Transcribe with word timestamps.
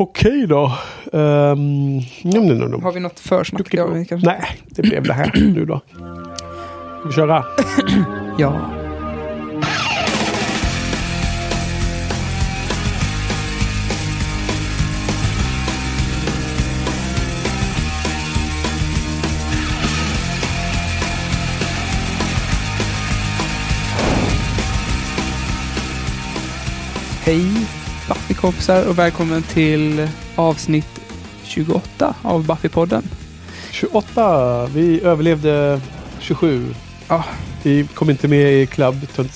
Okej 0.00 0.46
då. 0.46 0.72
Um, 1.12 1.96
num, 2.22 2.46
num, 2.46 2.58
num. 2.58 2.82
Har 2.82 2.92
vi 2.92 3.00
något 3.00 3.20
försnack? 3.20 3.74
Ja. 3.74 3.86
Nej, 4.22 4.60
det 4.66 4.82
blev 4.82 5.02
det 5.02 5.12
här 5.12 5.32
nu 5.34 5.64
då. 5.64 5.80
Ska 7.00 7.08
vi 7.08 7.12
köra? 7.12 7.44
Ja. 8.38 8.70
Hej 27.24 27.77
Buffy-kompisar 28.38 28.88
och 28.88 28.98
välkommen 28.98 29.42
till 29.42 30.08
avsnitt 30.36 31.00
28 31.44 32.14
av 32.22 32.44
Buffy-podden. 32.46 33.02
28. 33.70 34.66
Vi 34.66 35.00
överlevde 35.02 35.80
27. 36.20 36.74
Ja. 37.08 37.24
Vi 37.62 37.86
kom 37.94 38.10
inte 38.10 38.28
med 38.28 38.52
i 38.52 38.66
Club 38.66 39.06
27 39.16 39.28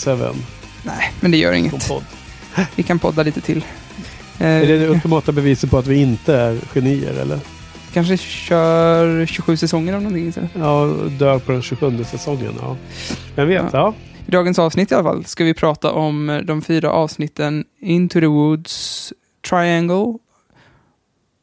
Nej, 0.83 1.13
men 1.21 1.31
det 1.31 1.37
gör 1.37 1.53
inget. 1.53 1.91
Vi 2.77 2.83
kan 2.83 2.99
podda 2.99 3.23
lite 3.23 3.41
till. 3.41 3.65
Är 4.39 4.67
det 4.67 4.79
det 4.79 4.85
Eh, 4.85 4.91
ultimata 4.91 5.33
beviset 5.33 5.71
på 5.71 5.79
att 5.79 5.87
vi 5.87 5.97
inte 5.97 6.35
är 6.37 6.59
genier 6.75 7.13
eller? 7.13 7.41
kanske 7.93 8.17
kör 8.17 9.27
27 9.27 9.57
säsonger 9.57 9.95
av 9.95 10.03
någonting 10.03 10.29
istället. 10.29 10.51
Ja, 10.55 10.95
dör 11.19 11.39
på 11.39 11.53
den 11.53 11.63
27 11.63 12.05
säsongen. 12.05 12.55
Ja. 12.61 12.77
Vem 13.35 13.49
vet? 13.49 13.65
Ja. 13.73 13.95
I 14.11 14.12
dagens 14.33 14.59
avsnitt 14.59 14.93
i 14.93 14.95
alla 14.95 15.05
fall 15.05 15.25
ska 15.25 15.45
vi 15.45 15.55
prata 15.55 15.93
om 15.93 16.43
de 16.45 16.63
fyra 16.63 16.91
avsnitten 16.91 17.65
Into 17.81 18.21
the 18.21 18.27
Woods, 18.27 19.13
Triangle. 19.51 20.19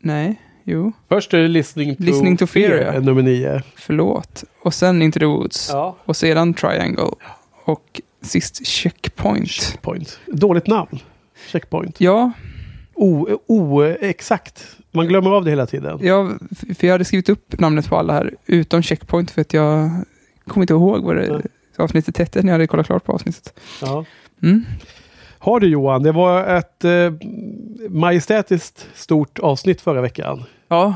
Nej, 0.01 0.41
jo, 0.63 0.91
Först 1.09 1.33
är 1.33 1.37
det 1.37 1.47
Listening 1.47 1.95
to, 1.95 2.03
Listening 2.03 2.37
to 2.37 2.47
Fear, 2.47 2.71
är 2.71 2.99
nummer 3.01 3.21
nio. 3.21 3.61
förlåt. 3.75 4.43
Och 4.63 4.73
sen 4.73 5.01
Into 5.01 5.19
the 5.19 5.25
Woods. 5.25 5.69
Ja. 5.71 5.97
Och 6.05 6.15
sedan 6.15 6.53
Triangle. 6.53 7.09
Och 7.65 8.01
sist 8.21 8.67
Checkpoint. 8.67 9.49
Checkpoint. 9.49 10.19
Dåligt 10.27 10.67
namn. 10.67 10.99
Checkpoint. 11.51 12.01
Ja, 12.01 12.31
Oexakt. 13.47 14.65
Man 14.91 15.07
glömmer 15.07 15.31
av 15.31 15.43
det 15.45 15.49
hela 15.49 15.65
tiden. 15.65 15.99
ja, 16.01 16.29
för 16.77 16.87
jag 16.87 16.93
hade 16.93 17.05
skrivit 17.05 17.29
upp 17.29 17.59
namnet 17.59 17.89
på 17.89 17.97
alla 17.97 18.13
här, 18.13 18.35
utom 18.45 18.81
Checkpoint, 18.81 19.31
för 19.31 19.41
att 19.41 19.53
jag 19.53 19.89
kommer 20.47 20.63
inte 20.63 20.73
ihåg 20.73 21.03
vad 21.03 21.15
det 21.15 21.33
Nej. 21.33 21.41
Avsnittet 21.79 22.17
hette 22.17 22.41
när 22.41 22.47
jag 22.47 22.53
hade 22.53 22.67
kollat 22.67 22.85
klart 22.85 23.03
på 23.03 23.11
avsnittet. 23.11 23.59
Ja. 23.81 24.05
Mm. 24.43 24.65
Har 25.39 25.59
du 25.59 25.67
Johan, 25.67 26.03
det 26.03 26.11
var 26.11 26.47
ett 26.47 26.83
eh, 26.85 27.13
majestätiskt 27.89 28.87
stort 28.95 29.39
avsnitt 29.39 29.81
förra 29.81 30.01
veckan. 30.01 30.43
Ja, 30.67 30.95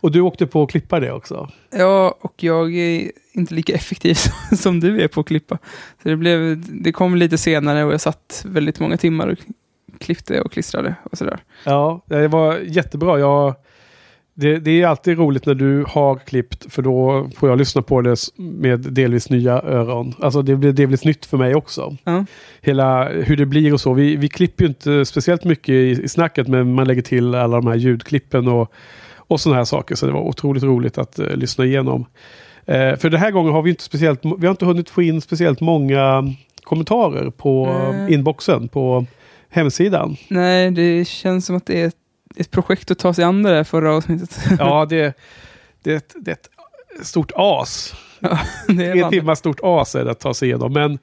Och 0.00 0.10
du 0.12 0.20
åkte 0.20 0.46
på 0.46 0.62
att 0.62 0.70
klippa 0.70 1.00
det 1.00 1.12
också. 1.12 1.48
Ja, 1.70 2.14
och 2.20 2.42
jag 2.42 2.74
är 2.74 3.10
inte 3.32 3.54
lika 3.54 3.74
effektiv 3.74 4.16
som 4.56 4.80
du 4.80 5.00
är 5.02 5.08
på 5.08 5.20
att 5.20 5.26
klippa. 5.26 5.58
Så 6.02 6.08
det, 6.08 6.16
blev, 6.16 6.62
det 6.82 6.92
kom 6.92 7.16
lite 7.16 7.38
senare 7.38 7.84
och 7.84 7.92
jag 7.92 8.00
satt 8.00 8.42
väldigt 8.48 8.80
många 8.80 8.96
timmar 8.96 9.28
och 9.28 9.38
klippte 9.98 10.40
och 10.40 10.52
klistrade 10.52 10.94
och 11.10 11.18
sådär. 11.18 11.38
Ja, 11.64 12.00
det 12.06 12.28
var 12.28 12.58
jättebra. 12.58 13.18
Jag, 13.18 13.54
det, 14.34 14.58
det 14.58 14.82
är 14.82 14.86
alltid 14.86 15.18
roligt 15.18 15.46
när 15.46 15.54
du 15.54 15.84
har 15.88 16.16
klippt 16.16 16.72
för 16.72 16.82
då 16.82 17.28
får 17.36 17.48
jag 17.48 17.58
lyssna 17.58 17.82
på 17.82 18.00
det 18.00 18.16
med 18.36 18.80
delvis 18.80 19.30
nya 19.30 19.52
öron. 19.62 20.14
Alltså 20.20 20.42
det 20.42 20.56
blir 20.56 20.72
delvis 20.72 21.04
nytt 21.04 21.26
för 21.26 21.36
mig 21.36 21.54
också. 21.54 21.96
Ja. 22.04 22.24
Hela 22.60 23.08
hur 23.08 23.36
det 23.36 23.46
blir 23.46 23.72
och 23.72 23.80
så. 23.80 23.92
Vi, 23.92 24.16
vi 24.16 24.28
klipper 24.28 24.64
ju 24.64 24.68
inte 24.68 25.04
speciellt 25.04 25.44
mycket 25.44 25.68
i, 25.68 26.02
i 26.04 26.08
snacket 26.08 26.48
men 26.48 26.74
man 26.74 26.86
lägger 26.86 27.02
till 27.02 27.34
alla 27.34 27.56
de 27.56 27.66
här 27.66 27.74
ljudklippen 27.74 28.48
och, 28.48 28.72
och 29.16 29.40
sådana 29.40 29.56
här 29.56 29.64
saker. 29.64 29.94
Så 29.94 30.06
det 30.06 30.12
var 30.12 30.20
otroligt 30.20 30.62
roligt 30.62 30.98
att 30.98 31.18
eh, 31.18 31.36
lyssna 31.36 31.64
igenom. 31.64 32.06
Eh, 32.66 32.96
för 32.96 33.10
den 33.10 33.20
här 33.20 33.30
gången 33.30 33.52
har 33.52 33.62
vi 33.62 33.70
inte 33.70 33.82
speciellt, 33.82 34.20
vi 34.38 34.46
har 34.46 34.50
inte 34.50 34.64
hunnit 34.64 34.90
få 34.90 35.02
in 35.02 35.20
speciellt 35.20 35.60
många 35.60 36.34
kommentarer 36.62 37.30
på 37.30 37.66
Nej. 37.92 38.14
inboxen 38.14 38.68
på 38.68 39.06
hemsidan. 39.48 40.16
Nej, 40.28 40.70
det 40.70 41.04
känns 41.08 41.46
som 41.46 41.56
att 41.56 41.66
det 41.66 41.82
är 41.82 41.86
ett, 41.86 41.96
ett 42.36 42.50
projekt 42.50 42.90
att 42.90 42.98
ta 42.98 43.14
sig 43.14 43.24
an 43.24 43.42
det 43.42 43.50
där 43.50 43.64
förra 43.64 43.94
avsnittet. 43.94 44.38
Ja, 44.58 44.86
det, 44.88 45.18
det, 45.82 46.14
det 46.16 46.30
är 46.30 46.34
ett 46.34 46.48
stort 47.06 47.32
as. 47.34 47.94
det 48.68 48.86
är 48.86 48.92
Tre 48.92 49.10
timmar 49.10 49.34
stort 49.34 49.60
as 49.62 49.94
är 49.94 50.04
det 50.04 50.10
att 50.10 50.20
ta 50.20 50.34
sig 50.34 50.48
igenom. 50.48 50.72
Men 50.72 50.92
ja, 50.92 50.98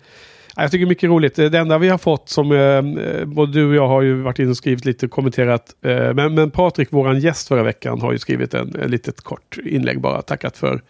jag 0.56 0.72
tycker 0.72 0.86
mycket 0.86 1.10
roligt. 1.10 1.36
Det 1.36 1.58
enda 1.58 1.78
vi 1.78 1.90
har 1.90 1.98
fått 1.98 2.30
som 2.30 2.52
eh, 2.52 3.26
både 3.26 3.52
du 3.52 3.68
och 3.70 3.76
jag 3.76 3.88
har 3.88 4.02
ju 4.02 4.22
varit 4.22 4.40
inne 4.40 4.50
och 4.50 4.58
skrivit 4.58 4.86
lite 4.86 5.06
och 5.06 5.12
kommenterat. 5.12 5.76
Eh, 5.86 6.14
men, 6.14 6.36
men 6.36 6.52
Patrik, 6.52 6.92
våran 6.94 7.20
gäst 7.20 7.48
förra 7.48 7.64
veckan, 7.64 8.02
har 8.02 8.12
ju 8.12 8.20
skrivit 8.20 8.54
en, 8.54 8.76
en 8.84 8.92
litet 8.92 9.22
kort 9.22 9.58
inlägg 9.66 10.02
bara. 10.02 10.22
Tackat 10.22 10.58
för, 10.58 10.82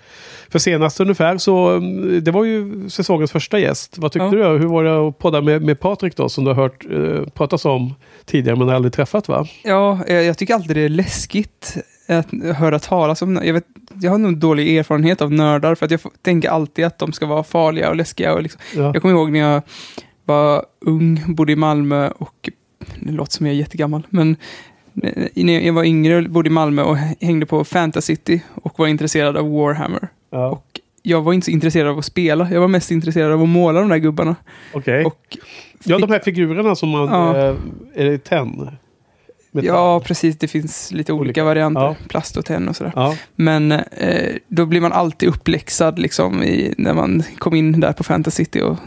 för 0.50 0.60
senast 0.60 1.00
ungefär. 1.00 1.38
Så 1.38 1.70
mm, 1.70 2.24
det 2.24 2.32
var 2.32 2.44
ju 2.44 2.90
säsongens 2.90 3.32
första 3.32 3.60
gäst. 3.60 3.98
Vad 3.98 4.12
tyckte 4.12 4.26
Ja. 4.38 4.50
du? 4.54 4.60
Hur 4.60 4.68
var 4.68 4.84
det 4.84 5.08
att 5.08 5.18
podda 5.20 5.42
med, 5.42 5.62
med 5.62 5.80
Patrik 5.80 6.16
då? 6.16 6.30
Som 6.30 6.44
du 6.44 6.50
har 6.54 6.56
hört 6.56 6.86
eh, 6.92 7.30
pratas 7.34 7.66
om 7.66 7.94
tidigare 8.26 8.58
men 8.58 8.70
aldrig 8.70 8.94
träffat 8.94 9.28
va? 9.28 9.46
Ja, 9.64 10.00
jag, 10.08 10.24
jag 10.24 10.38
tycker 10.38 10.54
alltid 10.54 10.76
det 10.76 10.82
är 10.82 10.90
läskigt 10.90 11.78
höra 12.56 12.79
talas 12.79 13.22
om 13.22 13.39
jag, 13.44 13.53
vet, 13.53 13.66
jag 14.01 14.12
har 14.12 14.17
nog 14.17 14.38
dålig 14.38 14.78
erfarenhet 14.78 15.22
av 15.22 15.31
nördar 15.31 15.75
för 15.75 15.85
att 15.85 15.91
jag 15.91 16.00
tänker 16.22 16.50
alltid 16.50 16.85
att 16.85 17.00
de 17.00 17.12
ska 17.12 17.25
vara 17.25 17.44
farliga 17.44 17.89
och 17.89 17.95
läskiga. 17.95 18.34
Och 18.34 18.41
liksom. 18.41 18.62
Ja. 18.75 18.91
Jag 18.94 19.01
kommer 19.01 19.16
ihåg 19.16 19.31
när 19.31 19.39
jag 19.39 19.62
var 20.25 20.66
ung, 20.79 21.23
bodde 21.35 21.51
i 21.51 21.56
Malmö 21.56 22.09
och 22.09 22.50
det 23.00 23.12
låter 23.12 23.31
som 23.31 23.45
jag 23.45 23.56
är 23.56 23.59
jättegammal, 23.59 24.07
men 24.09 24.35
eh, 25.03 25.28
när 25.35 25.59
jag 25.59 25.73
var 25.73 25.84
yngre 25.84 26.22
bodde 26.22 26.47
i 26.47 26.51
Malmö 26.51 26.81
och 26.81 26.97
hängde 26.97 27.45
på 27.45 27.63
Fantasy 27.63 28.18
och 28.53 28.79
var 28.79 28.88
intresserad 28.88 29.38
av 29.38 29.51
Warhammer. 29.51 30.07
Ja. 30.29 30.50
Och 30.50 30.79
jag 31.03 31.22
var 31.22 31.33
inte 31.33 31.45
så 31.45 31.51
intresserad 31.51 31.88
av 31.88 31.97
att 31.97 32.06
spela, 32.06 32.51
jag 32.51 32.62
var 32.62 32.68
mest 32.68 32.91
intresserad 32.91 33.31
av 33.31 33.41
att 33.41 33.50
måla 33.50 33.79
de 33.79 33.89
där 33.89 33.97
gubbarna. 33.97 34.35
Okej. 34.73 35.06
Och 35.06 35.38
Ja, 35.83 35.97
de 35.97 36.09
här 36.09 36.19
figurerna 36.19 36.75
som 36.75 36.89
man... 36.89 37.07
Ja. 37.07 37.38
Eh, 37.38 37.56
är 37.95 38.06
det 38.06 38.18
tenn? 38.18 38.69
Metall? 39.51 39.67
Ja, 39.67 40.00
precis. 40.00 40.38
Det 40.38 40.47
finns 40.47 40.91
lite 40.91 41.13
olika, 41.13 41.22
Olika. 41.23 41.44
varianter. 41.44 41.81
Ja. 41.81 41.95
Plast 42.07 42.38
och 42.38 42.45
tenn 42.45 42.69
och 42.69 42.75
sådär. 42.75 42.91
Ja. 42.95 43.16
Men 43.35 43.72
eh, 43.72 44.35
då 44.47 44.66
blir 44.66 44.81
man 44.81 44.91
alltid 44.94 45.29
uppläxad 45.29 46.00
liksom, 46.00 46.44
i, 46.44 46.73
när 46.78 46.94
man 46.94 47.23
kom 47.38 47.56
in 47.56 47.79
där 47.79 47.94
på 47.94 48.03
Fantasy 48.03 48.45
City 48.45 48.62
och 48.62 48.78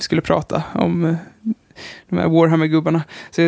skulle 0.00 0.20
prata 0.22 0.62
om 0.74 1.04
eh, 1.04 1.14
de 2.08 2.18
här 2.18 2.28
Warhammer-gubbarna. 2.28 3.02
Så, 3.30 3.42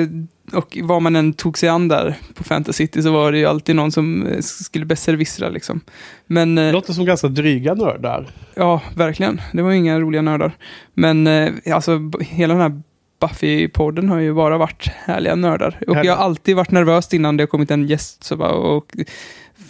och 0.52 0.78
vad 0.82 1.02
man 1.02 1.16
än 1.16 1.32
tog 1.32 1.58
sig 1.58 1.68
an 1.68 1.88
där 1.88 2.16
på 2.34 2.44
Fantasy 2.44 2.86
City 2.86 3.02
så 3.02 3.12
var 3.12 3.32
det 3.32 3.38
ju 3.38 3.46
alltid 3.46 3.76
någon 3.76 3.92
som 3.92 4.26
eh, 4.26 4.40
skulle 4.40 4.84
besserwissra 4.84 5.48
liksom. 5.48 5.80
Men 6.26 6.54
Det 6.54 6.62
eh, 6.66 6.72
låter 6.72 6.92
som 6.92 7.04
ganska 7.04 7.28
dryga 7.28 7.74
nördar. 7.74 8.26
ja, 8.54 8.80
verkligen. 8.96 9.40
Det 9.52 9.62
var 9.62 9.72
inga 9.72 10.00
roliga 10.00 10.22
nördar. 10.22 10.52
Men 10.94 11.26
eh, 11.26 11.52
alltså 11.74 12.00
hela 12.20 12.54
den 12.54 12.62
här 12.62 12.82
Buffy-podden 13.20 14.08
har 14.08 14.18
ju 14.18 14.34
bara 14.34 14.58
varit 14.58 14.86
härliga 14.88 15.34
nördar. 15.34 15.78
Och 15.88 15.96
jag 16.04 16.16
har 16.16 16.24
alltid 16.24 16.56
varit 16.56 16.70
nervös 16.70 17.14
innan 17.14 17.36
det 17.36 17.42
har 17.42 17.46
kommit 17.46 17.70
en 17.70 17.86
gäst. 17.86 18.24
Så 18.24 18.36
bara, 18.36 18.50
och, 18.52 18.96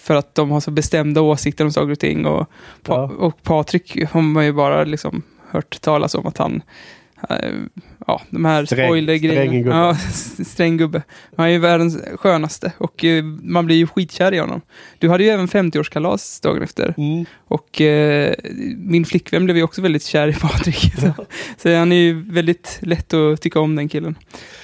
för 0.01 0.15
att 0.15 0.35
de 0.35 0.51
har 0.51 0.61
så 0.61 0.71
bestämda 0.71 1.21
åsikter 1.21 1.65
om 1.65 1.73
saker 1.73 1.91
och 1.93 1.99
ting. 1.99 2.27
Och, 2.27 2.47
pa- 2.83 2.95
Ja. 2.95 3.03
och 3.19 3.43
Patrik 3.43 4.05
har 4.11 4.21
man 4.23 4.45
ju 4.45 4.53
bara 4.53 4.85
liksom 4.85 5.23
hört 5.51 5.81
talas 5.81 6.15
om 6.15 6.27
att 6.27 6.39
han 6.39 6.63
eh, 7.31 7.37
Ja, 8.11 8.23
de 8.31 8.45
här 8.45 8.65
Sträng- 8.65 8.87
spoilergrejerna. 8.87 9.77
Ja, 9.77 9.95
sträng 10.45 10.77
gubbe. 10.77 11.03
Han 11.37 11.47
är 11.47 11.51
ju 11.51 11.59
världens 11.59 11.99
skönaste 12.17 12.73
och 12.79 13.05
eh, 13.05 13.25
man 13.43 13.67
blir 13.67 13.77
ju 13.77 13.87
skitkär 13.87 14.35
i 14.35 14.39
honom. 14.39 14.61
Du 14.99 15.09
hade 15.09 15.25
ju 15.25 15.31
även 15.31 15.49
50-årskalas 15.49 16.43
dagen 16.43 16.63
efter. 16.63 16.95
Mm. 16.99 17.25
Och 17.49 17.81
eh, 17.81 18.35
min 18.77 19.05
flickvän 19.05 19.45
blev 19.45 19.57
ju 19.57 19.63
också 19.63 19.83
väldigt 19.83 20.05
kär 20.05 20.29
i 20.29 20.33
Patrik. 20.35 20.93
Så, 21.01 21.13
så 21.57 21.75
han 21.77 21.93
är 21.93 21.97
ju 21.97 22.23
väldigt 22.31 22.79
lätt 22.83 23.15
att 23.15 23.41
tycka 23.43 23.61
om 23.61 23.77
den 23.77 23.89
killen. 23.89 24.15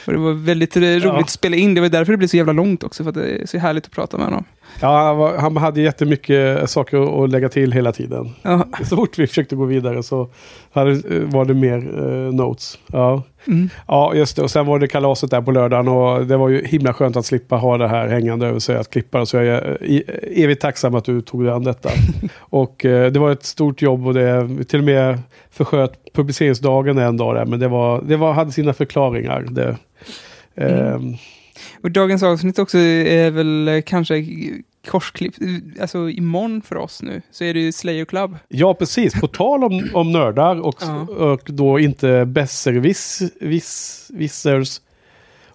Och 0.06 0.12
det 0.12 0.18
var 0.18 0.32
väldigt 0.32 0.76
roligt 0.76 1.04
Ja. 1.04 1.20
att 1.20 1.30
spela 1.30 1.56
in. 1.56 1.74
Det 1.74 1.80
var 1.80 1.88
därför 1.88 2.12
det 2.12 2.18
blev 2.18 2.28
så 2.28 2.36
jävla 2.36 2.52
långt 2.52 2.84
också. 2.84 3.02
För 3.02 3.08
att 3.10 3.14
det 3.14 3.30
är 3.42 3.46
så 3.46 3.58
härligt 3.58 3.84
att 3.86 3.92
prata 3.92 4.16
med 4.16 4.26
honom. 4.26 4.44
Ja, 4.80 4.98
han, 5.06 5.16
var, 5.16 5.36
han 5.38 5.56
hade 5.56 5.80
jättemycket 5.80 6.70
saker 6.70 7.24
att- 7.24 7.30
lägga 7.30 7.48
till 7.48 7.72
hela 7.72 7.92
tiden. 7.92 8.30
Ja, 8.42 8.66
Så 8.84 8.96
fort 8.96 9.18
vi 9.18 9.26
försökte 9.26 9.56
gå 9.56 9.64
vidare 9.64 10.02
så 10.02 10.28
hade, 10.72 11.00
var 11.24 11.44
det 11.44 11.54
mer 11.54 11.76
eh, 11.76 12.34
notes. 12.34 12.78
Ja. 12.92 13.22
mm. 13.46 13.68
ja, 13.88 14.14
just 14.14 14.36
det. 14.36 14.42
Och 14.42 14.50
sen 14.50 14.66
var 14.66 14.78
det 14.78 14.88
kalaset 14.88 15.30
där 15.30 15.40
på 15.42 15.50
lördagen 15.50 15.88
och 15.88 16.26
det 16.26 16.36
var 16.36 16.48
ju 16.48 16.64
himla 16.66 16.92
skönt 16.92 17.16
att 17.16 17.26
slippa 17.26 17.56
ha 17.56 17.78
det 17.78 17.88
här 17.88 18.08
hängande 18.08 18.46
över 18.46 18.58
sig 18.58 18.76
att 18.76 18.90
klippa. 18.90 19.26
Så 19.26 19.36
jag 19.36 19.46
är 19.46 20.02
evigt 20.44 20.62
tacksam 20.62 20.94
att 20.94 21.04
du 21.04 21.20
tog 21.20 21.44
dig 21.44 21.52
an 21.52 21.64
detta. 21.64 21.88
och 22.38 22.84
eh, 22.84 23.12
det 23.12 23.18
var 23.20 23.30
ett 23.32 23.44
stort 23.44 23.82
jobb 23.82 24.06
och 24.06 24.14
det 24.14 24.48
till 24.68 24.78
och 24.78 24.84
med 24.84 25.18
försköt 25.50 25.92
publiceringsdagen 26.14 26.98
en 26.98 27.16
dag 27.16 27.34
där. 27.34 27.44
Men 27.44 27.60
det, 27.60 27.68
var, 27.68 28.02
det 28.02 28.16
var, 28.16 28.32
hade 28.32 28.52
sina 28.52 28.72
förklaringar. 28.72 29.46
Det, 29.50 29.76
ehm, 30.56 31.14
Och 31.82 31.90
dagens 31.90 32.22
avsnitt 32.22 32.58
också 32.58 32.78
är 32.78 33.30
väl 33.30 33.82
kanske 33.86 34.24
korsklipp. 34.88 35.34
Alltså 35.80 36.10
imorgon 36.10 36.62
för 36.62 36.76
oss 36.76 37.02
nu 37.02 37.22
så 37.30 37.44
är 37.44 37.54
det 37.54 37.60
ju 37.60 37.72
Slayer 37.72 38.04
Club. 38.04 38.36
Ja, 38.48 38.74
precis. 38.74 39.20
På 39.20 39.28
tal 39.28 39.64
om, 39.64 39.88
om 39.94 40.12
nördar 40.12 40.60
och, 40.60 40.76
Ja. 40.80 41.00
och 41.00 41.40
då 41.44 41.78
inte 41.78 42.26
besserwissers 42.26 44.80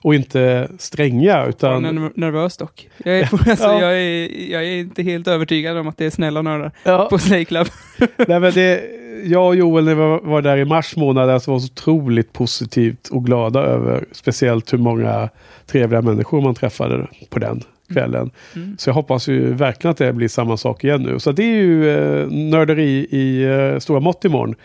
Och 0.04 0.16
inte 0.16 0.68
stränga, 0.78 1.46
utan... 1.46 1.84
Jag 1.84 1.96
är 1.96 2.12
nervös 2.20 2.58
dock. 2.58 2.90
Jag 3.06 3.20
är, 3.20 3.30
alltså, 3.50 3.66
Ja. 3.66 3.82
jag, 3.82 3.94
är, 4.02 4.52
jag 4.52 4.64
är 4.64 4.80
inte 4.80 5.04
helt 5.04 5.28
övertygad 5.28 5.78
om 5.78 5.88
att 5.88 5.98
det 5.98 6.06
är 6.06 6.10
snälla 6.10 6.42
nördar 6.42 6.72
Ja. 6.84 7.08
på 7.10 7.18
Slay 7.18 7.46
Club. 7.46 7.68
Nej, 8.28 8.40
men 8.40 8.52
det, 8.54 8.82
jag 9.24 9.48
och 9.48 9.56
Joel 9.56 9.84
när 9.86 9.96
vi 9.96 10.02
var, 10.02 10.20
var 10.20 10.42
där 10.42 10.58
i 10.58 10.66
mars 10.66 10.96
månad 10.96 11.30
alltså 11.30 11.52
var 11.52 11.60
så 11.60 11.66
otroligt 11.66 12.34
positivt 12.34 13.08
och 13.08 13.26
glada 13.26 13.60
över 13.60 14.06
speciellt 14.12 14.74
hur 14.74 14.78
många 14.78 15.30
trevliga 15.66 16.02
människor 16.02 16.42
man 16.42 16.56
träffade 16.56 17.08
på 17.30 17.40
den 17.40 17.62
kvällen. 17.94 18.32
Mm. 18.56 18.76
Så 18.80 18.90
jag 18.90 18.94
hoppas 18.94 19.28
ju 19.28 19.54
verkligen 19.54 19.92
att 19.92 19.98
det 19.98 20.14
blir 20.14 20.28
samma 20.28 20.58
sak 20.58 20.84
igen 20.84 21.02
nu. 21.02 21.20
Så 21.20 21.32
det 21.32 21.44
är 21.44 21.56
ju 21.56 21.90
eh, 21.90 22.28
nörderi 22.30 23.08
i 23.12 23.44
eh, 23.44 23.80
stora 23.80 24.00
mått 24.00 24.26
imorgon. 24.26 24.56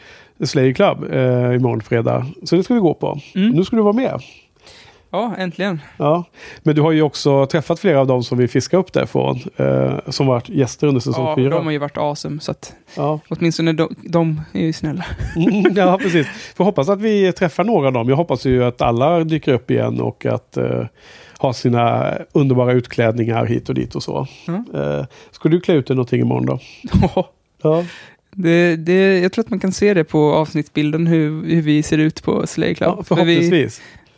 Slayer 0.45 0.73
Club 0.73 1.05
eh, 1.13 1.55
imorgon 1.57 1.81
fredag. 1.81 2.27
Så 2.45 2.57
det 2.57 2.63
ska 2.63 2.75
vi 2.75 2.81
gå 2.81 2.95
på. 2.95 3.21
Mm. 3.35 3.51
Nu 3.51 3.65
ska 3.65 3.77
du 3.77 3.83
vara 3.83 3.93
med. 3.93 4.21
Ja, 5.17 5.35
äntligen. 5.39 5.81
Ja. 5.97 6.25
Men 6.63 6.75
du 6.75 6.83
har 6.83 6.93
ju 6.93 7.03
också 7.03 7.47
träffat 7.47 7.81
flera 7.81 8.01
av 8.01 8.07
dem 8.07 8.23
som 8.23 8.39
vi 8.39 8.49
fiskar 8.49 8.79
upp 8.79 8.93
därifrån. 8.93 9.41
Eh, 9.57 9.99
som 10.09 10.27
varit 10.27 10.49
gäster 10.49 10.87
under 10.87 11.01
säsong 11.01 11.25
Ja, 11.27 11.35
fyra. 11.37 11.51
de 11.51 11.65
har 11.65 11.73
ju 11.73 11.79
varit 11.79 11.97
awesome, 11.99 12.41
så 12.41 12.51
att 12.51 12.75
Ja. 12.97 13.21
åtminstone 13.29 13.73
de, 13.73 13.95
de 14.03 14.41
är 14.53 14.61
ju 14.67 14.73
snälla. 14.73 15.05
Mm, 15.37 15.65
ja, 15.77 15.99
precis. 16.03 16.27
Får 16.57 16.65
hoppas 16.65 16.89
att 16.89 17.01
vi 17.01 17.33
träffar 17.33 17.65
några 17.65 17.87
av 17.87 17.93
dem. 17.93 18.09
Jag 18.09 18.17
hoppas 18.17 18.45
ju 18.47 18.65
att 18.65 18.83
alla 18.83 19.25
dyker 19.25 19.53
upp 19.53 19.71
igen 19.71 20.01
och 20.01 20.27
att 20.27 20.57
eh, 20.57 20.85
ha 21.39 21.53
sina 21.53 22.13
underbara 22.33 22.73
utklädningar 22.73 23.45
hit 23.47 23.69
och 23.69 23.75
dit 23.75 23.95
och 23.95 24.03
så. 24.03 24.27
Mm. 24.49 24.65
Eh, 24.75 25.05
ska 25.31 25.49
du 25.49 25.61
klä 25.61 25.75
ut 25.75 25.87
dig 25.87 25.97
någonting 25.97 26.21
imorgon 26.21 26.47
då? 26.47 26.59
Ja. 27.63 27.85
det, 28.39 28.77
det, 28.77 29.19
jag 29.19 29.33
tror 29.33 29.45
att 29.45 29.51
man 29.51 29.61
kan 29.61 29.73
se 29.73 29.95
det 29.95 30.05
på 30.05 30.33
avsnittsbilden 30.33 31.07
hur, 31.07 31.45
hur 31.55 31.63
vi 31.63 31.83
ser 31.83 31.99
ut 31.99 32.23
på 32.23 32.47
Slay 32.47 32.75
Club. 32.75 32.95
ja, 32.99 33.03
För 33.05 33.25
vi 33.25 33.69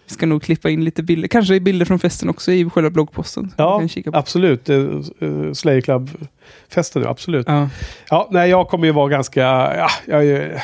förhoppningsvis. 0.08 0.14
ska 0.14 0.26
nog 0.26 0.42
klippa 0.42 0.70
in 0.70 0.84
lite 0.84 1.02
bilder, 1.02 1.28
kanske 1.28 1.60
bilder 1.60 1.86
från 1.86 1.98
festen 1.98 2.28
också 2.28 2.52
i 2.52 2.70
själva 2.70 2.90
bloggposten. 2.90 3.52
som 3.56 3.64
man 3.66 3.88
Ja, 4.04 4.18
absolut. 4.18 4.70
Uh, 4.70 5.02
uh, 5.22 5.52
Slayer 5.52 5.80
Club-festen, 5.80 7.06
absolut. 7.06 7.46
Ja. 7.48 7.68
Ja, 8.10 8.28
nej, 8.30 8.50
jag 8.50 8.68
kommer 8.68 8.86
ju 8.86 8.92
vara 8.92 9.08
ganska... 9.08 9.40
Ja, 9.76 9.88
jag 10.06 10.26
är 10.26 10.62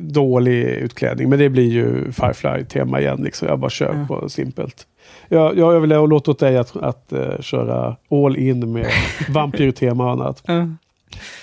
dålig 0.00 0.64
utklädning, 0.64 1.28
men 1.28 1.38
det 1.38 1.48
blir 1.48 1.70
ju 1.72 2.12
Firefly-tema 2.12 3.00
igen. 3.00 3.20
Liksom. 3.24 3.48
Jag 3.48 3.58
bara 3.58 3.70
kör 3.70 4.06
Ja. 4.08 4.20
på 4.20 4.28
simpelt. 4.28 4.86
Jag, 5.28 5.58
jag 5.58 5.80
vill 5.80 5.90
låta 5.90 6.30
åt 6.30 6.38
dig 6.38 6.56
att, 6.56 6.76
att 6.76 7.12
eh, 7.12 7.40
köra 7.40 7.96
all 8.10 8.36
in 8.36 8.72
med 8.72 8.86
vampyrtema 9.28 10.04
och 10.04 10.10
annat. 10.10 10.42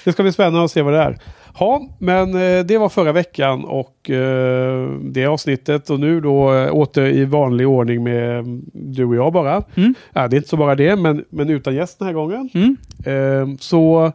Det 0.04 0.12
ska 0.12 0.24
bli 0.24 0.32
spännande 0.32 0.64
att 0.66 0.72
se 0.72 0.82
vad 0.82 0.94
det 0.94 1.00
är. 1.00 1.18
Ja, 1.60 1.88
men 2.00 2.30
eh, 2.30 2.66
det 2.66 2.78
var 2.78 2.90
förra 2.90 3.12
veckan 3.12 3.66
och 3.66 4.10
eh, 4.10 4.90
det 5.02 5.26
avsnittet 5.26 5.90
och 5.90 6.00
nu 6.00 6.22
då 6.22 6.54
eh, 6.54 6.74
åter 6.74 7.06
i 7.06 7.26
vanlig 7.26 7.68
ordning 7.68 8.04
med 8.04 8.46
du 8.74 9.06
och 9.06 9.16
jag 9.16 9.34
bara. 9.34 9.64
Mm. 9.76 9.96
Ja, 10.14 10.28
det 10.28 10.36
är 10.36 10.38
inte 10.38 10.50
så 10.50 10.58
bara 10.58 10.76
det, 10.76 10.96
men, 10.96 11.26
men 11.30 11.50
utan 11.50 11.76
gäst 11.76 12.00
den 12.00 12.06
här 12.06 12.14
gången. 12.14 12.50
Mm. 12.54 13.58
Så... 13.58 14.12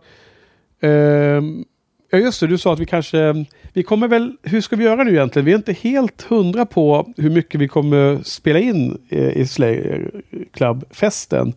Ja, 2.11 2.19
just 2.19 2.41
det, 2.41 2.47
du 2.47 2.59
sa 2.59 2.73
att 2.73 2.81
vi 2.81 2.87
kanske... 2.87 3.45
Vi 3.73 3.83
kommer 3.83 4.09
väl... 4.09 4.37
Hur 4.43 4.61
ska 4.61 4.77
vi 4.77 4.85
göra 4.85 5.05
nu 5.05 5.11
egentligen? 5.11 5.47
Vi 5.47 5.53
är 5.53 5.57
inte 5.57 5.73
helt 5.73 6.23
hundra 6.23 6.67
på 6.67 7.13
hur 7.17 7.31
mycket 7.31 7.61
vi 7.61 7.69
kommer 7.69 8.19
spela 8.23 8.59
in 8.59 8.99
i 9.11 9.47
Slayer 9.47 10.11
Club-festen. 10.53 11.53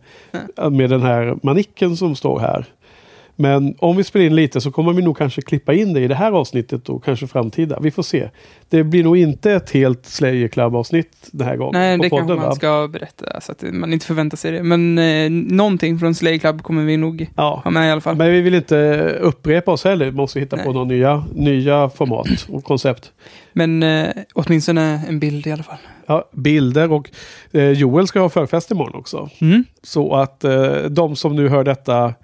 Med 0.70 0.90
den 0.90 1.02
här 1.02 1.36
manicken 1.42 1.96
som 1.96 2.16
står 2.16 2.38
här. 2.38 2.66
Men 3.42 3.74
om 3.78 3.96
vi 3.96 4.04
spelar 4.04 4.26
in 4.26 4.34
lite 4.34 4.60
så 4.60 4.70
kommer 4.70 4.92
vi 4.92 5.02
nog 5.02 5.18
kanske 5.18 5.42
klippa 5.42 5.74
in 5.74 5.92
det 5.92 6.00
i 6.00 6.08
det 6.08 6.14
här 6.14 6.32
avsnittet 6.32 6.88
och 6.88 7.04
kanske 7.04 7.26
framtida. 7.26 7.78
Vi 7.80 7.90
får 7.90 8.02
se. 8.02 8.28
Det 8.68 8.84
blir 8.84 9.04
nog 9.04 9.16
inte 9.16 9.52
ett 9.52 9.70
helt 9.70 10.06
Slayer 10.06 10.48
Club-avsnitt 10.48 11.28
den 11.30 11.46
här 11.46 11.56
gången. 11.56 11.80
Nej, 11.80 11.96
på 11.96 12.02
det 12.02 12.10
kanske 12.10 12.26
podden, 12.26 12.36
man 12.36 12.48
va? 12.48 12.54
ska 12.54 12.88
berätta 12.92 13.40
så 13.40 13.52
att 13.52 13.62
man 13.62 13.92
inte 13.92 14.06
förväntar 14.06 14.36
sig 14.36 14.52
det. 14.52 14.62
Men 14.62 14.98
eh, 14.98 15.30
någonting 15.30 15.98
från 15.98 16.14
Slay 16.14 16.38
Club 16.38 16.62
kommer 16.62 16.84
vi 16.84 16.96
nog 16.96 17.26
Ja, 17.36 17.60
ha 17.64 17.70
med 17.70 17.88
i 17.88 17.90
alla 17.90 18.00
fall. 18.00 18.16
Men 18.16 18.32
vi 18.32 18.40
vill 18.40 18.54
inte 18.54 18.76
upprepa 19.20 19.70
oss 19.70 19.84
heller. 19.84 20.04
Vi 20.06 20.12
måste 20.12 20.40
hitta 20.40 20.56
på 20.56 20.62
Nej. 20.64 20.72
några 20.72 20.86
nya, 20.86 21.24
nya 21.34 21.88
format 21.88 22.46
och 22.48 22.64
koncept. 22.64 23.12
Men 23.52 23.82
eh, 23.82 24.08
åtminstone 24.34 25.00
en 25.08 25.18
bild 25.20 25.46
i 25.46 25.52
alla 25.52 25.62
fall. 25.62 25.78
Ja, 26.06 26.28
bilder 26.32 26.92
och 26.92 27.10
eh, 27.52 27.70
Joel 27.70 28.06
ska 28.06 28.20
ha 28.20 28.28
förfest 28.28 28.70
imorgon 28.70 28.94
också. 28.94 29.30
Mm. 29.40 29.64
Så 29.82 30.14
att 30.14 30.44
eh, 30.44 30.74
de 30.74 31.16
som 31.16 31.36
nu 31.36 31.48
hör 31.48 31.64
detta 31.64 32.14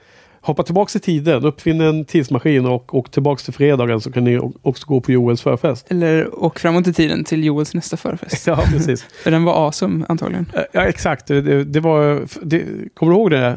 hoppa 0.48 0.62
tillbaka 0.62 0.98
i 0.98 1.00
tiden, 1.00 1.44
uppfinn 1.44 1.80
en 1.80 2.04
tidsmaskin 2.04 2.66
och 2.66 2.94
åk 2.94 3.10
tillbaka 3.10 3.40
till 3.42 3.54
fredagen 3.54 4.00
så 4.00 4.12
kan 4.12 4.24
ni 4.24 4.40
också 4.62 4.86
gå 4.86 5.00
på 5.00 5.12
Joels 5.12 5.42
förfest. 5.42 5.86
Eller 5.90 6.44
åk 6.44 6.58
framåt 6.58 6.86
i 6.86 6.92
tiden 6.92 7.24
till 7.24 7.44
Joels 7.44 7.74
nästa 7.74 7.96
förfest. 7.96 8.46
Ja, 8.46 8.64
precis. 8.72 9.02
För 9.22 9.30
den 9.30 9.44
var 9.44 9.66
awesome 9.66 10.04
antagligen. 10.08 10.46
Eh, 10.54 10.62
Ja, 10.72 10.84
exakt. 10.84 11.26
Det, 11.26 11.64
det, 11.64 11.80
var, 11.80 12.22
det, 12.42 12.64
kommer 12.94 13.12
du 13.12 13.18
ihåg 13.18 13.30
det 13.30 13.46
eh, 13.46 13.56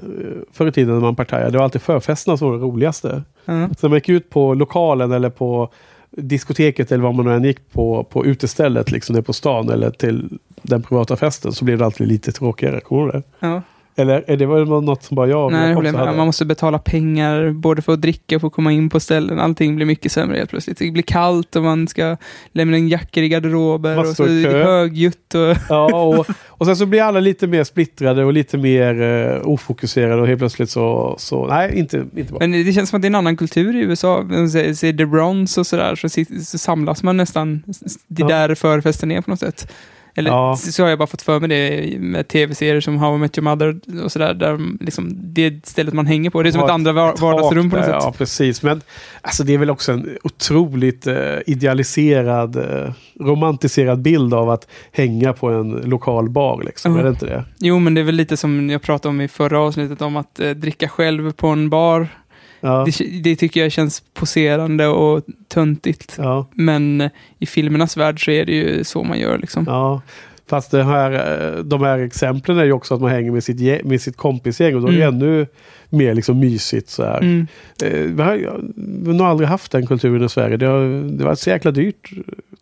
förr 0.51 0.67
i 0.67 0.71
tiden 0.71 0.93
när 0.93 1.01
man 1.01 1.15
partajade? 1.15 1.51
Det 1.51 1.57
var 1.57 1.65
alltid 1.65 1.81
förfesterna 1.81 2.38
som 2.38 2.47
var 2.47 2.57
det 2.57 2.63
roligaste. 2.63 3.23
Ja. 3.45 3.69
Så 3.79 3.89
man 3.89 3.97
gick 3.97 4.09
ut 4.09 4.29
på 4.29 4.53
lokalen 4.53 5.11
eller 5.11 5.29
på 5.29 5.69
diskoteket 6.11 6.91
eller 6.91 7.03
vad 7.03 7.15
man 7.15 7.27
än 7.27 7.43
gick 7.43 7.71
på, 7.71 8.03
på 8.03 8.25
utestället, 8.25 8.91
liksom 8.91 9.15
där 9.15 9.21
på 9.21 9.33
stan 9.33 9.69
eller 9.69 9.89
till 9.91 10.39
den 10.61 10.81
privata 10.81 11.15
festen 11.15 11.53
så 11.53 11.65
blev 11.65 11.77
det 11.77 11.85
alltid 11.85 12.07
lite 12.07 12.31
tråkigare. 12.31 12.79
Kommer 12.79 13.05
du 13.05 13.11
det? 13.11 13.23
Ja. 13.39 13.61
Eller 13.95 14.23
är 14.27 14.38
det 14.38 14.45
var 14.45 14.81
något 14.81 15.03
som 15.03 15.15
bara 15.15 15.27
jag 15.27 15.51
Nej, 15.51 15.75
med. 15.75 15.93
hade? 15.95 16.17
Man 16.17 16.25
måste 16.25 16.45
betala 16.45 16.79
pengar 16.79 17.51
både 17.51 17.81
för 17.81 17.93
att 17.93 18.01
dricka 18.01 18.35
och 18.35 18.41
för 18.41 18.47
att 18.47 18.53
komma 18.53 18.71
in 18.71 18.89
på 18.89 18.99
ställen. 18.99 19.39
Allting 19.39 19.75
blir 19.75 19.85
mycket 19.85 20.11
sämre 20.11 20.38
helt 20.38 20.49
plötsligt. 20.49 20.77
Det 20.77 20.91
blir 20.91 21.03
kallt 21.03 21.55
och 21.55 21.63
man 21.63 21.88
ska 21.88 22.17
lämna 22.51 22.77
in 22.77 22.89
jackor 22.89 23.23
i 23.23 23.29
garderober 23.29 23.95
Man 23.95 24.07
och 24.09 24.15
så 24.15 24.23
är 24.23 24.43
kö. 24.43 24.63
högljutt. 24.63 25.35
Och... 25.35 25.57
Ja, 25.69 25.95
och, 26.05 26.25
och 26.47 26.65
sen 26.65 26.75
så 26.75 26.85
blir 26.85 27.01
alla 27.01 27.19
lite 27.19 27.47
mer 27.47 27.63
splittrade 27.63 28.25
och 28.25 28.33
lite 28.33 28.57
mer 28.57 29.01
eh, 29.01 29.47
ofokuserade 29.47 30.21
och 30.21 30.27
helt 30.27 30.39
plötsligt 30.39 30.69
så, 30.69 31.15
så 31.17 31.47
nej, 31.47 31.79
inte, 31.79 32.05
inte 32.15 32.31
bra. 32.33 32.39
Men 32.39 32.51
det 32.51 32.73
känns 32.73 32.89
som 32.89 32.97
att 32.97 33.01
det 33.01 33.05
är 33.05 33.09
en 33.09 33.15
annan 33.15 33.38
kultur 33.38 33.75
i 33.75 33.79
USA. 33.79 34.25
Ser 34.49 34.97
The 34.97 35.05
Browns 35.05 35.57
och 35.57 35.67
sådär, 35.67 35.95
så, 35.95 36.09
så 36.45 36.57
samlas 36.57 37.03
man 37.03 37.17
nästan. 37.17 37.63
Det 38.07 38.21
Ja. 38.21 38.27
där 38.27 38.55
förfesten 38.55 39.11
är 39.11 39.21
på 39.21 39.29
något 39.29 39.39
sätt. 39.39 39.71
Eller 40.15 40.31
Ja. 40.31 40.55
så 40.55 40.83
har 40.83 40.89
jag 40.89 40.99
bara 40.99 41.07
fått 41.07 41.21
för 41.21 41.39
mig 41.39 41.49
det 41.49 41.99
med 41.99 42.27
tv-serier 42.27 42.81
som 42.81 42.97
How 42.97 43.15
I 43.15 43.17
Met 43.17 43.37
Your 43.37 43.43
Mother 43.49 43.79
och 44.03 44.11
sådär. 44.11 44.33
Där 44.33 44.59
liksom, 44.83 45.09
det 45.15 45.65
stället 45.67 45.93
man 45.93 46.05
hänger 46.07 46.29
på. 46.29 46.43
Det 46.43 46.49
är 46.49 46.51
som 46.51 46.59
Ja, 46.59 46.65
ett 46.65 46.71
andra 46.71 46.91
var- 46.93 47.15
vardagsrum 47.21 47.69
på 47.69 47.75
något 47.75 47.85
där, 47.85 47.93
sätt. 47.93 48.03
Ja, 48.03 48.13
precis. 48.17 48.63
Men 48.63 48.81
alltså, 49.21 49.43
det 49.43 49.53
är 49.53 49.57
väl 49.57 49.69
också 49.69 49.91
en 49.91 50.17
otroligt 50.23 51.07
eh, 51.07 51.15
idealiserad, 51.47 52.55
eh, 52.55 52.91
romantiserad 53.19 54.01
bild 54.01 54.33
av 54.33 54.49
att 54.49 54.67
hänga 54.91 55.33
på 55.33 55.49
en 55.49 55.71
lokal 55.71 56.29
bar. 56.29 56.63
Liksom. 56.65 56.93
Ja. 56.93 56.99
Är 56.99 57.03
det 57.03 57.09
inte 57.09 57.25
det? 57.25 57.45
Jo, 57.59 57.79
men 57.79 57.93
det 57.93 58.01
är 58.01 58.05
väl 58.05 58.15
lite 58.15 58.37
som 58.37 58.69
jag 58.69 58.81
pratade 58.81 59.09
om 59.09 59.21
i 59.21 59.27
förra 59.27 59.59
avsnittet 59.59 60.01
om 60.01 60.15
att 60.15 60.39
eh, 60.39 60.50
dricka 60.50 60.88
själv 60.89 61.31
på 61.31 61.47
en 61.47 61.69
bar. 61.69 62.07
Ja. 62.62 62.86
Det, 62.86 63.22
det 63.24 63.36
tycker 63.36 63.62
jag 63.62 63.72
känns 63.72 64.03
poserande 64.13 64.88
och 64.88 65.24
töntigt. 65.48 66.15
Ja, 66.18 66.48
Men 66.53 67.01
eh, 67.01 67.10
i 67.39 67.46
filmernas 67.46 67.98
värld 67.98 68.25
så 68.25 68.32
är 68.32 68.46
det 68.46 68.51
ju 68.53 68.84
så 68.84 69.03
man 69.03 69.20
gör 69.20 69.38
liksom. 69.38 69.63
ja. 69.68 70.01
Fast 70.48 70.72
det 70.72 70.84
här, 70.84 71.12
eh, 71.12 71.63
de 71.63 71.82
här 71.82 72.00
exemplen 72.00 72.58
är 72.58 72.63
ju 72.65 72.72
också 72.72 72.94
att 72.96 73.01
man 73.01 73.12
hänger 73.12 73.32
med 73.32 73.44
sitt, 73.44 73.86
med 73.86 74.01
sitt 74.01 74.18
kompisgäng 74.18 74.75
och 74.75 74.82
då 74.82 74.88
är 74.88 74.91
det 74.91 75.03
Mm. 75.06 75.15
ännu 75.15 75.48
mer 75.89 76.13
liksom 76.13 76.39
mysigt. 76.39 76.89
Så 76.89 77.03
här. 77.03 77.18
Mm. 77.22 77.48
Eh, 77.84 77.91
Vi 78.00 78.22
har, 78.24 78.62
vi 79.13 79.18
har 79.18 79.27
aldrig 79.30 79.50
haft 79.50 79.72
den 79.72 79.88
kulturen 79.88 80.24
i 80.25 80.30
Sverige. 80.30 80.58
Det 80.58 80.65
har, 80.65 81.10
det 81.18 81.24
var 81.24 81.36
så 81.36 81.50
jäkla 81.50 81.72
dyrt, 81.72 82.12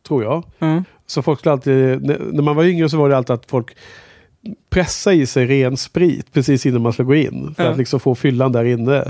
tror 0.07 0.23
jag. 0.23 0.43
Ja. 0.59 0.83
Så 1.07 1.21
folk 1.21 1.39
skulle 1.39 1.53
alltid, 1.53 1.73
när 2.33 2.41
man 2.41 2.55
var 2.55 2.63
yngre 2.63 2.89
så 2.89 2.97
var 2.97 3.09
det 3.09 3.17
alltid 3.17 3.33
att 3.33 3.45
folk 3.49 3.75
pressa 4.69 5.13
i 5.13 5.25
sig 5.25 5.45
ren 5.45 5.77
sprit 5.77 6.33
precis 6.33 6.65
innan 6.65 6.81
man 6.81 6.93
ska 6.93 7.03
gå 7.03 7.15
in. 7.15 7.53
För 7.57 7.63
Ja. 7.63 7.69
att 7.69 7.77
liksom 7.77 7.99
få 7.99 8.15
fyllan 8.15 8.51
där 8.51 8.65
inne. 8.65 9.05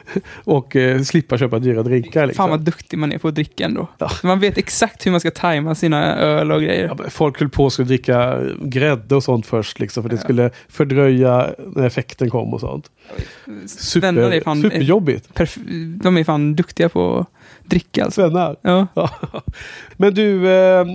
och 0.44 0.76
eh, 0.76 1.02
slippa 1.02 1.38
köpa 1.38 1.58
dyra 1.58 1.82
drinkar. 1.82 2.26
Liksom. 2.26 2.42
Fan 2.42 2.50
vad 2.50 2.60
duktig 2.60 2.98
man 2.98 3.12
är 3.12 3.18
på 3.18 3.28
att 3.28 3.34
dricka 3.34 3.64
ändå. 3.64 3.86
Ja. 3.98 4.10
Man 4.22 4.40
vet 4.40 4.58
exakt 4.58 5.06
hur 5.06 5.10
man 5.10 5.20
ska 5.20 5.30
tajma 5.30 5.74
sina 5.74 6.16
öl 6.16 6.52
och 6.52 6.62
grejer. 6.62 6.94
Ja, 6.98 7.04
folk 7.10 7.40
höll 7.40 7.48
på 7.48 7.66
att 7.66 7.76
dricka 7.76 8.40
grädde 8.62 9.16
och 9.16 9.24
sånt 9.24 9.46
först. 9.46 9.80
Liksom, 9.80 10.02
för 10.02 10.10
det 10.10 10.18
skulle 10.18 10.50
fördröja 10.68 11.50
när 11.76 11.86
effekten 11.86 12.30
kom 12.30 12.54
och 12.54 12.60
sånt. 12.60 12.90
Svennar 13.66 14.22
är 14.22 14.30
Super, 14.30 14.40
fan, 14.44 14.62
superjobbigt. 14.62 15.28
perf- 15.34 15.98
de 16.02 16.16
är 16.16 16.24
fan 16.24 16.54
duktiga 16.56 16.88
på 16.88 17.18
att 17.18 17.26
dricka 17.70 18.04
alltså. 18.04 18.20
Svennar. 18.20 18.56
Ja. 18.62 18.86
Men 19.96 20.14
du, 20.14 20.48
eh, 20.52 20.86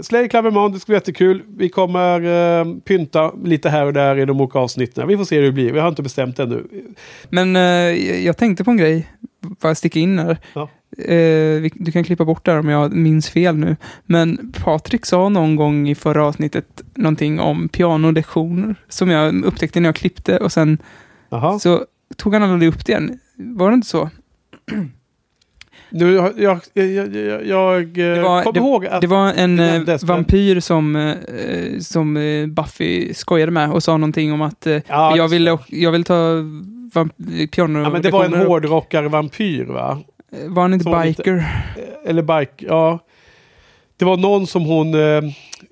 Slayer 0.00 0.28
Club 0.28 0.46
imorgon, 0.46 0.72
det 0.72 0.80
ska 0.80 0.86
bli 0.90 0.96
jättekul. 0.96 1.42
Vi 1.56 1.68
kommer 1.68 2.20
eh, 2.60 2.64
pynta 2.84 3.32
lite 3.46 3.68
här 3.68 3.86
och 3.86 3.92
där 3.92 4.18
i 4.18 4.24
de 4.24 4.40
olika 4.40 4.58
avsnitten. 4.58 5.08
Vi 5.08 5.16
får 5.16 5.24
se 5.24 5.36
hur 5.36 5.42
det 5.42 5.52
blir. 5.52 5.72
Vi 5.72 5.78
har 5.78 5.88
inte 5.88 6.02
bestämt 6.02 6.38
ännu. 6.38 6.66
Men 7.28 7.56
eh, 7.56 7.62
jag 8.24 8.36
tänkte 8.36 8.64
på 8.64 8.70
en 8.70 8.76
grej, 8.76 9.08
bara 9.40 9.74
sticka 9.74 9.98
in 9.98 10.18
här. 10.18 10.38
Ja. 10.54 10.68
Eh, 10.98 11.70
du 11.74 11.92
kan 11.92 12.04
klippa 12.04 12.24
bort 12.24 12.44
det 12.44 12.52
här 12.52 12.58
om 12.58 12.68
jag 12.68 12.92
minns 12.92 13.30
fel 13.30 13.56
nu. 13.56 13.76
Men 14.06 14.52
Patrik 14.64 15.06
sa 15.06 15.28
någon 15.28 15.56
gång 15.56 15.88
i 15.88 15.94
förra 15.94 16.26
avsnittet 16.26 16.82
någonting 16.94 17.40
om 17.40 17.68
pianolektioner 17.68 18.74
som 18.88 19.10
jag 19.10 19.44
upptäckte 19.44 19.80
när 19.80 19.88
jag 19.88 19.96
klippte 19.96 20.38
och 20.38 20.52
sen 20.52 20.78
Jaha. 21.28 21.58
så 21.58 21.84
tog 22.16 22.34
han 22.34 22.42
aldrig 22.42 22.68
upp 22.68 22.86
det 22.86 22.92
igen. 22.92 23.18
Var 23.36 23.70
det 23.70 23.74
inte 23.74 23.88
så? 23.88 24.10
Nu, 25.90 26.14
jag, 26.14 26.32
jag, 26.36 26.60
jag, 26.74 27.16
jag, 27.46 27.88
Det 27.88 28.20
var, 28.22 28.42
kommer 28.42 28.52
det, 28.52 28.58
ihåg 28.60 28.86
att... 28.86 29.00
det 29.00 29.06
var 29.06 29.32
en 29.32 29.56
det 29.56 29.74
eh, 29.76 29.82
men- 29.86 29.98
vampyr 30.02 30.60
som, 30.60 30.96
eh, 30.96 31.78
som 31.80 32.16
eh, 32.16 32.46
Buffy 32.46 33.14
skojade 33.14 33.52
med 33.52 33.72
och 33.72 33.82
sa 33.82 33.96
någonting 33.96 34.32
om 34.32 34.42
att 34.42 34.66
eh, 34.66 34.80
Ja, 34.88 35.16
jag, 35.16 35.30
det. 35.30 35.58
jag 35.68 35.92
vill 35.92 36.04
ta 36.04 36.42
piano 37.50 37.82
Ja, 37.82 37.90
men 37.90 38.02
det 38.02 38.10
var 38.10 38.24
en 38.24 38.30
lektioner. 38.30 38.46
hårdrockare-vampyr 38.48 39.64
va? 39.64 39.98
Var 40.46 40.62
han 40.62 40.72
inte 40.72 40.82
som 40.82 40.92
var 40.92 41.02
biker? 41.04 41.46
Eller 42.06 42.22
bike, 42.22 42.66
ja. 42.68 42.98
Det 43.96 44.04
var 44.04 44.16
någon 44.16 44.46
som 44.46 44.64
hon... 44.64 44.94
Eh, 44.94 45.22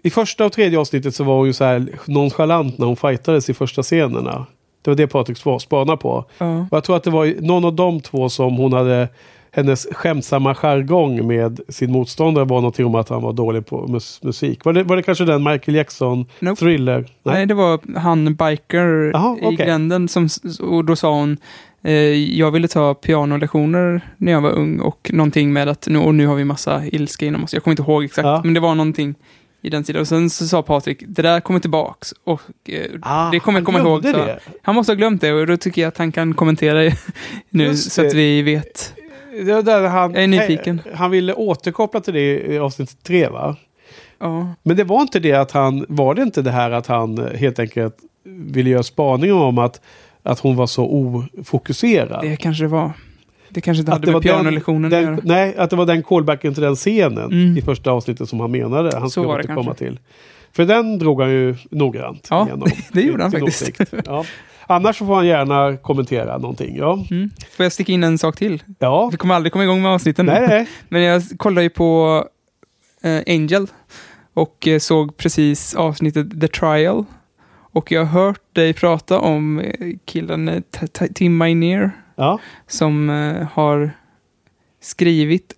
I 0.02 0.11
första 0.11 0.44
och 0.44 0.52
tredje 0.52 0.78
avsnittet 0.78 1.14
så 1.14 1.25
var 1.25 1.37
hon 1.37 1.47
ju 1.47 1.52
så 1.52 1.64
här 1.64 1.87
nonchalant 2.06 2.78
när 2.78 2.87
hon 2.87 2.97
fightades 2.97 3.50
i 3.50 3.54
första 3.54 3.83
scenerna. 3.83 4.47
Det 4.83 4.90
var 4.90 4.97
det 4.97 5.06
Patrik 5.06 5.38
spa- 5.38 5.59
spanade 5.59 5.99
på. 5.99 6.25
Ja. 6.38 6.59
Och 6.61 6.76
jag 6.76 6.85
tror 6.85 6.97
att 6.97 7.04
det 7.04 7.11
var 7.11 7.35
någon 7.40 7.64
av 7.64 7.75
de 7.75 8.00
två 8.00 8.28
som 8.28 8.56
hon 8.56 8.73
hade... 8.73 9.09
Hennes 9.54 9.87
skämtsamma 9.92 10.54
jargong 10.54 11.26
med 11.26 11.61
sin 11.68 11.92
motståndare 11.92 12.44
var 12.44 12.56
någonting 12.56 12.87
om 12.87 12.94
att 12.94 13.08
han 13.08 13.23
var 13.23 13.32
dålig 13.32 13.66
på 13.66 13.87
mus- 13.87 14.20
musik. 14.25 14.64
Var 14.64 14.73
det, 14.73 14.82
var 14.82 14.96
det 14.96 15.02
kanske 15.02 15.25
den 15.25 15.42
Michael 15.44 15.75
Jackson 15.76 16.26
Nope. 16.40 16.58
thriller? 16.61 17.06
Nej. 17.23 17.46
det 17.46 17.54
var 17.54 17.99
han 17.99 18.34
biker 18.34 19.11
Jaha, 19.12 19.52
i 19.52 19.56
gränden 19.56 20.08
som, 20.08 20.28
och 20.61 20.84
då 20.84 20.96
sa 20.96 21.12
hon 21.14 21.37
eh, 21.82 21.92
jag 22.38 22.50
ville 22.50 22.68
ta 22.68 22.94
pianolektioner 22.94 24.00
när 24.16 24.32
jag 24.32 24.40
var 24.40 24.50
ung 24.50 24.80
och 24.80 25.11
någonting 25.14 25.52
med 25.52 25.68
att 25.68 25.88
nu, 25.88 25.99
och 25.99 26.14
nu 26.14 26.26
har 26.26 26.34
vi 26.34 26.44
massa 26.44 26.82
ilska 26.87 27.26
inom 27.26 27.44
oss. 27.44 27.54
Jag 27.54 27.62
kommer 27.62 27.73
inte 27.73 27.82
ihåg 27.82 28.04
exakt, 28.04 28.26
Ja. 28.26 28.40
men 28.44 28.54
det 28.54 28.61
var 28.61 28.75
någonting 28.75 29.14
i 29.62 29.70
den 29.70 29.84
sidan. 29.84 30.00
Och 30.00 30.08
sen 30.08 30.30
så 30.30 30.46
sa 30.46 30.62
Patrik, 30.62 31.02
det 31.06 31.23
där 31.23 31.40
kommer 31.40 31.61
tillbaks. 31.61 32.14
Och 32.25 32.40
eh, 32.68 32.78
Ah, 33.02 33.30
det 33.30 33.40
kommer 33.40 33.58
jag 33.58 33.66
komma 33.66 33.78
ihåg. 33.78 34.02
Så. 34.02 34.12
det. 34.12 34.38
Han 34.62 34.75
måste 34.75 34.92
ha 34.92 34.96
glömt 34.96 35.20
det 35.20 35.32
och 35.32 35.46
då 35.46 35.56
tycker 35.56 35.82
jag 35.82 35.88
att 35.88 35.99
han 35.99 36.12
kan 36.12 36.34
kommentera 36.34 36.92
nu 37.50 37.76
så 37.76 38.06
att 38.06 38.14
vi 38.14 38.42
vet. 38.42 38.94
Det 39.46 39.62
där 39.62 39.88
han, 39.88 40.14
Jag 40.14 40.22
är 40.22 40.28
nyfiken. 40.28 40.80
Han 40.94 41.10
ville 41.10 41.34
återkoppla 41.34 42.00
till 42.00 42.14
det 42.14 42.40
i 42.52 42.58
avsnitt 42.58 43.02
tre 43.02 43.28
va? 43.28 43.56
Ja, 44.18 44.54
Men 44.62 44.76
det 44.76 44.84
var 44.84 45.02
inte 45.02 45.20
det 45.20 45.32
att 45.32 45.50
han, 45.52 45.86
var 45.88 46.14
det 46.14 46.22
inte 46.22 46.42
det 46.42 46.50
här 46.50 46.70
att 46.70 46.86
han 46.86 47.18
eh, 47.18 47.38
helt 47.38 47.58
enkelt 47.58 47.96
ville 48.24 48.70
göra 48.70 48.82
spaning 48.82 49.32
om 49.32 49.58
att, 49.58 49.80
att 50.22 50.38
hon 50.38 50.56
var 50.56 50.66
så 50.66 50.84
ofokuserad? 50.86 52.22
det 52.24 52.36
kanske 52.36 52.64
det 52.64 52.68
var. 52.68 52.92
Det 53.48 53.60
kanske 53.60 53.80
inte 53.80 53.92
Att 53.92 53.96
hade 53.98 54.06
det 54.06 54.10
med 54.12 54.14
var 54.14 54.20
den- 54.22 54.30
pianolektionen 54.32 54.90
Den, 54.90 55.02
göra. 55.02 55.18
nej, 55.22 55.56
att 55.56 55.70
det 55.70 55.76
var 55.76 55.86
den 55.86 56.02
callbacken 56.02 56.54
till 56.54 56.62
den 56.62 56.74
scenen 56.76 57.24
Mm. 57.32 57.56
i 57.58 57.62
första 57.62 57.90
avsnittet 57.90 58.28
som 58.28 58.40
han 58.40 58.50
menade. 58.50 58.90
Han 58.98 59.10
Så 59.10 59.10
skulle 59.10 59.26
återkomma 59.26 59.74
till. 59.74 59.98
För 60.52 60.64
den 60.64 60.98
drog 60.98 61.20
han 61.20 61.30
ju 61.30 61.54
noggrant 61.70 62.26
Ja, 62.30 62.46
igenom. 62.46 62.68
det 62.92 63.00
gjorde 63.00 63.22
han 63.22 63.32
faktiskt. 63.32 63.70
Ja. 64.06 64.24
Annars 64.66 64.99
får 64.99 65.14
han 65.14 65.26
gärna 65.26 65.76
kommentera 65.76 66.38
någonting. 66.38 66.76
Ja, 66.76 67.04
Mm. 67.11 67.30
Får 67.56 67.64
jag 67.64 67.73
sticka 67.73 67.92
in 67.92 68.04
en 68.04 68.18
sak 68.18 68.37
till? 68.37 68.62
ja. 68.78 69.09
Vi 69.12 69.16
kommer 69.16 69.35
aldrig 69.35 69.52
komma 69.52 69.64
igång 69.64 69.83
med 69.83 69.90
avsnitten. 69.90 70.26
nej, 70.26 70.47
nej. 70.49 70.68
Men 70.88 71.02
jag 71.02 71.23
kollade 71.37 71.62
ju 71.62 71.71
på 71.71 72.25
eh, 73.02 73.23
Angel 73.26 73.66
och 74.35 74.68
eh, 74.68 74.78
såg 74.78 75.16
precis 75.16 75.75
avsnittet 75.75 76.40
The 76.40 76.49
Trial. 76.49 77.04
Och 77.73 77.92
jag 77.92 78.04
har 78.04 78.23
hört 78.26 78.40
dig 78.54 78.73
prata 78.73 79.18
om 79.21 79.59
eh, 79.59 79.73
killen 80.04 80.49
eh, 80.49 80.62
Tim 81.14 81.38
Minear 81.38 81.90
Ja. 82.16 82.38
som 82.66 83.11
eh, 83.11 83.47
har 83.52 83.90
skrivit, 84.83 85.54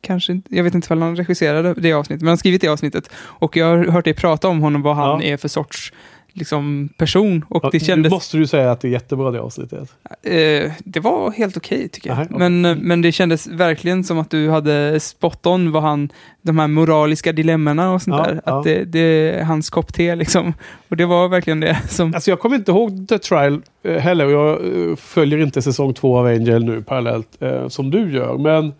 kanske 0.00 0.40
jag 0.48 0.64
vet 0.64 0.74
inte 0.74 0.94
om 0.94 1.02
han 1.02 1.16
regisserade 1.16 1.74
det 1.74 1.92
avsnittet, 1.92 2.20
men 2.22 2.26
han 2.28 2.32
har 2.32 2.36
skrivit 2.36 2.60
det 2.60 2.68
avsnittet. 2.68 3.10
Och 3.16 3.56
jag 3.56 3.66
har 3.66 3.84
hört 3.84 4.04
dig 4.04 4.14
prata 4.14 4.48
om 4.48 4.60
honom, 4.60 4.82
vad 4.82 4.96
han 4.96 5.20
Ja. 5.20 5.22
är 5.22 5.36
för 5.36 5.48
sorts 5.48 5.92
liksom, 6.36 6.88
person. 6.96 7.44
Och 7.48 7.64
Ja, 7.64 7.70
det 7.72 7.78
Nu 7.78 7.84
kändes... 7.86 8.10
måste 8.10 8.36
du 8.36 8.46
säga 8.46 8.70
att 8.70 8.80
det 8.80 8.88
är 8.88 8.92
jättebra 8.92 9.30
det 9.30 9.40
avsnittet. 9.40 9.94
Eh, 10.22 10.72
det 10.78 11.00
var 11.00 11.30
helt 11.30 11.56
okej 11.56 11.88
tycker 11.88 12.10
jag. 12.10 12.14
Aha, 12.14 12.24
okej. 12.30 12.38
men, 12.38 12.64
eh, 12.64 12.76
men 12.82 13.02
det 13.02 13.12
kändes 13.12 13.46
verkligen 13.46 14.04
som 14.04 14.18
att 14.18 14.30
du 14.30 14.50
hade 14.50 15.00
spot 15.00 15.46
on 15.46 15.72
vad 15.72 15.82
han, 15.82 16.08
de 16.42 16.58
här 16.58 16.66
moraliska 16.68 17.32
dilemmorna 17.32 17.92
och 17.92 18.02
sånt 18.02 18.16
Ja, 18.16 18.32
där. 18.32 18.40
Att 18.58 18.64
det, 18.64 18.84
det 18.84 18.98
är 19.00 19.44
hans 19.44 19.70
kopp 19.70 19.94
te 19.94 20.14
liksom. 20.16 20.54
Och 20.88 20.96
det 20.96 21.06
var 21.06 21.28
verkligen 21.28 21.60
det 21.60 21.78
som... 21.88 22.14
Alltså 22.14 22.30
jag 22.30 22.40
kommer 22.40 22.56
inte 22.56 22.70
ihåg 22.70 23.08
The 23.08 23.18
Trial 23.18 23.62
eh, 23.82 23.96
heller. 23.96 24.28
Jag 24.28 24.50
eh, 24.50 24.96
följer 24.96 25.38
inte 25.38 25.62
säsong 25.62 25.94
två 25.94 26.18
av 26.18 26.26
Angel 26.26 26.64
nu 26.64 26.82
parallellt 26.82 27.42
eh, 27.42 27.68
som 27.68 27.90
du 27.90 28.12
gör. 28.12 28.38
Men 28.38 28.72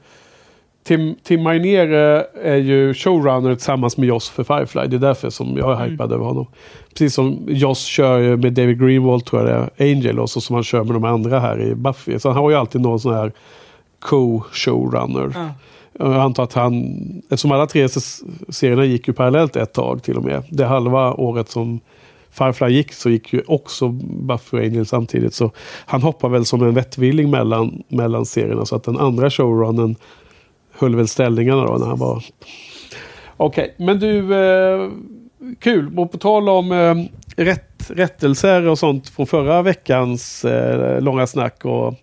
Tim, 0.86 1.14
Tim 1.22 1.42
Minear 1.42 2.16
eh, 2.16 2.52
är 2.52 2.56
ju 2.56 2.94
showrunner 2.94 3.54
tillsammans 3.54 3.96
med 3.96 4.08
Joss 4.08 4.28
för 4.28 4.44
Firefly. 4.44 4.86
Det 4.86 4.96
är 4.96 5.00
därför 5.00 5.30
som 5.30 5.56
jag 5.56 5.72
är 5.72 5.76
Mm. 5.76 5.90
hypad 5.90 6.12
över 6.12 6.24
honom. 6.24 6.46
Precis 6.92 7.14
som 7.14 7.38
Joss 7.48 7.84
kör 7.84 8.36
med 8.36 8.52
David 8.52 8.80
Greenwald 8.80 9.24
tror 9.24 9.42
jag 9.42 9.50
det 9.50 9.84
är, 9.84 9.92
Angel 9.92 10.18
och 10.20 10.30
så 10.30 10.40
som 10.40 10.54
han 10.54 10.64
kör 10.64 10.84
med 10.84 10.94
de 10.94 11.04
andra 11.04 11.40
här 11.40 11.62
i 11.62 11.74
Buffy. 11.74 12.18
Så 12.18 12.28
han 12.28 12.36
har 12.42 12.50
ju 12.50 12.56
alltid 12.56 12.80
någon 12.80 13.00
sån 13.00 13.14
här 13.14 13.32
co-showrunner. 14.00 15.32
Ja. 15.34 15.48
Jag 15.98 16.14
antar 16.16 16.42
att 16.42 16.52
han, 16.52 16.84
eftersom 17.22 17.52
alla 17.52 17.66
tre 17.66 17.88
serierna 18.48 18.84
gick 18.84 19.08
ju 19.08 19.14
parallellt 19.14 19.56
ett 19.56 19.72
tag 19.72 20.02
till 20.02 20.16
och 20.16 20.24
med. 20.24 20.42
Det 20.50 20.64
halva 20.64 21.14
året 21.14 21.48
som 21.50 21.80
Firefly 22.30 22.68
gick 22.68 22.92
så 22.92 23.10
gick 23.10 23.32
ju 23.32 23.42
också 23.46 23.88
Buffy 24.20 24.56
och 24.56 24.64
Angel 24.64 24.86
samtidigt. 24.86 25.34
Så 25.34 25.50
han 25.86 26.02
hoppar 26.02 26.28
väl 26.28 26.44
som 26.44 26.62
en 26.62 26.74
vettvilling 26.74 27.30
mellan, 27.30 27.82
mellan 27.88 28.26
serierna. 28.26 28.64
Så 28.64 28.76
att 28.76 28.84
den 28.84 28.98
andra 28.98 29.30
showrunnen 29.30 29.96
höll 30.78 30.96
väl 30.96 31.08
ställningarna 31.08 31.66
då 31.66 31.78
när 31.78 31.86
han 31.86 31.98
var... 31.98 32.24
Okej, 33.36 33.74
men 33.76 33.98
du, 33.98 34.34
eh, 34.34 34.90
kul. 35.58 35.98
Och 35.98 36.12
på 36.12 36.18
tal 36.18 36.48
om 36.48 36.72
eh, 36.72 36.94
rätt, 37.44 37.90
rättelser 37.90 38.68
och 38.68 38.78
sånt 38.78 39.08
från 39.08 39.26
förra 39.26 39.62
veckans 39.62 40.44
eh, 40.44 41.00
långa 41.00 41.26
snack. 41.26 41.64
Och, 41.64 41.94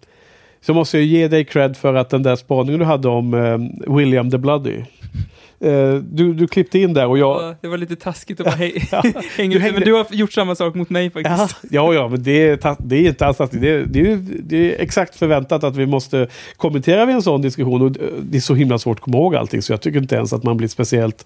så 0.62 0.74
måste 0.74 0.98
jag 0.98 1.06
ge 1.06 1.28
dig 1.28 1.46
cred 1.46 1.78
för 1.78 1.94
att 1.94 2.10
den 2.10 2.24
där 2.24 2.36
spaningen 2.36 2.80
du 2.80 2.86
hade 2.86 3.08
om 3.08 3.34
eh, 3.34 3.94
William 3.96 4.32
the 4.32 4.38
Bloody. 4.38 4.84
Eh, 5.64 5.96
du, 5.96 6.34
du 6.34 6.48
klippte 6.48 6.80
in 6.80 6.94
där 6.94 7.08
och 7.08 7.18
jag... 7.18 7.42
Ja, 7.44 7.56
Det 7.62 7.68
var 7.68 7.78
lite 7.78 7.96
taskigt 7.96 8.40
att 8.40 8.46
bara 8.46 8.56
hej, 8.56 8.88
Ja. 8.92 9.04
hänga 9.38 9.60
Du 9.60 9.72
men 9.72 9.82
du 9.82 9.94
har 9.94 10.06
gjort 10.12 10.34
samma 10.34 10.56
sak 10.56 10.76
mot 10.76 10.90
mig 10.90 11.10
faktiskt. 11.10 11.58
ja, 11.70 11.94
ja, 11.94 12.08
men 12.08 12.24
det 12.24 12.48
är, 12.48 12.76
det 12.80 12.96
är 12.96 13.08
inte 13.10 13.26
alls 13.26 13.42
att 13.42 13.52
det, 13.52 13.70
är- 13.70 13.86
det, 13.86 14.12
är, 14.12 14.20
det 14.40 14.76
är 14.76 14.82
exakt 14.84 15.16
förväntat 15.16 15.64
att 15.64 15.76
vi 15.76 15.86
måste 15.86 16.28
kommentera 16.58 17.06
vid 17.06 17.16
en 17.16 17.22
sån 17.22 17.42
diskussion. 17.42 17.82
Och 17.82 17.92
det 18.22 18.38
är 18.38 18.42
så 18.42 18.56
himla 18.56 18.78
svårt 18.78 18.98
att 18.98 19.04
komma 19.04 19.18
ihåg 19.18 19.36
allting 19.36 19.62
så 19.62 19.74
jag 19.74 19.82
tycker 19.82 20.00
inte 20.00 20.16
ens 20.16 20.34
att 20.34 20.44
man 20.44 20.58
blir 20.58 20.68
speciellt 20.68 21.26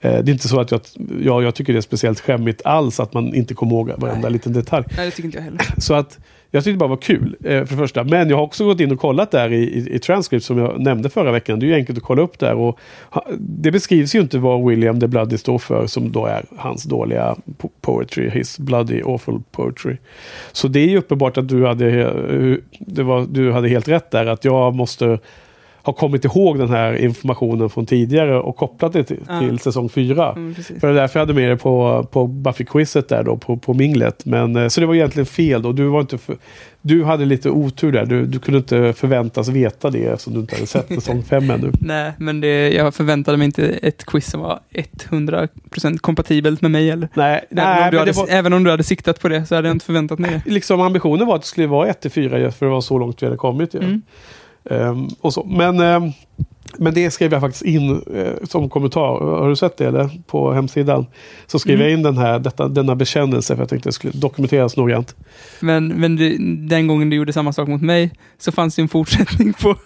eh, 0.00 0.10
det 0.22 0.30
är 0.30 0.32
inte 0.32 0.48
så 0.48 0.60
att 0.60 0.70
jag, 0.70 0.80
ja, 1.22 1.42
jag 1.42 1.54
tycker 1.54 1.72
det 1.72 1.78
är 1.78 1.80
speciellt 1.80 2.20
skämmigt 2.20 2.62
alls 2.64 3.00
att 3.00 3.14
man 3.14 3.34
inte 3.34 3.54
kommer 3.54 3.72
ihåg 3.72 3.88
varenda 3.96 4.20
Nej. 4.22 4.32
liten 4.32 4.52
detalj. 4.52 4.84
Nej, 4.96 5.04
det 5.06 5.10
tycker 5.10 5.24
inte 5.24 5.38
jag 5.38 5.44
heller. 5.44 5.60
Så 5.78 5.94
att 5.94 6.18
jag 6.54 6.64
tyckte 6.64 6.74
det 6.74 6.78
bara 6.78 6.88
var 6.88 6.96
kul 6.96 7.36
eh, 7.44 7.64
för 7.64 7.76
det 7.76 7.76
första. 7.76 8.04
Men 8.04 8.30
jag 8.30 8.36
har 8.36 8.44
också 8.44 8.64
gått 8.64 8.80
in 8.80 8.92
och 8.92 8.98
kollat 8.98 9.30
där 9.30 9.52
i, 9.52 9.62
i, 9.62 9.94
i 9.94 9.98
transcript 9.98 10.44
som 10.44 10.58
jag 10.58 10.80
nämnde 10.80 11.10
förra 11.10 11.32
veckan. 11.32 11.58
Det 11.58 11.66
är 11.66 11.68
ju 11.68 11.74
enkelt 11.74 11.98
att 11.98 12.04
kolla 12.04 12.22
upp 12.22 12.38
där. 12.38 12.54
Och 12.54 12.78
ha, 13.10 13.26
det 13.38 13.70
beskrivs 13.70 14.14
ju 14.14 14.20
inte 14.20 14.38
vad 14.38 14.68
William 14.68 15.00
the 15.00 15.06
Bloody 15.06 15.38
står 15.38 15.58
för 15.58 15.86
som 15.86 16.12
då 16.12 16.26
är 16.26 16.44
hans 16.56 16.84
dåliga 16.84 17.36
po- 17.58 17.70
poetry. 17.80 18.28
His 18.28 18.58
bloody 18.58 19.02
awful 19.02 19.42
poetry. 19.50 19.96
Så 20.52 20.68
det 20.68 20.80
är 20.80 20.88
ju 20.88 20.98
uppenbart 20.98 21.38
att 21.38 21.48
du 21.48 21.66
hade, 21.66 22.00
eh, 22.00 22.56
det 22.78 23.02
var, 23.02 23.26
du 23.30 23.52
hade 23.52 23.68
helt 23.68 23.88
rätt 23.88 24.10
där. 24.10 24.26
Att 24.26 24.44
jag 24.44 24.74
måste 24.74 25.18
ha 25.82 25.92
kommit 25.92 26.24
ihåg 26.24 26.58
den 26.58 26.68
här 26.70 26.94
informationen 26.96 27.70
från 27.70 27.86
tidigare 27.86 28.38
och 28.40 28.56
kopplat 28.56 28.92
det 28.92 29.04
till, 29.04 29.20
Ja. 29.28 29.40
till 29.40 29.58
säsong 29.58 29.88
fyra. 29.88 30.32
Mm, 30.32 30.54
precis. 30.54 30.80
För 30.80 30.86
det 30.86 30.92
är 30.92 31.00
därför 31.00 31.20
jag 31.20 31.26
hade 31.26 31.40
med 31.40 31.50
det 31.50 31.56
på, 31.56 32.06
på 32.12 32.26
Buffy-quizet 32.26 33.08
där 33.08 33.22
då, 33.22 33.36
på, 33.36 33.56
på 33.56 33.74
minglet. 33.74 34.24
Men, 34.26 34.56
eh, 34.56 34.68
så 34.68 34.80
det 34.80 34.86
var 34.86 34.94
egentligen 34.94 35.26
fel 35.26 35.62
då. 35.62 35.72
Du, 35.72 35.84
var 35.84 36.00
inte 36.00 36.18
för, 36.18 36.36
du 36.82 37.04
hade 37.04 37.24
lite 37.24 37.50
otur 37.50 37.92
där. 37.92 38.06
Du, 38.06 38.26
du 38.26 38.38
kunde 38.38 38.58
inte 38.58 38.92
förväntas 38.92 39.48
veta 39.48 39.90
det 39.90 40.04
eftersom 40.04 40.32
du 40.34 40.40
inte 40.40 40.54
hade 40.54 40.66
sett 40.66 40.88
säsong 40.88 41.22
fem 41.28 41.50
ännu. 41.50 41.72
Nej, 41.80 42.12
men 42.18 42.40
det, 42.40 42.70
jag 42.72 42.94
förväntade 42.94 43.36
mig 43.38 43.44
inte 43.44 43.66
ett 43.68 44.04
quiz 44.04 44.30
som 44.30 44.40
var 44.40 44.60
100% 45.10 45.98
kompatibelt 45.98 46.60
med 46.62 46.70
mig 46.70 46.90
eller? 46.90 47.08
Nej, 47.14 47.32
Även, 47.50 47.64
nej 47.64 47.84
om 47.84 47.90
du 47.90 47.98
hade, 47.98 48.12
var, 48.12 48.26
även 48.30 48.52
om 48.52 48.64
du 48.64 48.70
hade 48.70 48.82
siktat 48.82 49.20
på 49.20 49.28
det 49.28 49.46
så 49.46 49.54
hade 49.54 49.68
jag 49.68 49.74
inte 49.74 49.86
förväntat 49.86 50.18
mig 50.18 50.40
det. 50.44 50.50
liksom 50.50 50.80
ambitionen 50.80 51.26
var 51.26 51.34
att 51.34 51.42
det 51.42 51.48
skulle 51.48 51.66
vara 51.66 51.88
1-4 51.92 52.50
för 52.50 52.66
det 52.66 52.72
var 52.72 52.80
så 52.80 52.98
långt 52.98 53.22
vi 53.22 53.26
hade 53.26 53.36
kommit. 53.38 53.74
Ju. 53.74 53.78
Mm. 53.78 54.02
Ehm, 54.70 55.08
och 55.20 55.32
så. 55.32 55.44
Men, 55.44 55.80
ehm, 55.80 56.10
men 56.78 56.94
det 56.94 57.10
skrev 57.10 57.32
jag 57.32 57.40
faktiskt 57.40 57.64
in 57.64 58.02
eh, 58.14 58.32
som 58.44 58.68
kommentar. 58.68 59.38
Har 59.40 59.48
du 59.48 59.56
sett 59.56 59.76
det 59.76 59.86
eller? 59.86 60.10
På 60.26 60.52
hemsidan. 60.52 61.06
Så 61.46 61.58
skrev 61.58 61.74
Mm. 61.74 61.86
jag 61.86 61.92
in 61.98 62.02
den 62.02 62.16
här, 62.18 62.38
detta, 62.38 62.68
denna 62.68 62.94
bekännelse 62.94 63.54
för 63.56 63.62
jag 63.62 63.68
tänkte 63.68 63.88
det 63.88 63.92
skulle 63.92 64.12
dokumenteras 64.16 64.76
noggrant. 64.76 65.14
Men, 65.60 65.88
men 65.88 66.16
du, 66.16 66.38
den 66.68 66.86
gången 66.86 67.10
du 67.10 67.16
gjorde 67.16 67.32
samma 67.32 67.52
sak 67.52 67.68
mot 67.68 67.82
mig 67.82 68.10
så 68.38 68.52
fanns 68.52 68.76
det 68.76 68.82
en 68.82 68.88
fortsättning 68.88 69.52
på, 69.52 69.76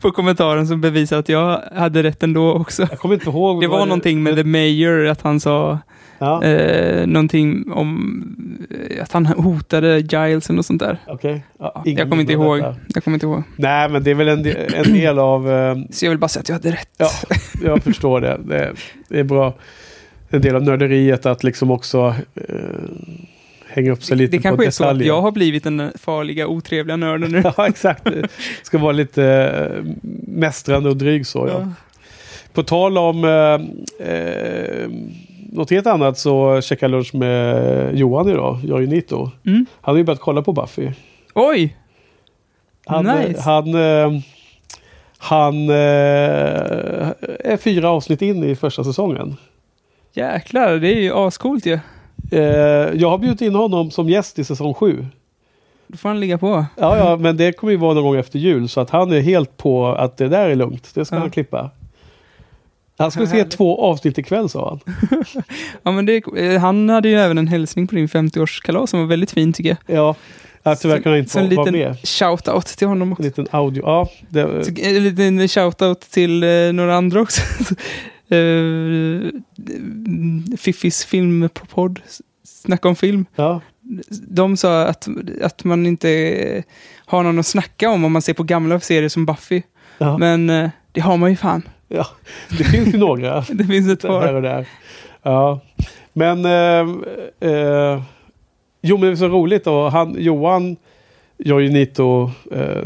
på 0.00 0.10
kommentaren 0.10 0.66
som 0.66 0.80
bevisar 0.80 1.18
att 1.18 1.28
jag 1.28 1.60
hade 1.76 2.02
rätt 2.02 2.22
ändå 2.22 2.52
också. 2.52 2.82
Jag 2.90 2.98
kommer 2.98 3.14
inte 3.14 3.30
ihåg. 3.30 3.60
Det 3.60 3.68
var 3.68 3.86
någonting 3.86 4.22
med 4.22 4.36
The 4.36 4.44
Mayor, 4.44 5.06
att 5.06 5.22
han 5.22 5.40
sa 5.40 5.78
Ja, 6.18 6.44
eh, 6.44 7.06
någonting 7.06 7.72
om 7.72 8.22
eh, 8.90 9.02
att 9.02 9.12
han 9.12 9.26
hotade 9.26 9.98
Gilesen 9.98 10.58
och 10.58 10.64
sånt 10.64 10.80
där. 10.80 10.98
okej. 11.06 11.44
Ja, 11.58 11.82
jag 11.84 12.10
kommer 12.10 12.20
inte 12.20 12.32
ihåg. 12.32 12.58
detta. 12.58 12.76
Jag 12.94 13.04
kommer 13.04 13.14
inte 13.16 13.26
ihåg. 13.26 13.42
Nej, 13.56 13.88
men 13.88 14.02
det 14.04 14.10
är 14.10 14.14
väl 14.14 14.28
en, 14.28 14.42
de- 14.42 14.56
en 14.74 14.92
del 14.92 15.18
av... 15.18 15.50
eh, 15.52 15.76
Så 15.90 16.04
jag 16.04 16.10
vill 16.10 16.18
bara 16.18 16.28
säga 16.28 16.40
att 16.40 16.48
jag 16.48 16.56
hade 16.56 16.70
rätt. 16.70 16.88
ja, 16.96 17.10
jag 17.64 17.82
förstår 17.82 18.20
det. 18.20 18.38
det. 18.44 18.72
Det 19.08 19.18
är 19.20 19.24
bra. 19.24 19.54
En 20.30 20.40
del 20.40 20.56
av 20.56 20.62
nörderiet 20.62 21.26
att 21.26 21.44
liksom 21.44 21.70
också 21.70 22.14
eh, 22.34 22.54
hänga 23.68 23.92
upp 23.92 24.02
sig 24.02 24.16
lite 24.16 24.30
Det 24.30 24.36
på 24.38 24.42
kanske 24.42 24.66
är 24.66 24.70
så 24.70 24.84
att 24.84 24.88
detaljer. 24.90 25.08
jag 25.08 25.22
har 25.22 25.32
blivit 25.32 25.64
den 25.64 25.90
farliga, 25.94 26.46
otrevliga 26.46 26.96
nörden 26.96 27.30
nu. 27.32 27.42
Ja, 27.56 27.66
exakt. 27.68 28.04
Det 28.04 28.28
ska 28.62 28.78
vara 28.78 28.92
lite 28.92 29.24
eh, 29.24 29.92
mästrande 30.28 30.88
och 30.88 30.96
dryg 30.96 31.26
så. 31.26 31.46
Ja. 31.48 31.54
Ja. 31.60 31.68
På 32.52 32.62
tal 32.62 32.98
om 32.98 33.24
eh, 33.24 34.08
eh, 34.08 34.88
något 35.54 35.70
helt 35.70 35.86
annat 35.86 36.18
så 36.18 36.60
checkade 36.60 36.92
jag 36.92 36.98
lunch 36.98 37.14
med 37.14 37.98
Johan 37.98 38.28
idag, 38.28 38.58
Jörgen 38.64 38.90
Nito. 38.90 39.30
Mm. 39.46 39.66
Han 39.80 39.92
har 39.94 39.98
ju 39.98 40.04
börjat 40.04 40.20
kolla 40.20 40.42
på 40.42 40.52
Buffy. 40.52 40.90
Oj! 41.34 41.76
Han, 42.86 43.04
Nice. 43.04 43.40
han, 43.40 43.74
eh, 43.74 44.20
han 45.18 45.68
eh, 45.70 45.74
är 47.44 47.56
fyra 47.56 47.90
avsnitt 47.90 48.22
in 48.22 48.44
i 48.44 48.56
första 48.56 48.84
säsongen. 48.84 49.36
Jäklar, 50.12 50.72
det 50.76 50.88
är 50.94 51.00
ju 51.00 51.12
ascoolt 51.14 51.66
ju. 51.66 51.78
Eh, 52.32 52.40
jag 52.94 53.10
har 53.10 53.18
bjudit 53.18 53.40
in 53.42 53.54
honom 53.54 53.90
som 53.90 54.08
gäst 54.08 54.38
i 54.38 54.44
säsong 54.44 54.74
sju. 54.74 55.06
Då 55.86 55.96
får 55.96 56.08
han 56.08 56.20
ligga 56.20 56.38
på. 56.38 56.64
Ja, 56.76 56.96
ja, 56.98 57.16
men 57.16 57.36
det 57.36 57.52
kommer 57.52 57.70
ju 57.70 57.76
vara 57.76 57.94
någon 57.94 58.02
gång 58.04 58.16
efter 58.16 58.38
jul 58.38 58.68
så 58.68 58.80
att 58.80 58.90
han 58.90 59.12
är 59.12 59.20
helt 59.20 59.56
på 59.56 59.86
att 59.88 60.16
det 60.16 60.28
där 60.28 60.48
är 60.48 60.54
lugnt. 60.54 60.90
Det 60.94 61.04
ska 61.04 61.16
Ja. 61.16 61.20
han 61.20 61.30
klippa. 61.30 61.70
Han 62.98 63.10
skulle 63.10 63.26
se 63.26 63.44
två 63.44 63.80
avsnitt 63.82 64.18
ikväll 64.18 64.48
sa 64.48 64.68
han. 64.86 64.94
Ja, 65.82 65.90
men 65.92 66.06
det, 66.06 66.22
eh, 66.36 66.60
han 66.60 66.88
hade 66.88 67.08
ju 67.08 67.14
även 67.20 67.38
en 67.38 67.48
hälsning 67.48 67.86
på 67.86 67.94
din 67.94 68.06
50-årskalas 68.08 68.86
som 68.86 69.00
var 69.00 69.06
väldigt 69.06 69.30
fin 69.30 69.52
tycker 69.52 69.76
jag. 69.86 69.96
Ja, 70.62 70.74
tyvärr 70.76 71.00
kan 71.00 71.12
jag 71.12 71.18
inte 71.18 71.30
Så 71.30 71.38
en 71.38 71.44
vara 71.48 71.56
vara 71.56 71.70
liten 71.70 71.80
med. 71.88 71.96
shout-out 71.96 72.76
till 72.78 72.88
honom 72.88 73.08
En 73.08 73.12
också. 73.12 73.22
liten 73.22 73.46
audio. 73.50 73.82
Ja, 73.86 74.08
det, 74.28 74.64
Så, 74.64 74.70
En 74.82 75.04
liten 75.04 75.40
shout-out 75.48 76.10
till 76.10 76.42
eh, 76.42 76.72
några 76.72 76.96
andra 76.96 77.20
också. 77.20 77.42
uh, 78.32 79.30
Fiffis 80.58 81.04
filmpodd, 81.04 82.00
Snacka 82.44 82.88
om 82.88 82.96
film. 82.96 83.26
ja, 83.36 83.60
De 84.28 84.56
sa 84.56 84.82
att, 84.82 85.08
att 85.42 85.64
man 85.64 85.86
inte 85.86 86.62
har 87.06 87.22
någon 87.22 87.38
att 87.38 87.46
snacka 87.46 87.90
om 87.90 88.04
om 88.04 88.12
man 88.12 88.22
ser 88.22 88.34
på 88.34 88.42
gamla 88.42 88.80
serier 88.80 89.08
som 89.08 89.26
Buffy. 89.26 89.62
ja, 89.98 90.18
Men 90.18 90.50
eh, 90.50 90.70
det 90.92 91.00
har 91.00 91.16
man 91.16 91.30
ju 91.30 91.36
fan. 91.36 91.62
Ja. 91.88 92.06
Det 92.58 92.64
finns 92.64 92.94
ju 92.94 92.98
några. 92.98 93.40
Det 93.52 93.64
finns 93.64 93.88
ett 93.92 94.02
här 94.02 94.20
par. 94.20 94.34
och 94.34 94.42
där. 94.42 94.66
Ja, 95.22 95.60
men... 96.12 96.44
Eh, 96.44 96.94
eh, 97.50 98.02
jo, 98.82 98.96
men 98.98 99.06
det 99.06 99.12
är 99.14 99.16
så 99.16 99.28
roligt. 99.28 99.66
Och 99.66 99.92
han, 99.92 100.16
Johan 100.18 100.76
Joinito, 101.38 102.30
eh, 102.52 102.82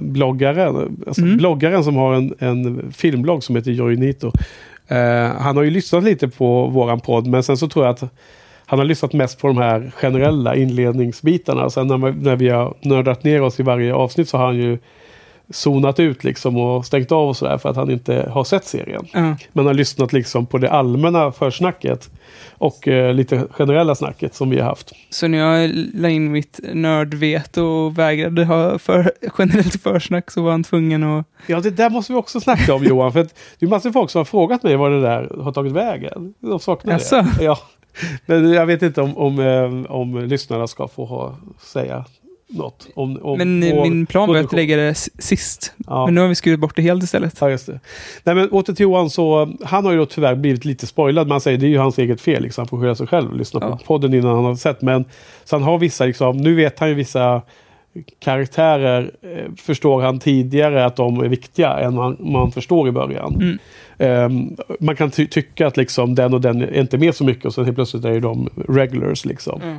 alltså 1.07 1.23
Mm. 1.23 1.37
bloggaren 1.37 1.85
som 1.85 1.97
har 1.97 2.14
en, 2.14 2.35
en 2.38 2.93
filmblogg 2.93 3.45
som 3.45 3.57
heter 3.57 3.71
Joinito. 3.71 4.33
Eh, 4.88 5.33
han 5.38 5.57
har 5.57 5.62
ju 5.62 5.71
lyssnat 5.71 6.05
lite 6.05 6.28
på 6.28 6.67
våran 6.67 7.00
podd, 7.00 7.26
men 7.26 7.43
sen 7.43 7.57
så 7.57 7.69
tror 7.69 7.85
jag 7.85 7.93
att 7.95 8.12
han 8.67 8.78
har 8.78 8.87
lyssnat 8.87 9.12
mest 9.12 9.40
på 9.40 9.47
de 9.49 9.59
här 9.59 9.90
generella 9.95 10.57
inledningsbitarna. 10.57 11.71
Sen 11.71 11.87
när, 11.87 11.99
när 11.99 12.37
vi 12.37 12.49
har 12.49 12.75
nördat 12.81 13.25
ner 13.25 13.43
oss 13.43 13.61
i 13.61 13.62
varje 13.62 13.95
avsnitt 13.95 14.28
så 14.28 14.38
har 14.38 14.47
han 14.47 14.57
ju 14.57 14.78
zonat 15.50 16.00
ut 16.00 16.25
liksom 16.25 16.57
och 16.57 16.87
stängt 16.87 17.12
av 17.12 17.28
och 17.28 17.37
sådär 17.37 17.59
för 17.59 17.69
att 17.69 17.76
han 17.76 17.90
inte 17.90 18.31
har 18.33 18.45
sett 18.45 18.64
serien. 18.64 19.07
Ja. 19.12 19.37
Man 19.52 19.67
har 19.67 19.75
lyssnat 19.75 20.12
liksom 20.12 20.47
på 20.47 20.59
det 20.59 20.71
allmänna 20.71 21.33
försnacket 21.33 22.11
och 22.50 22.88
eh, 22.88 23.14
lite 23.14 23.47
generella 23.50 23.95
snacket 23.95 24.35
som 24.35 24.50
vi 24.50 24.61
har 24.61 24.69
haft. 24.69 24.93
Så 25.11 25.28
när 25.28 25.38
jag 25.38 25.71
la 25.95 26.09
in 26.09 26.33
mitt 26.33 26.61
nördveto 26.73 27.62
och 27.62 27.99
vägrade 27.99 28.45
ha 28.45 28.78
för, 28.78 29.12
generellt 29.38 29.83
försnack 29.83 30.31
så 30.31 30.43
var 30.43 30.50
han 30.50 30.64
tvungen 30.64 31.05
att... 31.05 31.26
Ja, 31.47 31.61
det 31.61 31.71
där 31.71 31.90
måste 31.90 32.12
vi 32.12 32.19
också 32.19 32.40
snacka 32.40 32.75
om 32.75 32.85
Johan. 32.85 33.12
För 33.12 33.21
att 33.21 33.35
det 33.59 33.67
är 33.67 33.71
massor 33.71 33.88
av 33.88 33.93
folk 33.93 34.11
som 34.11 34.19
har 34.19 34.25
frågat 34.25 34.62
mig 34.62 34.76
vad 34.76 34.90
det 34.90 35.00
där 35.00 35.43
har 35.43 35.52
tagit 35.52 35.73
vägen. 35.73 36.35
De 36.40 36.61
saknar 36.61 36.93
Jaså? 36.93 37.17
det. 37.38 37.45
Ja. 37.45 37.59
Men 38.26 38.52
jag 38.52 38.67
vet 38.67 38.83
inte 38.83 39.02
om, 39.02 39.17
om, 39.17 39.38
eh, 39.38 39.93
om 39.93 40.19
lyssnarna 40.19 40.67
ska 40.67 40.88
få 40.88 41.05
ha, 41.05 41.37
säga 41.61 42.05
något. 42.49 42.88
Om, 42.95 43.19
om 43.23 43.38
Men 43.38 43.61
vår 43.61 43.83
min 43.83 44.07
plan 44.07 44.28
var 44.28 44.37
att 44.37 44.52
lägga 44.52 44.76
det 44.76 44.95
sist. 45.19 45.73
Ja. 45.87 46.05
Men 46.07 46.14
nu 46.14 46.21
har 46.21 46.28
vi 46.28 46.35
skurit 46.35 46.61
bort 46.61 46.76
det 46.76 46.83
helt 46.83 47.02
istället. 47.02 47.37
Ja, 47.40 47.50
just 47.50 47.67
det. 47.67 47.81
Nej, 48.25 48.35
men 48.35 48.50
åter 48.50 48.75
till 48.75 48.83
Johan, 48.83 49.11
så 49.11 49.52
han 49.64 49.85
har 49.85 49.93
ju 49.93 49.99
då 49.99 50.07
tyvärr 50.07 50.35
blivit 50.35 50.64
lite 50.64 50.87
spoilad. 50.87 51.28
Man 51.28 51.40
säger 51.40 51.59
det 51.59 51.67
är 51.67 51.71
ju 51.71 51.78
hans 51.78 51.99
eget 51.99 52.21
fel, 52.21 52.43
liksom. 52.43 52.62
han 52.62 52.69
får 52.69 52.81
skylla 52.81 52.95
sig 52.95 53.07
själv 53.07 53.31
och 53.31 53.37
lyssna 53.37 53.61
Ja. 53.62 53.76
på 53.76 53.85
podden 53.85 54.14
innan 54.14 54.35
han 54.35 54.45
har 54.45 54.55
sett. 54.55 54.83
Men 54.83 55.05
så 55.45 55.57
han 55.57 55.62
har 55.62 55.78
vissa, 55.78 56.05
liksom, 56.05 56.37
nu 56.37 56.55
vet 56.55 56.78
han 56.78 56.88
ju 56.88 56.95
vissa 56.95 57.43
karaktärer, 58.21 59.11
eh, 59.23 59.52
förstår 59.57 60.02
han 60.02 60.19
tidigare 60.19 60.85
att 60.85 60.97
de 60.97 61.20
är 61.20 61.29
viktiga 61.29 61.79
än 61.79 61.94
man, 61.94 62.16
man 62.20 62.53
förstår 62.53 62.88
i 62.88 62.92
början. 62.92 63.35
Mm. 63.35 63.59
Ehm, 63.99 64.57
man 64.81 64.97
kan 64.97 65.11
ty- 65.11 65.27
tycka 65.27 65.67
att 65.67 65.77
liksom 65.77 66.15
den 66.15 66.35
och 66.35 66.41
den 66.41 66.63
är 66.63 66.81
inte 66.81 66.99
med 66.99 67.15
så 67.15 67.25
mycket 67.25 67.45
och 67.45 67.55
sen 67.55 67.65
helt 67.65 67.75
plötsligt 67.77 68.05
är 68.05 68.13
ju 68.13 68.21
de 68.21 68.49
regulars. 68.69 69.25
Liksom. 69.25 69.61
Mm. 69.63 69.79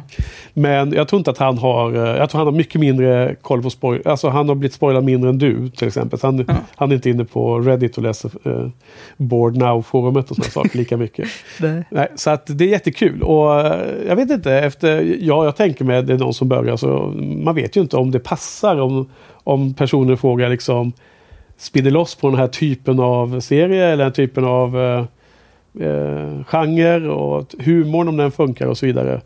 Men 0.54 0.92
jag 0.94 1.08
tror 1.08 1.18
inte 1.18 1.32
att 1.32 1.38
han 1.38 1.58
har, 1.58 1.94
eh, 1.96 2.18
jag 2.18 2.30
tror 2.30 2.40
han 2.40 2.48
har 2.48 2.52
mycket 2.52 2.82
mindre 2.82 3.36
koll 3.42 3.64
på 3.64 3.70
spoil. 3.70 4.02
Alltså 4.06 4.30
han 4.30 4.48
har 4.50 4.56
blivit 4.56 4.74
spoilad 4.74 5.04
mindre 5.04 5.30
än 5.30 5.38
du 5.38 5.70
till 5.70 5.88
exempel. 5.88 6.20
Så 6.20 6.28
han, 6.28 6.46
Ja. 6.48 6.54
han 6.76 6.92
är 6.92 6.96
inte 6.96 7.10
inne 7.10 7.26
på 7.26 7.60
Reddit 7.60 7.98
och 7.98 8.04
läser 8.04 8.32
eh, 8.44 8.68
Board 9.18 9.56
Now-forumet 9.58 10.30
och 10.30 10.36
sådana 10.36 10.50
saker 10.52 10.78
lika 10.78 10.98
mycket. 10.98 11.28
Nej, 11.90 12.08
så 12.16 12.30
att 12.30 12.44
det 12.58 12.64
är 12.64 12.70
jättekul. 12.70 13.22
Och 13.24 13.60
eh, 13.62 13.86
jag 14.08 14.16
vet 14.16 14.30
inte, 14.32 14.54
efter, 14.54 15.16
ja 15.20 15.46
jag 15.46 15.56
tänker 15.56 15.86
mig 15.86 15.98
att 15.98 16.08
det 16.08 16.14
är 16.14 16.18
någon 16.18 16.34
som 16.34 16.50
börjar 16.50 16.78
så 16.78 17.14
man 17.44 17.56
vet 17.56 17.76
ju 17.78 17.82
inte 17.82 17.98
om 17.98 18.12
det 18.12 18.20
passar 18.20 18.80
om, 18.82 19.10
om 19.44 19.74
personer 19.74 20.16
frågar 20.16 20.50
liksom 20.50 20.94
spinner 21.60 21.92
loss 21.92 22.16
på 22.16 22.30
den 22.30 22.40
här 22.40 22.48
typen 22.48 23.00
av 23.00 23.40
serie 23.40 23.86
eller 23.86 23.98
den 23.98 24.06
här 24.06 24.12
typen 24.12 24.46
av 24.46 24.80
eh, 24.80 25.06
eh, 25.88 26.44
genre 26.46 27.10
och 27.10 27.56
humorn 27.60 28.08
om 28.08 28.18
den 28.18 28.32
funkar 28.32 28.68
och 28.68 28.78
så 28.78 28.86
vidare. 28.86 29.22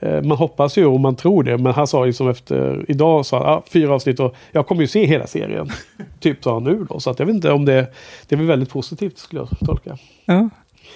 Eh, 0.00 0.22
man 0.22 0.38
hoppas 0.38 0.78
ju 0.78 0.86
och 0.86 1.00
man 1.00 1.16
tror 1.16 1.42
det, 1.42 1.58
men 1.58 1.72
han 1.72 1.86
sa 1.86 2.06
ju 2.06 2.12
som 2.12 2.28
efter 2.28 2.84
idag, 2.88 3.26
sa 3.26 3.38
han, 3.38 3.46
ah, 3.46 3.62
fyra 3.70 3.94
avsnitt 3.94 4.20
och 4.20 4.36
jag 4.52 4.66
kommer 4.66 4.80
ju 4.80 4.88
se 4.88 5.06
hela 5.06 5.26
serien. 5.26 5.70
typ 6.20 6.44
sa 6.44 6.54
han 6.54 6.64
nu 6.64 6.86
då, 6.88 7.00
så 7.00 7.10
att 7.10 7.18
jag 7.18 7.26
vet 7.26 7.34
inte 7.34 7.52
om 7.52 7.64
det, 7.64 7.86
det 8.28 8.34
är 8.34 8.36
väl 8.36 8.46
väldigt 8.46 8.70
positivt 8.70 9.18
skulle 9.18 9.40
jag 9.40 9.48
tolka. 9.66 9.98
Ja. 10.24 10.48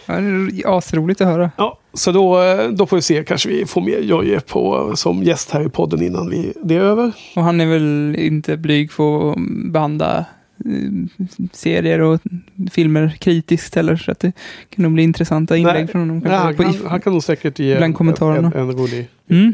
Ja, 0.07 0.15
det 0.15 0.63
är 0.63 0.79
asroligt 0.79 1.21
att 1.21 1.27
höra. 1.27 1.51
Ja, 1.57 1.79
så 1.93 2.13
då, 2.13 2.43
eh, 2.43 2.69
då 2.69 2.87
får 2.87 2.97
vi 2.97 3.03
se, 3.03 3.25
kanske 3.25 3.49
vi 3.49 3.67
får 3.67 3.81
med 3.81 4.05
Jojje 4.05 4.41
på 4.41 4.93
som 4.97 5.23
gäst 5.23 5.51
här 5.51 5.67
i 5.67 5.69
podden 5.69 6.03
innan 6.03 6.31
vi, 6.31 6.53
det 6.63 6.77
är 6.77 6.81
över. 6.81 7.13
Och 7.37 7.43
han 7.43 7.61
är 7.61 7.67
väl 7.67 8.17
inte 8.19 8.57
blyg 8.57 8.93
för 8.93 9.31
att 9.31 9.37
behandla 9.73 10.19
eh, 10.19 10.25
serier 11.53 12.01
och 12.01 12.21
filmer 12.73 13.17
kritiskt 13.21 13.75
heller. 13.75 13.97
Så 13.97 14.11
att 14.11 14.21
det 14.21 14.33
kan 14.69 14.83
nog 14.83 14.93
bli 14.93 15.03
intressanta 15.03 15.57
inlägg 15.57 15.75
Nej, 15.75 15.87
från 15.87 16.01
honom. 16.01 16.19
Nej, 16.19 16.33
han, 16.33 16.57
kan, 16.57 16.67
if- 16.67 16.89
han 16.89 17.01
kan 17.01 17.13
nog 17.13 17.23
säkert 17.23 17.59
ge 17.59 17.77
bland 17.77 17.95
kommentarerna. 17.97 18.53
En, 18.55 18.61
en 18.61 18.73
rolig... 18.73 19.09
Mm. 19.29 19.53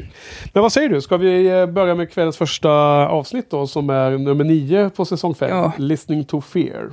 Men 0.52 0.62
vad 0.62 0.72
säger 0.72 0.88
du, 0.88 1.00
ska 1.00 1.16
vi 1.16 1.46
eh, 1.46 1.66
börja 1.66 1.94
med 1.94 2.12
kvällens 2.12 2.36
första 2.36 2.70
avsnitt 3.08 3.50
då 3.50 3.66
som 3.66 3.90
är 3.90 4.18
nummer 4.18 4.44
nio 4.44 4.90
på 4.90 5.04
säsong 5.04 5.34
fem? 5.34 5.48
Ja. 5.50 5.72
Listening 5.78 6.24
to 6.24 6.40
fear. 6.40 6.92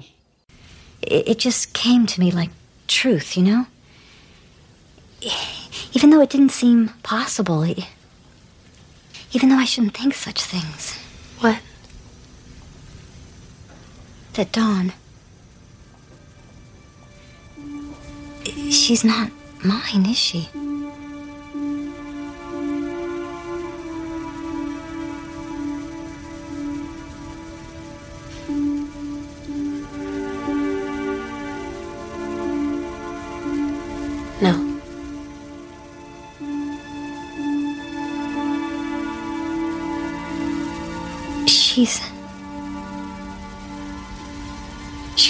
it 1.02 1.46
just 1.46 1.74
came 1.74 2.08
to 2.08 2.22
me 2.22 2.32
like 2.32 2.52
truth, 2.88 3.38
you 3.38 3.46
know? 3.46 3.64
Even 5.94 6.12
though 6.12 6.22
it 6.22 6.30
didn't 6.30 6.52
seem 6.52 6.90
possible, 7.02 7.66
even 9.34 9.50
though 9.50 9.60
I 9.60 9.66
shouldn't 9.66 9.94
think 9.94 10.14
such 10.14 10.44
things. 10.44 11.00
What? 14.38 14.54
That 14.54 14.60
Dawn. 14.62 14.94
She's 18.70 19.04
not 19.04 19.32
mine, 19.64 20.06
is 20.06 20.18
she? 20.18 20.48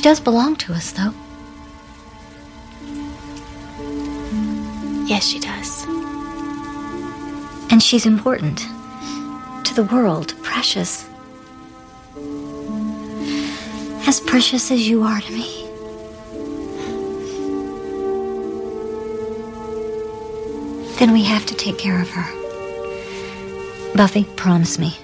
Does 0.08 0.22
belong 0.22 0.56
to 0.56 0.72
us, 0.72 0.94
though. 0.94 1.14
Yes, 5.06 5.28
she 5.28 5.38
does. 5.38 5.84
And 7.70 7.84
she's 7.84 8.06
important. 8.06 8.60
To 9.66 9.74
the 9.74 9.84
world, 9.92 10.34
precious. 10.44 11.10
As 14.08 14.22
precious 14.22 14.72
as 14.72 14.88
you 14.88 15.04
are 15.04 15.20
to 15.20 15.32
me. 15.34 15.66
Then 21.00 21.12
we 21.12 21.24
have 21.26 21.46
to 21.48 21.54
take 21.54 21.78
care 21.78 22.02
of 22.02 22.10
her. 22.12 22.28
Buffy, 23.94 24.24
promise 24.38 24.80
me. 24.80 24.98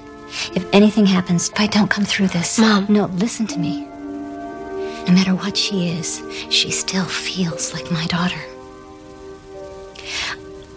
If 0.55 0.65
anything 0.71 1.05
happens, 1.05 1.49
if 1.49 1.59
I 1.59 1.67
don't 1.67 1.89
come 1.89 2.05
through 2.05 2.29
this. 2.29 2.57
Mom. 2.57 2.85
No, 2.87 3.07
listen 3.07 3.47
to 3.47 3.59
me. 3.59 3.89
No 5.07 5.13
matter 5.13 5.35
what 5.35 5.57
she 5.57 5.89
is, 5.89 6.21
she 6.49 6.71
still 6.71 7.05
feels 7.05 7.73
like 7.73 7.91
my 7.91 8.05
daughter. 8.07 8.39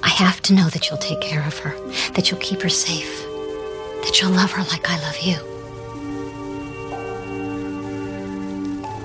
I 0.02 0.08
have 0.08 0.40
to 0.42 0.54
know 0.54 0.68
that 0.70 0.88
you'll 0.88 0.98
take 0.98 1.20
care 1.20 1.44
of 1.46 1.58
her, 1.58 1.76
that 2.12 2.30
you'll 2.30 2.40
keep 2.40 2.60
her 2.62 2.68
safe, 2.68 3.22
that 4.02 4.20
you'll 4.20 4.32
love 4.32 4.50
her 4.52 4.62
like 4.64 4.88
I 4.90 4.98
love 5.00 5.18
you. 5.18 5.36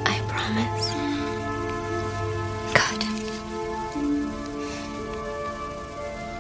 I 0.05 0.19
promise. 0.27 0.91
Good. 2.73 3.05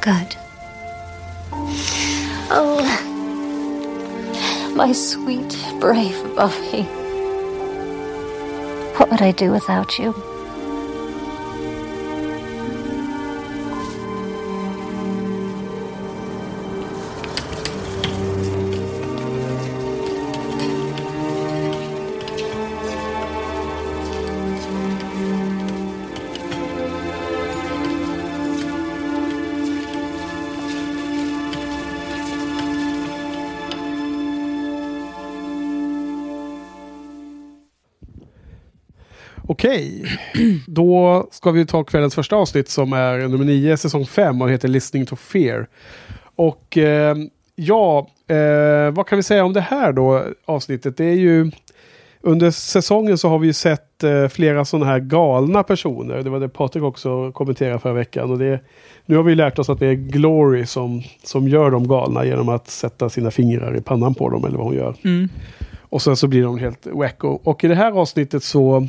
Good. 0.01 0.37
Oh, 2.53 2.81
my 4.75 4.91
sweet, 4.91 5.55
brave 5.79 6.35
Buffy. 6.35 6.87
What 9.11 9.19
would 9.19 9.27
I 9.27 9.31
do 9.33 9.51
without 9.51 9.99
you? 9.99 10.30
Okej, 39.61 40.03
då 40.67 41.27
ska 41.31 41.51
vi 41.51 41.65
ta 41.65 41.83
kvällens 41.83 42.15
första 42.15 42.35
avsnitt 42.35 42.69
som 42.69 42.93
är 42.93 43.27
nummer 43.27 43.45
9, 43.45 43.77
säsong 43.77 44.05
5 44.05 44.41
och 44.41 44.49
heter 44.49 44.67
Listening 44.67 45.05
to 45.05 45.15
Fear. 45.15 45.67
Och 46.35 46.77
eh, 46.77 47.15
ja, 47.55 48.07
eh, 48.27 48.91
vad 48.91 49.07
kan 49.07 49.15
vi 49.15 49.23
säga 49.23 49.45
om 49.45 49.53
det 49.53 49.61
här 49.61 49.91
då, 49.91 50.23
avsnittet? 50.45 50.97
Det 50.97 51.05
är 51.05 51.15
ju 51.15 51.51
under 52.21 52.51
säsongen 52.51 53.17
så 53.17 53.29
har 53.29 53.39
vi 53.39 53.47
ju 53.47 53.53
sett 53.53 54.03
eh, 54.03 54.27
flera 54.27 54.65
sådana 54.65 54.85
här 54.85 54.99
galna 54.99 55.63
personer. 55.63 56.23
Det 56.23 56.29
var 56.29 56.39
det 56.39 56.49
Patrik 56.49 56.83
också 56.83 57.31
kommenterade 57.31 57.79
förra 57.79 57.93
veckan. 57.93 58.31
Och 58.31 58.37
det, 58.37 58.59
nu 59.05 59.15
har 59.15 59.23
vi 59.23 59.35
lärt 59.35 59.59
oss 59.59 59.69
att 59.69 59.79
det 59.79 59.87
är 59.87 59.93
Glory 59.93 60.65
som, 60.65 61.03
som 61.23 61.47
gör 61.47 61.71
dem 61.71 61.87
galna 61.87 62.25
genom 62.25 62.49
att 62.49 62.67
sätta 62.67 63.09
sina 63.09 63.31
fingrar 63.31 63.77
i 63.77 63.81
pannan 63.81 64.15
på 64.15 64.29
dem 64.29 64.45
eller 64.45 64.57
vad 64.57 64.67
hon 64.67 64.75
gör. 64.75 64.95
Mm. 65.03 65.29
Och 65.79 66.01
sen 66.01 66.15
så 66.15 66.27
blir 66.27 66.43
de 66.43 66.57
helt 66.57 66.87
wacko. 66.87 67.39
Och 67.43 67.63
i 67.63 67.67
det 67.67 67.75
här 67.75 67.91
avsnittet 67.91 68.43
så 68.43 68.87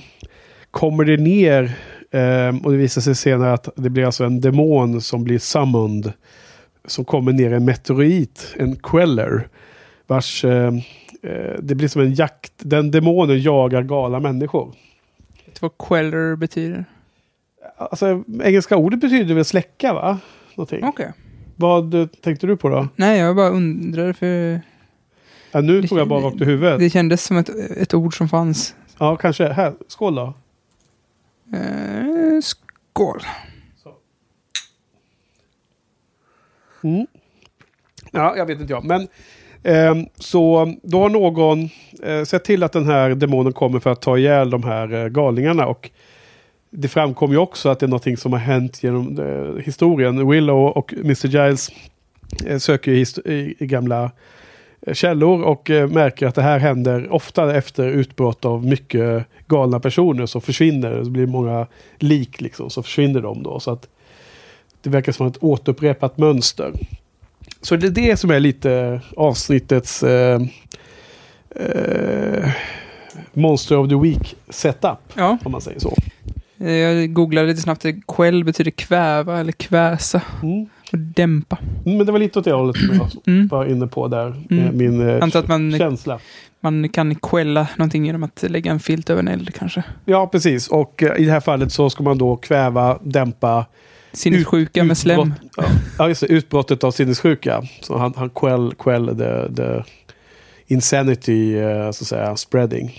kommer 0.73 1.05
det 1.05 1.17
ner 1.17 1.63
eh, 2.11 2.65
och 2.65 2.73
det 2.73 2.79
visar 2.79 3.01
sig 3.01 3.15
senare 3.15 3.53
att 3.53 3.69
det 3.77 3.91
blir 3.91 4.05
alltså 4.05 4.25
en 4.25 4.41
demon 4.41 5.01
som 5.01 5.25
blir 5.25 5.39
summoned. 5.39 6.13
Som 6.85 7.05
kommer 7.05 7.33
ner 7.33 7.53
en 7.53 7.65
meteorit, 7.65 8.55
en 8.57 8.77
queller. 8.77 9.49
Vars, 10.07 10.45
eh, 10.45 10.75
eh, 11.23 11.55
det 11.63 11.75
blir 11.75 11.89
som 11.89 12.03
en 12.03 12.15
jakt. 12.15 12.53
Den 12.59 12.91
demonen 12.91 13.43
jagar 13.43 13.83
galna 13.83 14.21
människor. 14.21 14.67
Vet 15.47 15.55
du 15.55 15.59
vad 15.61 15.89
queller 15.89 16.37
betyder? 16.37 16.85
Alltså 17.77 18.25
engelska 18.43 18.77
ordet 18.77 19.01
betyder 19.01 19.35
väl 19.35 19.45
släcka 19.45 19.93
va? 19.95 20.19
Någonting. 20.55 20.85
Okej. 20.85 21.13
Vad 21.57 21.95
eh, 21.95 22.07
tänkte 22.07 22.47
du 22.47 22.57
på 22.57 22.69
då? 22.69 22.89
Nej, 22.97 23.19
jag 23.19 23.37
bara 23.37 23.49
undrade 23.49 24.15
för 24.15 24.61
Ja, 25.53 25.61
nu 25.61 25.83
tog 25.83 25.99
jag 25.99 26.09
bara 26.09 26.21
rakt 26.21 26.41
i 26.41 26.45
huvudet. 26.45 26.79
det 26.79 26.91
kändes 26.91 27.25
som 27.25 27.37
ett, 27.37 27.49
ett 27.77 27.95
ord 27.95 28.17
som 28.17 28.29
fanns. 28.29 28.75
Ja, 28.99 29.17
kanske. 29.17 29.49
Här, 29.49 29.73
skål 29.89 30.15
då. 30.15 30.35
Eh, 31.53 32.41
skål. 32.43 33.23
Mm. 36.85 37.07
Ja, 38.13 38.37
jag 38.37 38.47
vet 38.47 38.61
inte 38.61 38.73
jag. 38.73 38.85
Men 38.85 39.09
eh, 39.63 40.07
så 40.17 40.75
då 40.83 41.01
har 41.01 41.09
någon 41.09 41.69
eh, 42.03 42.25
sett 42.25 42.45
till 42.45 42.63
att 42.63 42.73
den 42.73 42.87
här 42.87 43.11
demonen 43.11 43.53
kommer 43.53 43.81
för 43.81 43.91
att 43.91 44.03
ta 44.03 44.19
ihjäl 44.19 44.51
de 44.51 44.63
här 44.63 44.95
eh, 44.95 45.09
galningarna. 45.09 45.67
Och 45.67 45.91
det 46.71 46.89
framkommer 46.89 47.35
ju 47.35 47.39
också 47.39 47.69
att 47.69 47.81
det 47.81 47.87
är 47.87 47.89
någonting 47.89 48.17
som 48.17 48.33
har 48.33 48.41
hänt 48.41 48.83
genom 48.83 49.19
eh, 49.19 49.63
historien. 49.65 50.29
Willow 50.29 50.67
och 50.67 50.93
Mr. 50.93 51.27
Giles 51.27 51.71
eh, 52.47 52.59
söker 52.59 52.93
i, 52.93 53.05
i, 53.25 53.55
i 53.59 53.67
gamla 53.67 54.11
källor 54.93 55.43
och 55.43 55.71
eh, 55.71 55.89
märker 55.89 56.27
att 56.27 56.35
det 56.35 56.43
här 56.43 56.59
händer 56.59 57.13
ofta 57.13 57.57
efter 57.57 57.89
utbrott 57.89 58.45
av 58.45 58.67
mycket 58.67 59.25
galna 59.47 59.81
personer 59.81 60.27
så 60.27 60.41
försvinner 60.41 60.91
det. 60.91 61.05
Det 61.05 61.11
blir 61.11 61.27
många 61.27 61.67
lik 61.99 62.41
liksom, 62.41 62.71
så 62.71 62.83
försvinner 62.83 63.21
de 63.21 63.43
då. 63.43 63.61
Så 63.61 63.71
att 63.71 63.89
det 64.83 64.91
verkar 64.91 65.13
som 65.13 65.27
ett 65.27 65.37
återupprepat 65.43 66.19
mönster. 66.19 66.73
Så 67.61 67.77
det 67.77 67.87
är 67.87 67.91
det 67.91 68.17
som 68.17 68.31
är 68.31 68.41
lite 68.41 69.01
avsnittets 69.17 70.03
eh, 70.03 70.41
eh, 71.57 72.49
Monster 73.33 73.77
of 73.79 73.89
the 73.89 73.95
Week 73.97 74.37
setup, 74.49 74.99
Ja, 75.15 75.39
om 75.45 75.53
man 75.53 75.61
säger 75.61 75.81
så. 75.81 75.95
eh, 76.61 76.73
jag 76.73 77.13
googlade 77.13 77.47
lite 77.49 77.61
snabbt. 77.61 77.85
Quell 78.09 78.45
betyder 78.45 78.71
kväva 78.71 79.41
eller 79.41 79.53
kväsa 79.53 80.23
Mm. 80.43 80.67
Och 80.93 80.99
dämpa. 80.99 81.59
Men 81.85 82.07
det 82.07 82.13
var 82.13 82.19
lite 82.19 82.39
åt 82.39 82.45
det 82.45 82.53
hållet 82.53 82.77
som 82.77 82.97
jag 82.97 83.09
Mm. 83.35 83.49
var 83.49 83.65
inne 83.67 83.87
på 83.87 84.09
där. 84.09 84.27
Mm. 84.27 84.65
Med 84.65 84.75
min 84.75 85.09
eh, 85.09 85.23
Antar 85.23 85.41
att 85.41 85.49
man- 85.49 85.79
känsla. 85.79 86.19
Man 86.61 86.89
kan 86.89 87.15
quella 87.15 87.69
någonting 87.77 88.07
genom 88.07 88.23
att 88.23 88.45
lägga 88.49 88.71
en 88.71 88.81
filt 88.81 89.11
över 89.11 89.23
en 89.23 89.29
eld 89.29 89.55
kanske. 89.55 89.83
Ja, 90.05 90.27
precis. 90.27 90.69
Och 90.69 91.03
eh, 91.03 91.17
i 91.21 91.25
det 91.25 91.31
här 91.33 91.41
fallet 91.41 91.73
så 91.73 91.91
ska 91.91 92.03
man 92.03 92.19
då 92.19 92.37
kväva, 92.37 92.99
dämpa 93.03 93.67
Sinnessjuka 94.13 94.85
med 94.85 94.99
slem. 94.99 95.35
Ja, 95.99 96.09
just 96.09 96.21
det. 96.21 96.27
Utbrottet 96.27 96.85
av 96.85 96.91
sinnessjuka. 96.91 97.63
Så 97.81 97.99
han, 97.99 98.13
han 98.17 98.31
quell, 98.31 98.75
quell 98.79 99.07
the, 99.19 99.55
the 99.57 99.83
insanity, 100.67 101.59
eh, 101.59 101.91
så 101.91 102.03
att 102.05 102.09
säga, 102.09 102.37
spreading. 102.37 102.91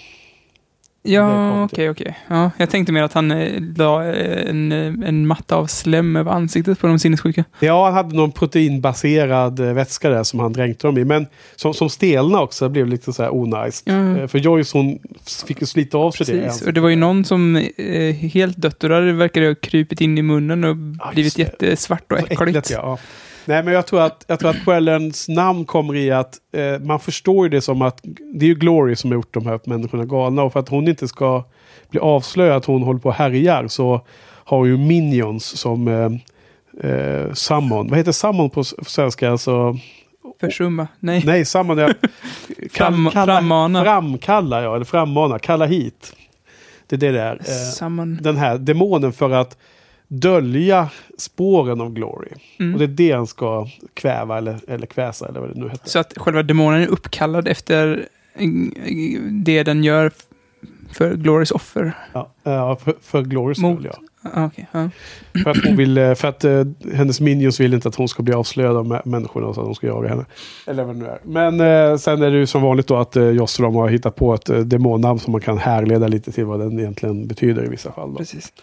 Det 1.04 1.12
Ja, 1.12 1.64
okej, 1.64 1.90
okej. 1.90 2.18
Ja, 2.28 2.52
jag 2.58 2.70
tänkte 2.70 2.92
mer 2.94 3.04
att 3.04 3.14
han 3.14 3.32
eh, 3.32 3.62
la 3.78 4.06
eh, 4.06 4.50
en, 4.50 4.72
eh, 4.72 5.08
en 5.10 5.28
matta 5.28 5.56
av 5.56 5.68
slem 5.68 6.16
över 6.16 6.32
ansiktet 6.32 6.80
på 6.80 6.88
de 6.88 7.00
sinnessjuka. 7.00 7.44
Ja, 7.60 7.86
han 7.86 7.94
hade 7.94 8.16
någon 8.16 8.32
proteinbaserad 8.32 9.60
eh, 9.60 9.74
vätska 9.74 10.10
där 10.10 10.24
som 10.24 10.40
han 10.40 10.54
dränkte 10.54 10.88
dem 10.88 10.98
i. 10.98 11.06
Men 11.06 11.28
som, 11.56 11.74
som 11.74 11.90
stelna 11.90 12.42
också, 12.42 12.66
det 12.66 12.70
blev 12.70 12.88
lite 12.88 13.14
så 13.14 13.24
här 13.24 13.36
onajs. 13.36 13.82
Ja. 13.86 14.18
Eh, 14.18 14.28
För 14.28 14.40
Joyce 14.40 14.78
hon 14.78 15.00
fick 15.48 15.62
ju 15.62 15.68
slita 15.68 15.98
av 15.98 16.12
sig 16.12 16.26
det. 16.26 16.32
Precis. 16.32 16.46
ansiktet. 16.48 16.68
Och 16.68 16.74
det 16.74 16.82
var 16.82 16.90
ju 16.90 16.96
någon 16.96 17.26
som 17.26 17.56
eh, 17.78 18.16
helt 18.16 18.58
dött 18.58 18.84
och 18.84 18.90
där 18.90 19.02
verkade 19.14 19.48
ha 19.48 19.56
krupit 19.56 20.02
in 20.02 20.18
i 20.18 20.22
munnen 20.22 20.64
och 20.64 20.76
Ja, 21.00 21.12
blivit 21.14 21.36
det. 21.36 21.42
jättesvart 21.42 22.12
och 22.12 22.18
äckligt. 22.20 22.42
äckligt, 22.42 22.72
ja. 22.72 22.98
Nej, 23.46 23.64
men 23.64 23.74
jag 23.74 23.88
tror 23.88 24.02
att, 24.02 24.26
jag 24.28 24.40
tror 24.40 24.50
att 24.50 24.64
Quellens 24.64 25.28
namn 25.30 25.66
kommer 25.66 25.96
i 25.96 26.12
att 26.12 26.36
eh, 26.52 26.80
man 26.80 27.00
förstår 27.00 27.46
ju 27.46 27.50
det 27.50 27.62
som 27.62 27.82
att 27.82 28.00
det 28.34 28.46
är 28.46 28.50
ju 28.50 28.56
Glory 28.56 28.96
som 28.96 29.12
har 29.12 29.16
gjort 29.16 29.34
de 29.34 29.46
här 29.46 29.60
människorna 29.66 30.06
galna. 30.06 30.44
Och 30.44 30.54
för 30.54 30.60
att 30.60 30.70
hon 30.70 30.88
inte 30.88 31.08
ska 31.08 31.44
bli 31.90 32.00
avslöjad 32.00 32.58
att 32.58 32.66
hon 32.66 32.84
håller 32.84 33.00
på 33.00 33.10
och 33.10 33.16
härjar 33.16 33.68
så 33.68 34.02
har 34.46 34.66
ju 34.66 34.78
Minions 34.78 35.46
som 35.46 35.88
eh, 35.88 36.90
eh, 36.92 37.34
Summon. 37.34 37.90
Vad 37.90 37.98
heter 37.98 38.12
Summon 38.12 38.50
på 38.50 38.64
svenska? 38.64 39.32
Alltså, 39.32 39.78
Försumma. 40.40 40.88
Nej. 41.00 41.22
nej, 41.26 41.46
Summon 41.46 41.80
är... 41.80 41.94
Fram- 42.72 43.12
frammana. 43.12 43.84
Framkalla, 43.84 44.62
ja. 44.62 44.76
Eller 44.76 44.86
frammana. 44.86 45.40
Kalla 45.40 45.66
hit. 45.66 46.16
Det 46.88 46.96
är 46.96 47.00
det 47.00 47.12
där. 47.12 47.40
Eh, 47.82 48.06
den 48.22 48.38
här 48.38 48.58
demonen 48.58 49.14
för 49.14 49.30
att 49.32 49.58
dölja 50.22 50.90
spåren 51.18 51.82
av 51.82 51.94
Glory. 51.94 52.30
Mm. 52.60 52.74
Och 52.74 52.80
det 52.80 52.86
är 52.86 52.88
det 52.88 53.12
han 53.12 53.28
ska 53.28 53.68
kväva 53.94 54.38
eller, 54.38 54.60
eller 54.68 54.86
kväsa 54.88 55.28
eller 55.28 55.40
vad 55.40 55.50
det 55.50 55.62
nu 55.62 55.70
heter. 55.70 55.90
Så 55.90 56.00
att 56.00 56.14
själva 56.18 56.44
demonen 56.44 56.82
är 56.82 56.88
uppkallad 56.88 57.48
efter 57.48 58.08
eh, 58.34 58.48
det 59.32 59.64
den 59.64 59.84
gör 59.84 60.12
för 60.92 61.16
Glorys 61.16 61.52
offer. 61.52 61.94
Ja, 62.14 62.34
ja, 62.44 62.76
för, 62.76 62.96
för 63.02 63.22
Glorys 63.22 63.60
Mot- 63.60 63.80
skull, 63.80 63.92
ja. 63.94 64.00
Ah, 64.34 64.46
okej, 64.46 64.68
ja. 64.72 64.90
För 65.44 65.50
att, 65.50 65.66
hon 65.66 65.76
vill, 65.76 65.98
eh, 65.98 66.14
för 66.14 66.28
att 66.28 66.44
eh, 66.44 66.66
hennes 66.94 67.22
minions 67.22 67.60
vill 67.60 67.74
inte 67.74 67.88
att 67.88 67.96
hon 67.96 68.08
ska 68.08 68.24
bli 68.24 68.34
avslöjad 68.34 68.78
av 68.78 68.86
mä- 68.86 69.02
människorna 69.06 69.54
så 69.54 69.62
att 69.62 69.68
de 69.68 69.76
ska 69.76 69.88
jaga 69.88 70.10
henne. 70.10 70.26
Eller 70.68 70.84
vad 70.84 70.96
det 70.96 71.00
nu 71.00 71.08
är. 71.08 71.20
Men 71.24 71.60
eh, 71.92 71.98
sen 71.98 72.22
är 72.22 72.32
det 72.32 72.38
ju 72.38 72.46
som 72.46 72.62
vanligt 72.62 72.88
då 72.88 72.96
att 72.96 73.16
eh, 73.16 73.30
Joss 73.30 73.60
och 73.60 73.64
de 73.64 73.76
har 73.76 73.88
hittat 73.90 74.16
på 74.16 74.34
ett 74.34 74.50
eh, 74.50 74.60
demonnamn 74.60 75.20
som 75.20 75.32
man 75.32 75.42
kan 75.42 75.58
härleda 75.58 76.08
lite 76.08 76.32
till 76.32 76.46
vad 76.46 76.60
den 76.60 76.80
egentligen 76.80 77.28
betyder 77.28 77.66
i 77.66 77.70
vissa 77.70 77.92
fall. 77.92 78.12
Då. 78.12 78.18
Precis. 78.18 78.54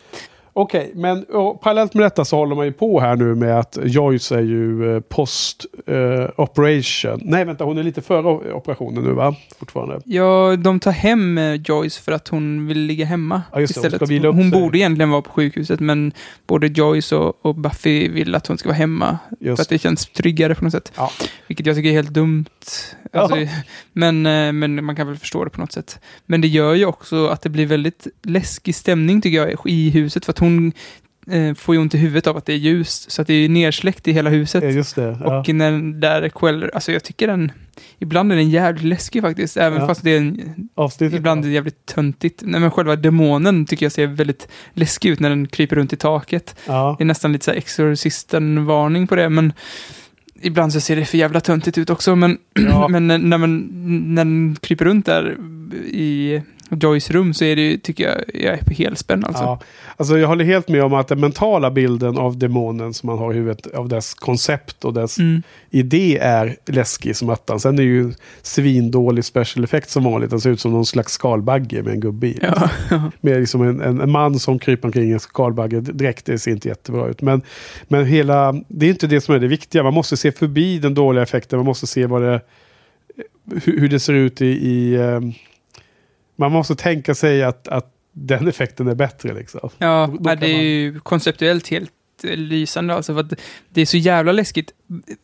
Okej, 0.61 0.93
men 0.95 1.25
och, 1.25 1.61
parallellt 1.61 1.95
med 1.95 2.05
detta 2.05 2.25
så 2.25 2.37
håller 2.37 2.57
man 2.57 2.67
ju 2.67 2.73
på 2.73 3.01
här 3.01 3.17
nu 3.17 3.35
med 3.35 3.59
att 3.59 3.79
Joyce 3.83 4.33
är 4.33 4.41
ju 4.41 4.95
eh, 4.97 5.01
post 5.01 5.67
eh, 5.87 5.97
operation. 6.37 7.21
Nej, 7.25 7.45
vänta, 7.45 7.65
hon 7.65 7.79
är 7.79 7.83
lite 7.83 8.03
före 8.03 8.53
operationen 8.53 9.05
nu 9.05 9.13
va? 9.13 9.35
Fortfarande. 9.59 10.01
Ja, 10.05 10.57
de 10.57 10.81
tar 10.81 10.91
hem 10.91 11.39
eh, 11.39 11.55
Joyce 11.55 12.01
för 12.01 12.13
att 12.13 12.29
hon 12.29 12.67
vill 12.67 12.79
ligga 12.79 13.05
hemma 13.05 13.43
Ja, 13.53 13.61
just 13.61 13.75
det, 13.75 13.81
hon 13.81 13.87
istället. 13.87 14.35
hon 14.35 14.51
sig. 14.51 14.61
borde 14.61 14.79
egentligen 14.79 15.11
vara 15.11 15.23
på 15.23 15.31
sjukhuset, 15.31 15.81
men 15.81 16.13
både 16.47 16.67
Joyce 16.67 17.17
och, 17.17 17.47
och 17.47 17.55
Buffy 17.55 18.09
vill 18.09 18.35
att 18.35 18.47
hon 18.47 18.59
ska 18.59 18.69
vara 18.69 18.77
hemma. 18.77 19.19
Just 19.41 19.57
För 19.57 19.63
att 19.63 19.69
det 19.69 19.79
känns 19.79 20.07
tryggare 20.07 20.55
på 20.55 20.65
något 20.65 20.73
sätt. 20.73 20.93
Ja. 20.97 21.11
Vilket 21.47 21.67
jag 21.67 21.77
tycker 21.77 21.89
är 21.89 21.93
helt 21.93 22.15
dumt. 22.15 22.45
Alltså, 23.13 23.37
Ja. 23.37 23.49
men, 23.93 24.27
eh, 24.27 24.53
men 24.53 24.85
man 24.85 24.97
kan 24.97 25.07
väl 25.07 25.17
förstå 25.17 25.45
det 25.45 25.51
på 25.51 25.61
något 25.61 25.73
sätt. 25.73 26.01
Men 26.27 26.41
det 26.41 26.49
gör 26.49 26.75
ju 26.75 26.85
också 26.85 27.27
att 27.27 27.43
det 27.43 27.49
blir 27.49 27.67
väldigt 27.67 28.07
läskig 28.23 28.75
stämning 28.75 29.21
tycker 29.21 29.39
jag 29.39 29.57
i 29.65 29.91
huset. 29.91 30.25
För 30.25 30.33
att 30.33 30.39
hon 30.39 30.50
eh, 31.31 31.55
får 31.55 31.75
ju 31.75 31.81
ont 31.81 31.95
i 31.95 31.99
huvudet 31.99 32.27
av 32.27 32.37
att 32.37 32.47
det 32.47 32.53
är 32.53 32.57
ljust. 32.57 33.11
Så 33.11 33.23
att 33.23 33.29
det 33.29 33.35
är 33.35 33.49
nersläckt 33.49 34.09
i 34.09 34.13
hela 34.13 34.31
huset. 34.31 34.65
Ja, 34.65 34.71
just 34.71 34.97
det. 34.97 35.19
Ja. 35.21 35.39
Och 35.41 35.49
när 35.55 35.71
den 35.73 36.01
där 36.01 36.29
Queller, 36.29 36.71
alltså 36.75 36.93
jag 36.93 37.05
tycker 37.05 37.27
den, 37.27 37.53
ibland 37.99 38.33
är 38.33 38.37
den 38.37 38.51
jävligt 38.51 38.85
läskig 38.85 39.23
faktiskt. 39.23 39.57
Även 39.57 39.81
Ja. 39.81 39.87
fast 39.87 40.03
det 40.05 40.11
är 40.11 40.19
en, 40.19 40.69
Avsnittet. 40.75 41.19
ibland 41.19 41.45
är 41.45 41.49
det 41.49 41.55
jävligt 41.55 41.87
töntigt. 41.87 42.43
Nej 42.45 42.61
men 42.61 42.71
själva 42.71 42.97
demonen 42.97 43.67
tycker 43.67 43.85
jag 43.87 43.93
ser 43.93 44.07
väldigt 44.07 44.49
läskig 44.73 45.09
ut 45.11 45.21
när 45.21 45.31
den 45.31 45.47
kryper 45.47 45.77
runt 45.77 45.93
i 45.93 45.97
taket. 45.97 46.57
Ja. 46.67 46.95
Det 46.99 47.05
är 47.05 47.07
nästan 47.07 47.33
lite 47.33 47.45
så 47.45 47.51
Exorcisten-varning 47.51 49.07
på 49.07 49.17
det, 49.17 49.29
men 49.29 49.53
ibland 50.43 50.73
så 50.73 50.81
ser 50.81 50.97
det 50.97 51.05
för 51.05 51.19
jävla 51.19 51.41
töntigt 51.41 51.79
ut 51.79 51.91
också. 51.91 52.17
Men, 52.17 52.39
men 52.89 53.07
när, 53.07 53.19
när, 53.19 53.39
man, 53.39 53.69
när 54.15 54.25
den 54.25 54.57
kryper 54.61 54.85
runt 54.85 55.07
där 55.07 55.37
i 55.87 56.43
Joys 56.71 57.11
rum 57.11 57.35
så 57.35 57.45
är 57.45 57.57
det 57.57 57.63
ju, 57.63 57.79
tycker 57.79 58.05
jag, 58.05 58.43
jag 58.43 58.55
är 58.55 58.65
på 58.65 58.75
helspänn 58.75 59.25
alltså. 59.25 59.43
Ja. 59.43 59.61
Alltså 59.97 60.19
jag 60.19 60.29
håller 60.29 60.45
helt 60.45 60.69
med 60.69 60.83
om 60.83 60.95
att 60.95 61.09
den 61.09 61.21
mentala 61.21 61.71
bilden 61.71 62.19
av 62.19 62.39
demonen 62.39 62.95
som 62.95 63.07
man 63.07 63.19
har 63.19 63.33
i 63.33 63.37
huvudet, 63.37 63.67
av 63.75 63.89
dess 63.89 64.15
koncept 64.15 64.85
och 64.85 64.95
dess 64.95 65.19
Mm. 65.19 65.43
idé 65.71 66.19
är 66.19 66.57
läskig 66.67 67.17
som 67.17 67.31
attan. 67.31 67.61
Sen 67.61 67.75
är 67.75 67.83
det 67.83 67.89
ju 67.89 68.13
svindålig 68.43 69.25
special 69.25 69.65
effect 69.65 69.91
som 69.91 70.05
vanligt. 70.05 70.31
Den 70.31 70.41
ser 70.41 70.51
ut 70.51 70.61
som 70.61 70.73
någon 70.73 70.87
slags 70.87 71.13
skalbagge 71.13 71.83
med 71.83 71.93
en 71.93 72.01
gubbe 72.01 72.27
i. 72.27 72.39
Ja, 72.43 72.71
Med 73.21 73.41
liksom 73.41 73.63
en, 73.63 73.81
en, 73.81 74.01
en 74.01 74.11
man 74.11 74.39
som 74.39 74.59
kryper 74.59 74.89
omkring 74.89 75.11
en 75.11 75.21
skalbagge 75.21 75.81
direkt. 75.81 76.27
Det 76.27 76.39
ser 76.39 76.51
inte 76.51 76.69
jättebra 76.69 77.09
ut. 77.09 77.23
Men, 77.23 77.43
men 77.89 78.07
hela, 78.07 78.53
det 78.69 78.87
är 78.87 78.91
inte 78.91 79.07
det 79.07 79.21
som 79.21 79.35
är 79.35 79.39
det 79.39 79.49
viktiga. 79.49 79.83
Man 79.83 79.95
måste 79.95 80.17
se 80.17 80.33
förbi 80.33 80.79
den 80.79 80.95
dåliga 80.95 81.23
effekten. 81.23 81.59
Man 81.59 81.67
måste 81.67 81.87
se 81.87 82.07
vad 82.07 82.23
det, 82.23 82.41
hur, 83.65 83.81
hur 83.81 83.89
det 83.89 84.01
ser 84.01 84.13
ut 84.13 84.43
i... 84.43 84.47
i 84.47 84.97
ehm, 84.97 85.33
man 86.41 86.53
måste 86.53 86.75
tänka 86.75 87.15
sig 87.15 87.43
att, 87.43 87.69
att 87.69 87.95
den 88.13 88.49
effekten 88.49 88.89
är 88.89 88.95
bättre. 88.95 89.35
Liksom. 89.35 89.71
ja 89.79 90.07
Då- 90.13 90.17
då 90.19 90.35
det 90.35 90.47
är 90.47 90.53
man- 90.53 90.63
ju 90.65 91.01
konceptuellt 91.01 91.69
helt 91.69 91.93
eh, 92.25 92.37
lysande 92.37 92.95
alltså. 92.95 93.15
För 93.15 93.21
att 93.21 93.33
det 93.69 93.81
är 93.81 93.87
så 93.87 93.97
jävla 93.97 94.33
läskigt. 94.33 94.73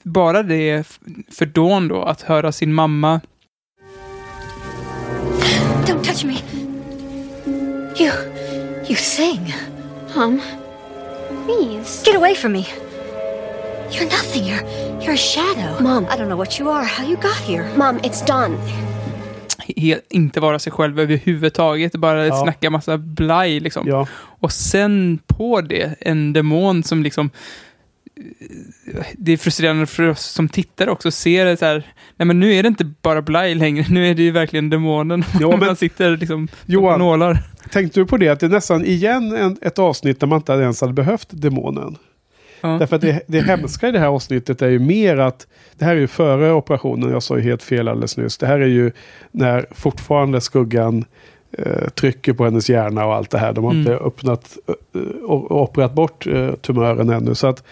Bara 0.02 0.42
det 0.42 0.86
för 1.32 1.46
Dawn 1.46 1.88
då, 1.88 2.02
att 2.02 2.22
höra 2.22 2.52
sin 2.52 2.74
mamma 2.74 3.20
Don't 5.86 6.02
touch 6.04 6.24
me. 6.24 6.36
You. 7.98 8.12
You 8.88 8.96
sing. 8.96 9.54
Mom, 10.16 10.40
please. 11.46 12.04
Get 12.06 12.16
away 12.16 12.34
from 12.34 12.52
me. 12.52 12.64
You're 13.90 14.04
nothing. 14.10 14.44
You're. 14.44 14.62
You're 15.00 15.12
a 15.12 15.16
shadow. 15.16 15.80
Mom. 15.82 16.04
I 16.04 16.16
don't 16.18 16.28
know 16.28 16.38
what 16.38 16.58
you 16.60 16.70
are, 16.70 16.84
how 16.84 17.04
you 17.04 17.16
got 17.16 17.36
here. 17.48 17.64
Mom, 17.76 17.98
it's 18.02 18.22
done. 18.26 18.56
Inte 20.08 20.40
vara 20.40 20.58
sig 20.58 20.72
själv 20.72 21.00
överhuvudtaget, 21.00 21.92
bara 21.92 22.26
Ja. 22.26 22.42
snacka 22.42 22.70
massa 22.70 22.98
blaj 22.98 23.60
liksom. 23.60 23.88
Ja, 23.88 24.06
Och 24.18 24.52
sen 24.52 25.18
på 25.26 25.60
det, 25.60 25.94
en 26.00 26.32
demon 26.32 26.82
som 26.82 27.02
liksom... 27.02 27.30
Det 29.12 29.32
är 29.32 29.36
frustrerande 29.36 29.86
för 29.86 30.08
oss 30.08 30.20
som 30.24 30.48
tittar 30.48 30.88
också, 30.88 31.10
ser 31.10 31.44
det 31.44 31.56
så 31.56 31.64
här, 31.64 31.92
nej 32.16 32.26
men 32.26 32.40
nu 32.40 32.54
är 32.54 32.62
det 32.62 32.66
inte 32.68 32.84
bara 32.84 33.22
blaj 33.22 33.54
längre, 33.54 33.84
nu 33.90 34.10
är 34.10 34.14
det 34.14 34.22
ju 34.22 34.30
verkligen 34.30 34.70
demonen. 34.70 35.24
Ja, 35.40 35.50
men- 35.50 35.60
Man 35.66 35.76
sitter 35.76 36.16
liksom 36.16 36.48
Johan. 36.66 36.92
på 36.92 36.98
nålar. 36.98 37.38
Tänkte 37.70 38.00
du 38.00 38.06
på 38.06 38.16
det 38.16 38.28
att 38.28 38.40
det 38.40 38.46
är 38.46 38.50
nästan 38.50 38.84
igen 38.84 39.36
en, 39.36 39.56
ett 39.62 39.78
avsnitt 39.78 40.20
där 40.20 40.26
man 40.26 40.36
inte 40.38 40.52
ens 40.52 40.80
hade 40.80 40.92
behövt 40.92 41.28
demonen? 41.30 41.96
Ja. 42.60 42.68
Därför 42.68 42.96
att 42.96 43.02
det, 43.02 43.22
det 43.26 43.40
hemska 43.40 43.88
i 43.88 43.92
det 43.92 43.98
här 43.98 44.06
avsnittet 44.06 44.62
är 44.62 44.68
ju 44.68 44.78
mer 44.78 45.16
att 45.16 45.46
det 45.78 45.84
här 45.84 45.96
är 45.96 46.00
ju 46.00 46.06
före 46.06 46.52
operationen, 46.52 47.10
jag 47.10 47.22
sa 47.22 47.36
ju 47.36 47.42
helt 47.42 47.62
fel 47.62 47.88
alldeles 47.88 48.16
nyss. 48.16 48.38
Det 48.38 48.46
här 48.46 48.60
är 48.60 48.66
ju 48.66 48.92
när 49.30 49.66
fortfarande 49.70 50.40
skuggan 50.40 51.04
eh, 51.58 51.88
trycker 51.88 52.32
på 52.32 52.44
hennes 52.44 52.70
hjärna 52.70 53.06
och 53.06 53.14
allt 53.14 53.30
det 53.30 53.38
här. 53.38 53.52
De 53.52 53.64
har 53.64 53.70
Mm. 53.70 53.80
inte 53.80 54.04
öppnat 54.04 54.56
eh, 54.94 55.02
och, 55.24 55.50
och 55.50 55.62
opererat 55.62 55.92
bort 55.94 56.26
eh, 56.26 56.50
tumören 56.52 57.10
ännu. 57.10 57.34
Så 57.34 57.46
att, 57.46 57.62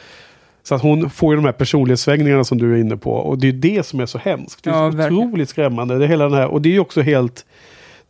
så 0.62 0.75
att 0.75 0.83
hon 0.83 1.11
får 1.11 1.33
ju 1.33 1.37
de 1.37 1.44
här 1.44 1.53
personlighetssvängningarna 1.53 2.44
som 2.44 2.59
du 2.59 2.75
är 2.75 2.77
inne 2.81 2.97
på. 2.97 3.12
Och 3.12 3.38
det 3.38 3.49
är 3.49 3.53
det 3.53 3.87
som 3.87 4.01
är 4.01 4.07
så 4.07 4.18
hemskt. 4.18 4.64
Det 4.64 4.70
är 4.70 4.75
Ja, 4.75 4.90
så 4.90 4.97
verkligen. 4.97 5.25
otroligt 5.29 5.49
skrämmande. 5.49 5.99
Det 5.99 6.05
är 6.05 6.09
hela 6.09 6.25
den 6.25 6.35
här, 6.38 6.47
och 6.47 6.62
det 6.62 6.68
är 6.68 6.73
ju 6.73 6.81
också 6.81 7.01
helt 7.01 7.44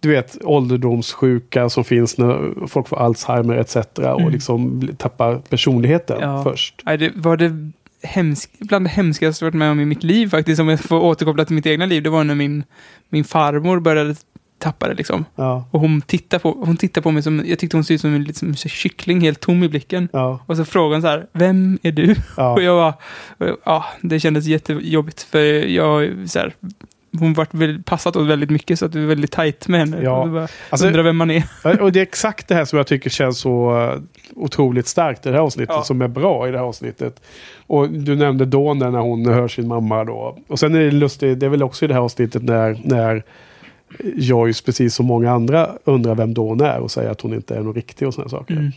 du 0.05 0.11
vet, 0.11 0.39
ålderdomssjuka 0.45 1.69
som 1.69 1.85
finns 1.85 2.19
när 2.19 2.67
folk 2.67 2.89
får 2.89 2.97
Alzheimer 3.03 3.55
etc. 3.55 3.77
Och 3.97 4.21
Mm. 4.21 4.33
liksom 4.33 4.79
bli- 4.81 4.95
tappar 4.97 5.39
personligheten 5.39 6.19
Ja. 6.21 6.43
först. 6.43 6.83
Nej, 6.87 6.99
det 6.99 7.13
var 7.17 7.37
det 7.37 7.71
hemsk, 8.03 8.51
bland 8.59 8.85
det 8.85 8.91
hemskaste 8.91 9.45
jag 9.45 9.51
varit 9.51 9.59
med 9.59 9.71
om 9.71 9.81
i 9.81 9.85
mitt 9.85 10.03
liv 10.03 10.29
faktiskt, 10.29 10.61
om 10.61 10.69
jag 10.69 10.81
får 10.81 11.01
återkoppla 11.01 11.45
till 11.45 11.55
mitt 11.55 11.67
egna 11.67 11.87
liv, 11.87 12.03
det 12.03 12.11
var 12.11 12.25
när 12.25 12.35
min, 12.35 12.65
min 13.09 13.25
farmor 13.25 13.81
började 13.81 14.15
tappa 14.59 14.89
det 14.89 14.95
liksom. 14.95 15.25
Ja, 15.37 15.69
Och 15.71 15.81
hon 15.81 16.03
tittar 16.03 16.39
på, 16.39 16.51
hon 16.65 16.77
tittar 16.77 17.03
på 17.03 17.11
mig 17.11 17.23
som, 17.23 17.43
jag 17.47 17.59
tyckte 17.59 17.77
hon 17.77 17.85
såg 17.85 17.95
ut 17.95 18.01
som 18.01 18.15
en 18.15 18.25
liksom, 18.25 18.55
kyckling, 18.55 19.21
helt 19.21 19.41
tom 19.41 19.63
i 19.65 19.69
blicken. 19.69 20.09
ja, 20.13 20.41
Och 20.47 20.57
så 20.57 20.65
frågade 20.65 20.95
hon 20.95 21.03
så 21.03 21.09
här, 21.09 21.27
vem 21.33 21.79
är 21.83 21.93
du? 21.93 22.15
ja. 22.37 22.53
Och 22.55 22.63
jag 22.63 22.77
bara, 23.39 23.55
ja, 23.65 23.85
det 24.01 24.21
kändes 24.21 24.45
jättejobbigt 24.47 25.23
för 25.23 25.43
jag, 25.69 26.11
så 26.27 26.39
här, 26.39 26.55
hon 27.19 27.37
väl 27.51 27.83
passat 27.83 28.17
oss 28.17 28.29
väldigt 28.29 28.51
mycket 28.51 28.79
så 28.79 28.87
att 28.87 28.93
det 28.93 29.01
var 29.01 29.07
väldigt 29.07 29.33
tajt 29.33 29.69
med 29.69 29.81
henne. 29.81 30.03
Ja. 30.03 30.23
Och 30.23 30.29
bara, 30.29 30.49
Alltså- 30.71 30.87
undrar 30.87 31.03
vem 31.03 31.17
man 31.17 31.31
är. 31.31 31.45
Och 31.81 31.93
det 31.93 31.99
är 31.99 32.03
exakt 32.03 32.49
det 32.49 32.55
här 32.55 32.65
som 32.65 32.77
jag 32.77 32.87
tycker 32.87 33.11
känns 33.11 33.39
så 33.39 33.81
eh, 33.83 34.01
otroligt 34.35 34.87
starkt 34.87 35.27
i 35.27 35.29
det 35.29 35.35
här 35.35 35.43
avsnittet. 35.43 35.75
Ja. 35.77 35.85
Som 35.85 36.03
är 36.03 36.09
bra 36.09 36.49
i 36.49 36.51
det 36.51 36.59
här 36.59 36.65
avsnittet. 36.65 37.21
Och 37.67 37.91
du 37.91 38.17
nämnde 38.17 38.45
där 38.45 38.91
när 38.91 38.99
hon 39.01 39.27
hör 39.27 39.49
sin 39.49 39.69
mamma 39.69 40.05
då. 40.05 40.39
Och 40.49 40.59
sen 40.59 40.75
är 40.75 40.81
det 40.81 40.91
lustigt, 40.91 41.41
det 41.41 41.47
är 41.47 41.51
väl 41.51 41.63
också 41.63 41.85
i 41.85 41.89
det 41.89 41.95
här 41.95 42.01
avsnittet 42.01 42.43
när, 42.43 42.81
när 42.85 43.23
Joyce, 44.17 44.65
precis 44.65 44.95
som 44.95 45.07
många 45.07 45.33
andra, 45.33 45.71
undrar 45.85 46.15
vem 46.15 46.35
Dawn 46.35 46.61
är 46.61 46.79
och 46.79 46.91
säger 46.91 47.11
att 47.11 47.21
hon 47.21 47.35
inte 47.35 47.57
är 47.57 47.63
någon 47.63 47.75
riktig 47.75 48.09
och 48.09 48.15
sådana 48.15 48.29
saker. 48.31 48.55
Mm. 48.55 48.73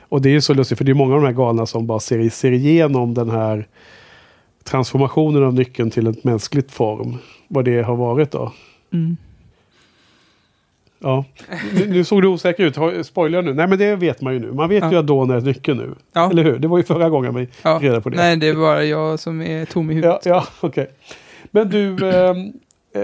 Och 0.00 0.22
det 0.22 0.28
är 0.28 0.32
ju 0.32 0.40
så 0.40 0.54
lustigt 0.54 0.78
för 0.78 0.84
det 0.84 0.92
är 0.92 0.94
många 0.94 1.14
av 1.14 1.20
de 1.20 1.26
här 1.26 1.34
galna 1.34 1.66
som 1.66 1.86
bara 1.86 2.00
ser, 2.00 2.28
ser 2.28 2.52
igenom 2.52 3.14
den 3.14 3.30
här 3.30 3.66
transformationen 4.64 5.42
av 5.42 5.54
nyckeln 5.54 5.90
till 5.90 6.06
en 6.06 6.16
mänskligt 6.22 6.72
form. 6.72 7.18
Vad 7.54 7.64
det 7.64 7.82
har 7.82 7.96
varit 7.96 8.30
då. 8.30 8.52
Mm. 8.92 9.16
Ja. 10.98 11.24
Nu, 11.74 11.86
nu 11.86 12.04
såg 12.04 12.22
du 12.22 12.28
osäker 12.28 12.64
ut. 12.64 12.76
Jag 13.14 13.44
nu? 13.44 13.54
Nej 13.54 13.66
men 13.68 13.78
det 13.78 13.96
vet 13.96 14.20
man 14.20 14.32
ju 14.34 14.38
nu. 14.40 14.52
Man 14.52 14.68
vet 14.68 14.82
Ja. 14.84 14.90
ju 14.92 14.96
att 14.98 15.06
Dawn 15.06 15.30
är 15.30 15.40
nyckeln 15.40 15.78
nu. 15.78 15.94
Ja. 16.12 16.30
Eller 16.30 16.44
hur? 16.44 16.58
Det 16.58 16.68
var 16.68 16.78
ju 16.78 16.84
förra 16.84 17.08
gången 17.10 17.34
vi 17.34 17.48
Ja. 17.62 17.78
reda 17.82 18.00
på 18.00 18.10
det. 18.10 18.16
Nej, 18.16 18.36
det 18.36 18.48
är 18.48 18.54
bara 18.54 18.84
jag 18.84 19.18
som 19.20 19.42
är 19.42 19.64
tom 19.64 19.90
i 19.90 19.94
huvudet. 19.94 20.26
Ja, 20.26 20.30
ja 20.34 20.46
okej. 20.68 20.90
Men 21.50 21.68
du, 21.70 22.10
ehm, 22.14 22.52
eh, 22.94 23.02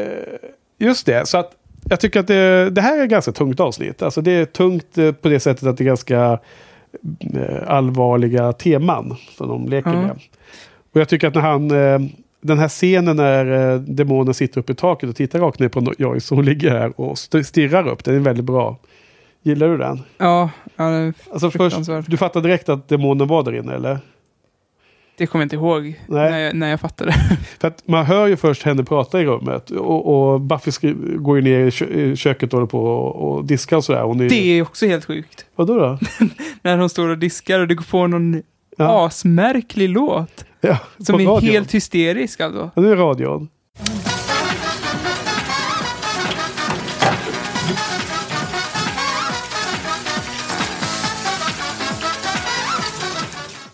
just 0.78 1.06
det. 1.06 1.28
Så 1.28 1.38
att 1.38 1.52
jag 1.84 2.00
tycker 2.00 2.20
att 2.20 2.26
det, 2.26 2.70
det 2.70 2.80
här 2.80 2.98
är 2.98 3.04
ett 3.04 3.10
ganska 3.10 3.32
tungt 3.32 3.60
avsnitt. 3.60 4.02
Alltså 4.02 4.20
det 4.20 4.30
är 4.32 4.44
tungt 4.44 4.98
eh, 4.98 5.12
på 5.12 5.28
det 5.28 5.40
sättet 5.40 5.66
att 5.68 5.76
det 5.76 5.84
är 5.84 5.86
ganska 5.86 6.38
eh, 7.34 7.62
allvarliga 7.68 8.52
teman 8.52 9.16
som 9.36 9.48
de 9.48 9.68
leker 9.68 9.90
Ja. 9.92 10.02
med. 10.02 10.18
Och 10.92 11.00
jag 11.00 11.08
tycker 11.08 11.28
att 11.28 11.34
när 11.34 11.42
han, 11.42 11.70
eh, 11.70 12.08
den 12.40 12.58
här 12.58 12.68
scenen 12.68 13.16
när 13.16 13.72
eh, 13.74 13.80
demonen 13.80 14.34
sitter 14.34 14.60
uppe 14.60 14.72
i 14.72 14.76
taket 14.76 15.10
och 15.10 15.16
tittar 15.16 15.38
rakt 15.38 15.58
ner 15.60 15.68
på 15.68 15.92
Joyce. 15.98 16.34
Hon 16.34 16.44
ligger 16.44 16.70
här 16.70 17.00
och 17.00 17.12
st- 17.12 17.44
stirrar 17.44 17.88
upp. 17.88 18.04
Den 18.04 18.14
är 18.14 18.18
väldigt 18.20 18.44
bra. 18.44 18.78
Gillar 19.42 19.68
du 19.68 19.76
den? 19.78 20.00
Ja, 20.18 20.50
ja 20.76 20.84
det, 20.84 21.12
Alltså 21.32 21.50
först, 21.50 21.76
du 22.06 22.16
fattar 22.16 22.40
direkt 22.40 22.68
att 22.68 22.88
demonen 22.88 23.28
var 23.28 23.42
där 23.42 23.54
inne 23.54 23.74
eller? 23.74 23.98
det 25.18 25.26
kommer 25.26 25.42
jag 25.42 25.46
inte 25.46 25.56
ihåg 25.56 25.82
Nej. 26.08 26.30
när 26.30 26.38
jag, 26.38 26.54
när 26.54 26.70
jag 26.70 26.80
fattade. 26.80 27.12
För 27.60 27.68
att 27.68 27.88
man 27.88 28.06
hör 28.06 28.26
ju 28.26 28.36
först 28.36 28.62
henne 28.62 28.84
prata 28.84 29.20
i 29.20 29.24
rummet. 29.24 29.70
Och, 29.70 30.32
och 30.32 30.40
Buffy 30.40 30.70
skri- 30.72 31.16
går 31.16 31.36
ju 31.36 31.42
ner 31.42 31.66
i, 31.66 31.70
kö 31.70 31.84
i 31.86 32.16
köket 32.16 32.52
och 32.52 32.56
håller 32.56 32.66
på 32.70 32.84
och, 32.84 33.36
och 33.36 33.44
diskar 33.44 33.76
och 33.76 33.84
sådär. 33.84 34.02
Hon 34.02 34.20
är, 34.20 34.28
Det 34.28 34.34
är 34.58 34.62
också 34.62 34.86
helt 34.86 35.04
sjukt. 35.04 35.46
Vadå 35.56 35.78
då? 35.78 35.98
När 36.62 36.76
hon 36.78 36.88
står 36.90 37.08
och 37.08 37.18
diskar 37.18 37.60
och 37.60 37.68
det 37.68 37.74
går 37.74 37.84
på 37.90 38.06
någon 38.06 38.42
Ja. 38.78 39.06
asmärklig 39.06 39.88
låt. 39.88 40.44
Ja, 40.60 40.78
Som 40.98 41.20
är 41.20 41.24
radion. 41.24 41.50
helt 41.50 41.74
hysterisk 41.74 42.40
alltså. 42.40 42.70
Ja, 42.74 42.82
nu 42.82 42.92
är 42.92 42.96
radion. 42.96 43.48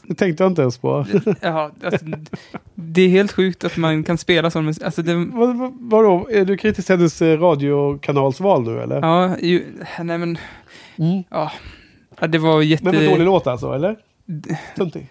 Det 0.02 0.14
tänkte 0.14 0.44
jag 0.44 0.50
inte 0.50 0.62
ens 0.62 0.78
på. 0.78 1.06
Ja, 1.40 1.70
alltså, 1.84 2.06
det 2.74 3.02
är 3.02 3.08
helt 3.08 3.32
sjukt 3.32 3.64
att 3.64 3.76
man 3.76 4.04
kan 4.04 4.18
spela 4.18 4.50
sån 4.50 4.64
musik. 4.64 4.82
Alltså 4.84 5.02
det, 5.02 5.14
Vad, 5.14 5.56
vad, 5.56 5.72
vadå? 5.80 6.28
Är 6.30 6.44
du 6.44 6.56
kritisk 6.56 6.86
till 6.86 6.96
hennes 6.96 7.22
eh, 7.22 7.38
radiokanalsval 7.40 8.62
nu 8.62 8.80
eller? 8.82 9.00
ja, 9.00 9.36
ju, 9.40 9.64
nej 10.02 10.18
men, 10.18 10.38
Mm. 10.96 11.22
ja. 11.30 11.52
ja. 12.20 12.26
Det 12.26 12.38
var 12.38 12.62
jätte... 12.62 12.84
Men 12.84 12.94
en 12.94 13.10
dålig 13.10 13.24
låt 13.24 13.46
alltså, 13.46 13.72
eller? 13.72 13.96
Töntig. 14.76 15.06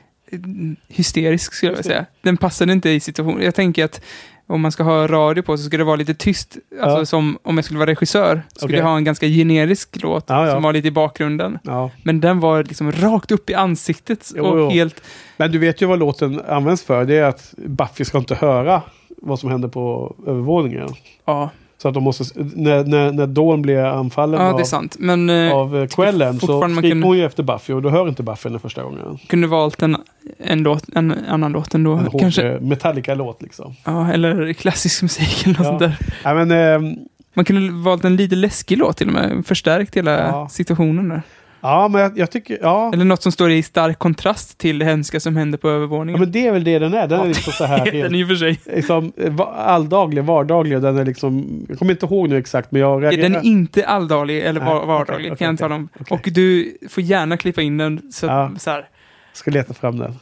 hysterisk 0.88 1.54
skulle 1.54 1.71
jag 1.71 1.78
vilja 1.78 1.84
säga. 1.91 2.06
Den 2.21 2.38
passade 2.38 2.73
inte 2.73 2.89
i 2.89 2.99
situationen. 2.99 3.41
Jag 3.41 3.56
tänker 3.56 3.86
att 3.86 4.02
om 4.47 4.62
man 4.62 4.71
ska 4.71 4.84
ha 4.84 5.08
radio 5.08 5.41
på 5.41 5.58
så 5.58 5.63
ska 5.63 5.78
det 5.78 5.84
vara 5.84 5.95
lite 5.95 6.13
tyst. 6.13 6.58
Alltså 6.82 6.97
Ja. 6.99 7.06
som 7.06 7.38
om 7.43 7.58
jag 7.58 7.65
skulle 7.65 7.80
vara 7.80 7.89
regissör. 7.91 8.41
Skulle 8.56 8.65
Okej. 8.73 8.78
jag 8.80 8.86
ha 8.86 8.97
en 8.97 9.04
ganska 9.04 9.28
generisk 9.28 9.89
låt 10.02 10.26
Ja, 10.28 10.45
ja. 10.47 10.54
som 10.54 10.63
var 10.63 10.73
lite 10.73 10.88
i 10.88 10.91
bakgrunden. 10.91 11.60
Men 12.04 12.19
den 12.19 12.39
var 12.39 12.63
liksom 12.63 12.91
rakt 12.91 13.32
upp 13.32 13.49
i 13.49 13.54
ansiktet 13.54 14.32
Jo, 14.36 14.43
och 14.45 14.60
jo. 14.60 14.69
helt... 14.69 15.02
Men 15.38 15.52
du 15.52 15.58
vet 15.58 15.82
ju 15.82 15.86
vad 15.86 15.99
låten 15.99 16.41
används 16.47 16.84
för. 16.84 17.06
Det 17.06 17.17
är 17.17 17.23
att 17.23 17.54
Buffy 17.58 18.06
ska 18.06 18.17
inte 18.17 18.36
höra 18.36 18.82
vad 19.17 19.39
som 19.39 19.52
händer 19.52 19.67
på 19.67 20.15
övervåningen. 20.28 20.89
Ja, 21.26 21.49
Så 21.84 21.88
att 21.88 21.93
de 21.93 22.04
måste, 22.04 22.24
när, 22.36 22.84
när, 22.84 23.12
när 23.12 23.28
Dawn 23.28 23.62
blir 23.62 23.78
anfallen 23.80 24.41
Ja, 24.41 24.78
av. 24.78 24.88
Men 25.00 25.30
eh, 25.30 25.54
av 25.54 25.78
eh, 25.78 25.88
kvällen 25.88 26.39
så 26.39 26.62
skriker 26.62 27.02
hon 27.04 27.17
ju 27.17 27.26
efter 27.26 27.43
Buffy 27.43 27.74
och 27.74 27.82
då 27.82 27.89
hör 27.89 28.10
inte 28.10 28.24
Buffy 28.24 28.50
henne 28.50 28.60
första 28.60 28.84
gången. 28.84 29.17
kunde 29.28 29.48
valt 29.48 29.82
en, 29.82 29.98
en, 30.38 30.63
låt, 30.63 30.84
en 30.96 31.13
annan 31.30 31.52
låt 31.52 31.74
ändå. 31.74 31.93
En 31.93 32.19
Kanske, 32.19 32.52
eh, 32.52 32.60
Metallica-låt 32.62 33.41
liksom. 33.41 33.76
ja, 33.84 34.12
eller 34.12 34.54
klassisk 34.54 35.02
musik 35.02 35.43
eller 35.46 35.54
något 35.60 35.65
Ja. 35.65 35.69
sånt 35.69 35.80
där. 35.80 35.98
Ja, 36.24 36.34
men, 36.34 36.52
ehm, 36.52 36.96
Man 37.34 37.46
kunde 37.46 37.72
valt 37.84 38.06
en 38.06 38.15
lite 38.15 38.36
läskig 38.36 38.78
låt 38.78 38.98
till 38.98 39.08
och 39.08 39.13
med. 39.13 39.46
Förstärkt 39.46 39.98
hela 39.98 40.50
situationen 40.50 41.10
där. 41.10 41.22
Ja, 41.63 41.88
men 41.88 42.02
jag, 42.02 42.17
jag 42.17 42.32
tycker, 42.32 42.58
ja. 42.62 42.91
Eller 42.93 43.06
något 43.06 43.21
som 43.23 43.32
står 43.32 43.52
i 43.52 43.63
stark 43.63 43.99
kontrast 43.99 44.58
till 44.58 44.80
det 44.80 44.86
hemska 44.86 45.19
som 45.19 45.36
hände 45.36 45.58
på 45.58 45.69
ja, 45.69 45.73
övervåningen. 45.73 46.19
men 46.19 46.32
det 46.32 46.47
är 46.47 46.52
väl 46.52 46.63
det 46.63 46.80
den 46.80 46.93
är. 46.93 47.08
Den 47.08 47.19
är 47.21 47.28
liksom 47.28 47.54
så 47.54 47.65
här 47.65 47.86
den 47.86 47.93
helt, 47.95 48.13
i 48.15 48.23
och 48.23 48.28
för 48.28 48.36
sig. 48.36 48.60
liksom, 48.65 49.12
eh, 49.17 49.39
alldaglig, 49.56 50.23
vardaglig. 50.23 50.82
Den 50.82 50.97
är 50.97 51.06
liksom, 51.06 51.63
jag 51.69 51.80
kommer 51.80 51.91
inte 51.91 52.06
ihåg 52.06 52.30
nu 52.30 52.38
exakt, 52.38 52.71
men 52.71 52.82
jag 52.82 53.04
reagerar. 53.04 53.21
Den 53.30 53.36
är 53.36 53.45
inte 53.45 53.86
alldaglig 53.88 54.39
eller 54.41 54.60
Nej, 54.62 54.69
var- 54.73 54.86
vardaglig, 54.86 55.32
okej, 55.32 55.38
kan 55.38 55.47
jag 55.47 55.58
tala 55.60 55.76
om. 55.76 55.89
okej. 55.99 56.15
Och 56.17 56.30
du 56.34 56.78
får 56.89 57.04
gärna 57.04 57.38
klippa 57.38 57.62
in 57.62 57.78
den. 57.78 58.12
Så, 58.12 58.26
Ja. 58.26 58.52
så 58.60 58.69
här, 58.69 58.86
ska 59.34 59.52
leta 59.52 59.73
fram 59.73 59.97
den. 59.99 60.15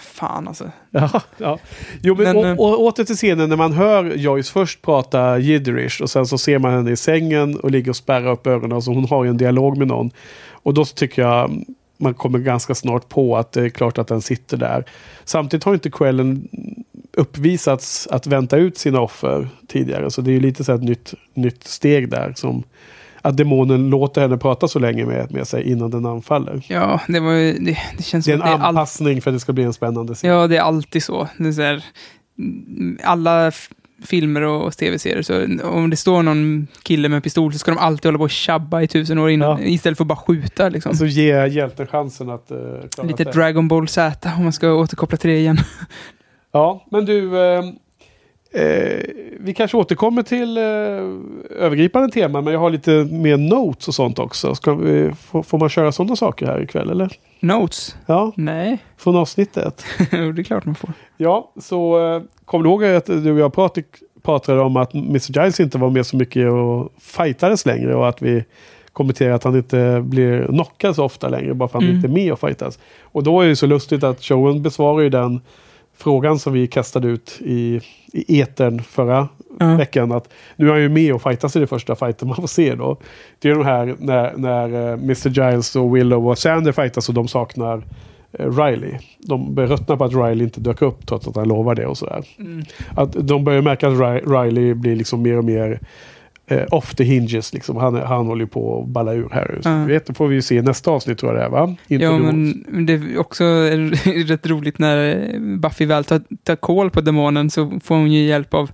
fan 0.00 0.48
alltså. 0.48 0.70
Ja, 0.90 1.10
ja. 1.36 1.58
Jo, 2.02 2.14
men, 2.14 2.36
Men, 2.40 2.58
och, 2.58 2.72
och, 2.74 2.80
åter 2.80 3.04
till 3.04 3.14
scenen 3.16 3.48
när 3.48 3.56
man 3.56 3.72
hör 3.72 4.04
Joyce 4.16 4.52
först 4.52 4.82
prata 4.82 5.38
jidderish 5.38 6.02
och 6.02 6.10
sen 6.10 6.26
så 6.26 6.38
ser 6.38 6.58
man 6.58 6.72
henne 6.74 6.90
i 6.90 6.96
sängen 6.96 7.56
och 7.56 7.70
ligger 7.70 7.90
och 7.90 7.96
spärrar 7.96 8.30
upp 8.32 8.46
ögonen. 8.46 8.82
Så 8.82 8.92
hon 8.94 9.04
har 9.08 9.24
ju 9.24 9.30
en 9.30 9.36
dialog 9.36 9.78
med 9.78 9.88
någon. 9.88 10.10
Och 10.62 10.74
då 10.74 10.84
tycker 10.84 11.22
jag 11.22 11.64
man 11.98 12.14
kommer 12.14 12.38
ganska 12.38 12.74
snart 12.74 13.08
på 13.08 13.36
att 13.36 13.52
det 13.52 13.64
är 13.64 13.68
klart 13.68 13.98
att 13.98 14.08
den 14.08 14.22
sitter 14.22 14.56
där. 14.56 14.84
Samtidigt 15.24 15.64
har 15.64 15.74
inte 15.74 15.90
kvällen 15.90 16.48
uppvisats 17.12 18.06
att 18.06 18.26
vänta 18.26 18.56
ut 18.56 18.78
sina 18.78 19.00
offer 19.00 19.48
tidigare. 19.68 20.10
Så 20.10 20.20
det 20.20 20.30
är 20.30 20.32
ju 20.32 20.40
lite 20.40 20.64
så 20.64 20.72
ett 20.72 20.82
nytt, 20.82 21.14
nytt 21.34 21.64
steg 21.64 22.10
där. 22.10 22.32
Som 22.36 22.62
att 23.22 23.36
demonen 23.36 23.90
låter 23.90 24.20
henne 24.20 24.36
prata 24.36 24.68
så 24.68 24.78
länge 24.78 25.06
med, 25.06 25.32
med 25.32 25.48
sig 25.48 25.70
innan 25.70 25.90
den 25.90 26.06
anfaller. 26.06 26.62
Ja, 26.68 27.00
det 27.08 27.20
var 27.20 27.32
ju, 27.32 27.52
det, 27.52 27.78
det 27.96 28.02
känns 28.02 28.24
Det 28.24 28.32
är 28.32 28.36
en 28.36 28.42
att 28.42 28.60
det 28.60 28.66
anpassning 28.66 29.22
för 29.22 29.30
att 29.30 29.36
det 29.36 29.40
ska 29.40 29.52
bli 29.52 29.64
en 29.64 29.72
spännande 29.72 30.14
scen. 30.14 30.30
Ja, 30.30 30.46
det 30.46 30.56
är 30.56 30.60
alltid 30.60 31.02
så. 31.02 31.28
Det 31.38 31.48
är 31.48 31.52
så 31.52 31.62
här, 31.62 31.84
alla 33.02 33.52
filmer 34.06 34.42
och, 34.42 34.64
och 34.64 34.76
tv-serier, 34.76 35.22
så 35.22 35.44
om 35.68 35.90
det 35.90 35.96
står 35.96 36.22
någon 36.22 36.66
kille 36.82 37.08
med 37.08 37.22
pistol 37.22 37.52
så 37.52 37.58
ska 37.58 37.70
de 37.70 37.78
alltid 37.78 38.04
hålla 38.04 38.18
på 38.18 38.24
och 38.24 38.30
tjabba 38.30 38.82
i 38.82 38.88
tusen 38.88 39.18
år 39.18 39.30
innan, 39.30 39.50
Ja. 39.62 39.66
istället 39.68 39.96
för 39.98 40.04
att 40.04 40.08
bara 40.08 40.16
skjuta. 40.18 40.68
Liksom. 40.68 40.90
Alltså 40.90 41.06
ge 41.06 41.46
hjälten 41.46 41.86
chansen 41.86 42.30
att 42.30 42.50
uh, 42.50 42.58
klara 42.94 43.08
Lite 43.08 43.24
sig. 43.24 43.32
Dragon 43.32 43.68
Ball 43.68 43.88
Z, 43.88 44.30
om 44.36 44.42
man 44.42 44.52
ska 44.52 44.72
återkoppla 44.72 45.16
till 45.18 45.30
det 45.30 45.36
igen. 45.38 45.58
Ja, 46.52 46.84
men 46.90 47.04
du. 47.04 47.38
Eh, 47.38 47.64
eh, 48.62 49.02
vi 49.40 49.54
kanske 49.54 49.76
återkommer 49.76 50.22
till 50.22 50.56
eh, 50.56 50.62
övergripande 51.64 52.08
tema, 52.08 52.40
men 52.40 52.52
jag 52.52 52.60
har 52.60 52.70
lite 52.70 52.90
mer 53.04 53.36
notes 53.36 53.88
och 53.88 53.94
sånt 53.94 54.18
också. 54.18 54.54
Ska 54.54 54.74
vi, 54.74 55.12
får, 55.26 55.42
får 55.42 55.58
man 55.58 55.68
köra 55.68 55.92
sådana 55.92 56.16
saker 56.16 56.46
här 56.46 56.62
ikväll, 56.62 56.90
eller? 56.90 57.12
Notes? 57.40 57.96
Ja, 58.06 58.32
Nej, 58.36 58.78
från 58.96 59.16
avsnittet. 59.16 59.84
det 60.10 60.16
är 60.16 60.42
klart 60.42 60.64
man 60.64 60.74
får. 60.74 60.90
Ja, 61.16 61.52
så 61.60 62.06
eh, 62.14 62.22
kommer 62.44 62.64
du 62.64 62.70
ihåg 62.70 62.84
att 62.84 63.06
du 63.06 63.32
och 63.32 63.38
jag 63.38 63.52
prat, 63.52 63.78
pratade 64.22 64.60
om 64.60 64.76
att 64.76 64.94
Mr. 64.94 65.40
Giles 65.40 65.60
inte 65.60 65.78
var 65.78 65.90
med 65.90 66.06
så 66.06 66.16
mycket 66.16 66.50
och 66.50 66.92
fightades 67.00 67.66
längre 67.66 67.94
och 67.94 68.08
att 68.08 68.22
vi 68.22 68.44
kommenterar 68.92 69.34
att 69.34 69.44
han 69.44 69.56
inte 69.56 70.00
blir 70.04 70.46
knockad 70.46 70.94
så 70.96 71.04
ofta 71.04 71.28
längre 71.28 71.54
bara 71.54 71.68
för 71.68 71.78
att 71.78 71.84
han 71.84 71.90
Mm. 71.90 71.96
inte 71.96 72.08
är 72.08 72.24
med 72.24 72.32
och 72.32 72.40
fightas. 72.40 72.78
Och 73.02 73.22
då 73.22 73.40
är 73.40 73.48
det 73.48 73.56
så 73.56 73.66
lustigt 73.66 74.04
att 74.04 74.22
showen 74.22 74.62
besvarar 74.62 75.00
ju 75.00 75.08
den 75.10 75.40
frågan 75.98 76.38
som 76.38 76.52
vi 76.52 76.66
kastade 76.66 77.08
ut 77.08 77.38
i, 77.40 77.80
i 78.12 78.40
etern 78.40 78.82
förra 78.82 79.28
Ja. 79.60 79.76
veckan. 79.76 80.12
Att 80.12 80.28
nu 80.56 80.66
är 80.68 80.72
han 80.72 80.80
ju 80.82 80.88
med 80.88 81.14
och 81.14 81.22
fightas 81.22 81.56
i 81.56 81.60
det 81.60 81.66
första 81.66 81.94
fighten 81.96 82.28
man 82.28 82.36
får 82.36 82.46
se 82.46 82.74
då. 82.74 82.96
Det 83.38 83.50
är 83.50 83.54
de 83.54 83.64
här 83.64 83.96
när, 83.98 84.32
när 84.36 84.88
eh, 84.88 84.92
Mr. 84.92 85.28
Giles 85.28 85.76
och 85.76 85.96
Willow 85.96 86.28
och 86.28 86.38
Sander 86.38 86.72
fightas 86.72 87.08
och 87.08 87.14
de 87.14 87.28
saknar 87.28 87.82
eh, 88.32 88.50
Riley. 88.58 88.94
De 89.18 89.54
börjar 89.54 89.70
ruttna 89.70 89.96
på 89.96 90.04
att 90.04 90.12
Riley 90.14 90.42
inte 90.44 90.60
dök 90.60 90.82
upp 90.82 91.06
trots 91.06 91.28
att 91.28 91.36
han 91.36 91.48
lovar 91.48 91.74
det 91.74 91.86
och 91.86 91.98
sådär. 91.98 92.24
Mm. 92.38 92.64
Att 92.96 93.12
de 93.12 93.44
börjar 93.44 93.62
märka 93.62 93.88
att 93.88 93.94
Ri- 93.94 94.42
Riley 94.42 94.74
blir 94.74 94.96
liksom 94.96 95.22
mer 95.22 95.38
och 95.38 95.44
mer 95.44 95.80
eh, 96.48 96.64
off 96.70 96.94
the 96.94 97.04
hinges. 97.04 97.54
Liksom. 97.54 97.76
Han, 97.76 97.94
han 97.94 98.26
håller 98.26 98.44
ju 98.44 98.48
på 98.48 98.82
att 98.82 98.88
balla 98.88 99.12
ur 99.12 99.28
här. 99.32 99.58
Så 99.62 99.68
Ja. 99.68 99.84
vet, 99.84 100.16
får 100.16 100.28
vi 100.28 100.34
ju 100.34 100.42
se 100.42 100.62
nästa 100.62 100.90
avsnitt 100.90 101.18
tror 101.18 101.32
jag 101.32 101.40
det 101.42 101.44
är 101.46 101.50
va? 101.50 101.74
Inte 101.88 102.04
Ja, 102.04 102.18
men 102.18 102.64
men 102.68 102.86
det 102.86 102.92
är 102.92 103.18
också 103.18 103.44
rätt 104.26 104.46
roligt 104.46 104.78
när 104.78 105.28
Buffy 105.58 105.86
väl 105.86 106.04
tar, 106.04 106.20
tar 106.44 106.56
koll 106.56 106.90
på 106.90 107.00
demonen 107.00 107.50
så 107.50 107.80
får 107.84 107.94
hon 107.94 108.12
ju 108.12 108.22
hjälp 108.24 108.54
av 108.54 108.70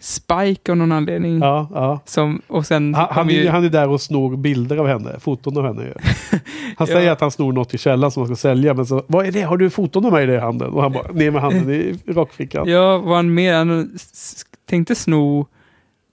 Spike 0.00 0.72
av 0.72 0.76
någon 0.76 0.92
anledning. 0.92 1.38
Ja, 1.38 1.68
ja. 1.74 2.00
Som, 2.04 2.42
och 2.46 2.66
sen 2.66 2.94
Han, 2.94 3.28
ju, 3.28 3.46
är, 3.46 3.50
han 3.50 3.64
är 3.64 3.68
där 3.68 3.88
och 3.88 4.00
snor 4.00 4.36
bilder 4.36 4.76
av 4.76 4.86
henne, 4.86 5.10
foton 5.20 5.56
av 5.58 5.66
henne. 5.66 5.82
Han 6.76 6.86
Ja. 6.90 6.94
säger 6.94 7.10
att 7.12 7.20
han 7.20 7.30
snor 7.30 7.52
något 7.52 7.74
i 7.74 7.78
källan 7.78 8.10
som 8.10 8.20
han 8.20 8.26
ska 8.36 8.48
sälja. 8.48 8.74
Men 8.74 8.86
så, 8.86 9.02
vad 9.06 9.26
är 9.26 9.32
det? 9.32 9.42
Har 9.42 9.56
du 9.56 9.70
foton 9.70 10.04
av 10.04 10.12
mig 10.12 10.28
i 10.28 10.36
handen? 10.38 10.70
Och 10.72 10.82
han 10.82 10.92
bara, 10.92 11.12
ner 11.12 11.30
med 11.30 11.42
handen 11.42 11.70
i 11.70 11.98
rockfickan. 12.06 12.68
Ja, 12.68 12.98
var 12.98 13.16
han 13.16 13.34
mer? 13.34 13.54
Han 13.54 13.90
tänkte 14.68 14.94
sno 14.94 15.46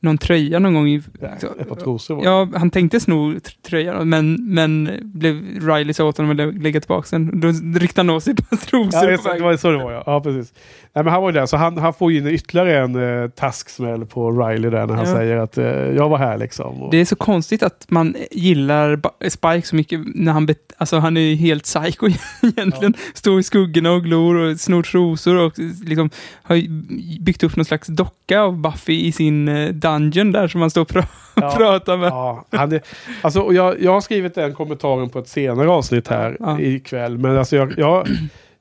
någon 0.03 0.17
tröja 0.17 0.59
någon 0.59 0.73
gång. 0.73 0.87
I, 0.87 1.01
Ja, 1.21 1.27
ett 1.59 1.69
par 1.69 1.75
trosor 1.75 2.15
var 2.15 2.23
ja, 2.23 2.47
han 2.55 2.69
tänkte 2.69 2.99
sno 2.99 3.31
tr- 3.33 3.55
tröjan, 3.69 4.09
men, 4.09 4.37
men 4.53 4.89
blev 5.01 5.35
Riley 5.67 5.93
sa 5.93 6.05
åt 6.05 6.17
honom 6.17 6.31
att 6.31 6.37
lä- 6.37 6.51
lägga 6.63 6.79
tillbaka 6.81 7.07
den. 7.11 7.39
Då 7.39 7.79
ryckte 7.79 7.99
han 8.01 8.09
av 8.09 8.19
sig 8.19 8.33
ett 8.33 8.49
par 8.49 8.57
trosor 8.57 9.11
Ja, 9.11 9.33
det, 9.33 9.43
var 9.43 9.57
så 9.57 9.71
det 9.71 9.77
var 9.83 9.91
ja. 9.91 10.03
ja 10.05 10.21
precis. 10.21 10.53
Nej, 10.95 11.03
men 11.03 11.13
han 11.13 11.21
var 11.21 11.29
ju 11.29 11.33
där, 11.39 11.45
så 11.45 11.57
han, 11.57 11.77
han 11.77 11.93
får 11.93 12.11
ju 12.11 12.17
in 12.17 12.27
ytterligare 12.27 12.79
en 12.83 13.23
eh, 13.23 13.29
tasksmäll 13.29 14.05
på 14.05 14.31
Riley 14.31 14.69
där 14.71 14.87
när 14.87 14.93
han 14.93 15.05
Ja. 15.05 15.13
säger 15.15 15.37
att 15.37 15.57
eh, 15.57 15.65
jag 15.65 16.09
var 16.09 16.17
här 16.17 16.37
liksom. 16.37 16.81
Och, 16.83 16.91
Det 16.91 16.97
är 16.97 17.05
så 17.05 17.15
konstigt 17.15 17.63
att 17.63 17.85
man 17.89 18.15
gillar 18.31 18.99
Spike 19.29 19.67
så 19.67 19.75
mycket 19.75 19.99
när 20.15 20.31
han, 20.31 20.45
bet- 20.45 20.73
alltså 20.77 20.97
han 20.99 21.17
är 21.17 21.21
ju 21.21 21.35
helt 21.35 21.63
psycho 21.63 22.07
egentligen. 22.57 22.93
Står 23.13 23.39
i 23.39 23.43
skuggorna 23.43 23.91
och 23.91 24.03
glor 24.03 24.35
och 24.35 24.59
snor 24.59 24.83
trosor 24.83 25.35
och 25.35 25.53
liksom 25.85 26.09
har 26.43 26.55
byggt 27.23 27.43
upp 27.43 27.55
någon 27.55 27.65
slags 27.65 27.87
docka 27.87 28.39
av 28.41 28.57
Buffy 28.61 29.05
i 29.05 29.11
sin 29.11 29.47
eh, 29.47 29.69
dungeon 29.93 30.31
där 30.31 30.47
som 30.47 30.61
han 30.61 30.69
står 30.69 30.81
och 30.81 30.89
pra- 30.91 31.05
Ja. 31.35 31.53
pratar 31.57 31.97
med. 31.97 32.07
Ja, 32.09 32.45
han 32.51 32.71
är, 32.71 32.81
alltså, 33.21 33.53
jag, 33.53 33.81
jag 33.81 33.91
har 33.93 34.01
skrivit 34.01 34.35
den 34.35 34.53
kommentaren 34.53 35.09
på 35.09 35.19
ett 35.19 35.27
senare 35.27 35.69
avsnitt 35.69 36.07
här 36.07 36.37
Ja. 36.39 36.59
ikväll. 36.59 37.17
Men 37.17 37.37
alltså 37.37 37.55
jag, 37.55 37.73
jag, 37.77 38.07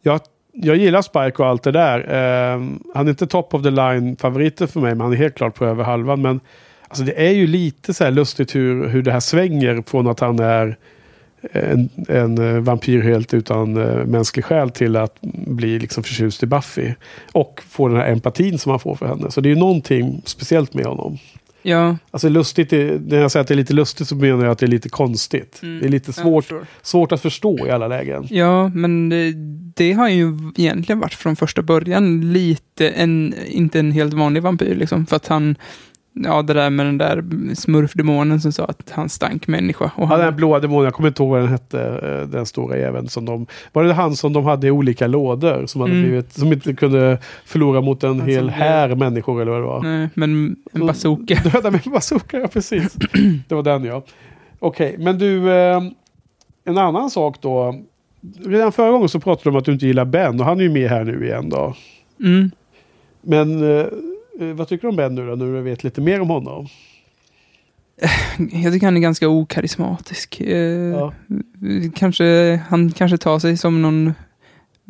jag, 0.02 0.20
jag 0.52 0.76
gillar 0.76 1.02
Spike 1.02 1.42
och 1.42 1.46
allt 1.46 1.62
det 1.62 1.72
där. 1.72 1.98
Eh, 1.98 2.60
han 2.94 3.06
är 3.06 3.10
inte 3.10 3.26
top 3.26 3.54
of 3.54 3.62
the 3.62 3.70
line 3.70 4.16
favoriter 4.16 4.66
för 4.66 4.80
mig, 4.80 4.90
men 4.94 5.00
han 5.00 5.12
är 5.12 5.16
helt 5.16 5.34
klart 5.34 5.54
på 5.54 5.64
över 5.64 5.84
halvan. 5.84 6.22
Men 6.22 6.40
alltså, 6.88 7.04
det 7.04 7.26
är 7.26 7.32
ju 7.32 7.46
lite 7.46 7.94
så 7.94 8.04
här 8.04 8.10
lustigt 8.10 8.54
hur, 8.54 8.88
hur 8.88 9.02
det 9.02 9.12
här 9.12 9.20
svänger 9.20 9.82
från 9.86 10.06
att 10.06 10.20
han 10.20 10.38
är 10.38 10.76
en, 11.52 11.88
en 12.08 12.38
eh, 12.38 12.60
vampyr 12.60 13.02
helt 13.02 13.34
utan 13.34 13.76
eh, 13.76 14.06
mänsklig 14.06 14.44
själ 14.44 14.70
till 14.70 14.96
att 14.96 15.16
bli 15.46 15.78
liksom 15.78 16.02
förtjust 16.04 16.42
i 16.42 16.46
Buffy. 16.46 16.94
Och 17.32 17.62
få 17.68 17.88
den 17.88 17.96
här 17.96 18.12
empatin 18.12 18.58
som 18.58 18.70
han 18.70 18.80
får 18.80 18.94
för 18.94 19.06
henne. 19.06 19.30
Så 19.30 19.40
det 19.40 19.48
är 19.48 19.54
ju 19.54 19.58
någonting 19.60 20.22
speciellt 20.24 20.74
med 20.74 20.84
honom. 20.86 21.18
Ja. 21.62 21.96
Alltså 22.10 22.28
lustigt, 22.28 22.72
är- 22.72 23.00
när 23.06 23.18
jag 23.20 23.30
säger 23.30 23.40
att 23.42 23.48
det 23.48 23.54
är 23.54 23.56
lite 23.56 23.74
lustigt 23.74 24.08
så 24.08 24.16
menar 24.16 24.44
jag 24.44 24.52
att 24.52 24.58
det 24.58 24.66
är 24.66 24.68
lite 24.68 24.88
konstigt. 24.88 25.60
Mm. 25.62 25.80
Det 25.80 25.86
är 25.86 25.90
lite 25.90 26.12
svårt, 26.12 26.52
svårt 26.82 27.12
att 27.12 27.20
förstå 27.22 27.66
i 27.66 27.70
alla 27.70 27.88
lägen. 27.88 28.26
Ja, 28.30 28.68
men 28.68 29.08
det, 29.08 29.32
det 29.76 29.92
har 29.92 30.08
ju 30.08 30.38
egentligen 30.56 31.00
varit 31.00 31.14
från 31.14 31.36
första 31.36 31.62
början 31.62 32.32
lite 32.32 32.88
en, 32.88 33.34
inte 33.46 33.78
en 33.78 33.92
helt 33.92 34.14
vanlig 34.14 34.42
vampyr 34.42 34.74
liksom. 34.74 35.06
För 35.06 35.16
att 35.16 35.26
han, 35.26 35.56
ja 36.14 36.42
det 36.42 36.52
där 36.52 36.70
med 36.70 36.86
den 36.86 36.98
där 36.98 37.24
smurfdemonen 37.54 38.40
som 38.40 38.52
sa 38.52 38.64
att 38.64 38.90
han 38.90 39.08
stank 39.08 39.46
människa. 39.48 39.84
Och 39.84 39.90
Ja, 39.96 40.04
han, 40.06 40.18
den 40.18 40.24
här 40.24 40.32
blåa 40.32 40.60
demonen, 40.60 40.84
jag 40.84 40.94
kommer 40.94 41.08
inte 41.08 41.22
ihåg 41.22 41.30
vad 41.30 41.40
den 41.40 41.48
hette, 41.48 41.80
eh, 42.22 42.28
den 42.28 42.46
stora 42.46 42.76
jäveln 42.78 43.08
som 43.08 43.24
de... 43.24 43.46
Var 43.72 43.84
det 43.84 43.92
han 43.92 44.16
som 44.16 44.32
de 44.32 44.44
hade 44.44 44.66
i 44.66 44.70
olika 44.70 45.06
lådor? 45.06 45.66
Som, 45.66 45.80
hade 45.80 45.92
Mm. 45.92 46.04
blivit, 46.04 46.32
som 46.32 46.52
inte 46.52 46.74
kunde 46.74 47.18
förlora 47.44 47.80
mot 47.80 48.04
en 48.04 48.08
Han 48.10 48.18
som 48.18 48.28
hel 48.28 48.44
blev- 48.44 48.54
här 48.54 48.94
människor 48.94 49.42
eller 49.42 49.52
vad 49.52 49.60
det 49.60 49.66
var. 49.66 49.82
nej, 49.82 50.08
men 50.14 50.56
en 50.72 50.86
bazooka. 50.86 51.34
Döda 51.52 51.70
med 51.70 51.86
en 51.86 51.92
bazooka, 51.92 52.38
ja 52.38 52.48
precis. 52.48 52.92
det 53.48 53.54
var 53.54 53.62
den 53.62 53.84
ja. 53.84 54.02
Okej, 54.58 54.96
men 54.98 55.18
du, 55.18 55.50
eh, 55.52 55.82
en 56.64 56.78
annan 56.78 57.10
sak 57.10 57.36
då. 57.40 57.74
Redan 58.44 58.72
förra 58.72 58.90
gången 58.90 59.08
så 59.08 59.20
pratade 59.20 59.44
du 59.44 59.50
om 59.50 59.56
att 59.56 59.64
du 59.64 59.72
inte 59.72 59.86
gillar 59.86 60.04
Ben 60.04 60.40
och 60.40 60.46
han 60.46 60.58
är 60.58 60.62
ju 60.62 60.70
med 60.70 60.90
här 60.90 61.04
nu 61.04 61.24
igen 61.26 61.48
då. 61.48 61.74
Mm. 62.20 62.50
Men 63.22 63.78
eh, 63.78 63.86
vad 64.38 64.68
tycker 64.68 64.82
du 64.82 64.88
om 64.88 64.96
Ben 64.96 65.14
nu 65.14 65.26
då, 65.26 65.34
när 65.36 65.46
du 65.46 65.62
vet 65.62 65.84
lite 65.84 66.00
mer 66.00 66.20
om 66.20 66.28
honom? 66.30 66.66
Jag 68.52 68.72
tycker 68.72 68.86
han 68.86 68.96
är 68.96 69.00
ganska 69.00 69.28
okarismatisk. 69.28 70.40
Eh, 70.40 70.56
Ja. 70.58 71.12
kanske, 71.94 72.60
han 72.68 72.90
kanske 72.92 73.18
tar 73.18 73.38
sig 73.38 73.56
som 73.56 73.82
någon 73.82 74.12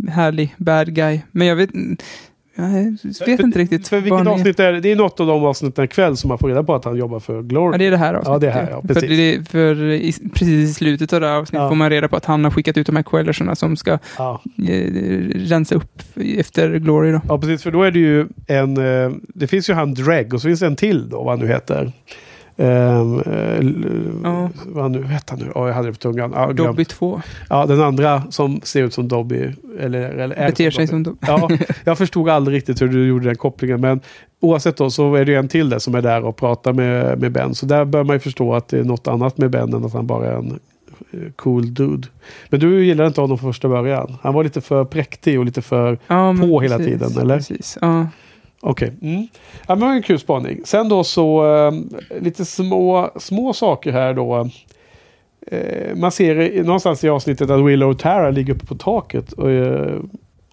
härlig 0.08 0.54
bad 0.58 0.94
guy. 0.94 1.20
Men 1.32 1.46
jag 1.46 1.56
vet 1.56 1.70
Jag 2.56 3.26
vet 3.26 3.40
inte 3.40 3.58
riktigt. 3.58 3.88
För 3.88 4.00
vilket 4.00 4.26
avsnitt 4.26 4.60
är 4.60 4.72
det? 4.72 4.80
Det 4.80 4.92
är 4.92 4.96
något 4.96 5.20
av 5.20 5.26
de 5.26 5.44
avsnitten 5.44 5.84
ikväll 5.84 6.16
som 6.16 6.28
man 6.28 6.38
får 6.38 6.48
reda 6.48 6.62
på 6.62 6.74
att 6.74 6.84
han 6.84 6.96
jobbar 6.96 7.20
för 7.20 7.42
Glory. 7.42 7.74
Ja, 7.74 7.78
det 7.78 7.84
är 7.86 7.90
det 7.90 7.96
här 7.96 8.14
avsnittet. 8.14 8.32
Ja, 8.32 8.38
det 8.38 8.46
är 8.46 8.52
här, 8.52 8.70
ja, 8.70 8.80
För, 8.80 8.88
precis. 8.94 9.08
det, 9.10 9.48
för 9.50 9.82
i, 9.90 10.12
precis 10.32 10.70
i 10.70 10.74
slutet 10.74 11.12
av 11.12 11.20
det 11.20 11.26
här 11.26 11.36
avsnittet 11.36 11.62
Ja. 11.62 11.68
får 11.68 11.76
man 11.76 11.90
reda 11.90 12.08
på 12.08 12.16
att 12.16 12.24
han 12.24 12.44
har 12.44 12.50
skickat 12.50 12.76
ut 12.76 12.86
de 12.86 12.96
här 12.96 13.02
quellerserna 13.02 13.54
som 13.54 13.76
ska 13.76 13.98
Ja. 14.18 14.40
eh, 14.68 14.92
rensa 15.34 15.74
upp 15.74 16.02
efter 16.38 16.74
Glory. 16.78 17.12
Då. 17.12 17.20
ja, 17.28 17.38
precis. 17.38 17.62
För 17.62 17.70
då 17.70 17.82
är 17.82 17.90
det 17.90 17.98
ju 17.98 18.26
en... 18.46 18.76
eh, 18.76 19.10
Det 19.34 19.46
finns 19.46 19.70
ju 19.70 19.74
han 19.74 19.94
Dreg 19.94 20.34
och 20.34 20.40
så 20.40 20.48
finns 20.48 20.60
det 20.60 20.66
en 20.66 20.76
till 20.76 21.08
då, 21.08 21.22
vad 21.22 21.38
han 21.38 21.46
nu 21.46 21.52
heter. 21.52 21.92
Um, 22.62 24.20
Ja. 24.24 24.50
Vad 24.66 24.90
nu 24.90 25.02
hette 25.04 25.32
han 25.32 25.38
nu? 25.38 25.52
Ja, 25.54 25.66
jag 25.68 25.74
hade 25.74 25.88
det 25.88 25.92
på 25.92 25.98
tungan. 25.98 26.30
Glömt. 26.30 26.56
Dobby 26.56 26.84
2 26.84 27.20
Ja, 27.50 27.66
den 27.66 27.80
andra 27.80 28.22
som 28.30 28.60
ser 28.62 28.82
ut 28.82 28.94
som 28.94 29.08
Dobby. 29.08 29.50
Eller, 29.80 30.00
eller 30.00 30.36
är 30.36 30.46
beter 30.46 30.70
sig 30.70 30.86
Dobby. 30.86 30.86
som 30.86 31.02
Dobby. 31.02 31.18
Ja, 31.26 31.48
jag 31.84 31.98
förstod 31.98 32.28
aldrig 32.28 32.56
riktigt 32.56 32.82
hur 32.82 32.88
du 32.88 33.06
gjorde 33.06 33.24
den 33.24 33.36
kopplingen. 33.36 33.80
Men 33.80 34.00
oavsett 34.40 34.76
då 34.76 34.90
så 34.90 35.14
är 35.14 35.24
det 35.24 35.32
ju 35.32 35.38
en 35.38 35.48
till 35.48 35.68
där 35.70 35.78
som 35.78 35.94
är 35.94 36.02
där 36.02 36.24
och 36.24 36.36
pratar 36.36 36.72
med, 36.72 37.18
med 37.20 37.32
Ben. 37.32 37.54
Så 37.54 37.66
där 37.66 37.84
bör 37.84 38.04
man 38.04 38.16
ju 38.16 38.20
förstå 38.20 38.54
att 38.54 38.68
det 38.68 38.78
är 38.78 38.84
något 38.84 39.08
annat 39.08 39.38
med 39.38 39.50
Ben 39.50 39.74
än 39.74 39.84
att 39.84 39.92
han 39.92 40.06
bara 40.06 40.26
är 40.26 40.36
en 40.36 40.58
eh, 41.12 41.18
cool 41.36 41.74
dude. 41.74 42.08
Men 42.48 42.60
du 42.60 42.84
gillade 42.84 43.06
inte 43.06 43.20
honom 43.20 43.38
från 43.38 43.52
första 43.52 43.68
början. 43.68 44.16
Han 44.22 44.34
var 44.34 44.44
lite 44.44 44.60
för 44.60 44.84
präktig 44.84 45.38
och 45.38 45.44
lite 45.46 45.62
för... 45.62 45.98
Ja, 46.06 46.36
På 46.40 46.60
hela 46.60 46.76
precis, 46.78 46.92
tiden, 47.00 47.18
eller? 47.22 47.36
Precis. 47.36 47.78
Ja. 47.80 48.06
Okej. 48.64 48.92
Mm. 49.02 49.28
Ja, 49.52 49.64
men 49.66 49.78
det 49.78 49.84
var 49.86 49.92
en 49.92 50.02
kul 50.02 50.18
spaning. 50.18 50.60
Sen 50.64 50.88
då 50.88 51.04
så 51.04 51.54
eh, 51.54 51.72
lite 52.20 52.44
små, 52.44 53.10
små 53.16 53.52
saker 53.52 53.92
här 53.92 54.14
då. 54.14 54.48
Eh, 55.46 55.96
man 55.96 56.12
ser 56.12 56.64
någonstans 56.64 57.04
i 57.04 57.08
avsnittet 57.08 57.50
att 57.50 57.64
Willow 57.64 57.90
och 57.90 57.98
Tara 57.98 58.30
ligger 58.30 58.54
uppe 58.54 58.66
på 58.66 58.74
taket 58.74 59.32
och, 59.32 59.50
eh, 59.50 60.00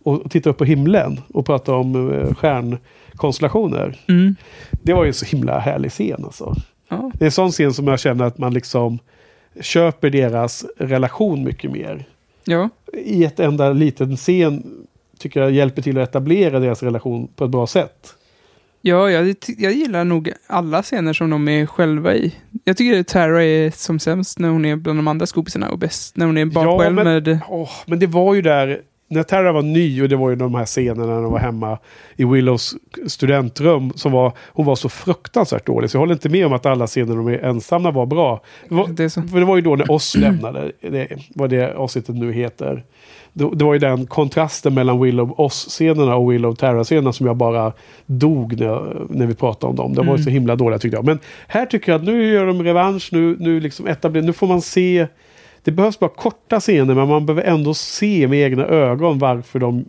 och 0.04 0.32
tittar 0.32 0.52
upp 0.52 0.58
på 0.58 0.66
himlen 0.66 1.22
och 1.34 1.46
pratar 1.46 1.74
om 1.74 2.12
eh, 2.14 2.34
stjärnkonstellationer. 2.36 3.98
Mm. 4.08 4.36
Det 4.72 4.94
var 4.94 5.04
ju 5.04 5.08
en 5.08 5.14
så 5.14 5.26
himla 5.26 5.60
härlig 5.60 5.92
scen 5.92 6.26
alltså. 6.26 6.56
Ja. 6.90 7.12
Det 7.14 7.24
är 7.24 7.28
en 7.28 7.32
sån 7.32 7.52
scen 7.52 7.74
som 7.74 7.88
jag 7.88 8.00
känner 8.00 8.26
att 8.26 8.38
man 8.38 8.54
liksom 8.54 9.00
köper 9.62 10.10
deras 10.10 10.66
relation 10.78 11.44
mycket 11.44 11.72
mer. 11.72 12.06
ja. 12.44 12.70
I 12.94 13.24
ett 13.24 13.40
enda 13.40 13.74
liten 13.74 14.18
scen 14.18 14.64
tycker 15.20 15.40
jag 15.42 15.52
hjälper 15.52 15.82
till 15.82 15.98
att 15.98 16.10
etablera 16.10 16.60
deras 16.60 16.84
relation 16.84 17.28
på 17.36 17.46
ett 17.46 17.52
bra 17.52 17.68
sätt. 17.68 18.16
Ja, 18.82 19.10
jag, 19.12 19.36
jag 19.58 19.74
gillar 19.74 20.04
nog 20.04 20.32
alla 20.48 20.84
scener 20.84 21.14
som 21.14 21.30
de 21.30 21.48
är 21.48 21.66
själva 21.66 22.16
i. 22.16 22.36
Jag 22.64 22.78
tycker 22.78 23.00
att 23.00 23.08
Tara 23.08 23.44
är 23.44 23.72
som 23.72 24.00
sämst 24.00 24.40
när 24.40 24.50
hon 24.50 24.66
är 24.66 24.76
bland 24.76 25.00
de 25.00 25.08
andra 25.08 25.26
skådisarna 25.26 25.70
och 25.70 25.78
bäst 25.80 26.18
när 26.18 26.26
hon 26.26 26.38
är 26.38 26.46
bara 26.46 26.66
Ja, 26.66 26.80
själv 26.80 26.96
men- 26.96 27.06
med... 27.24 27.40
Åh, 27.50 27.70
men 27.86 28.00
det 28.00 28.08
var 28.08 28.34
ju 28.36 28.42
där, 28.42 28.82
när 29.08 29.24
Tara 29.24 29.52
var 29.52 29.62
ny 29.62 30.02
och 30.04 30.10
det 30.10 30.16
var 30.16 30.30
ju 30.30 30.36
de 30.36 30.56
här 30.56 30.66
scenerna 30.66 31.06
när 31.16 31.22
de 31.22 31.32
var 31.32 31.40
hemma 31.40 31.78
i 32.16 32.26
Willows 32.26 32.76
studentrum. 33.08 33.92
Som 33.96 34.12
var, 34.12 34.34
hon 34.48 34.66
var 34.66 34.76
så 34.76 34.90
fruktansvärt 34.90 35.66
dålig. 35.66 35.90
Så 35.90 35.96
jag 35.96 36.00
håller 36.00 36.14
inte 36.14 36.30
med 36.30 36.46
om 36.46 36.54
att 36.54 36.66
alla 36.66 36.88
scener 36.88 37.16
de 37.16 37.28
är 37.28 37.40
ensamma 37.46 37.92
var 37.92 38.06
bra. 38.06 38.42
Det 38.70 38.76
var, 38.76 38.88
Det 38.88 39.04
är 39.04 39.10
så. 39.10 39.22
för 39.22 39.40
det 39.40 39.46
var 39.46 39.56
ju 39.56 39.62
då 39.62 39.76
när 39.76 39.92
oss 39.92 40.16
lämnade, 40.18 40.72
det, 40.82 41.08
vad 41.36 41.50
det 41.50 41.74
avsnittet 41.76 42.16
nu 42.16 42.34
heter. 42.34 42.84
Det, 43.34 43.50
det 43.54 43.66
var 43.66 43.74
ju 43.74 43.80
den 43.80 44.06
kontrasten 44.08 44.74
mellan 44.74 45.02
Willow 45.02 45.40
oss-scenerna 45.40 46.16
och 46.16 46.32
Willow 46.32 46.56
Tara-scenerna 46.56 47.14
som 47.14 47.26
jag 47.28 47.36
bara 47.36 47.74
dog 48.06 48.60
när, 48.60 49.06
när 49.10 49.26
vi 49.26 49.36
pratade 49.36 49.70
om 49.70 49.76
dem. 49.76 49.94
De 49.94 50.08
var 50.08 50.18
ju 50.18 50.24
så 50.24 50.30
himla 50.30 50.56
dåliga 50.56 50.80
tyckte 50.80 50.98
jag. 50.98 51.06
Men 51.06 51.20
här 51.48 51.66
tycker 51.66 51.92
jag 51.92 52.00
att 52.00 52.06
nu 52.06 52.34
gör 52.34 52.46
de 52.46 52.64
revansch, 52.64 53.10
nu, 53.12 53.38
nu, 53.40 53.60
liksom 53.60 53.88
etabler, 53.88 54.22
nu 54.22 54.34
får 54.34 54.48
man 54.48 54.62
se 54.62 55.08
det 55.64 55.72
behövs 55.72 56.00
bara 56.00 56.10
korta 56.10 56.60
scener 56.60 56.96
men 56.96 57.08
man 57.08 57.26
behöver 57.26 57.44
ändå 57.44 57.74
se 57.74 58.28
med 58.28 58.40
egna 58.40 58.66
ögon 58.66 59.20
varför 59.20 59.60
de 59.60 59.86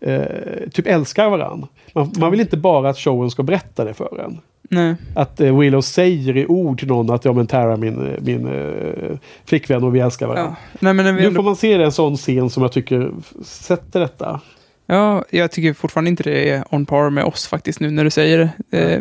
eh, 0.00 0.24
typ 0.72 0.86
älskar 0.86 1.30
varandra. 1.30 1.68
Man, 1.92 2.12
man 2.18 2.30
vill 2.30 2.40
inte 2.40 2.56
bara 2.56 2.90
att 2.90 2.98
showen 2.98 3.30
ska 3.30 3.42
berätta 3.42 3.84
det 3.84 3.94
för 3.94 4.20
en. 4.24 4.40
Nej. 4.62 4.94
Att 5.14 5.40
eh, 5.40 5.58
Willow 5.58 5.80
säger 5.80 6.36
i 6.36 6.46
ord 6.46 6.78
till 6.78 6.88
någon 6.88 7.10
att 7.10 7.24
ja 7.24 7.32
men 7.32 7.46
Tara 7.46 7.76
min, 7.76 8.06
eh, 8.06 8.20
min 8.20 8.46
eh, 8.46 9.18
flickvän 9.44 9.84
och 9.84 9.94
vi 9.94 10.00
älskar 10.00 10.26
varandra. 10.26 10.56
Ja. 10.72 10.76
Nej, 10.80 10.94
men 10.94 11.16
Nu 11.16 11.26
ändå, 11.26 11.38
får 11.38 11.42
man 11.42 11.56
se 11.56 11.72
en 11.72 11.92
sån 11.92 12.16
scen 12.16 12.50
som 12.50 12.62
jag 12.62 12.72
tycker 12.72 13.10
sätter 13.44 14.00
detta. 14.00 14.40
ja, 14.86 15.24
jag 15.30 15.50
tycker 15.52 15.72
fortfarande 15.72 16.10
inte 16.10 16.22
det 16.22 16.50
är 16.50 16.64
on 16.70 16.86
par 16.86 17.10
med 17.10 17.24
oss 17.24 17.46
faktiskt 17.46 17.80
nu 17.80 17.90
när 17.90 18.04
du 18.04 18.10
säger 18.10 18.50
det. 18.70 18.78
Eh, 18.78 19.00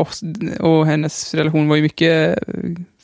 oss 0.00 0.22
och 0.60 0.86
hennes 0.86 1.34
relation 1.34 1.68
var 1.68 1.76
ju 1.76 1.82
mycket 1.82 2.38
eh, 2.48 2.54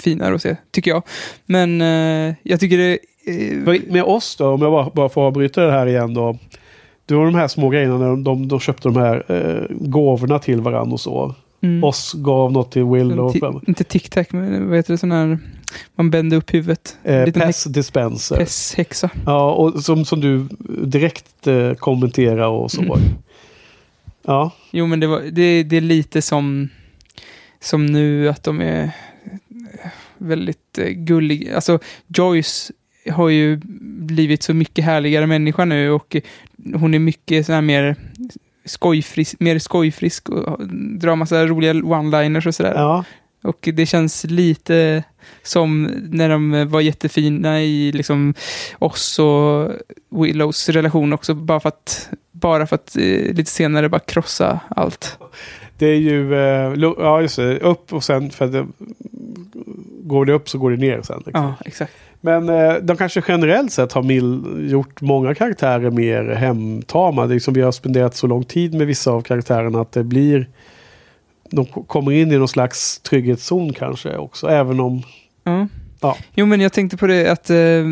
finare 0.01 0.35
att 0.35 0.43
se, 0.43 0.57
tycker 0.71 0.91
jag. 0.91 1.03
Men 1.47 1.81
eh, 1.81 2.35
jag 2.43 2.61
tycker 2.61 2.79
det... 2.79 2.99
Eh, 3.27 3.93
Med 3.93 4.03
oss 4.03 4.37
då, 4.37 4.49
om 4.49 4.63
jag 4.63 4.73
bara, 4.73 4.91
bara 4.95 5.09
får 5.09 5.23
avbryta 5.23 5.61
det 5.67 5.73
här 5.73 5.87
igen 5.87 6.15
då. 6.15 6.39
Det 7.07 7.15
var 7.15 7.25
de 7.25 7.35
här 7.35 7.49
små 7.49 7.69
grejerna 7.69 7.99
när 7.99 8.07
de, 8.07 8.25
de, 8.25 8.49
de 8.49 8.61
köpte 8.61 8.89
de 8.89 8.97
här 8.97 9.25
eh, 9.29 9.77
gåvorna 9.77 10.39
till 10.39 10.61
varandra 10.61 10.93
och 10.93 11.01
så. 11.01 11.35
Mm. 11.61 11.85
Oss 11.85 12.13
gav 12.13 12.53
något 12.53 12.73
till 12.73 12.85
Willow. 12.85 13.33
Ti- 13.33 13.65
inte 13.67 13.85
tic-tac, 13.85 14.27
men 14.31 14.69
vad 14.69 14.77
heter 14.77 14.95
det? 14.95 14.99
Sån 14.99 15.13
här... 15.13 15.39
Man 15.95 16.11
bänder 16.11 16.37
upp 16.37 16.55
huvudet. 16.55 16.99
Eh, 17.03 17.33
Pess 17.33 17.65
dispenser. 17.65 18.37
Pesshäxa. 18.37 19.11
Ja, 19.27 19.53
och 19.55 19.85
som, 19.85 20.05
som 20.05 20.21
du 20.21 20.49
direkt 20.87 21.47
eh, 21.47 21.73
kommenterar 21.75 22.49
och 22.49 22.71
så. 22.71 22.83
Mm. 22.83 22.99
Ja, 24.23 24.51
Jo, 24.71 24.87
men 24.87 25.01
det, 25.01 25.07
var, 25.07 25.21
det, 25.21 25.63
det 25.63 25.77
är 25.77 25.81
lite 25.81 26.23
som, 26.23 26.69
som 27.61 27.87
nu 27.87 28.29
att 28.29 28.43
de 28.43 28.61
är 28.61 28.91
väldigt 30.19 30.79
eh, 30.79 30.89
gulliga. 30.89 31.55
Alltså, 31.55 31.79
Joyce 32.07 32.73
har 33.11 33.29
ju 33.29 33.61
blivit 34.01 34.43
så 34.43 34.55
mycket 34.55 34.85
härligare 34.85 35.27
människa 35.27 35.65
nu 35.65 35.91
och 35.91 36.17
hon 36.75 36.95
är 36.95 36.99
mycket 36.99 37.47
så 37.47 37.53
här 37.53 37.61
mer 37.61 37.97
skojfrisk, 38.67 39.41
mer 39.41 39.59
skojfrisk 39.59 40.29
och 40.29 40.69
drar 40.99 41.17
massa 41.17 41.47
roliga 41.47 41.73
one-liners 41.73 42.47
och 42.47 42.55
sådär. 42.55 42.75
ja. 42.75 43.05
Och 43.43 43.69
det 43.73 43.87
känns 43.87 44.25
lite 44.25 45.05
som 45.43 45.83
när 46.11 46.29
de 46.29 46.69
var 46.69 46.81
jättefina 46.81 47.63
i 47.63 47.93
liksom 47.93 48.35
oss 48.79 49.19
och 49.19 49.71
Willows 50.09 50.69
relation 50.69 51.13
också, 51.13 51.35
bara 51.35 51.61
för 51.61 51.69
att, 51.69 52.11
bara 52.33 52.67
för 52.67 52.75
att 52.75 52.97
eh, 52.97 53.35
lite 53.35 53.51
senare 53.51 53.89
bara 53.89 53.99
krossa 53.99 54.61
allt. 54.69 55.19
Det 55.79 55.87
är 55.87 55.97
ju, 55.97 56.35
eh, 56.35 56.75
ja 56.99 57.21
just 57.23 57.37
det, 57.37 57.59
upp 57.59 57.93
och 57.93 58.05
sen 58.05 58.31
för 58.31 58.45
att 58.45 58.53
det, 58.53 58.67
går 60.03 60.27
det 60.27 60.33
upp 60.33 60.49
så 60.49 60.59
går 60.59 60.71
det 60.71 60.77
ner 60.77 61.03
sen. 61.03 61.23
Liksom. 61.27 61.45
Ja, 61.45 61.55
exakt. 61.65 61.93
Men 62.21 62.49
eh, 62.49 62.75
de 62.75 62.97
kanske 62.97 63.23
generellt 63.29 63.73
sett 63.73 63.93
har 63.93 64.03
mil, 64.03 64.43
gjort 64.71 65.01
många 65.01 65.35
karaktärer 65.35 65.91
mer 65.91 66.25
hemtama. 66.35 67.27
Det 67.27 67.33
är 67.33 67.35
liksom 67.35 67.55
vi 67.55 67.61
har 67.61 67.73
spenderat 67.73 68.17
så 68.17 68.27
lång 68.27 68.45
tid 68.45 68.75
med 68.75 68.87
vissa 68.87 69.11
av 69.11 69.21
karaktärerna 69.23 69.81
att 69.81 69.93
det 69.93 70.05
blir 70.05 70.49
de 71.51 71.67
ko- 71.67 71.83
kommer 71.85 72.13
in 72.13 72.33
i 72.33 72.39
någon 72.39 72.49
slags 72.49 72.99
trygghetszon 73.01 73.73
kanske 73.73 74.17
också. 74.17 74.47
Även 74.49 74.81
om, 74.81 75.03
Ja. 75.45 75.69
Ja. 76.01 76.17
Jo, 76.35 76.47
men 76.47 76.61
jag 76.61 76.73
tänkte 76.73 76.97
på 76.97 77.07
det 77.07 77.29
att 77.31 77.51
eh, 77.51 77.85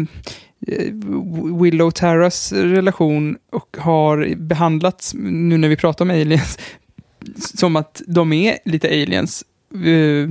Willow 1.60 1.86
och 1.86 1.94
Taras 1.94 2.52
relation 2.52 3.36
och 3.52 3.76
har 3.80 4.34
behandlats, 4.36 5.14
nu 5.14 5.58
när 5.58 5.68
vi 5.68 5.76
pratar 5.76 6.04
om 6.04 6.10
aliens, 6.10 6.58
som 7.56 7.76
att 7.76 8.02
de 8.06 8.32
är 8.32 8.58
lite 8.64 8.88
aliens. 8.88 9.44
Uh, 9.86 10.30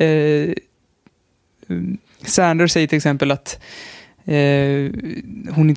uh, 0.00 0.52
Sanders 2.24 2.72
säger 2.72 2.86
till 2.86 2.96
exempel 2.96 3.30
att 3.30 3.58
eh, 4.24 4.90
hon 5.54 5.76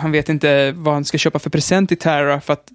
han 0.00 0.12
vet 0.12 0.28
inte 0.28 0.72
vad 0.72 0.94
han 0.94 1.04
ska 1.04 1.18
köpa 1.18 1.38
för 1.38 1.50
present 1.50 1.88
till 1.88 1.98
Tara 1.98 2.40
för 2.40 2.52
att 2.52 2.72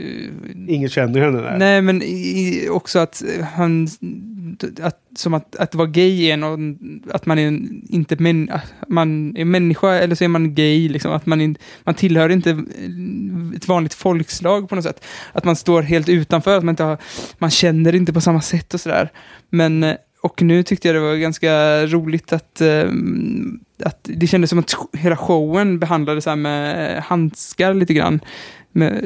eh, 0.00 0.74
ingen 0.74 0.88
känner 0.88 1.20
henne. 1.20 1.40
Där. 1.40 1.58
Nej, 1.58 1.82
men 1.82 2.02
i, 2.02 2.68
också 2.70 2.98
att 2.98 3.22
han... 3.54 3.88
Att, 4.82 4.98
som 5.16 5.34
att, 5.34 5.56
att 5.56 5.74
vara 5.74 5.86
gay 5.88 6.24
är 6.30 6.36
någon, 6.36 6.78
att 7.10 7.26
man 7.26 7.38
är 7.38 7.46
en- 7.46 7.86
inte 7.88 8.16
men, 8.18 8.50
man 8.88 9.36
är 9.36 9.44
människa 9.44 9.94
eller 9.94 10.14
så 10.14 10.24
är 10.24 10.28
man 10.28 10.54
gay. 10.54 10.88
Liksom, 10.88 11.12
att 11.12 11.26
man, 11.26 11.40
in, 11.40 11.56
man 11.84 11.94
tillhör 11.94 12.28
inte 12.28 12.64
ett 13.56 13.68
vanligt 13.68 13.94
folkslag 13.94 14.68
på 14.68 14.74
något 14.74 14.84
sätt. 14.84 15.04
Att 15.32 15.44
man 15.44 15.56
står 15.56 15.82
helt 15.82 16.08
utanför, 16.08 16.56
att 16.58 16.64
man 16.64 16.72
inte 16.72 16.82
har, 16.82 16.98
man 17.38 17.50
känner 17.50 17.94
inte 17.94 18.12
på 18.12 18.20
samma 18.20 18.40
sätt 18.40 18.74
och 18.74 18.80
sådär. 18.80 19.10
Men, 19.50 19.82
eh, 19.84 19.94
och 20.22 20.42
nu 20.42 20.62
tyckte 20.62 20.88
jag 20.88 20.94
det 20.94 21.00
var 21.00 21.16
ganska 21.16 21.86
roligt 21.86 22.32
att, 22.32 22.60
eh, 22.60 22.88
att 23.84 23.98
det 24.02 24.26
kändes 24.26 24.50
som 24.50 24.58
att 24.58 24.74
hela 24.92 25.16
showen 25.16 25.78
behandlades 25.78 26.26
här 26.26 26.36
med 26.36 27.02
handskar 27.02 27.74
lite 27.74 27.94
grann. 27.94 28.20
Med, 28.72 29.04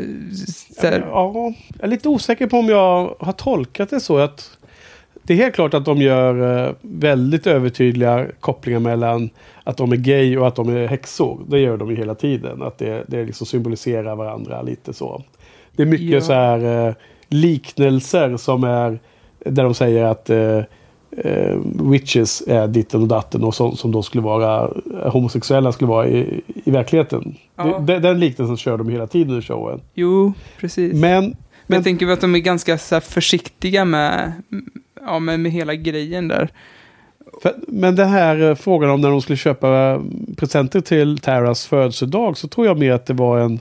Ja, 1.00 1.32
jag 1.34 1.84
är 1.84 1.88
lite 1.88 2.08
osäker 2.08 2.46
på 2.46 2.56
om 2.56 2.68
jag 2.68 3.14
har 3.20 3.32
tolkat 3.32 3.90
det 3.90 4.00
så. 4.00 4.18
att 4.18 4.50
Det 5.22 5.32
är 5.32 5.36
helt 5.36 5.54
klart 5.54 5.74
att 5.74 5.84
de 5.84 5.98
gör 6.02 6.64
eh, 6.68 6.74
väldigt 6.82 7.46
övertydliga 7.46 8.26
kopplingar 8.40 8.80
mellan 8.80 9.30
att 9.64 9.76
de 9.76 9.92
är 9.92 9.96
gay 9.96 10.38
och 10.38 10.48
att 10.48 10.56
de 10.56 10.68
är 10.76 10.86
häxor. 10.86 11.40
Det 11.48 11.58
gör 11.60 11.76
de 11.76 11.90
ju 11.90 11.96
hela 11.96 12.14
tiden. 12.14 12.62
Att 12.62 12.78
det, 12.78 13.04
det 13.08 13.24
liksom 13.24 13.46
symboliserar 13.46 14.16
varandra 14.16 14.62
lite 14.62 14.92
så. 14.92 15.22
Det 15.76 15.82
är 15.82 15.86
mycket 15.86 16.06
Ja. 16.06 16.20
så 16.20 16.32
här 16.32 16.88
eh, 16.88 16.94
liknelser 17.28 18.36
som 18.36 18.64
är 18.64 18.98
där 19.46 19.64
de 19.64 19.74
säger 19.74 20.04
att 20.04 20.30
eh, 21.16 21.58
witches 21.90 22.42
är 22.46 22.68
ditten 22.68 23.02
och 23.02 23.08
datten 23.08 23.44
och 23.44 23.54
som, 23.54 23.76
som 23.76 23.92
då 23.92 24.02
skulle 24.02 24.22
vara 24.22 24.70
homosexuella 25.10 25.72
skulle 25.72 25.88
vara 25.88 26.08
i, 26.08 26.40
i 26.64 26.70
verkligheten. 26.70 27.34
Ja. 27.56 27.78
Det, 27.78 27.98
den 27.98 28.20
liknelsen 28.20 28.56
kör 28.56 28.78
de 28.78 28.88
hela 28.88 29.06
tiden 29.06 29.38
i 29.38 29.42
showen. 29.42 29.80
Jo, 29.94 30.32
precis. 30.60 30.92
Men, 30.92 31.24
Men, 31.24 31.36
men 31.66 31.76
jag 31.76 31.84
tänker 31.84 32.08
att 32.08 32.20
de 32.20 32.34
är 32.34 32.38
ganska 32.38 32.78
så 32.78 33.00
försiktiga 33.00 33.84
med, 33.84 34.32
ja, 35.06 35.18
med, 35.18 35.40
med 35.40 35.52
hela 35.52 35.74
grejen 35.74 36.28
där. 36.28 36.48
För, 37.42 37.54
men 37.68 37.96
den 37.96 38.08
här 38.08 38.42
eh, 38.50 38.54
frågan 38.54 38.90
om 38.90 39.00
när 39.00 39.10
de 39.10 39.22
skulle 39.22 39.36
köpa 39.36 39.90
eh, 39.90 40.00
presenter 40.36 40.80
till 40.80 41.18
Taras 41.18 41.66
födelsedag 41.66 42.36
så 42.36 42.48
tror 42.48 42.66
jag 42.66 42.78
mer 42.78 42.92
att 42.92 43.06
det 43.06 43.14
var 43.14 43.38
en, 43.38 43.60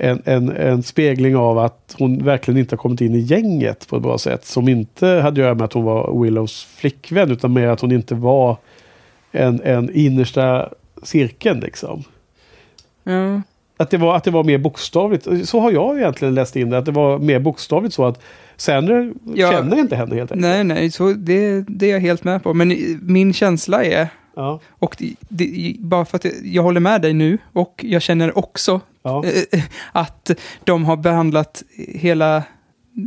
en, 0.00 0.22
en, 0.24 0.56
en 0.56 0.82
spegling 0.82 1.36
av 1.36 1.58
att 1.58 1.96
hon 1.98 2.24
verkligen 2.24 2.60
inte 2.60 2.74
har 2.74 2.78
kommit 2.78 3.00
in 3.00 3.14
i 3.14 3.18
gänget 3.18 3.88
på 3.88 3.96
ett 3.96 4.02
bra 4.02 4.18
sätt. 4.18 4.44
Som 4.44 4.68
inte 4.68 5.06
hade 5.06 5.28
att 5.28 5.36
göra 5.36 5.54
med 5.54 5.64
att 5.64 5.72
hon 5.72 5.84
var 5.84 6.22
Willows 6.22 6.64
flickvän 6.64 7.30
utan 7.30 7.52
mer 7.52 7.68
att 7.68 7.80
hon 7.80 7.92
inte 7.92 8.14
var 8.14 8.56
en, 9.32 9.60
en 9.64 9.90
innersta 9.94 10.68
cirkeln 11.02 11.60
liksom. 11.60 12.04
Ja. 13.04 13.42
Att 13.76 13.90
det, 13.90 13.96
var, 13.96 14.16
att 14.16 14.24
det 14.24 14.30
var 14.30 14.44
mer 14.44 14.58
bokstavligt. 14.58 15.48
Så 15.48 15.60
har 15.60 15.72
jag 15.72 15.98
egentligen 15.98 16.34
läst 16.34 16.56
in 16.56 16.70
det. 16.70 16.78
Att 16.78 16.84
det 16.84 16.92
var 16.92 17.18
mer 17.18 17.38
bokstavligt 17.38 17.94
så 17.94 18.04
att 18.04 18.20
Sander 18.56 19.12
Ja. 19.34 19.50
känner 19.52 19.78
inte 19.78 19.96
henne 19.96 20.14
helt 20.14 20.32
enkelt. 20.32 20.40
Nej, 20.40 20.64
nej, 20.64 20.90
så 20.90 21.12
det, 21.12 21.64
det 21.68 21.86
är 21.86 21.92
jag 21.92 22.00
helt 22.00 22.24
med 22.24 22.42
på. 22.42 22.54
Men 22.54 22.98
min 23.02 23.32
känsla 23.32 23.84
är, 23.84 24.08
Ja, 24.38 24.60
och 24.68 24.96
det, 24.98 25.14
det, 25.28 25.76
bara 25.78 26.04
för 26.04 26.16
att 26.16 26.24
jag, 26.24 26.34
jag 26.44 26.62
håller 26.62 26.80
med 26.80 27.02
dig 27.02 27.12
nu, 27.12 27.38
och 27.52 27.84
jag 27.88 28.02
känner 28.02 28.38
också 28.38 28.80
ja. 29.08 29.24
eh, 29.52 29.62
att 29.92 30.30
de 30.64 30.84
har 30.84 30.96
behandlat 30.96 31.62
hela 31.76 32.42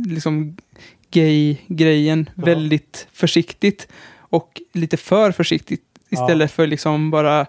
liksom, 0.08 0.56
gay-grejen 1.10 2.30
Ja. 2.36 2.44
väldigt 2.44 3.06
försiktigt. 3.12 3.88
Och 4.18 4.60
lite 4.72 4.96
för 4.96 5.32
försiktigt 5.32 5.82
istället 6.10 6.50
för 6.52 6.66
liksom 6.66 7.10
bara 7.10 7.46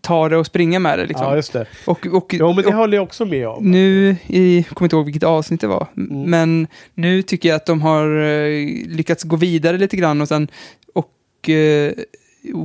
ta 0.00 0.28
det 0.28 0.36
och 0.36 0.46
springa 0.46 0.78
med 0.78 0.98
det. 0.98 1.06
Liksom. 1.06 1.26
ja, 1.26 1.36
just 1.36 1.52
det. 1.52 1.66
och, 1.86 2.06
och, 2.06 2.34
Jo, 2.38 2.46
men 2.52 2.56
det 2.64 2.68
och 2.68 2.74
håller 2.74 2.96
jag 2.96 3.04
också 3.04 3.24
med 3.24 3.48
om. 3.48 3.70
nu, 3.70 4.16
i, 4.26 4.56
jag 4.56 4.66
kommer 4.76 4.86
inte 4.86 4.96
ihåg 4.96 5.04
vilket 5.04 5.22
avsnitt 5.22 5.60
det 5.60 5.66
var, 5.66 5.86
Mm. 5.96 6.22
men 6.30 6.66
nu 6.94 7.22
tycker 7.22 7.48
jag 7.48 7.56
att 7.56 7.66
de 7.66 7.82
har 7.82 8.22
eh, 8.22 8.66
lyckats 8.86 9.22
gå 9.24 9.36
vidare 9.36 9.78
lite 9.78 9.96
grann 9.96 10.20
och 10.20 10.28
sen 10.28 10.48
och 10.94 11.48
eh, 11.48 11.92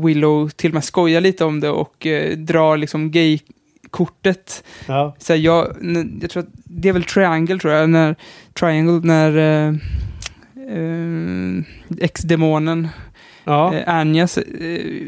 Willow 0.03 0.49
till 0.49 0.69
och 0.69 0.73
med 0.73 0.83
skojar 0.83 1.21
lite 1.21 1.45
om 1.45 1.59
det 1.59 1.69
och 1.69 2.05
eh, 2.05 2.37
drar 2.37 2.77
liksom 2.77 3.11
gay-kortet. 3.89 4.63
Ja, 4.87 5.15
Så 5.17 5.33
här, 5.33 5.39
jag, 5.39 5.77
jag 6.21 6.29
tror 6.29 6.43
att 6.43 6.49
det 6.63 6.89
är 6.89 6.93
väl 6.93 7.03
Triangle 7.03 7.59
tror 7.59 7.73
jag, 7.73 7.89
när 7.89 8.15
Triangle 8.53 8.99
när 9.03 9.37
eh, 9.37 9.75
eh, 10.77 11.63
ex-demonen 11.99 12.87
ja. 13.43 13.73
eh, 13.73 13.93
Anja 13.93 14.23
eh, 14.59 15.07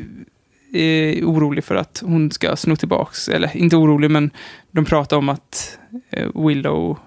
är 0.73 1.23
orolig 1.23 1.63
för 1.63 1.75
att 1.75 2.03
hon 2.05 2.31
ska 2.31 2.55
sno 2.55 2.75
tillbaks, 2.75 3.29
eller 3.29 3.57
inte 3.57 3.75
orolig 3.75 4.11
men 4.11 4.31
de 4.71 4.85
pratar 4.85 5.17
om 5.17 5.29
att 5.29 5.77
eh, 6.09 6.27
Willow 6.47 6.97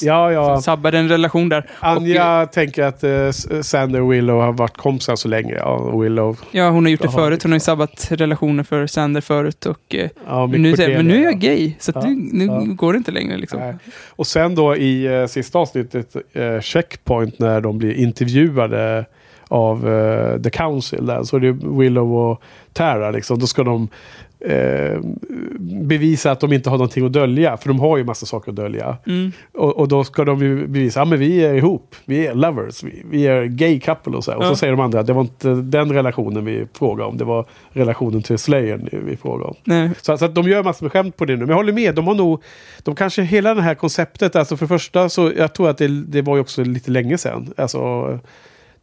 ja, 0.00 0.32
ja. 0.32 0.60
sabbade 0.60 0.98
en 0.98 1.08
relation 1.08 1.48
där. 1.48 1.70
Anja 1.80 2.46
tänker 2.46 2.82
att 2.82 3.04
eh, 3.04 3.30
Sander 3.62 4.00
och 4.00 4.12
Willow 4.12 4.40
har 4.40 4.52
varit 4.52 4.76
kompisar 4.76 5.16
så 5.16 5.28
länge. 5.28 5.54
Ja, 5.54 5.98
Willow. 6.00 6.40
Ja, 6.50 6.70
hon 6.70 6.84
har 6.84 6.90
gjort 6.90 7.02
det 7.02 7.10
förut. 7.10 7.42
Hon 7.42 7.52
har 7.52 7.56
ju 7.56 7.60
sabbat 7.60 8.06
relationer 8.10 8.62
för 8.62 8.86
Sander 8.86 9.20
förut. 9.20 9.66
Och, 9.66 9.94
eh, 9.94 10.10
Ja, 10.26 10.46
men, 10.46 10.62
nu, 10.62 10.76
säger, 10.76 10.96
men 10.96 11.06
nu 11.06 11.16
är 11.16 11.24
jag 11.24 11.38
gay. 11.38 11.72
så 11.78 12.00
nu, 12.00 12.46
nu 12.46 12.74
går 12.74 12.92
det 12.92 12.96
inte 12.96 13.10
längre. 13.10 13.36
Liksom. 13.36 13.78
Och 14.08 14.26
sen 14.26 14.54
då 14.54 14.76
i 14.76 15.06
eh, 15.06 15.26
sista 15.26 15.58
avsnittet, 15.58 16.16
eh, 16.32 16.60
Checkpoint, 16.60 17.38
när 17.38 17.60
de 17.60 17.78
blir 17.78 17.94
intervjuade 17.94 19.04
av 19.52 19.88
eh, 19.88 20.40
The 20.42 20.50
Council 20.50 21.06
där, 21.06 21.22
så 21.22 21.36
är 21.36 21.40
det 21.40 21.52
Willow 21.52 22.16
och 22.16 22.42
Tara 22.72 23.10
liksom. 23.10 23.38
Då 23.38 23.46
ska 23.46 23.62
de 23.62 23.88
eh, 24.40 25.00
bevisa 25.60 26.30
att 26.30 26.40
de 26.40 26.52
inte 26.52 26.70
har 26.70 26.76
någonting 26.78 27.06
att 27.06 27.12
dölja. 27.12 27.56
För 27.56 27.68
de 27.68 27.80
har 27.80 27.96
ju 27.96 28.04
massa 28.04 28.26
saker 28.26 28.50
att 28.50 28.56
dölja. 28.56 28.96
Mm. 29.06 29.32
Och, 29.54 29.76
och 29.78 29.88
då 29.88 30.04
ska 30.04 30.24
de 30.24 30.38
bevisa 30.38 31.00
att 31.00 31.06
ja, 31.06 31.10
men 31.10 31.18
vi 31.18 31.44
är 31.44 31.54
ihop. 31.54 31.94
Vi 32.04 32.26
är 32.26 32.34
lovers. 32.34 32.82
Vi, 32.82 33.02
vi 33.10 33.26
är 33.26 33.44
gay 33.44 33.80
couple 33.80 34.16
och 34.16 34.24
så. 34.24 34.30
här. 34.30 34.38
Och 34.38 34.44
Ja. 34.44 34.48
så 34.48 34.56
säger 34.56 34.72
de 34.72 34.80
andra 34.80 35.00
att 35.00 35.06
det 35.06 35.12
var 35.12 35.20
inte 35.22 35.54
den 35.54 35.92
relationen 35.92 36.44
vi 36.44 36.66
frågade 36.78 37.08
om. 37.08 37.18
Det 37.18 37.24
var 37.24 37.44
relationen 37.70 38.22
till 38.22 38.38
Slayern 38.38 38.88
vi 38.92 39.16
frågade 39.16 39.44
om. 39.44 39.54
Nej. 39.64 39.90
Så, 40.02 40.18
så 40.18 40.24
att 40.24 40.34
de 40.34 40.48
gör 40.48 40.62
massor 40.62 40.84
med 40.84 40.92
skämt 40.92 41.16
på 41.16 41.24
det 41.24 41.32
nu. 41.32 41.38
Men 41.38 41.48
jag 41.48 41.56
håller 41.56 41.72
med, 41.72 41.94
de 41.94 42.06
har 42.06 42.14
nog... 42.14 42.42
De 42.82 42.94
kanske 42.94 43.22
hela 43.22 43.54
det 43.54 43.62
här 43.62 43.74
konceptet, 43.74 44.36
alltså 44.36 44.56
för 44.56 44.66
första 44.66 45.08
så 45.08 45.32
jag 45.36 45.54
tror 45.54 45.68
att 45.70 45.78
det, 45.78 45.88
det 45.88 46.22
var 46.22 46.36
ju 46.36 46.40
också 46.40 46.64
lite 46.64 46.90
länge 46.90 47.18
sedan. 47.18 47.52
Alltså, 47.56 48.18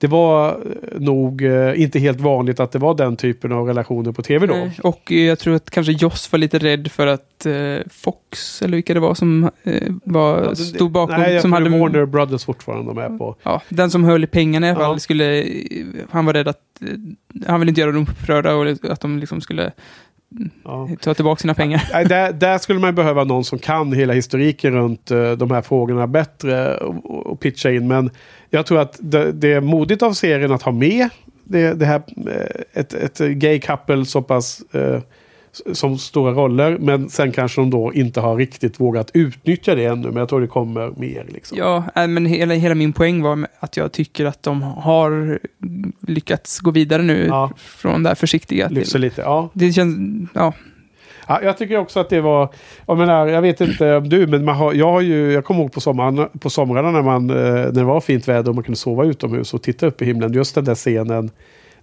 det 0.01 0.07
var 0.07 0.49
eh, 0.49 0.99
nog 0.99 1.41
eh, 1.45 1.81
inte 1.81 1.99
helt 1.99 2.19
vanligt 2.21 2.59
att 2.59 2.71
det 2.71 2.79
var 2.79 2.95
den 2.95 3.15
typen 3.17 3.51
av 3.51 3.67
relationer 3.67 4.11
på 4.11 4.21
tv 4.21 4.47
då. 4.47 4.53
Nej. 4.53 4.79
Och 4.83 5.11
eh, 5.11 5.17
jag 5.23 5.39
tror 5.39 5.55
att 5.55 5.69
kanske 5.69 5.91
Joss 5.93 6.31
var 6.31 6.39
lite 6.39 6.59
rädd 6.59 6.91
för 6.91 7.07
att 7.07 7.25
Fox, 7.89 8.61
eller 8.61 8.75
vilka 8.77 8.93
det 8.93 8.99
var 8.99 9.13
som 9.13 9.49
var, 10.03 10.43
Ja, 10.43 10.49
det- 10.49 10.55
stod 10.55 10.91
bakom. 10.91 11.15
Nej, 11.21 11.33
jag 11.33 11.41
som 11.41 11.53
hade, 11.53 11.69
Warner 11.69 12.05
Brothers 12.05 12.45
fortfarande 12.45 12.85
de 12.91 12.97
är 13.13 13.17
på. 13.17 13.35
Ja, 13.43 13.61
den 13.69 13.91
som 13.91 14.03
höll 14.03 14.23
i 14.23 14.27
pengarna 14.27 14.67
i 14.67 14.69
alla 14.69 14.79
fall 14.79 14.95
Ja. 14.95 14.99
skulle... 14.99 15.45
Han 16.09 16.25
var 16.25 16.33
rädd 16.33 16.47
att... 16.47 16.59
Han 17.47 17.59
ville 17.59 17.69
inte 17.69 17.81
göra 17.81 17.91
dem 17.91 18.01
upprörda 18.09 18.55
och 18.55 18.67
att 18.91 19.01
de 19.01 19.19
liksom 19.19 19.41
skulle 19.41 19.71
Ja. 20.63 20.89
ta 21.01 21.13
tillbaka 21.13 21.39
sina 21.39 21.53
pengar. 21.53 21.89
Nej, 21.93 22.05
där, 22.05 22.33
där 22.33 22.57
skulle 22.57 22.79
man 22.79 22.95
behöva 22.95 23.23
någon 23.23 23.43
som 23.43 23.59
kan 23.59 23.93
hela 23.93 24.13
historiken 24.13 24.73
runt 24.73 25.05
de 25.37 25.51
här 25.51 25.61
frågorna 25.61 26.07
bättre 26.07 26.77
och, 26.77 27.25
och 27.31 27.39
pitcha 27.39 27.71
in. 27.71 27.87
Men 27.87 28.09
jag 28.49 28.65
tror 28.65 28.79
att 28.79 28.97
det, 29.01 29.31
det 29.31 29.53
är 29.53 29.61
modigt 29.61 30.01
av 30.01 30.13
serien 30.13 30.51
att 30.51 30.61
ha 30.61 30.71
med 30.71 31.09
det, 31.43 31.73
det 31.73 31.85
här, 31.85 32.01
eh, 32.27 32.79
ett, 32.81 32.93
ett 32.93 33.17
gay 33.17 33.59
couple 33.59 34.05
så 34.05 34.21
pass 34.21 34.61
eh, 34.71 34.99
som 35.73 35.97
stora 35.97 36.31
roller. 36.31 36.77
Men 36.77 37.09
sen 37.09 37.31
kanske 37.31 37.61
de 37.61 37.69
då 37.69 37.93
inte 37.93 38.19
har 38.19 38.35
riktigt 38.35 38.79
vågat 38.79 39.11
utnyttja 39.13 39.75
det 39.75 39.85
ännu. 39.85 40.07
Men 40.07 40.15
jag 40.15 40.29
tror 40.29 40.41
det 40.41 40.47
kommer 40.47 40.89
mer. 40.97 41.25
Liksom. 41.29 41.57
Ja, 41.57 41.83
äh, 41.95 42.07
men 42.07 42.25
hela, 42.25 42.53
hela 42.53 42.75
min 42.75 42.93
poäng 42.93 43.21
var 43.21 43.47
att 43.59 43.77
jag 43.77 43.91
tycker 43.91 44.25
att 44.25 44.43
de 44.43 44.61
har 44.61 45.39
lyckats 46.07 46.59
gå 46.59 46.71
vidare 46.71 47.03
nu 47.03 47.25
Ja. 47.27 47.51
från 47.57 48.03
det 48.03 48.09
här 48.09 48.15
försiktiga 48.15 48.69
till... 48.69 49.01
lite. 49.01 49.21
Ja. 49.21 49.49
Det 49.53 49.73
känns... 49.73 50.29
Ja, 50.33 50.53
Ja, 51.29 51.39
jag 51.43 51.57
tycker 51.57 51.77
också 51.77 51.99
att 51.99 52.09
det 52.09 52.21
var, 52.21 52.49
jag 52.85 52.97
menar, 52.97 53.27
jag 53.27 53.41
vet 53.41 53.61
inte 53.61 53.95
om 53.95 54.09
du, 54.09 54.27
men 54.27 54.45
man 54.45 54.55
har, 54.55 54.73
jag 54.73 54.91
har 54.91 55.01
ju, 55.01 55.31
jag 55.31 55.45
kommer 55.45 55.61
ihåg 55.61 55.71
på, 55.71 55.81
sommaren, 55.81 56.29
på 56.39 56.49
somrarna 56.49 56.91
när, 56.91 57.01
man, 57.01 57.29
eh, 57.29 57.35
när 57.35 57.71
det 57.71 57.83
var 57.83 58.01
fint 58.01 58.27
väder 58.27 58.49
och 58.49 58.55
man 58.55 58.63
kunde 58.63 58.77
sova 58.77 59.05
utomhus 59.05 59.53
och 59.53 59.63
titta 59.63 59.87
upp 59.87 60.01
i 60.01 60.05
himlen. 60.05 60.33
Just 60.33 60.55
den 60.55 60.65
där 60.65 60.75
scenen, 60.75 61.31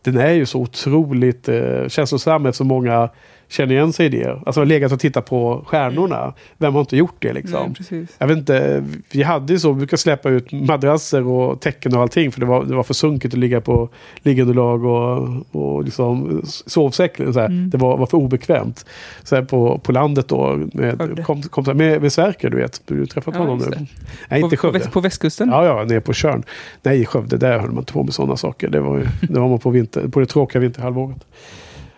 den 0.03 0.17
är 0.19 0.33
ju 0.33 0.47
så 0.47 0.61
otroligt 0.61 1.49
eh, 1.49 1.89
känslosam 1.89 2.47
eftersom 2.47 2.67
många 2.67 3.09
känner 3.49 3.75
igen 3.75 3.93
sig 3.93 4.07
i 4.07 4.09
det. 4.09 4.41
Alltså 4.47 4.65
legat 4.65 4.93
och 4.93 5.01
tittat 5.01 5.27
på 5.27 5.65
stjärnorna. 5.67 6.35
Vem 6.59 6.73
har 6.73 6.81
inte 6.81 6.97
gjort 6.97 7.17
det 7.19 7.33
liksom? 7.33 7.75
nej. 7.91 8.07
Jag 8.19 8.27
vet 8.27 8.39
inte, 8.39 8.85
vi 9.13 9.23
hade 9.23 9.53
ju 9.53 9.59
så, 9.59 9.73
vi 9.73 9.79
brukade 9.79 10.01
släppa 10.01 10.31
ut 10.31 10.53
madrasser 10.53 11.27
och 11.27 11.61
täcken 11.61 11.95
och 11.95 12.03
allting 12.03 12.33
för 12.33 12.41
det 12.41 12.47
var, 12.47 12.65
det 12.65 12.75
var 12.75 12.83
för 12.83 12.95
sunkigt 12.95 13.35
att 13.35 13.41
ligga 13.41 13.61
på 13.61 13.89
liggunderlag 14.23 14.85
och, 14.85 15.29
och 15.53 15.85
liksom 15.85 16.41
sovsäck. 16.45 17.17
Så. 17.17 17.41
Mm. 17.41 17.71
Det 17.71 17.79
var, 17.79 17.97
var 17.97 18.07
för 18.07 18.17
obekvämt. 18.17 18.87
Så 19.23 19.45
på, 19.45 19.79
på 19.79 19.93
landet 19.93 20.29
då, 20.29 20.69
med, 20.73 21.25
kom, 21.27 21.43
kom, 21.43 21.77
med, 21.77 22.03
med 22.03 22.13
Sverker 22.13 22.51
du 22.51 22.57
vet. 22.57 22.83
Du 22.85 22.99
har 22.99 23.07
träffat 23.07 23.35
Ja, 23.35 23.41
honom 23.41 23.59
nu. 23.59 23.87
Nej, 24.29 24.41
inte 24.41 24.57
på, 24.57 24.73
på, 24.93 25.01
västkusten? 25.01 25.49
Ja, 25.49 25.67
ja, 25.67 25.85
nere 25.85 26.01
på 26.01 26.13
Tjörn. 26.13 26.43
Nej, 26.83 27.01
i 27.01 27.05
Skövde, 27.07 27.37
där 27.37 27.59
höll 27.59 27.71
man 27.71 27.79
inte 27.79 27.93
på 27.93 28.03
med 28.03 28.15
sådana 28.15 28.37
saker. 28.37 28.69
Det 28.69 28.81
var, 28.81 28.99
ju, 28.99 29.07
det 29.29 29.41
var 29.41 29.49
man 29.49 29.59
på, 29.59 29.71
vinter, 29.71 30.09
på 30.09 30.21
det 30.21 30.27
tråkiga 30.27 30.61
vinterhalvåret. 30.61 31.27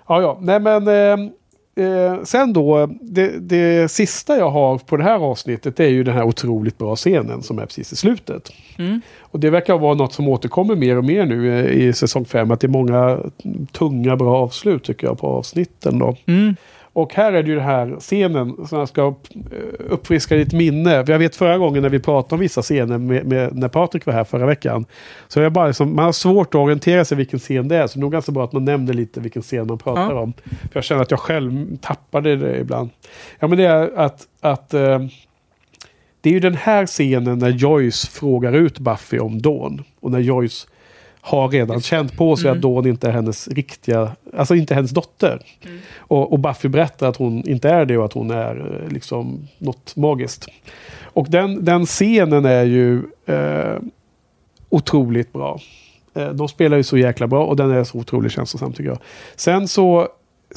Ja, 0.09 0.22
ja, 0.22 0.38
nej 0.40 0.61
men... 0.61 0.88
Eh, 0.88 1.30
eh, 1.79 2.22
sen 2.24 2.53
då, 2.53 2.89
det, 3.01 3.39
det 3.39 3.91
sista 3.91 4.39
jag 4.39 4.51
har 4.51 4.79
på 4.79 4.97
det 4.97 5.05
här 5.05 5.18
avsnittet 5.18 5.81
är 5.81 5.89
ju 5.89 6.05
den 6.05 6.14
här 6.14 6.22
otroligt 6.22 6.79
bra 6.79 6.97
scenen 6.97 7.43
som 7.43 7.59
är 7.59 7.66
precis 7.66 7.93
i 7.93 7.97
slutet. 7.97 8.53
Mm. 8.79 9.01
Och 9.20 9.41
det 9.41 9.51
verkar 9.51 9.79
vara 9.79 9.95
något 9.95 10.12
som 10.12 10.29
återkommer 10.29 10.76
mer 10.76 10.97
och 10.97 11.05
mer 11.05 11.26
nu 11.26 11.59
eh, 11.59 11.87
i 11.87 11.93
säsong 11.93 12.24
5. 12.24 12.51
Att 12.51 12.61
det 12.61 12.66
är 12.66 12.68
många 12.68 13.18
tunga 13.72 14.16
bra 14.16 14.37
avslut 14.37 14.85
tycker 14.85 15.07
jag 15.07 15.18
på 15.18 15.26
avsnitten 15.26 15.99
då. 15.99 16.16
Mm. 16.26 16.57
Och 16.99 17.14
här 17.14 17.32
är 17.32 17.42
det 17.42 17.49
ju 17.49 17.55
den 17.55 17.64
här 17.64 17.96
scenen 18.01 18.66
som 18.66 18.78
jag 18.78 18.88
ska 18.88 19.07
eh, 19.07 19.14
uppfriska 19.88 20.36
ditt 20.36 20.53
minne. 20.53 21.05
Jag 21.07 21.18
vet 21.18 21.36
förra 21.36 21.59
gången 21.59 21.82
när 21.82 21.88
vi 21.90 21.99
pratade 21.99 22.34
om 22.34 22.40
vissa 22.40 22.62
scener 22.62 22.99
med, 22.99 23.26
med, 23.26 23.57
när 23.57 23.68
Patrik 23.68 24.07
var 24.07 24.12
här 24.12 24.24
förra 24.24 24.46
veckan. 24.46 24.84
Så 25.28 25.40
jag 25.40 25.53
bara 25.53 25.66
liksom, 25.66 25.96
man 25.96 26.05
har 26.05 26.12
svårt 26.12 26.55
att 26.55 26.59
orientera 26.59 27.05
sig 27.05 27.16
vilken 27.16 27.38
scen 27.38 27.68
det 27.68 27.76
är. 27.76 27.86
Så 27.86 27.99
det 27.99 27.99
är 27.99 28.01
nog 28.01 28.12
ganska 28.12 28.32
bra 28.32 28.44
att 28.44 28.53
man 28.53 28.64
nämner 28.64 28.94
lite 28.94 29.20
vilken 29.20 29.42
scen 29.42 29.66
man 29.66 29.78
pratar 29.78 30.14
Ja. 30.14 30.20
om. 30.20 30.32
För 30.32 30.70
jag 30.72 30.84
känner 30.84 31.03
att 31.03 31.11
jag 31.11 31.20
själv 31.20 31.76
tappade 31.76 32.36
det 32.36 32.59
ibland. 32.59 32.90
Ja 33.38 33.49
men 33.49 33.59
det 33.59 33.64
är 33.64 33.99
att, 33.99 34.26
att 34.40 34.74
eh, 34.74 34.99
det 36.20 36.30
är 36.30 36.34
ju 36.34 36.40
den 36.40 36.55
här 36.55 36.86
scenen 36.86 37.38
när 37.38 37.51
Joyce 37.51 38.09
frågar 38.11 38.53
ut 38.53 38.78
Buffy 38.78 39.18
om 39.18 39.42
Dawn. 39.42 39.82
Och 40.01 40.11
när 40.11 40.20
Joyce 40.20 40.66
har 41.29 41.49
redan 41.49 41.81
känt 41.81 42.16
på 42.16 42.37
sig 42.37 42.47
Mm. 42.47 42.59
att 42.59 42.62
Dawn 42.62 42.87
inte 42.87 43.09
är 43.09 43.12
hennes 43.12 43.49
riktiga, 43.49 44.12
alltså 44.37 44.55
inte 44.55 44.74
hennes 44.74 44.91
dotter. 44.91 45.41
Och, 45.99 46.33
och 46.33 46.39
Buffy 46.39 46.68
berättar 46.68 47.09
att 47.09 47.16
hon 47.16 47.49
inte 47.49 47.68
är 47.70 47.85
det 47.85 47.99
och 47.99 48.05
att 48.05 48.12
hon 48.12 48.31
är 48.31 48.83
eh, 48.85 48.93
liksom 48.93 49.49
något 49.59 49.97
magiskt. 49.97 50.47
Och 51.03 51.26
den, 51.31 51.64
den 51.64 51.87
scenen 51.87 52.45
är 52.45 52.64
ju 52.64 53.03
eh, 53.26 53.79
otroligt 54.68 55.33
bra. 55.33 55.61
Eh, 56.14 56.29
de 56.29 56.49
spelar 56.49 56.76
ju 56.76 56.83
så 56.83 56.99
jäkla 56.99 57.26
bra 57.26 57.45
och 57.45 57.57
den 57.57 57.70
är 57.70 57.85
så 57.85 57.99
otroligt 57.99 58.33
känslosam 58.33 58.72
tycker 58.72 58.91
jag. 58.91 58.99
Sen 59.37 59.68
så 59.68 60.09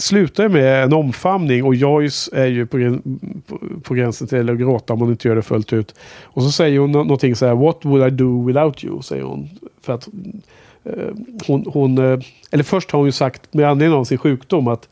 slutar 0.01 0.49
med 0.49 0.83
en 0.83 0.93
omfamning 0.93 1.63
och 1.63 1.75
Joyce 1.75 2.29
är 2.33 2.45
ju 2.45 2.65
på, 2.65 2.99
på, 3.47 3.59
på 3.83 3.93
gränsen 3.93 4.27
till 4.27 4.49
att 4.49 4.57
gråta 4.57 4.93
om 4.93 4.99
hon 4.99 5.09
inte 5.09 5.27
gör 5.27 5.35
det 5.35 5.41
fullt 5.41 5.73
ut. 5.73 5.95
Och 6.23 6.43
så 6.43 6.51
säger 6.51 6.79
hon 6.79 6.91
någonting 6.91 7.35
så 7.35 7.45
här 7.45 7.55
What 7.55 7.85
would 7.85 8.07
I 8.07 8.09
do 8.09 8.45
without 8.45 8.83
you? 8.83 9.01
Säger 9.01 9.23
hon. 9.23 9.49
För 9.81 9.93
att 9.93 10.07
eh, 10.83 11.15
hon, 11.47 11.65
hon 11.67 11.97
eh, 11.97 12.19
eller 12.51 12.63
först 12.63 12.91
har 12.91 12.99
hon 12.99 13.07
ju 13.07 13.11
sagt 13.11 13.53
med 13.53 13.69
anledning 13.69 13.99
av 13.99 14.03
sin 14.03 14.17
sjukdom 14.17 14.67
att 14.67 14.89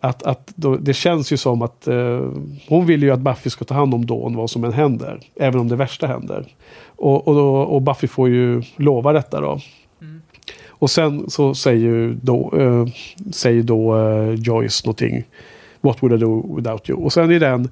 att, 0.00 0.22
att 0.22 0.52
då, 0.54 0.76
det 0.76 0.94
känns 0.94 1.32
ju 1.32 1.36
som 1.36 1.62
att 1.62 1.88
eh, 1.88 2.20
hon 2.68 2.86
vill 2.86 3.02
ju 3.02 3.10
att 3.10 3.20
Buffy 3.20 3.50
ska 3.50 3.64
ta 3.64 3.74
hand 3.74 3.94
om 3.94 4.06
Dawn 4.06 4.36
vad 4.36 4.50
som 4.50 4.64
än 4.64 4.72
händer. 4.72 5.20
Även 5.36 5.60
om 5.60 5.68
det 5.68 5.76
värsta 5.76 6.06
händer. 6.06 6.46
Och, 6.86 7.28
och, 7.28 7.34
då, 7.34 7.56
och 7.56 7.82
Buffy 7.82 8.06
får 8.06 8.28
ju 8.28 8.62
lova 8.76 9.12
detta 9.12 9.40
då. 9.40 9.60
Och 10.84 10.90
sen 10.90 11.30
så 11.30 11.54
säger 11.54 12.16
då, 12.22 12.52
eh, 12.58 12.86
säger 13.32 13.62
då 13.62 13.96
eh, 13.96 14.34
Joyce 14.34 14.86
någonting. 14.86 15.24
What 15.80 16.02
would 16.02 16.14
I 16.14 16.24
do 16.24 16.56
without 16.56 16.90
you? 16.90 16.98
Och 16.98 17.12
sen 17.12 17.32
i 17.32 17.38
den 17.38 17.68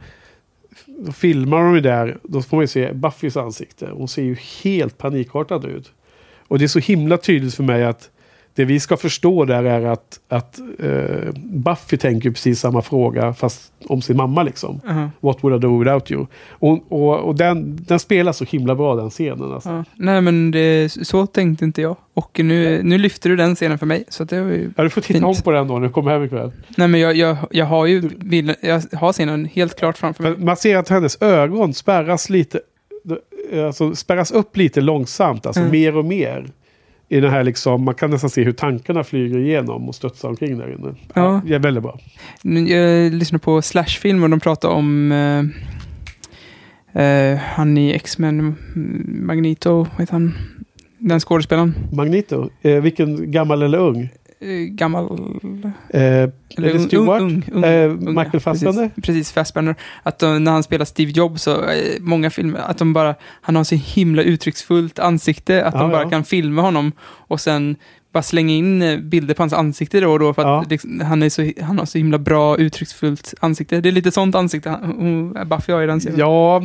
då 0.87 1.13
filmar 1.13 1.65
de 1.65 1.75
ju 1.75 1.81
där. 1.81 2.19
Då 2.23 2.43
får 2.43 2.57
man 2.57 2.63
ju 2.63 2.69
se 2.69 2.93
Buffys 2.93 3.37
ansikte. 3.37 3.89
Hon 3.93 4.09
ser 4.09 4.23
ju 4.23 4.37
helt 4.65 4.99
panikartad 4.99 5.65
ut. 5.65 5.93
Och 6.49 6.59
det 6.59 6.65
är 6.65 6.69
så 6.69 6.79
himla 6.79 7.17
tydligt 7.17 7.55
för 7.55 7.63
mig 7.63 7.85
att 7.85 8.11
det 8.55 8.65
vi 8.65 8.81
ska 8.81 8.97
förstå 8.97 9.45
där 9.45 9.65
är 9.65 9.87
att, 9.87 10.21
att 10.29 10.59
eh, 10.79 11.33
Buffy 11.45 11.97
tänker 11.97 12.31
precis 12.31 12.61
samma 12.61 12.83
fråga 12.83 13.35
fast 13.35 13.73
om 13.87 14.03
sin 14.03 14.17
mamma 14.17 14.43
liksom. 14.43 14.81
Aha. 14.89 15.11
What 15.21 15.45
would 15.45 15.57
I 15.57 15.67
do 15.67 15.79
without 15.79 16.11
you? 16.11 16.27
Och, 16.51 16.93
och, 16.93 17.19
och 17.21 17.35
den, 17.35 17.77
den 17.81 17.99
spelar 17.99 18.33
så 18.33 18.45
himla 18.45 18.75
bra 18.75 18.95
den 18.97 19.11
scenen. 19.11 19.53
Alltså. 19.53 19.71
Ja. 19.71 19.85
Nej, 19.95 20.21
men 20.21 20.51
det, 20.51 20.93
så 21.07 21.27
tänkte 21.27 21.65
inte 21.65 21.83
jag. 21.83 21.97
Och 22.15 22.41
nu, 22.45 22.81
nu 22.83 22.99
lyfter 22.99 23.31
du 23.31 23.37
den 23.37 23.55
scenen 23.55 23.79
för 23.79 23.87
mig. 23.87 24.05
Så 24.09 24.25
det 24.25 24.41
var 24.41 24.51
ju... 24.51 24.71
Ja, 24.77 24.83
du 24.83 24.91
får 24.91 25.01
titta 25.01 25.13
Fint. 25.13 25.25
om 25.25 25.43
på 25.45 25.51
den 25.51 25.69
då 25.69 25.75
när 25.79 25.87
du 25.87 25.93
kommer 25.93 26.11
hem 26.11 26.25
ikväll. 26.25 26.53
Nej, 26.77 26.89
men 26.89 27.01
jag, 27.01 27.17
jag, 27.17 27.37
jag 27.51 27.67
har 27.67 27.87
ju 27.87 28.01
bilden, 28.19 28.57
jag 28.61 28.83
har 28.93 29.13
scenen 29.13 29.45
helt 29.45 29.77
klart 29.79 29.99
framför 29.99 30.23
mig. 30.23 30.33
Men 30.33 30.45
man 30.45 30.57
ser 30.57 30.77
att 30.77 30.89
hennes 30.89 31.23
ögon 31.23 31.75
spärras 31.75 32.31
lite. 32.31 32.61
Alltså 33.67 33.95
spärras 33.95 34.33
upp 34.33 34.57
lite 34.57 34.81
långsamt. 34.81 35.47
Alltså 35.47 35.61
Mm. 35.61 35.73
mer 35.73 35.97
och 35.97 36.05
mer. 36.05 36.47
I 37.13 37.21
den 37.21 37.31
här 37.31 37.45
liksom, 37.45 37.85
man 37.85 37.95
kan 37.95 38.11
nästan 38.11 38.31
se 38.31 38.45
hur 38.45 38.53
tankarna 38.53 39.05
flyger 39.05 39.39
igenom 39.39 39.89
och 39.89 39.95
studsar 39.95 40.29
omkring 40.29 40.59
där 40.59 40.73
inne. 40.73 40.95
Ja. 41.15 41.41
det 41.47 41.55
är 41.55 41.59
väldigt 41.59 41.83
bra. 41.83 41.99
Jag 42.43 43.13
lyssnar 43.13 43.39
på 43.39 43.63
Slash-film 43.63 44.23
och 44.23 44.31
de 44.31 44.41
pratar 44.41 44.69
om 44.69 45.13
eh, 45.13 47.03
eh, 47.03 47.39
han 47.39 47.79
i 47.79 47.93
X-Men, 47.93 48.55
Magneto, 49.27 49.77
vad 49.77 50.01
heter 50.01 50.13
han? 50.13 50.35
Den 50.99 51.21
skådespelaren. 51.21 51.75
Magneto, 51.93 52.51
eh, 52.63 52.81
vilken 52.81 53.31
gammal 53.31 53.63
eller 53.63 53.79
ung? 53.79 54.09
Eh, 54.43 54.49
gammal... 54.69 55.05
Eh, 55.91 56.01
det 56.57 56.75
ung- 56.75 56.87
Stewart? 56.87 57.21
ung- 57.23 57.43
ung- 57.53 57.65
Eh, 57.65 57.91
ung, 57.91 58.15
Michael 58.15 58.41
Fassbender? 58.41 58.89
Precis, 58.95 59.05
precis 59.07 59.33
Fassbender. 59.33 59.75
Att 60.03 60.19
de, 60.19 60.45
när 60.45 60.53
han 60.53 60.63
spelar 60.63 60.85
Steve 60.85 61.11
Jobs, 61.11 61.43
så 61.43 61.65
eh, 61.65 62.01
många 62.01 62.31
filmer, 62.31 62.61
att 62.61 62.79
de 62.79 62.93
bara, 62.93 63.15
han 63.41 63.57
har 63.57 63.65
så 63.65 63.75
himla 63.75 64.23
uttrycksfullt 64.23 64.99
ansikte, 64.99 65.65
att 65.65 65.75
Ja, 65.75 65.81
de 65.81 65.91
bara 65.91 66.03
ja. 66.03 66.11
kan 66.11 66.25
filma 66.25 66.63
honom 66.63 66.93
och 67.03 67.41
sen 67.41 67.77
bara 68.13 68.23
slänga 68.23 68.55
in 68.55 68.83
eh, 68.83 68.99
bilder 68.99 69.35
på 69.35 69.43
hans 69.43 69.53
ansikte 69.53 70.01
då 70.01 70.13
och 70.13 70.19
då 70.19 70.35
för 70.35 70.43
att 70.43 70.47
Ja. 70.49 70.65
liksom, 70.71 71.01
han, 71.01 71.23
är 71.23 71.29
så, 71.29 71.53
han 71.65 71.79
har 71.79 71.87
så 71.87 71.99
himla 71.99 72.19
bra 72.19 72.57
uttrycksfullt 72.57 73.35
ansikte. 73.41 73.81
Det 73.81 73.89
är 73.89 73.93
lite 73.93 74.11
sånt 74.11 74.35
ansikte 74.35 74.79
Buffy 75.47 75.73
har 75.73 75.83
i 75.83 75.87
den 75.87 76.01
serien. 76.01 76.19
Ja, 76.19 76.63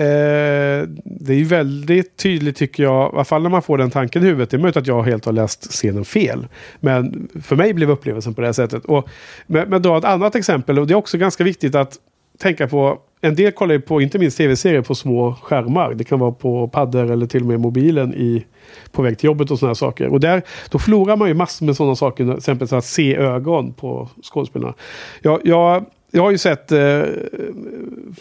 eh, 0.00 0.88
det 1.04 1.32
är 1.32 1.38
ju 1.38 1.44
väldigt 1.44 2.16
tydligt 2.16 2.56
tycker 2.56 2.82
jag, 2.82 3.12
i 3.12 3.14
alla 3.14 3.24
fall 3.24 3.42
när 3.42 3.50
man 3.50 3.62
får 3.62 3.78
den 3.78 3.90
tanken 3.90 4.22
i 4.22 4.26
huvudet. 4.26 4.50
Det 4.50 4.56
är 4.56 4.58
möjligt 4.58 4.76
att 4.76 4.86
jag 4.86 5.02
helt 5.02 5.24
har 5.24 5.32
läst 5.32 5.70
scenen 5.70 6.04
fel. 6.04 6.46
Men 6.80 7.28
för 7.42 7.56
mig 7.56 7.74
blev 7.74 7.90
upplevelsen 7.90 8.34
på 8.34 8.40
det 8.40 8.46
här 8.46 8.52
sättet. 8.52 8.84
Och, 8.84 9.08
men, 9.46 9.68
men 9.68 9.82
då 9.82 9.96
ett 9.96 10.04
annat 10.04 10.34
exempel, 10.34 10.78
och 10.78 10.86
det 10.86 10.94
är 10.94 10.96
också 10.96 11.18
ganska 11.18 11.44
viktigt 11.44 11.74
att 11.74 11.98
tänka 12.38 12.68
på. 12.68 12.98
En 13.20 13.34
del 13.34 13.52
kollar 13.52 13.74
ju 13.74 13.80
på, 13.80 14.00
inte 14.00 14.18
minst 14.18 14.38
tv-serier, 14.38 14.82
på 14.82 14.94
små 14.94 15.34
skärmar. 15.42 15.94
Det 15.94 16.04
kan 16.04 16.18
vara 16.18 16.32
på 16.32 16.68
paddor 16.68 17.10
eller 17.10 17.26
till 17.26 17.40
och 17.40 17.46
med 17.46 17.60
mobilen 17.60 18.14
i, 18.14 18.44
på 18.92 19.02
väg 19.02 19.18
till 19.18 19.26
jobbet 19.26 19.50
och 19.50 19.58
sådana 19.58 19.74
saker. 19.74 20.08
Och 20.08 20.20
där, 20.20 20.42
då 20.70 20.78
förlorar 20.78 21.16
man 21.16 21.28
ju 21.28 21.34
massor 21.34 21.66
med 21.66 21.76
sådana 21.76 21.96
saker, 21.96 22.24
till 22.24 22.36
exempel 22.36 22.68
så 22.68 22.76
att 22.76 22.84
se 22.84 23.16
ögon 23.16 23.72
på 23.72 24.08
skådespelarna. 24.22 24.74
Jag, 25.22 25.40
jag, 25.44 25.84
jag 26.12 26.22
har 26.22 26.30
ju 26.30 26.38
sett 26.38 26.72
eh, 26.72 27.02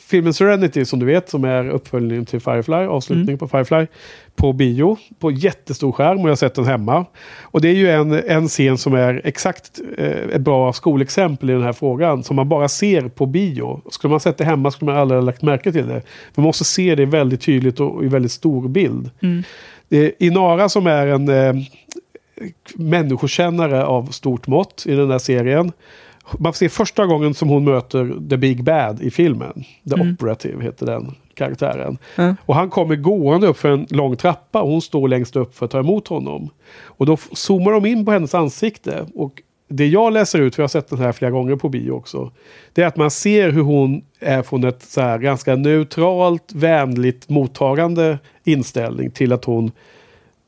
filmen 0.01 0.33
Serenity 0.33 0.85
som 0.85 0.99
du 0.99 1.05
vet, 1.05 1.29
som 1.29 1.43
är 1.43 1.69
uppföljningen 1.69 2.25
till 2.25 2.39
Firefly, 2.39 2.75
avslutningen 2.75 3.37
på 3.37 3.47
Firefly, 3.47 3.87
på 4.35 4.53
bio, 4.53 4.97
på 5.19 5.31
jättestor 5.31 5.91
skärm 5.91 6.17
och 6.17 6.23
jag 6.23 6.31
har 6.31 6.35
sett 6.35 6.55
den 6.55 6.65
hemma. 6.65 7.05
Och 7.41 7.61
det 7.61 7.69
är 7.69 7.73
ju 7.73 7.89
en, 7.89 8.13
en 8.13 8.47
scen 8.47 8.77
som 8.77 8.93
är 8.93 9.21
exakt 9.23 9.79
eh, 9.97 10.07
ett 10.07 10.41
bra 10.41 10.73
skolexempel 10.73 11.49
i 11.49 11.53
den 11.53 11.63
här 11.63 11.73
frågan, 11.73 12.23
som 12.23 12.35
man 12.35 12.49
bara 12.49 12.67
ser 12.67 13.07
på 13.07 13.25
bio. 13.25 13.81
Skulle 13.91 14.11
man 14.11 14.19
sett 14.19 14.37
det 14.37 14.45
hemma 14.45 14.71
skulle 14.71 14.91
man 14.91 15.01
aldrig 15.01 15.19
ha 15.19 15.25
lagt 15.25 15.41
märke 15.41 15.71
till 15.71 15.87
det. 15.87 16.01
Man 16.35 16.43
måste 16.43 16.63
se 16.63 16.95
det 16.95 17.05
väldigt 17.05 17.41
tydligt 17.41 17.79
och 17.79 18.03
i 18.03 18.07
väldigt 18.07 18.31
stor 18.31 18.67
bild. 18.67 19.09
Mm. 19.21 19.43
Det 19.89 19.97
är 19.97 20.11
Inara 20.19 20.69
som 20.69 20.87
är 20.87 21.07
en 21.07 21.29
eh, 21.29 21.53
människokännare 22.75 23.85
av 23.85 24.05
stort 24.05 24.47
mått 24.47 24.83
i 24.87 24.95
den 24.95 25.11
här 25.11 25.19
serien. 25.19 25.71
Man 26.39 26.53
ser 26.53 26.69
första 26.69 27.05
gången 27.05 27.33
som 27.33 27.49
hon 27.49 27.63
möter 27.63 28.29
The 28.29 28.37
Big 28.37 28.63
Bad 28.63 29.01
i 29.01 29.11
filmen. 29.11 29.63
The 29.89 29.95
Mm. 29.95 30.13
Operative 30.13 30.63
heter 30.63 30.85
den 30.85 31.15
karaktären. 31.33 31.97
Ja. 32.15 32.35
Och 32.45 32.55
han 32.55 32.69
kommer 32.69 32.95
gående 32.95 33.47
upp 33.47 33.57
för 33.57 33.69
en 33.69 33.87
lång 33.89 34.15
trappa 34.15 34.61
och 34.61 34.69
hon 34.69 34.81
står 34.81 35.07
längst 35.07 35.35
upp 35.35 35.55
för 35.55 35.65
att 35.65 35.71
ta 35.71 35.79
emot 35.79 36.07
honom. 36.07 36.49
Och 36.83 37.05
då 37.05 37.17
zoomar 37.33 37.71
de 37.71 37.85
in 37.85 38.05
på 38.05 38.11
hennes 38.11 38.35
ansikte. 38.35 39.05
Och 39.15 39.41
det 39.67 39.87
jag 39.87 40.13
läser 40.13 40.39
ut, 40.39 40.55
för 40.55 40.61
jag 40.61 40.63
har 40.63 40.69
sett 40.69 40.89
den 40.89 40.99
här 40.99 41.11
flera 41.11 41.31
gånger 41.31 41.55
på 41.55 41.69
bio 41.69 41.91
också. 41.91 42.31
Det 42.73 42.81
är 42.81 42.87
att 42.87 42.97
man 42.97 43.11
ser 43.11 43.49
hur 43.51 43.61
hon 43.61 44.01
är 44.19 44.41
från 44.41 44.63
ett 44.63 44.83
så 44.83 45.01
här 45.01 45.17
ganska 45.17 45.55
neutralt, 45.55 46.53
vänligt 46.53 47.29
mottagande 47.29 48.19
inställning 48.43 49.11
till 49.11 49.33
att 49.33 49.45
hon 49.45 49.71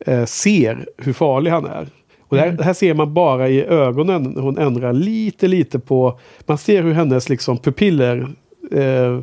eh, 0.06 0.26
ser 0.26 0.88
hur 0.98 1.14
farlig 1.14 1.52
han 1.52 1.66
är. 1.66 1.88
Och 2.32 2.38
det, 2.38 2.44
här, 2.44 2.52
det 2.52 2.64
här 2.64 2.74
ser 2.74 2.94
man 2.94 3.14
bara 3.14 3.50
i 3.50 3.66
ögonen 3.66 4.38
hon 4.38 4.58
ändrar 4.58 4.94
lite, 4.94 5.48
lite 5.48 5.80
på... 5.80 6.20
Man 6.46 6.58
ser 6.58 6.84
hur 6.84 6.94
hennes 6.94 7.30
liksom, 7.30 7.58
pupiller 7.58 8.28
eh, 8.72 9.20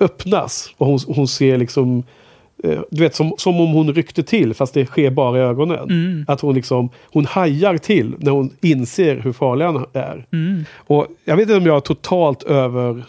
öppnas. 0.00 0.74
Och 0.76 0.86
hon, 0.86 0.98
hon 1.06 1.28
ser 1.28 1.58
liksom... 1.58 2.02
Eh, 2.64 2.80
du 2.90 3.02
vet, 3.02 3.14
som, 3.14 3.34
som 3.38 3.60
om 3.60 3.72
hon 3.72 3.94
ryckte 3.94 4.22
till 4.22 4.54
fast 4.54 4.74
det 4.74 4.86
sker 4.86 5.10
bara 5.10 5.38
i 5.38 5.40
ögonen. 5.40 5.90
Mm. 5.90 6.24
Att 6.28 6.40
hon 6.40 6.54
liksom... 6.54 6.90
Hon 7.12 7.26
hajar 7.26 7.78
till 7.78 8.14
när 8.18 8.30
hon 8.30 8.50
inser 8.60 9.16
hur 9.16 9.32
farlig 9.32 9.64
han 9.64 9.86
är. 9.92 10.26
Mm. 10.32 10.64
Och 10.76 11.06
jag 11.24 11.36
vet 11.36 11.42
inte 11.42 11.56
om 11.56 11.66
jag 11.66 11.84
totalt 11.84 12.42
över, 12.42 13.04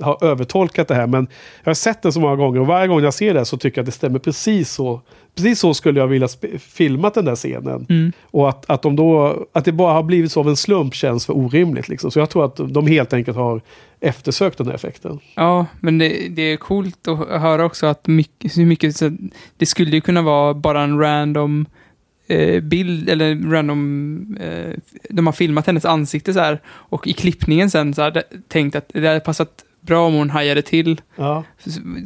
har 0.00 0.24
övertolkat 0.24 0.88
det 0.88 0.94
här 0.94 1.06
men 1.06 1.26
jag 1.64 1.70
har 1.70 1.74
sett 1.74 2.02
den 2.02 2.12
så 2.12 2.20
många 2.20 2.36
gånger 2.36 2.60
och 2.60 2.66
varje 2.66 2.88
gång 2.88 3.02
jag 3.02 3.14
ser 3.14 3.34
det 3.34 3.44
så 3.44 3.56
tycker 3.56 3.78
jag 3.78 3.82
att 3.82 3.86
det 3.86 3.92
stämmer 3.92 4.18
precis 4.18 4.72
så. 4.72 5.00
Precis 5.34 5.60
så 5.60 5.74
skulle 5.74 6.00
jag 6.00 6.06
vilja 6.06 6.28
filmat 6.58 7.14
den 7.14 7.24
där 7.24 7.36
scenen. 7.36 7.86
Mm. 7.88 8.12
Och 8.24 8.48
att, 8.48 8.70
att, 8.70 8.82
de 8.82 8.96
då, 8.96 9.46
att 9.52 9.64
det 9.64 9.72
bara 9.72 9.92
har 9.92 10.02
blivit 10.02 10.32
så 10.32 10.40
av 10.40 10.48
en 10.48 10.56
slump 10.56 10.94
känns 10.94 11.26
för 11.26 11.36
orimligt. 11.36 11.88
Liksom. 11.88 12.10
Så 12.10 12.18
jag 12.18 12.30
tror 12.30 12.44
att 12.44 12.56
de 12.56 12.86
helt 12.86 13.12
enkelt 13.12 13.36
har 13.36 13.60
eftersökt 14.00 14.58
den 14.58 14.66
här 14.66 14.74
effekten. 14.74 15.18
Ja, 15.34 15.66
men 15.80 15.98
det, 15.98 16.28
det 16.28 16.42
är 16.42 16.56
coolt 16.56 17.08
att 17.08 17.18
höra 17.18 17.64
också 17.64 17.86
att 17.86 18.06
mycket, 18.06 18.58
hur 18.58 18.66
mycket, 18.66 18.96
så, 18.96 19.16
det 19.56 19.66
skulle 19.66 19.90
ju 19.90 20.00
kunna 20.00 20.22
vara 20.22 20.54
bara 20.54 20.82
en 20.82 20.98
random 20.98 21.66
eh, 22.26 22.62
bild, 22.62 23.08
eller 23.08 23.50
random, 23.50 24.36
eh, 24.40 24.74
de 25.10 25.26
har 25.26 25.32
filmat 25.32 25.66
hennes 25.66 25.84
ansikte 25.84 26.34
så 26.34 26.40
här, 26.40 26.60
och 26.66 27.06
i 27.06 27.12
klippningen 27.12 27.70
sen 27.70 27.94
så 27.94 28.02
här, 28.02 28.22
tänkt 28.48 28.76
att 28.76 28.90
det 28.94 29.06
hade 29.06 29.20
passat 29.20 29.64
bra 29.88 30.06
om 30.06 30.14
hon 30.14 30.30
hajade 30.30 30.62
till. 30.62 31.00
Ja. 31.16 31.44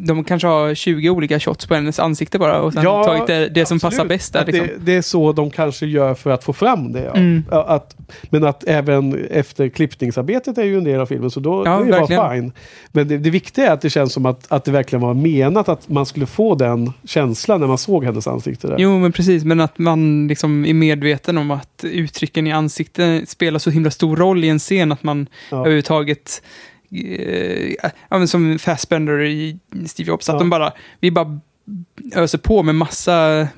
De 0.06 0.24
kanske 0.24 0.48
har 0.48 0.74
20 0.74 1.10
olika 1.10 1.40
shots 1.40 1.66
på 1.66 1.74
hennes 1.74 1.98
ansikte 1.98 2.38
bara 2.38 2.60
och 2.60 2.72
sen 2.72 2.82
Ja, 2.82 3.04
tagit 3.04 3.26
det, 3.26 3.48
det 3.48 3.66
som 3.66 3.80
passar 3.80 4.04
bäst 4.04 4.32
där. 4.32 4.46
Liksom. 4.46 4.66
det, 4.66 4.72
det 4.84 4.94
är 4.96 5.02
så 5.02 5.32
de 5.32 5.50
kanske 5.50 5.86
gör 5.86 6.14
för 6.14 6.30
att 6.30 6.44
få 6.44 6.52
fram 6.52 6.92
det. 6.92 7.04
Ja. 7.04 7.14
Mm. 7.14 7.44
Att, 7.50 7.96
men 8.22 8.44
att 8.44 8.64
även 8.64 9.26
efter 9.30 9.68
klippningsarbetet 9.68 10.58
är 10.58 10.64
ju 10.64 10.78
en 10.78 10.84
del 10.84 11.00
av 11.00 11.06
filmen 11.06 11.30
så 11.30 11.40
då 11.40 11.62
Ja, 11.66 11.78
det 11.78 11.96
är 11.96 12.00
det 12.00 12.16
bara 12.16 12.34
fine. 12.34 12.52
Men 12.92 13.08
det, 13.08 13.18
det 13.18 13.30
viktiga 13.30 13.66
är 13.66 13.72
att 13.72 13.80
det 13.80 13.90
känns 13.90 14.12
som 14.12 14.26
att, 14.26 14.52
att 14.52 14.64
det 14.64 14.70
verkligen 14.70 15.00
var 15.00 15.14
menat 15.14 15.68
att 15.68 15.88
man 15.88 16.06
skulle 16.06 16.26
få 16.26 16.54
den 16.54 16.92
känslan 17.04 17.60
när 17.60 17.66
man 17.66 17.78
såg 17.78 18.04
hennes 18.04 18.26
ansikte 18.26 18.66
där. 18.68 18.76
Jo, 18.78 18.98
men 18.98 19.12
precis. 19.12 19.44
Men 19.44 19.60
att 19.60 19.78
man 19.78 20.28
liksom 20.28 20.64
är 20.64 20.74
medveten 20.74 21.38
om 21.38 21.50
att 21.50 21.84
uttrycken 21.84 22.46
i 22.46 22.52
ansiktet 22.52 23.28
spelar 23.28 23.58
så 23.58 23.70
himla 23.70 23.90
stor 23.90 24.16
roll 24.16 24.44
i 24.44 24.48
en 24.48 24.58
scen 24.58 24.92
att 24.92 25.02
man 25.02 25.26
överhuvudtaget 25.50 26.42
eh, 28.10 28.24
som 28.24 28.58
Fassbender 28.58 29.20
i 29.22 29.58
Steve 29.86 30.08
Jobs, 30.08 30.28
att 30.28 30.34
Ja. 30.34 30.38
de 30.38 30.50
bara, 30.50 30.72
vi 31.00 31.10
bara 31.10 31.40
öser 32.14 32.38
på 32.38 32.62
med 32.62 32.74
massa 32.74 33.48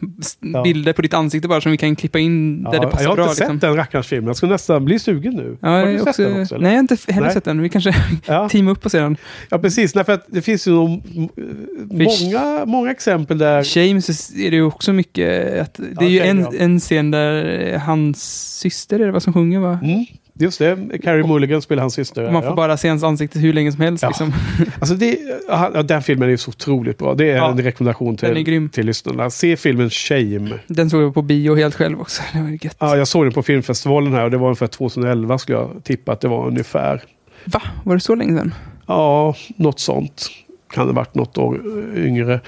Ja. 0.40 0.62
bilder 0.62 0.92
på 0.92 1.02
ditt 1.02 1.14
ansikte 1.14 1.48
bara 1.48 1.60
som 1.60 1.70
vi 1.72 1.76
kan 1.78 1.96
klippa 1.96 2.18
in 2.18 2.62
där 2.62 2.70
det 2.70 2.76
jag 2.76 2.90
passar 2.90 3.08
har 3.08 3.16
bra. 3.16 3.24
inte 3.24 3.34
sett 3.36 3.40
liksom. 3.48 3.58
den 3.58 3.76
rackarns 3.76 4.06
filmen. 4.06 4.26
Jag 4.26 4.36
ska 4.36 4.46
nästan 4.46 4.84
bli 4.84 4.98
sugen 4.98 5.34
nu. 5.34 5.56
Ja, 5.60 5.68
har 5.68 5.76
jag 5.78 5.88
du 5.88 5.98
sett 5.98 6.08
också, 6.08 6.22
den 6.22 6.42
också? 6.42 6.54
eller? 6.54 6.62
nej, 6.62 6.72
jag 6.72 6.76
har 6.76 6.80
inte 6.80 6.96
heller 7.12 7.26
Nej. 7.26 7.34
sett 7.34 7.44
den. 7.44 7.62
Vi 7.62 7.68
kanske 7.68 7.94
Ja. 8.26 8.48
teamar 8.48 8.72
upp 8.72 8.84
och 8.84 8.90
ser 8.90 9.00
den. 9.02 9.16
ja, 9.50 9.58
precis. 9.58 9.94
Nej, 9.94 10.04
för 10.04 10.12
att 10.12 10.24
det 10.28 10.42
finns 10.42 10.68
ju 10.68 10.72
många, 11.90 12.64
många 12.66 12.90
exempel 12.90 13.38
där... 13.38 13.76
James 13.78 14.30
är 14.36 14.50
det 14.50 14.56
ju 14.56 14.62
också 14.64 14.92
mycket 14.92 15.60
att 15.60 15.80
det 15.98 16.04
är 16.04 16.08
ju 16.10 16.20
en, 16.20 16.46
en 16.58 16.80
scen 16.80 17.10
där 17.10 17.78
hans 17.78 18.22
syster 18.58 19.00
är 19.00 19.06
det 19.06 19.12
vad 19.12 19.22
som 19.22 19.32
sjunger 19.32 19.58
va? 19.60 19.78
Mm, 19.82 20.04
just 20.34 20.58
det. 20.58 20.98
Carrie 21.02 21.26
Mulligan 21.26 21.62
spelar 21.62 21.80
hans 21.80 21.94
syster. 21.94 22.30
Man 22.30 22.42
får 22.42 22.50
ja. 22.50 22.56
bara 22.56 22.76
se 22.76 22.88
hans 22.88 23.02
ansikte 23.02 23.38
hur 23.38 23.52
länge 23.52 23.72
som 23.72 23.80
helst. 23.80 24.02
Ja. 24.02 24.08
Liksom. 24.08 24.32
Alltså 24.78 24.94
det, 24.94 25.18
ja, 25.48 25.82
den 25.82 26.02
filmen 26.02 26.30
är 26.30 26.36
så 26.36 26.48
otroligt 26.48 26.98
bra. 26.98 27.14
Det 27.14 27.30
är 27.30 27.48
en 27.50 27.62
rekommendation 27.62 28.16
till, 28.16 28.68
till 28.72 28.86
lyssnarna. 28.86 29.30
Se 29.30 29.56
filmen 29.56 29.90
Shame. 29.90 30.58
Den 30.66 30.90
såg 30.90 31.02
jag 31.02 31.14
på 31.14 31.22
bio 31.22 31.54
helt 31.54 31.74
själv 31.74 32.00
också. 32.00 32.22
Det 32.32 32.42
var 32.42 32.48
gött. 32.48 32.76
Ja, 32.78 32.96
jag 32.96 33.08
såg 33.08 33.24
den 33.24 33.32
på 33.32 33.42
filmfestivalen 33.42 34.12
här 34.12 34.24
och 34.24 34.30
det 34.30 34.36
var 34.36 34.46
ungefär 34.46 34.66
2011 34.66 35.38
skulle 35.38 35.58
jag 35.58 35.84
tippa 35.84 36.12
att 36.12 36.20
det 36.20 36.28
var 36.28 36.46
ungefär. 36.46 37.02
Va? 37.44 37.62
Var 37.84 37.94
det 37.94 38.00
så 38.00 38.14
länge 38.14 38.38
sedan? 38.38 38.54
Ja, 38.86 39.34
något 39.56 39.80
sånt. 39.80 40.30
Kan 40.70 40.86
det 40.86 40.92
varit 40.92 41.14
något 41.14 41.38
år 41.38 41.60
yngre. 41.96 42.40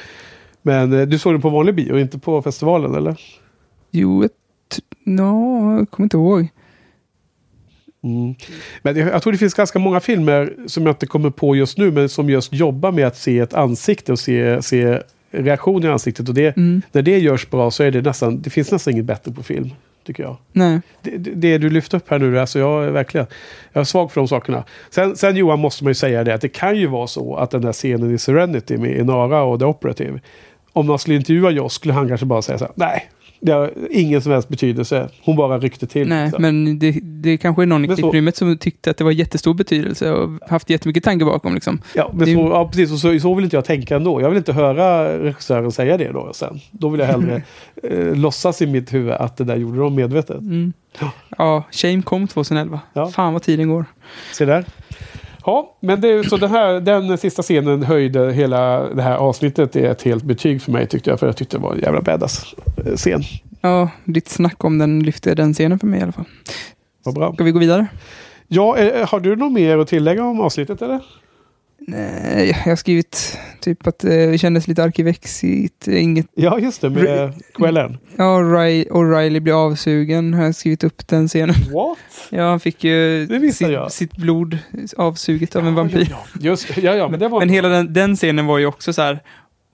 Men 0.62 0.92
eh, 0.92 1.06
du 1.06 1.18
såg 1.18 1.34
den 1.34 1.42
på 1.42 1.50
vanlig 1.50 1.74
bio, 1.74 1.98
inte 1.98 2.18
på 2.18 2.42
festivalen 2.42 2.94
eller? 2.94 3.20
Jo, 3.90 4.24
ett... 4.24 4.32
No, 5.04 5.78
jag 5.78 5.90
kommer 5.90 6.04
inte 6.04 6.16
ihåg. 6.16 6.48
Mm. 8.06 8.34
Men 8.82 8.96
jag, 8.96 9.22
tror 9.22 9.32
det 9.32 9.38
finns 9.38 9.54
ganska 9.54 9.78
många 9.78 10.00
filmer 10.00 10.52
som 10.66 10.86
jag 10.86 10.92
inte 10.92 11.06
kommer 11.06 11.30
på 11.30 11.56
just 11.56 11.78
nu, 11.78 11.90
men 11.90 12.08
som 12.08 12.30
just 12.30 12.52
jobbar 12.52 12.92
med 12.92 13.06
att 13.06 13.16
se 13.16 13.38
ett 13.38 13.54
ansikte 13.54 14.12
och 14.12 14.18
se, 14.18 14.62
se 14.62 15.02
reaktion 15.30 15.84
i 15.84 15.88
ansiktet. 15.88 16.28
Och 16.28 16.34
det, 16.34 16.56
Mm. 16.56 16.82
när 16.92 17.02
det 17.02 17.18
görs 17.18 17.50
bra 17.50 17.70
så 17.70 17.82
är 17.82 17.90
det 17.90 18.02
nästan, 18.02 18.42
det 18.42 18.50
finns 18.50 18.72
nästan 18.72 18.92
inget 18.92 19.04
bättre 19.04 19.32
på 19.32 19.42
film, 19.42 19.70
tycker 20.06 20.22
jag. 20.22 20.36
Nej. 20.52 20.80
Det, 21.02 21.10
det, 21.18 21.58
du 21.58 21.70
lyft 21.70 21.94
upp 21.94 22.10
här 22.10 22.18
nu, 22.18 22.40
alltså 22.40 22.58
jag 22.58 22.84
är 22.84 22.90
verkligen 22.90 23.26
jag 23.72 23.80
är 23.80 23.84
svag 23.84 24.12
för 24.12 24.20
de 24.20 24.28
sakerna. 24.28 24.64
Sen, 24.90 25.16
sen 25.16 25.36
Johan 25.36 25.58
måste 25.58 25.84
man 25.84 25.90
ju 25.90 25.94
säga 25.94 26.24
det 26.24 26.34
att 26.34 26.40
det 26.40 26.48
kan 26.48 26.76
ju 26.76 26.86
vara 26.86 27.06
så 27.06 27.36
att 27.36 27.50
den 27.50 27.62
där 27.62 27.72
scenen 27.72 28.14
i 28.14 28.18
Serenity 28.18 28.76
med 28.76 28.96
Inara 28.96 29.42
och 29.42 29.58
The 29.58 29.64
Operative, 29.64 30.20
om 30.72 30.86
man 30.86 30.98
skulle 30.98 31.16
intervjua 31.16 31.50
Joss 31.50 31.72
skulle 31.74 31.94
han 31.94 32.08
kanske 32.08 32.26
bara 32.26 32.42
säga 32.42 32.58
så 32.58 32.64
här, 32.64 32.72
nej, 32.76 33.10
det 33.40 33.52
har 33.52 33.70
ingen 33.90 34.22
som 34.22 34.32
helst 34.32 34.48
betydelse. 34.48 35.08
Hon 35.22 35.36
bara 35.36 35.58
ryckte 35.58 35.86
till. 35.86 36.08
Nej, 36.08 36.24
liksom. 36.24 36.42
men 36.42 36.78
det, 36.78 37.00
det 37.02 37.36
kanske 37.36 37.62
är 37.62 37.66
någon 37.66 37.84
i 37.84 37.88
så- 37.88 37.94
klipprummet 37.94 38.36
som 38.36 38.58
tyckte 38.58 38.90
att 38.90 38.96
det 38.96 39.04
var 39.04 39.10
jättestor 39.10 39.54
betydelse 39.54 40.12
och 40.12 40.30
haft 40.50 40.70
jättemycket 40.70 41.04
tanke 41.04 41.24
bakom. 41.24 41.54
Liksom. 41.54 41.80
Ja, 41.94 42.10
men 42.14 42.26
Det 42.26 42.34
så, 42.34 42.40
ja, 42.40 42.68
precis. 42.68 42.92
Och 42.92 42.98
så, 42.98 43.18
så 43.20 43.34
vill 43.34 43.44
inte 43.44 43.56
jag 43.56 43.64
tänka 43.64 43.96
ändå. 43.96 44.20
Jag 44.20 44.28
vill 44.28 44.38
inte 44.38 44.52
höra 44.52 45.18
regissören 45.18 45.72
säga 45.72 45.96
det 45.96 46.12
då 46.12 46.32
sen. 46.32 46.60
Då 46.70 46.88
vill 46.88 47.00
jag 47.00 47.06
hellre 47.06 47.42
eh, 47.82 48.14
låtsas 48.16 48.62
i 48.62 48.66
mitt 48.66 48.94
huvud 48.94 49.12
att 49.12 49.36
det 49.36 49.44
där 49.44 49.56
gjorde 49.56 49.78
de 49.78 49.94
medvetet. 49.94 50.38
Mm. 50.40 50.72
Ja. 51.00 51.10
Ja, 51.38 51.62
Shame 51.70 52.02
kom 52.02 52.28
2011. 52.28 52.80
Ja. 52.92 53.08
Fan 53.08 53.32
vad 53.32 53.42
tiden 53.42 53.68
går. 53.68 53.84
Se 54.32 54.44
där. 54.44 54.64
Ja, 55.46 55.76
men 55.80 56.00
det, 56.00 56.08
är 56.08 56.22
så 56.22 56.36
den 56.36 56.50
här 56.50 56.80
den 56.80 57.18
sista 57.18 57.42
scenen 57.42 57.82
höjde 57.82 58.32
hela 58.32 58.88
det 58.94 59.02
här 59.02 59.16
avsnittet 59.16 59.72
till 59.72 59.84
ett 59.84 60.02
helt 60.02 60.24
betyg 60.24 60.62
för 60.62 60.72
mig 60.72 60.86
tyckte 60.86 61.10
jag. 61.10 61.20
För 61.20 61.26
jag 61.26 61.36
tyckte 61.36 61.56
det 61.56 61.62
var 61.62 61.74
en 61.74 61.80
jävla 61.80 62.00
badass 62.00 62.54
eh, 62.86 62.94
scen. 62.96 63.22
Ja, 63.60 63.90
ditt 64.04 64.28
snack 64.28 64.64
om 64.64 64.78
den 64.78 65.02
lyfte 65.02 65.34
den 65.34 65.54
scenen 65.54 65.78
för 65.78 65.86
mig 65.86 66.00
i 66.00 66.02
alla 66.02 66.12
fall. 66.12 66.24
Vad 67.04 67.14
bra. 67.14 67.34
Ska 67.34 67.44
vi 67.44 67.50
gå 67.50 67.58
vidare? 67.58 67.86
Ja, 68.48 68.78
eh, 68.78 69.08
har 69.08 69.20
du 69.20 69.36
något 69.36 69.52
mer 69.52 69.78
att 69.78 69.88
tillägga 69.88 70.24
om 70.24 70.40
avsnittet 70.40 70.82
eller? 70.82 71.00
Nej, 71.88 72.48
jag 72.48 72.70
har 72.70 72.76
skrivit 72.76 73.38
typ 73.60 73.86
att 73.86 74.04
eh, 74.04 74.10
det 74.10 74.38
kändes 74.38 74.68
lite 74.68 74.82
arkivexigt. 74.84 75.88
Inget, 75.88 76.26
Ja, 76.34 76.58
just 76.58 76.80
det, 76.80 76.90
med 76.90 77.32
kvällen. 77.54 77.98
ja, 78.16 78.24
O'Reilly 78.40 79.40
blir 79.40 79.66
avsugen. 79.66 80.34
Har 80.34 80.44
jag 80.44 80.54
skrivit 80.54 80.84
upp 80.84 81.08
den 81.08 81.28
scenen. 81.28 81.54
What? 81.72 81.98
Ja, 82.30 82.48
han 82.48 82.60
fick 82.60 82.84
ju 82.84 83.26
sitt, 83.52 83.68
sitt 83.90 84.16
blod 84.16 84.58
avsuget 84.96 85.56
av 85.56 85.66
en 85.66 85.74
vampyr. 85.74 86.06
Ja, 86.10 86.24
ja. 86.34 86.40
Just, 86.40 86.76
ja, 86.76 86.94
ja, 86.94 87.08
men 87.08 87.20
det 87.20 87.28
var... 87.28 87.38
Men 87.40 87.48
hela 87.48 87.68
den, 87.68 87.92
den 87.92 88.16
scenen 88.16 88.46
var 88.46 88.58
ju 88.58 88.66
också 88.66 88.92
så 88.92 89.02
här. 89.02 89.20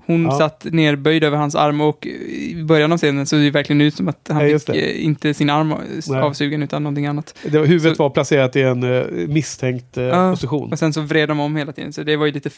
Hon 0.07 0.25
Ja. 0.25 0.31
satt 0.39 0.65
nerböjd 0.65 1.25
över 1.25 1.37
hans 1.37 1.55
arm 1.55 1.81
och 1.81 2.07
i 2.07 2.63
början 2.65 2.93
av 2.93 2.99
scenen 2.99 3.27
såg 3.27 3.41
det 3.41 3.51
verkligen 3.51 3.81
ut 3.81 3.95
som 3.95 4.09
att 4.09 4.29
han 4.33 4.51
Ja, 4.51 4.59
fick 4.59 4.69
eh, 4.69 5.05
inte 5.05 5.35
sin 5.35 5.51
arm 5.51 5.75
Nej. 6.09 6.21
avsugen 6.21 6.63
utan 6.63 6.83
någonting 6.83 7.07
annat. 7.07 7.35
det 7.43 7.59
var, 7.59 7.67
huvudet 7.67 7.97
Så- 7.97 8.03
var 8.03 8.11
placerat 8.11 8.57
i 8.57 8.63
en 8.63 8.83
eh, 8.83 9.05
misstänkt 9.29 9.97
eh, 9.97 10.05
Ja. 10.05 10.31
position. 10.31 10.73
Och 10.73 10.79
sen 10.79 10.93
så 10.93 11.01
vred 11.01 11.29
de 11.29 11.41
om 11.41 11.57
hela 11.57 11.73
tiden. 11.73 11.93
Så 11.93 12.03
det 12.03 12.17
var 12.17 12.27
ju 12.27 12.33
lite, 12.33 12.51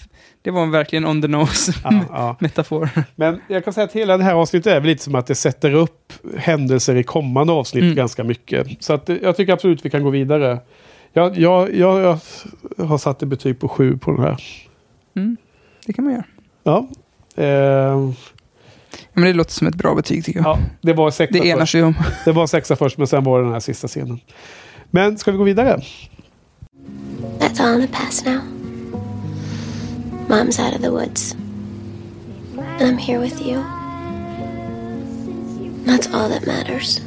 det 0.42 0.50
var 0.50 0.66
verkligen 0.66 1.06
on 1.06 1.22
the 1.22 1.28
nose 1.28 1.72
metafor. 2.40 2.88
Men 3.14 3.40
jag 3.48 3.64
kan 3.64 3.72
säga 3.72 3.84
att 3.84 3.92
hela 3.92 4.16
det 4.18 4.24
här 4.24 4.34
avsnittet 4.34 4.72
är 4.72 4.80
väl 4.80 4.88
lite 4.88 5.02
som 5.04 5.14
att 5.14 5.26
det 5.26 5.34
sätter 5.34 5.74
upp 5.74 6.12
händelser 6.38 6.94
i 6.96 7.02
kommande 7.02 7.52
avsnitt 7.52 7.82
Mm. 7.84 7.94
ganska 7.94 8.24
mycket. 8.24 8.66
Så 8.84 8.92
att 8.92 9.08
jag 9.22 9.36
tycker 9.36 9.52
absolut 9.52 9.84
vi 9.84 9.90
kan 9.90 10.02
gå 10.02 10.10
vidare. 10.10 10.58
Jag, 11.12 11.38
jag, 11.38 11.74
jag, 11.74 12.18
jag 12.76 12.84
har 12.84 12.98
satt 12.98 13.22
ett 13.22 13.28
betyg 13.28 13.60
på 13.60 13.68
sju 13.68 13.96
på 13.98 14.10
den 14.10 14.20
här. 14.20 14.42
Mm, 15.16 15.36
det 15.86 15.92
kan 15.92 16.04
man 16.04 16.12
göra. 16.14 16.24
Ja. 16.62 16.88
Eh, 17.36 18.10
Ja, 18.96 19.20
men 19.20 19.24
det 19.24 19.32
låter 19.32 19.50
som 19.52 19.66
ett 19.66 19.74
bra 19.74 19.94
betyg 19.94 20.24
tycker 20.24 20.40
jag. 20.40 20.46
ja, 20.48 20.58
det 20.80 20.92
var 20.92 21.10
sexa 21.10 21.38
det 21.38 21.48
enar 21.50 21.60
först. 21.60 21.72
sig 21.72 21.82
om. 21.82 21.94
Det 22.24 22.32
var 22.32 22.46
sexa 22.46 22.76
först, 22.76 22.98
men 22.98 23.06
sen 23.06 23.24
var 23.24 23.38
det 23.38 23.44
den 23.44 23.52
här 23.52 23.60
sista 23.60 23.88
scenen. 23.88 24.20
Men 24.90 25.18
ska 25.18 25.30
vi 25.32 25.38
gå 25.38 25.44
vidare? 25.44 25.80
That's 27.38 27.60
all 27.62 27.80
in 27.80 27.86
the 27.86 27.92
past 27.92 28.26
now. 28.26 28.40
Mom's 30.28 30.60
out 30.66 30.74
of 30.76 30.80
the 30.82 30.90
woods. 30.90 31.36
And 32.80 32.82
I'm 32.90 32.98
here 32.98 33.18
with 33.18 33.42
you. 33.42 33.62
That's 35.86 36.14
all 36.14 36.30
that 36.30 36.46
matters. 36.46 37.00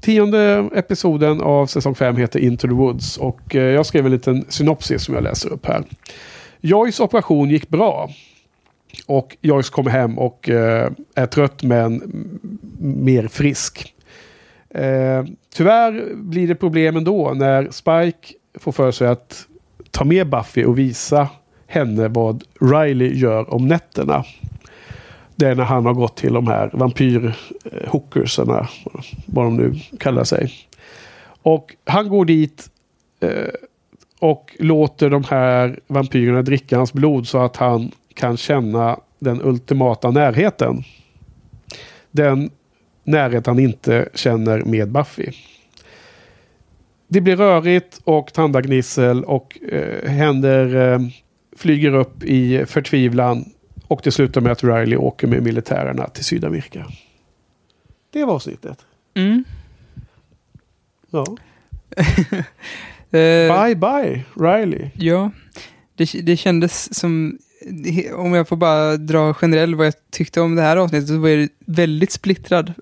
Tionde 0.00 0.70
episoden 0.74 1.40
av 1.40 1.66
säsong 1.66 1.94
5 1.94 2.16
heter 2.16 2.38
Into 2.40 2.68
the 2.68 2.74
Woods 2.74 3.16
och 3.16 3.54
eh, 3.56 3.62
jag 3.62 3.86
skrev 3.86 4.06
en 4.06 4.12
liten 4.12 4.44
synopsis 4.48 5.02
som 5.02 5.14
jag 5.14 5.24
läser 5.24 5.48
upp 5.48 5.66
här. 5.66 5.84
Joys 6.60 7.00
operation 7.00 7.50
gick 7.50 7.68
bra. 7.68 8.10
Och 9.06 9.36
Joyce 9.40 9.70
kommer 9.70 9.90
hem 9.90 10.18
och 10.18 10.48
eh, 10.48 10.90
är 11.14 11.26
trött 11.26 11.62
men 11.62 12.02
mer 12.80 13.28
frisk. 13.28 13.94
Eh, 14.70 15.24
tyvärr 15.54 16.14
blir 16.14 16.48
det 16.48 16.54
problem 16.54 16.96
ändå 16.96 17.32
när 17.34 17.70
Spike 17.70 18.34
får 18.54 18.72
för 18.72 18.90
sig 18.90 19.08
att 19.08 19.46
ta 19.90 20.04
med 20.04 20.28
Buffy 20.28 20.64
och 20.64 20.78
visa 20.78 21.28
henne 21.66 22.08
vad 22.08 22.44
Riley 22.60 23.14
gör 23.14 23.54
om 23.54 23.68
nätterna. 23.68 24.24
Det 25.36 25.46
är 25.46 25.54
när 25.54 25.64
han 25.64 25.86
har 25.86 25.94
gått 25.94 26.16
till 26.16 26.32
de 26.32 26.46
här 26.46 26.70
vampyrhookersarna, 26.72 28.68
vad 29.26 29.44
de 29.44 29.56
nu 29.56 29.74
kallar 29.98 30.24
sig. 30.24 30.52
Och 31.42 31.76
han 31.84 32.08
går 32.08 32.24
dit 32.24 32.70
eh, 33.20 33.48
och 34.20 34.56
låter 34.58 35.10
de 35.10 35.24
här 35.24 35.80
vampyrerna 35.86 36.42
dricka 36.42 36.76
hans 36.76 36.92
blod 36.92 37.28
så 37.28 37.38
att 37.38 37.56
han 37.56 37.92
kan 38.14 38.36
känna 38.36 39.00
den 39.18 39.42
ultimata 39.42 40.10
närheten. 40.10 40.84
Den 42.10 42.50
närhet 43.04 43.46
han 43.46 43.58
inte 43.58 44.08
känner 44.14 44.62
med 44.64 44.90
Buffy. 44.90 45.32
Det 47.08 47.20
blir 47.20 47.36
rörigt 47.36 48.00
och 48.04 48.32
tandagnissel 48.32 49.24
och 49.24 49.58
eh, 49.72 50.10
händer 50.10 50.92
eh, 50.92 51.00
flyger 51.56 51.94
upp 51.94 52.24
i 52.24 52.66
förtvivlan 52.66 53.44
och 53.88 54.00
det 54.04 54.10
slutar 54.10 54.40
med 54.40 54.52
att 54.52 54.64
Riley 54.64 54.96
åker 54.96 55.26
med 55.26 55.42
militärerna 55.42 56.06
till 56.06 56.24
Sydamerika. 56.24 56.86
Det 58.10 58.24
var 58.24 58.34
avsnittet. 58.34 58.84
Mm. 59.14 59.44
Ja. 61.10 61.24
Eh, 63.12 63.64
Bye 63.64 63.74
bye 63.76 64.24
Riley. 64.34 64.90
Ja, 64.94 65.30
det, 65.96 66.10
det 66.22 66.36
kändes 66.36 66.94
som, 66.98 67.38
om 68.14 68.34
jag 68.34 68.48
får 68.48 68.56
bara 68.56 68.96
dra 68.96 69.34
generellt 69.42 69.76
vad 69.76 69.86
jag 69.86 69.94
tyckte 70.10 70.40
om 70.40 70.54
det 70.54 70.62
här 70.62 70.76
avsnittet, 70.76 71.08
så 71.08 71.18
var 71.18 71.28
det 71.28 71.48
väldigt 71.66 72.10
splittrad. 72.12 72.72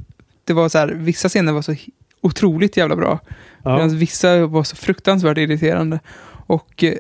Det 0.45 0.53
var 0.53 0.69
så 0.69 0.79
här, 0.79 0.89
vissa 0.89 1.29
scener 1.29 1.53
var 1.53 1.63
så 1.63 1.75
otroligt 2.21 2.77
jävla 2.77 2.97
bra, 2.97 3.19
Ja. 3.63 3.75
medan 3.75 3.99
vissa 3.99 4.47
var 4.47 4.65
så 4.65 4.77
fruktansvärt 4.77 5.39
irriterande. 5.39 6.01
Och 6.47 6.85
eh, 6.85 6.95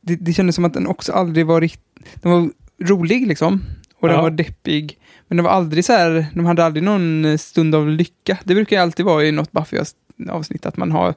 det, 0.00 0.16
det 0.16 0.32
kändes 0.32 0.54
som 0.56 0.64
att 0.64 0.74
den 0.74 0.86
också 0.86 1.12
aldrig 1.12 1.46
var 1.46 1.60
riktigt, 1.60 2.06
den 2.14 2.32
var 2.32 2.50
rolig 2.82 3.26
liksom, 3.26 3.64
och 4.00 4.08
den 4.08 4.16
Ja. 4.16 4.22
var 4.22 4.30
deppig. 4.30 4.98
Men 5.28 5.36
den 5.36 5.44
var 5.44 5.52
aldrig 5.52 5.84
så 5.84 5.92
här, 5.92 6.26
de 6.34 6.44
hade 6.46 6.64
aldrig 6.64 6.82
någon 6.82 7.38
stund 7.38 7.74
av 7.74 7.88
lycka. 7.88 8.38
Det 8.44 8.54
brukar 8.54 8.76
ju 8.76 8.82
alltid 8.82 9.06
vara 9.06 9.24
i 9.24 9.32
något 9.32 9.52
Buffy-avsnitt, 9.52 10.66
att 10.66 10.76
man 10.76 10.92
har 10.92 11.14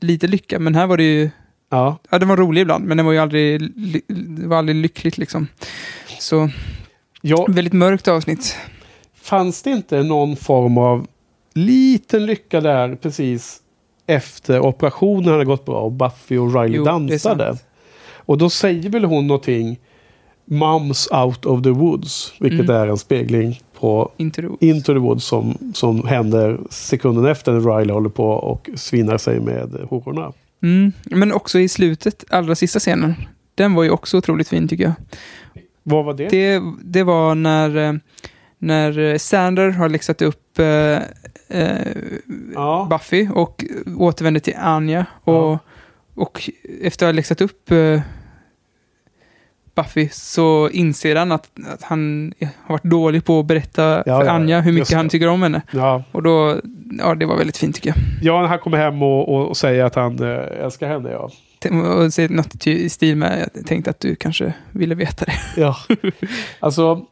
lite 0.00 0.26
lycka, 0.26 0.58
men 0.58 0.74
här 0.74 0.86
var 0.86 0.96
det 0.96 1.02
ju 1.04 1.30
Ja. 1.70 1.98
Ja, 2.10 2.18
den 2.18 2.28
var 2.28 2.36
rolig 2.36 2.60
ibland, 2.60 2.84
men 2.84 2.96
den 2.96 3.06
var 3.06 3.12
ju 3.12 3.18
aldrig, 3.18 3.72
det 4.38 4.46
var 4.46 4.56
aldrig 4.56 4.76
lyckligt 4.76 5.18
liksom. 5.18 5.46
Så, 6.18 6.50
ja. 7.20 7.46
väldigt 7.48 7.72
mörkt 7.72 8.08
avsnitt. 8.08 8.56
Fanns 9.22 9.62
det 9.62 9.70
inte 9.70 10.02
någon 10.02 10.36
form 10.36 10.78
av 10.78 11.06
liten 11.54 12.26
lycka 12.26 12.60
där 12.60 12.94
precis 12.96 13.60
efter 14.06 14.60
operationen 14.60 15.32
hade 15.32 15.44
gått 15.44 15.64
bra 15.64 15.80
och 15.80 15.92
Buffy 15.92 16.38
och 16.38 16.54
Riley 16.54 16.76
Jo, 16.76 16.84
dansade? 16.84 17.56
Och 18.16 18.38
då 18.38 18.50
säger 18.50 18.90
väl 18.90 19.04
hon 19.04 19.26
någonting 19.26 19.78
Mums 20.44 21.08
Out 21.12 21.46
of 21.46 21.62
the 21.62 21.70
Woods. 21.70 22.32
Vilket 22.40 22.60
Mm. 22.60 22.76
är 22.76 22.86
en 22.86 22.98
spegling 22.98 23.60
på 23.84 24.12
Into 24.16 24.42
the 24.42 24.48
Woods. 24.48 24.62
Into 24.62 24.92
the 24.92 24.98
Woods 24.98 25.24
som, 25.24 25.58
som 25.74 26.06
händer 26.06 26.60
sekunden 26.70 27.26
efter 27.26 27.52
när 27.52 27.78
Riley 27.78 27.92
håller 27.94 28.08
på 28.08 28.26
och 28.28 28.70
svinnar 28.74 29.18
sig 29.18 29.40
med 29.40 29.86
hororna. 29.90 30.32
Mm. 30.62 30.92
Men 31.04 31.32
också 31.32 31.58
i 31.58 31.68
slutet, 31.68 32.24
allra 32.30 32.54
sista 32.54 32.78
scenen. 32.78 33.14
Den 33.54 33.74
var 33.74 33.82
ju 33.82 33.90
också 33.90 34.18
otroligt 34.18 34.48
fin 34.48 34.68
tycker 34.68 34.84
jag. 34.84 34.92
Vad 35.82 36.04
var 36.04 36.14
det? 36.14 36.28
Det, 36.28 36.62
det 36.84 37.02
var 37.02 37.34
när, 37.34 37.76
eh, 37.76 37.92
när 38.58 39.18
Sander 39.18 39.70
har 39.70 39.88
läxat 39.88 40.22
upp 40.22 40.58
eh, 40.58 40.98
eh, 41.48 41.96
ja. 42.54 42.86
Buffy 42.90 43.28
och 43.34 43.64
återvänder 43.98 44.40
till 44.40 44.54
Anja. 44.56 45.06
Och, 45.24 45.34
Ja. 45.34 45.58
och 46.14 46.50
efter 46.82 47.06
att 47.06 47.08
ha 47.08 47.12
läxat 47.16 47.40
upp 47.40 47.70
eh, 47.70 48.00
Buffy 49.74 50.08
så 50.12 50.68
inser 50.72 51.16
han 51.16 51.32
att, 51.32 51.50
att 51.74 51.82
han 51.82 52.32
har 52.40 52.72
varit 52.74 52.84
dålig 52.84 53.24
på 53.24 53.40
att 53.40 53.46
berätta 53.46 54.02
Ja, 54.06 54.20
för 54.20 54.26
ja, 54.26 54.30
Anja 54.30 54.60
hur 54.60 54.72
mycket 54.72 54.96
han 54.96 55.08
tycker 55.08 55.28
om 55.28 55.42
henne. 55.42 55.62
ja. 55.70 56.02
Och 56.12 56.22
då, 56.22 56.56
ja 56.98 57.14
det 57.14 57.26
var 57.26 57.36
väldigt 57.36 57.56
fint 57.56 57.74
tycker 57.74 57.88
jag. 57.88 57.96
Ja, 58.22 58.46
han 58.46 58.58
kommer 58.58 58.78
hem 58.78 59.02
och, 59.02 59.48
och, 59.48 59.56
säger 59.56 59.84
att 59.84 59.94
han 59.94 60.22
äh, 60.22 60.64
älskar 60.64 60.88
henne. 60.88 61.10
Ja. 61.10 61.30
Och 62.04 62.12
säger 62.12 62.28
något 62.28 62.66
i 62.66 62.88
stil 62.88 63.16
med, 63.16 63.48
jag 63.54 63.66
tänkte 63.66 63.90
att 63.90 64.00
du 64.00 64.14
kanske 64.14 64.52
ville 64.72 64.94
veta 64.94 65.24
det. 65.24 65.32
Ja. 65.60 65.76
alltså, 66.60 67.04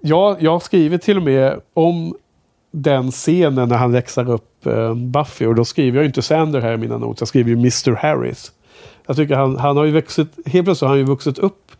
jag, 0.00 0.42
jag 0.42 0.50
har 0.50 0.60
skrivit 0.60 1.02
till 1.02 1.16
och 1.16 1.22
med 1.22 1.60
om 1.74 2.14
den 2.70 3.10
scenen 3.10 3.68
när 3.68 3.76
han 3.76 3.92
läxar 3.92 4.30
upp 4.30 4.66
eh, 4.66 4.94
Buffy. 4.94 5.46
Och 5.46 5.54
då 5.54 5.64
skriver 5.64 5.98
jag 5.98 6.06
inte 6.06 6.22
Sander 6.22 6.60
här 6.60 6.72
i 6.72 6.76
mina 6.76 6.98
noter. 6.98 7.22
Jag 7.22 7.28
skriver 7.28 7.50
ju 7.50 7.56
Mr. 7.56 7.94
Harris. 7.94 8.52
Jag 9.06 9.16
tycker 9.16 9.34
han, 9.34 9.56
han 9.56 9.76
har 9.76 9.84
ju 9.84 9.90
vuxit, 9.92 10.28
helt 10.46 10.64
plötsligt 10.64 10.80
har 10.80 10.88
han 10.88 10.98
ju 10.98 11.04
vuxit 11.04 11.38
upp 11.38 11.72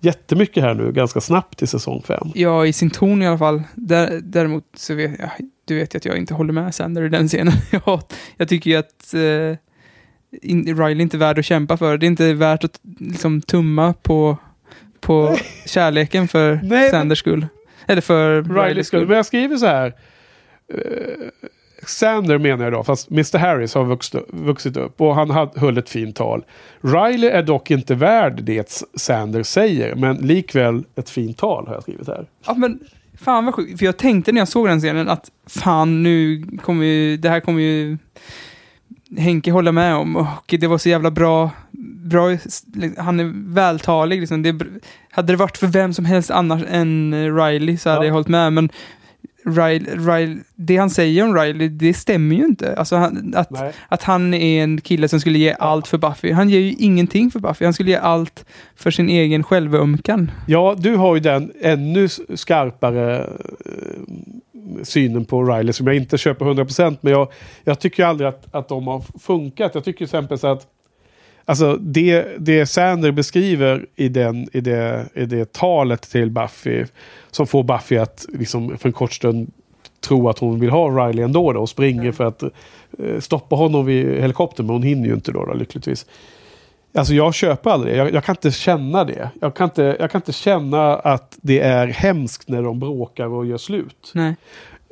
jättemycket 0.00 0.62
här 0.62 0.74
nu, 0.74 0.92
ganska 0.92 1.20
snabbt 1.20 1.62
i 1.62 1.66
säsong 1.66 2.02
5. 2.06 2.28
Ja, 2.34 2.66
i 2.66 2.72
sin 2.72 2.90
ton 2.90 3.22
i 3.22 3.26
alla 3.26 3.38
fall. 3.38 3.62
Där, 3.74 4.20
däremot 4.22 4.64
så 4.76 4.94
vet 4.94 5.18
jag, 5.18 5.30
du 5.64 5.78
vet 5.78 5.94
att 5.94 6.04
jag 6.04 6.16
inte 6.16 6.34
håller 6.34 6.52
med 6.52 6.74
Sander 6.74 7.02
i 7.02 7.08
den 7.08 7.28
scenen. 7.28 7.54
jag, 7.70 8.02
jag 8.36 8.48
tycker 8.48 8.70
ju 8.70 8.76
att 8.76 9.14
eh, 9.14 9.56
in, 10.42 10.78
Riley 10.78 11.02
inte 11.02 11.16
är 11.16 11.18
värd 11.18 11.38
att 11.38 11.44
kämpa 11.44 11.76
för. 11.76 11.98
Det 11.98 12.06
är 12.06 12.08
inte 12.08 12.34
värt 12.34 12.64
att 12.64 12.80
liksom 12.98 13.40
tumma 13.40 13.94
på, 14.02 14.36
på 15.00 15.36
kärleken 15.66 16.28
för 16.28 16.60
Nej, 16.62 16.90
Sanders 16.90 17.18
skull. 17.18 17.46
Eller 17.86 18.00
för 18.00 18.42
Riley 18.42 18.68
Rileys 18.68 18.86
skull. 18.86 19.06
men 19.06 19.16
jag 19.16 19.26
skriver 19.26 19.56
så 19.56 19.66
här. 19.66 19.94
Sander 21.86 22.38
menar 22.38 22.64
jag 22.64 22.72
då, 22.72 22.84
fast 22.84 23.10
Mr. 23.10 23.38
Harris 23.38 23.74
har 23.74 23.84
vuxit, 23.84 24.22
vuxit 24.28 24.76
upp 24.76 25.00
och 25.00 25.14
han 25.14 25.30
hade, 25.30 25.60
höll 25.60 25.78
ett 25.78 25.88
fint 25.90 26.16
tal. 26.16 26.44
Riley 26.80 27.30
är 27.30 27.42
dock 27.42 27.70
inte 27.70 27.94
värd 27.94 28.40
det 28.42 28.84
Sander 28.94 29.42
säger, 29.42 29.94
men 29.94 30.16
likväl 30.16 30.84
ett 30.96 31.10
fint 31.10 31.38
tal 31.38 31.66
har 31.66 31.74
jag 31.74 31.82
skrivit 31.82 32.06
här. 32.08 32.26
Ja, 32.46 32.54
men 32.54 32.78
fan 33.20 33.44
vad 33.44 33.54
sjukt. 33.54 33.78
För 33.78 33.86
jag 33.86 33.96
tänkte 33.96 34.32
när 34.32 34.40
jag 34.40 34.48
såg 34.48 34.68
den 34.68 34.80
scenen 34.80 35.08
att 35.08 35.30
fan 35.46 36.02
nu 36.02 36.46
kommer 36.62 36.86
ju, 36.86 37.16
det 37.16 37.28
här 37.28 37.40
kommer 37.40 37.60
ju 37.62 37.98
Henke 39.18 39.50
hålla 39.50 39.72
med 39.72 39.94
om. 39.94 40.16
Och 40.16 40.54
det 40.60 40.66
var 40.66 40.78
så 40.78 40.88
jävla 40.88 41.10
bra. 41.10 41.50
bra 42.04 42.36
han 42.98 43.20
är 43.20 43.52
vältalig. 43.54 44.20
Liksom. 44.20 44.42
Det, 44.42 44.58
hade 45.10 45.32
det 45.32 45.36
varit 45.36 45.56
för 45.58 45.66
vem 45.66 45.94
som 45.94 46.04
helst 46.04 46.30
annars 46.30 46.62
än 46.70 47.14
Riley 47.36 47.76
så 47.76 47.88
hade 47.90 48.00
Ja. 48.00 48.06
jag 48.06 48.12
hållit 48.12 48.28
med. 48.28 48.52
Men 48.52 48.68
Riley, 49.44 49.96
Riley, 49.96 50.38
det 50.54 50.76
han 50.76 50.90
säger 50.90 51.24
om 51.24 51.36
Riley, 51.36 51.68
det 51.68 51.94
stämmer 51.94 52.36
ju 52.36 52.44
inte. 52.44 52.76
Alltså 52.76 52.96
han, 52.96 53.34
att, 53.36 53.50
Nej. 53.50 53.72
att 53.88 54.02
han 54.02 54.34
är 54.34 54.62
en 54.62 54.80
kille 54.80 55.08
som 55.08 55.20
skulle 55.20 55.38
ge 55.38 55.56
allt 55.58 55.88
för 55.88 55.98
Buffy. 55.98 56.32
Han 56.32 56.48
ger 56.48 56.60
ju 56.60 56.72
ingenting 56.72 57.30
för 57.30 57.40
Buffy. 57.40 57.64
Han 57.64 57.74
skulle 57.74 57.90
ge 57.90 57.96
allt 57.96 58.44
för 58.76 58.90
sin 58.90 59.08
egen 59.08 59.42
självömkan. 59.42 60.30
Ja, 60.46 60.74
du 60.78 60.96
har 60.96 61.14
ju 61.14 61.20
den 61.20 61.52
ännu 61.60 62.08
skarpare 62.34 63.18
eh, 63.18 63.24
synen 64.82 65.24
på 65.24 65.44
Riley 65.44 65.72
som 65.72 65.86
jag 65.86 65.96
inte 65.96 66.18
köper 66.18 66.44
100% 66.44 66.96
men 67.00 67.12
jag, 67.12 67.28
jag 67.64 67.80
tycker 67.80 68.04
aldrig 68.04 68.28
att, 68.28 68.54
att 68.54 68.68
de 68.68 68.86
har 68.86 69.02
funkat. 69.18 69.74
Jag 69.74 69.84
tycker 69.84 69.98
till 69.98 70.04
exempel 70.04 70.38
så 70.38 70.46
att 70.46 70.66
Alltså 71.48 71.76
det, 71.76 72.26
det 72.38 72.66
Sander 72.66 73.10
beskriver 73.10 73.86
i, 73.96 74.08
den, 74.08 74.48
i, 74.52 74.60
det, 74.60 75.08
i 75.14 75.24
det 75.24 75.52
talet 75.52 76.02
till 76.02 76.30
Buffy 76.30 76.84
som 77.30 77.46
får 77.46 77.62
Buffy 77.62 77.96
att 77.96 78.26
liksom 78.32 78.78
för 78.78 78.88
en 78.88 78.92
kort 78.92 79.12
stund 79.12 79.50
tro 80.00 80.28
att 80.28 80.38
hon 80.38 80.60
vill 80.60 80.70
ha 80.70 81.08
Riley 81.08 81.24
ändå 81.24 81.52
då, 81.52 81.60
och 81.60 81.68
springer 81.68 82.12
för 82.12 82.24
att 82.24 82.42
eh, 82.42 83.20
stoppa 83.20 83.56
honom 83.56 83.86
vid 83.86 84.20
helikoptern 84.20 84.66
men 84.66 84.74
hon 84.74 84.82
hinner 84.82 85.08
ju 85.08 85.14
inte 85.14 85.32
då, 85.32 85.44
då 85.44 85.54
lyckligtvis. 85.54 86.06
Alltså 86.94 87.14
jag 87.14 87.34
köper 87.34 87.70
aldrig 87.70 87.94
det. 87.94 87.98
Jag, 87.98 88.14
jag 88.14 88.24
kan 88.24 88.32
inte 88.32 88.50
känna 88.50 89.04
det. 89.04 89.30
Jag 89.40 89.54
kan 89.54 89.64
inte, 89.64 89.96
jag 90.00 90.10
kan 90.10 90.18
inte 90.18 90.32
känna 90.32 90.94
att 90.94 91.38
det 91.42 91.60
är 91.60 91.86
hemskt 91.86 92.48
när 92.48 92.62
de 92.62 92.80
bråkar 92.80 93.26
och 93.26 93.46
gör 93.46 93.58
slut. 93.58 94.10
Nej. 94.14 94.34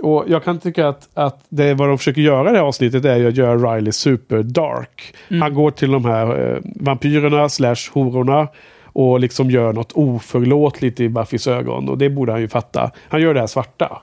Och 0.02 0.24
jag 0.28 0.44
kan 0.44 0.58
tycka 0.58 0.88
att, 0.88 1.08
att 1.14 1.44
det 1.48 1.74
vad 1.74 1.88
de 1.88 1.98
försöker 1.98 2.20
göra 2.20 2.48
i 2.48 2.52
det 2.52 2.58
här 2.58 2.66
avsnittet 2.66 3.04
är 3.04 3.16
ju 3.16 3.28
att 3.28 3.36
göra 3.36 3.74
Riley 3.76 3.92
super 3.92 4.42
dark. 4.42 5.14
Mm. 5.28 5.42
Han 5.42 5.54
går 5.54 5.70
till 5.70 5.90
de 5.90 6.04
här 6.04 6.52
eh, 6.52 6.58
vampyrerna 6.64 7.48
slash 7.48 7.92
hororna 7.92 8.48
och 8.84 9.20
liksom 9.20 9.50
gör 9.50 9.72
något 9.72 9.92
oförlåtligt 9.92 11.00
i 11.00 11.08
Buffys 11.08 11.46
ögon. 11.46 11.88
Och 11.88 11.98
det 11.98 12.10
borde 12.10 12.32
han 12.32 12.40
ju 12.40 12.48
fatta. 12.48 12.90
Han 13.08 13.20
gör 13.20 13.34
det 13.34 13.40
här 13.40 13.46
svarta. 13.46 14.02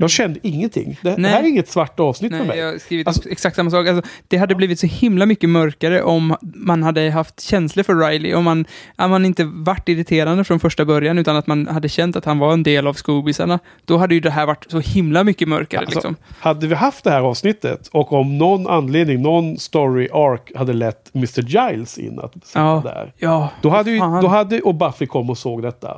Jag 0.00 0.10
kände 0.10 0.40
ingenting. 0.42 0.98
Det, 1.02 1.16
det 1.16 1.28
här 1.28 1.42
är 1.42 1.46
inget 1.48 1.68
svart 1.68 2.00
avsnitt 2.00 2.30
för 2.32 2.38
Nej, 2.38 2.46
mig. 2.48 2.58
jag 2.58 2.72
har 2.72 2.78
skrivit 2.78 3.06
Alltså- 3.06 3.28
exakt 3.28 3.56
samma 3.56 3.70
sak. 3.70 3.88
Alltså, 3.88 4.10
det 4.28 4.36
hade 4.36 4.54
blivit 4.54 4.80
så 4.80 4.86
himla 4.86 5.26
mycket 5.26 5.48
mörkare 5.48 6.02
om 6.02 6.36
man 6.40 6.82
hade 6.82 7.10
haft 7.10 7.40
känslor 7.40 7.82
för 7.84 7.94
Riley. 7.94 8.34
Om 8.34 8.44
man, 8.44 8.64
om 8.98 9.10
man 9.10 9.24
inte 9.24 9.44
varit 9.44 9.88
irriterande 9.88 10.44
från 10.44 10.60
första 10.60 10.84
början, 10.84 11.18
utan 11.18 11.36
att 11.36 11.46
man 11.46 11.66
hade 11.66 11.88
känt 11.88 12.16
att 12.16 12.24
han 12.24 12.38
var 12.38 12.52
en 12.52 12.62
del 12.62 12.86
av 12.86 12.92
Scoobiesarna. 12.94 13.58
Då 13.84 13.96
hade 13.96 14.14
ju 14.14 14.20
det 14.20 14.30
här 14.30 14.46
varit 14.46 14.66
så 14.70 14.78
himla 14.80 15.24
mycket 15.24 15.48
mörkare. 15.48 15.80
Alltså, 15.80 15.94
liksom. 15.94 16.16
Hade 16.40 16.66
vi 16.66 16.74
haft 16.74 17.04
det 17.04 17.10
här 17.10 17.20
avsnittet 17.20 17.88
och 17.92 18.12
om 18.12 18.38
någon 18.38 18.66
anledning, 18.66 19.22
någon 19.22 19.58
story 19.58 20.08
arc 20.12 20.40
hade 20.56 20.72
lett 20.72 21.10
Mr. 21.14 21.40
Giles 21.42 21.98
in 21.98 22.18
att 22.20 22.32
sitta 22.46 22.60
Ja. 22.60 22.80
där. 22.84 23.12
Ja, 23.18 23.48
Då 23.62 23.68
hade, 23.68 23.90
ju, 23.90 23.98
då 23.98 24.26
hade 24.26 24.60
och 24.60 24.74
Buffy 24.74 25.06
kom 25.06 25.30
och 25.30 25.38
såg 25.38 25.62
detta. 25.62 25.96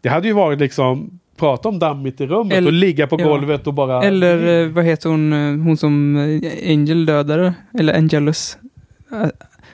Det 0.00 0.08
hade 0.08 0.28
ju 0.28 0.34
varit 0.34 0.60
liksom 0.60 1.18
prata 1.36 1.68
om 1.68 1.78
dammigt 1.78 2.20
i 2.20 2.26
rummet 2.26 2.56
Eller- 2.58 2.66
och 2.66 2.72
ligga 2.72 3.06
på 3.06 3.20
ja. 3.20 3.24
golvet 3.28 3.66
och 3.66 3.74
bara... 3.74 4.02
Eller 4.02 4.62
eh, 4.62 4.68
vad 4.68 4.84
heter 4.84 5.08
hon, 5.08 5.32
eh, 5.32 5.64
hon 5.64 5.76
som 5.76 6.16
eh, 6.16 6.70
Angel 6.70 7.06
dödade? 7.06 7.54
Eller 7.78 7.94
Angelus? 7.94 8.58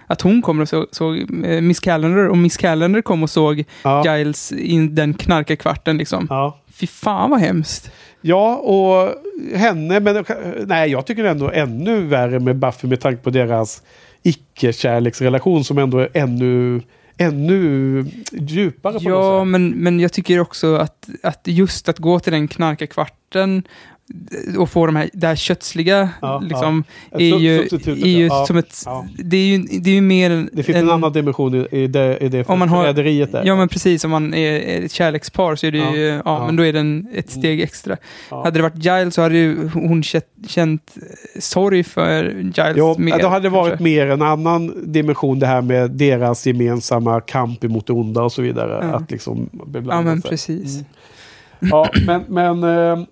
Att 0.06 0.20
hon 0.20 0.42
kommer 0.42 0.62
och 0.62 0.68
såg, 0.68 0.86
såg 0.90 1.30
Miss 1.62 1.80
Calendar 1.80 2.28
och 2.28 2.38
Miss 2.38 2.56
Calendar 2.56 3.00
kom 3.02 3.22
och 3.22 3.30
såg 3.30 3.64
ja. 3.84 4.16
Giles 4.18 4.52
i 4.52 4.88
den 4.88 5.14
knarkarkvarten 5.14 5.98
liksom. 5.98 6.26
Ja. 6.30 6.58
Fy 6.72 6.86
fan 6.86 7.30
vad 7.30 7.40
hemskt. 7.40 7.90
ja, 8.20 8.56
och 8.56 9.14
henne, 9.58 10.00
men 10.00 10.24
nej, 10.66 10.90
jag 10.90 11.06
tycker 11.06 11.24
ändå 11.24 11.50
ännu 11.50 12.00
värre 12.00 12.40
med 12.40 12.56
Buffy 12.56 12.88
med 12.88 13.00
tanke 13.00 13.22
på 13.22 13.30
deras 13.30 13.82
icke-kärleksrelation 14.22 15.64
som 15.64 15.78
ändå 15.78 15.98
är 15.98 16.08
ännu, 16.14 16.80
ännu 17.20 18.04
djupare 18.32 18.92
på 18.92 18.98
Ja, 19.02 19.10
något 19.10 19.44
sätt. 19.46 19.48
men, 19.50 19.70
men 19.70 20.00
jag 20.00 20.12
tycker 20.12 20.38
också 20.40 20.74
att, 20.74 21.08
att 21.22 21.40
just 21.44 21.88
att 21.88 21.98
gå 21.98 22.20
till 22.20 22.32
den 22.32 22.48
knarkarkvarten 22.48 23.62
och 24.58 24.70
få 24.70 24.86
de 24.86 24.96
här, 24.96 25.10
det 25.12 25.26
här 25.26 25.36
köttsliga, 25.36 26.08
Ja, 26.20 26.40
liksom, 26.40 26.84
Ett 27.10 27.20
är 27.20 27.38
ju, 27.38 27.58
är 27.86 28.06
ju 28.06 28.26
ja. 28.26 28.44
som 28.46 28.56
ett... 28.56 28.82
Ja. 28.86 29.06
Det 29.18 29.36
är 29.36 29.44
ju, 29.46 29.58
det 29.58 29.90
är 29.90 29.94
ju 29.94 30.00
mer 30.00 30.30
en... 30.30 30.50
Det 30.52 30.62
finns 30.62 30.78
en, 30.78 30.90
annan 30.90 31.12
dimension 31.12 31.66
i, 31.70 31.86
det, 31.86 32.18
i 32.18 32.28
det 32.28 32.48
Om 32.48 32.58
man 32.58 32.68
har- 32.68 32.92
där. 32.92 33.42
Ja, 33.44 33.56
men 33.56 33.68
precis. 33.68 34.04
Om 34.04 34.10
man 34.10 34.34
är 34.34 34.84
ett 34.84 34.92
kärlekspar 34.92 35.56
så 35.56 35.66
är 35.66 35.70
det 35.70 35.78
Ja, 35.78 35.96
ju... 35.96 36.06
Ja, 36.06 36.22
ja. 36.24 36.46
men 36.46 36.56
då 36.56 36.66
är 36.66 36.72
det 36.72 36.80
en, 36.80 37.06
ett 37.14 37.30
steg 37.30 37.60
extra. 37.60 37.96
Ja. 38.30 38.44
Hade 38.44 38.58
det 38.58 38.62
varit 38.62 38.84
Giles 38.84 39.14
så 39.14 39.22
hade 39.22 39.38
ju 39.38 39.68
hon 39.74 40.02
känt, 40.02 40.24
känt 40.48 40.94
sorg 41.38 41.84
för 41.84 42.24
Giles 42.40 42.74
Jo, 42.76 42.94
mer. 42.98 43.18
då 43.18 43.28
hade 43.28 43.42
det 43.42 43.48
varit 43.48 43.68
kanske. 43.70 43.84
mer 43.84 44.06
en 44.06 44.22
annan 44.22 44.92
dimension 44.92 45.38
det 45.38 45.46
här 45.46 45.62
med 45.62 45.90
deras 45.90 46.46
gemensamma 46.46 47.20
kamp 47.20 47.64
emot 47.64 47.86
det 47.86 47.92
onda 47.92 48.22
och 48.22 48.32
så 48.32 48.42
vidare. 48.42 48.78
Ja. 48.82 48.96
Att 48.96 49.10
liksom 49.10 49.48
beblanda 49.52 49.94
Ja, 49.96 50.02
men 50.02 50.22
sig. 50.22 50.30
precis. 50.30 50.74
Mm. 50.74 50.84
Ja, 51.60 51.90
men, 52.06 52.22
men 52.28 52.64
eh, 52.64 53.04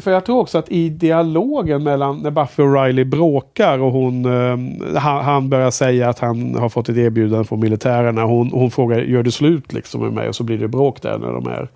för 0.00 0.10
jag 0.10 0.24
tror 0.24 0.38
också 0.38 0.58
att 0.58 0.68
i 0.68 0.88
dialogen 0.88 1.82
mellan 1.82 2.18
när 2.18 2.30
Buffy 2.30 2.62
och 2.62 2.74
Riley 2.82 3.04
bråkar 3.04 3.78
och 3.78 3.92
hon, 3.92 4.24
eh, 4.24 4.58
han, 5.00 5.24
han 5.24 5.48
börjar 5.48 5.70
säga 5.70 6.08
att 6.08 6.18
han 6.18 6.54
har 6.54 6.68
fått 6.68 6.88
ett 6.88 6.96
erbjudande 6.96 7.44
från 7.44 7.60
militärerna. 7.60 8.24
Hon, 8.24 8.50
hon 8.52 8.70
frågar, 8.70 8.98
gör 8.98 9.22
du 9.22 9.30
slut 9.30 9.72
liksom 9.72 10.00
med 10.02 10.12
mig? 10.12 10.28
Och 10.28 10.34
så 10.36 10.44
blir 10.44 10.58
det 10.58 10.68
bråk 10.68 11.02
där 11.02 11.18
när 11.18 11.32
de 11.32 11.46
är 11.46 11.68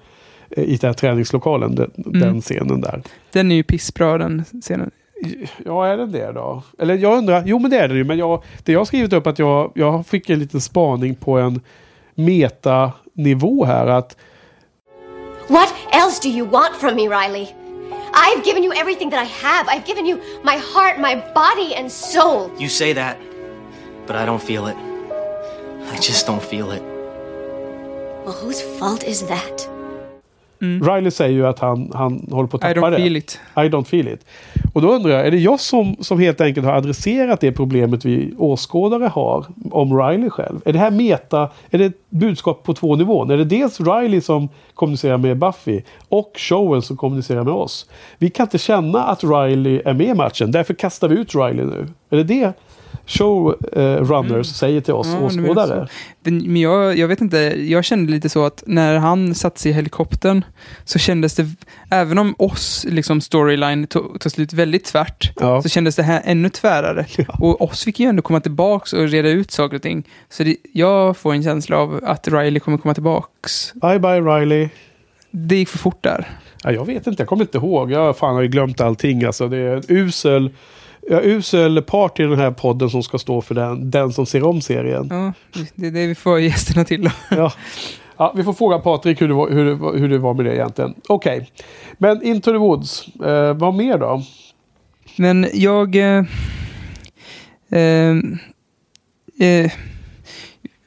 eh, 0.50 0.64
i 0.64 0.76
den 0.76 0.88
här 0.88 0.94
träningslokalen, 0.94 1.74
den, 1.74 1.90
Mm. 2.06 2.20
den 2.20 2.40
scenen 2.40 2.80
där. 2.80 3.02
Den 3.32 3.52
är 3.52 3.56
ju 3.56 3.62
pissbra 3.62 4.18
den 4.18 4.44
scenen. 4.60 4.90
Ja, 5.64 5.86
är 5.86 5.96
den 5.96 6.12
det 6.12 6.32
då? 6.32 6.62
Eller 6.78 6.94
jag 6.98 7.18
undrar, 7.18 7.42
jo 7.46 7.58
men 7.58 7.70
det 7.70 7.78
är 7.78 7.88
det 7.88 7.94
ju, 7.94 8.04
men 8.04 8.18
jag, 8.18 8.42
det 8.64 8.72
jag 8.72 8.80
har 8.80 8.84
skrivit 8.84 9.12
upp 9.12 9.26
att 9.26 9.38
jag, 9.38 9.72
jag 9.74 10.06
fick 10.06 10.30
en 10.30 10.38
liten 10.38 10.60
spaning 10.60 11.14
på 11.14 11.38
en 11.38 11.60
metanivå 12.14 13.64
här 13.64 13.86
att 13.86 14.16
What 15.48 15.74
else 15.92 16.28
do 16.28 16.28
you 16.28 16.48
want 16.48 16.74
from 16.80 16.94
me, 16.94 17.02
Riley? 17.02 17.46
I've 18.14 18.44
given 18.44 18.62
you 18.62 18.72
everything 18.72 19.10
that 19.10 19.20
I 19.20 19.24
have. 19.24 19.68
I've 19.68 19.84
given 19.84 20.06
you 20.06 20.20
my 20.42 20.56
heart, 20.56 20.98
my 20.98 21.16
body, 21.32 21.74
and 21.74 21.90
soul. 21.90 22.52
You 22.58 22.68
say 22.68 22.92
that, 22.92 23.18
but 24.06 24.16
I 24.16 24.26
don't 24.26 24.42
feel 24.42 24.66
it. 24.66 24.76
I 24.76 25.98
just 25.98 26.26
don't 26.26 26.42
feel 26.42 26.70
it. 26.72 26.82
Well, 28.24 28.34
whose 28.34 28.62
fault 28.78 29.04
is 29.04 29.26
that? 29.26 29.68
Riley 30.62 31.10
säger 31.10 31.32
ju 31.34 31.46
att 31.46 31.58
han, 31.58 31.90
han 31.94 32.28
håller 32.30 32.48
på 32.48 32.56
att 32.56 32.70
I 32.70 32.74
tappa 32.74 32.86
don't 32.86 32.90
det. 32.90 32.96
feel 32.96 33.16
it. 33.16 33.40
I 33.56 33.60
don't 33.60 33.84
feel 33.84 34.08
it. 34.08 34.26
Och 34.74 34.82
då 34.82 34.92
undrar 34.92 35.10
jag, 35.10 35.26
är 35.26 35.30
det 35.30 35.38
jag 35.38 35.60
som, 35.60 35.96
som 36.00 36.18
helt 36.18 36.40
enkelt 36.40 36.66
har 36.66 36.72
adresserat 36.74 37.40
det 37.40 37.52
problemet 37.52 38.04
vi 38.04 38.34
åskådare 38.38 39.06
har 39.06 39.46
om 39.70 39.98
Riley 39.98 40.30
själv? 40.30 40.60
Är 40.64 40.72
det 40.72 40.78
här 40.78 40.90
meta, 40.90 41.48
är 41.70 41.78
det 41.78 41.84
ett 41.84 42.10
budskap 42.10 42.62
på 42.62 42.74
två 42.74 42.96
nivåer? 42.96 43.32
Är 43.32 43.36
det 43.36 43.44
dels 43.44 43.80
Riley 43.80 44.20
som 44.20 44.48
kommunicerar 44.74 45.16
med 45.18 45.38
Buffy 45.38 45.80
och 46.08 46.32
showen 46.36 46.82
som 46.82 46.96
kommunicerar 46.96 47.44
med 47.44 47.54
oss? 47.54 47.86
Vi 48.18 48.30
kan 48.30 48.46
inte 48.46 48.58
känna 48.58 49.02
att 49.04 49.24
Riley 49.24 49.82
är 49.84 49.92
med 49.94 50.06
i 50.06 50.14
matchen, 50.14 50.50
därför 50.52 50.74
kastar 50.74 51.08
vi 51.08 51.14
ut 51.18 51.34
Riley 51.34 51.64
nu. 51.66 51.86
Är 52.10 52.16
det 52.16 52.24
det 52.24 52.52
showrunners 53.12 54.46
säger 54.46 54.80
till 54.80 54.94
oss 54.94 55.06
Mm. 55.06 55.22
Ja, 55.22 55.26
åskådare? 55.26 55.88
Men 56.22 56.56
jag, 56.56 56.98
jag 56.98 57.08
vet 57.08 57.20
inte, 57.20 57.36
jag 57.70 57.84
kände 57.84 58.12
lite 58.12 58.28
så 58.28 58.44
att 58.46 58.62
när 58.66 58.98
han 58.98 59.34
satte 59.34 59.60
sig 59.60 59.70
i 59.70 59.74
helikoptern 59.74 60.44
så 60.84 60.98
kändes 60.98 61.34
det, 61.34 61.46
även 61.90 62.18
om 62.18 62.34
oss 62.38 62.86
liksom 62.88 63.20
storyline 63.20 63.86
tog, 63.86 64.20
tog 64.20 64.32
slut 64.32 64.52
väldigt 64.52 64.84
tvärt, 64.84 65.32
Ja. 65.40 65.62
så 65.62 65.68
kändes 65.68 65.96
det 65.96 66.02
här 66.02 66.22
ännu 66.24 66.48
tvärare. 66.48 67.06
Och 67.38 67.60
oss 67.62 67.84
fick 67.84 68.00
ju 68.00 68.06
ändå 68.06 68.22
komma 68.22 68.40
tillbaks 68.40 68.92
och 68.92 69.08
reda 69.08 69.28
ut 69.28 69.50
saker 69.50 69.76
och 69.76 69.82
ting. 69.82 70.08
Så 70.28 70.44
det, 70.44 70.56
jag 70.72 71.16
får 71.16 71.32
en 71.32 71.42
känsla 71.42 71.76
av 71.78 72.00
att 72.02 72.28
Riley 72.28 72.60
kommer 72.60 72.78
komma 72.78 72.94
tillbaks. 72.94 73.72
Bye 73.74 73.98
bye 73.98 74.20
Riley. 74.20 74.68
Det 75.30 75.56
gick 75.56 75.68
för 75.68 75.78
fort 75.78 76.02
där. 76.02 76.28
Ja, 76.64 76.72
jag 76.72 76.84
vet 76.84 77.06
inte, 77.06 77.20
jag 77.22 77.28
kommer 77.28 77.42
inte 77.44 77.58
ihåg. 77.58 77.90
Jag 77.92 78.16
fan 78.16 78.34
har 78.34 78.42
ju 78.42 78.48
glömt 78.48 78.80
allting. 78.80 79.24
Alltså, 79.24 79.48
det 79.48 79.56
är 79.56 79.76
en 79.76 79.82
usel, 79.88 80.50
ja, 81.08 81.20
usel 81.22 81.82
part 81.82 82.20
i 82.20 82.22
den 82.22 82.38
här 82.38 82.50
podden 82.50 82.90
som 82.90 83.02
ska 83.02 83.18
stå 83.18 83.40
för 83.40 83.54
den, 83.54 83.90
den 83.90 84.12
som 84.12 84.26
ser 84.26 84.44
om 84.44 84.60
serien. 84.60 85.08
Ja, 85.10 85.32
det 85.74 85.86
är 85.86 85.90
det 85.90 86.06
vi 86.06 86.14
får 86.14 86.40
gästerna 86.40 86.84
till 86.84 87.02
då. 87.02 87.10
Ja. 87.30 87.52
Ja, 88.16 88.32
vi 88.36 88.44
får 88.44 88.52
fråga 88.52 88.78
Patrik 88.78 89.20
hur 89.20 89.28
det 89.28 89.34
var, 89.34 89.50
hur 89.50 89.64
det, 89.64 89.98
hur 89.98 90.08
det 90.08 90.18
var 90.18 90.34
med 90.34 90.44
det 90.44 90.54
egentligen. 90.54 90.94
Okej, 91.08 91.50
men 91.98 92.22
Into 92.22 92.52
the 92.52 92.58
Woods. 92.58 93.08
Eh, 93.16 93.54
vad 93.54 93.74
mer 93.74 93.98
då? 93.98 94.22
Men 95.16 95.46
jag... 95.52 95.96
Eh, 95.96 96.24
eh, 97.70 98.16
eh, 99.38 99.72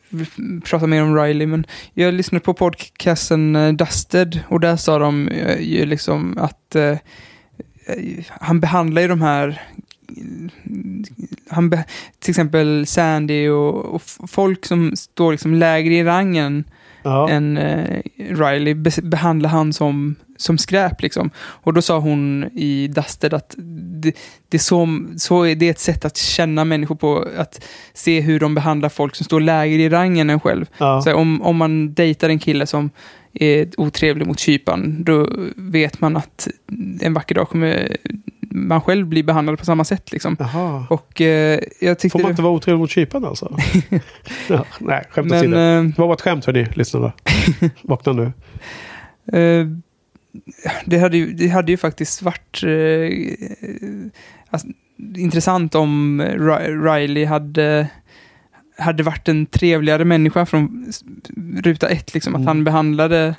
vi 0.10 0.26
pratar 0.66 0.88
mer 0.88 1.04
om 1.04 1.18
Riley, 1.18 1.48
men 1.48 1.66
jag 1.94 2.14
lyssnade 2.14 2.46
på 2.46 2.54
podcasten 2.54 3.56
eh, 3.56 3.74
Dusted 3.74 4.40
och 4.50 4.60
där 4.60 4.76
sa 4.76 5.00
de 5.00 5.28
eh, 5.28 5.62
ju 5.62 5.86
liksom 5.86 6.38
att 6.38 6.76
eh, 6.76 6.98
han 8.30 8.60
behandlar 8.60 9.02
ju 9.02 9.08
de 9.08 9.22
här 9.22 9.62
han 11.50 11.70
till 12.20 12.32
exempel 12.32 12.88
Sandy 12.88 13.50
och, 13.50 13.86
och 13.86 14.02
folk 14.28 14.66
som 14.66 14.96
står 14.96 15.32
liksom 15.32 15.54
lägre 15.54 15.94
i 15.94 16.04
rangen 16.04 16.64
Ja. 17.06 17.30
än 17.30 17.58
eh, 17.58 18.02
Riley 18.18 18.74
be 18.74 18.92
behandlar 19.04 19.50
han 19.50 19.74
som, 19.74 20.16
som 20.38 20.58
skräp. 20.58 21.02
Liksom. 21.02 21.30
Och 21.38 21.74
då 21.74 21.82
sa 21.82 22.00
hon 22.00 22.44
i 22.54 22.88
Dusted 22.88 23.34
att 23.34 23.56
det, 23.58 24.16
det, 24.50 24.58
är 24.58 24.60
så, 24.60 25.06
så 25.18 25.44
är 25.44 25.56
det 25.56 25.70
ett 25.70 25.80
sätt 25.80 26.06
att 26.06 26.18
känna 26.18 26.66
människor 26.66 26.96
på, 26.96 27.28
att 27.38 27.66
se 27.94 28.22
hur 28.22 28.40
de 28.40 28.56
behandlar 28.56 28.90
folk 28.90 29.16
som 29.16 29.24
står 29.24 29.40
lägre 29.40 29.82
i 29.82 29.90
rangen 29.90 30.30
än 30.30 30.40
själv. 30.40 30.66
Ja. 30.78 31.02
Så 31.02 31.14
om, 31.14 31.42
om 31.42 31.58
man 31.58 31.94
dejtar 31.94 32.30
en 32.30 32.40
kille 32.40 32.66
som 32.68 32.90
är 33.34 33.70
otrevlig 33.78 34.28
mot 34.28 34.40
kypan, 34.40 35.04
då 35.04 35.30
vet 35.56 36.02
man 36.02 36.18
att 36.18 36.48
en 37.02 37.14
vacker 37.14 37.36
dag 37.36 37.50
kommer 37.50 37.98
man 38.56 38.82
själv 38.82 39.08
bli 39.08 39.24
behandlad 39.24 39.60
på 39.60 39.66
samma 39.66 39.84
sätt. 39.84 40.12
Liksom. 40.12 40.36
Jaha. 40.40 40.86
Och 40.90 41.22
eh, 41.22 41.60
jag 41.82 42.00
tyckte... 42.00 42.10
Får 42.18 42.20
man 42.24 42.32
inte 42.32 42.42
vara 42.42 42.54
otrevlig 42.54 42.80
mot 42.80 42.90
kyparen 42.92 43.26
alltså? 43.26 43.58
ja, 44.50 44.66
nej, 44.80 45.04
skämt 45.10 45.32
åsido. 45.32 45.58
eh, 45.58 45.84
Det 45.84 45.98
var 45.98 46.08
bara 46.08 46.14
ett 46.14 46.22
skämt 46.22 46.46
hörni, 46.46 46.68
lyssnarna. 46.74 47.12
Vakna 47.82 48.14
nu. 48.14 48.24
Eh, 49.40 49.68
det, 50.86 50.98
hade 50.98 51.18
ju, 51.18 51.34
det 51.34 51.48
hade 51.48 51.72
ju 51.72 51.78
faktiskt 51.78 52.22
varit 52.22 52.64
eh, 52.64 53.10
alltså, 54.50 54.68
intressant 55.16 55.76
om 55.76 56.22
Ri- 56.22 56.94
Riley 56.94 57.26
hade, 57.26 57.88
hade 58.78 59.04
varit 59.04 59.28
en 59.30 59.46
trevligare 59.46 60.06
människa 60.06 60.46
från 60.46 60.92
ruta 61.64 61.90
ett. 61.90 62.14
Liksom, 62.14 62.36
Mm. 62.36 62.42
Att 62.42 62.48
han 62.48 62.64
behandlade... 62.64 63.36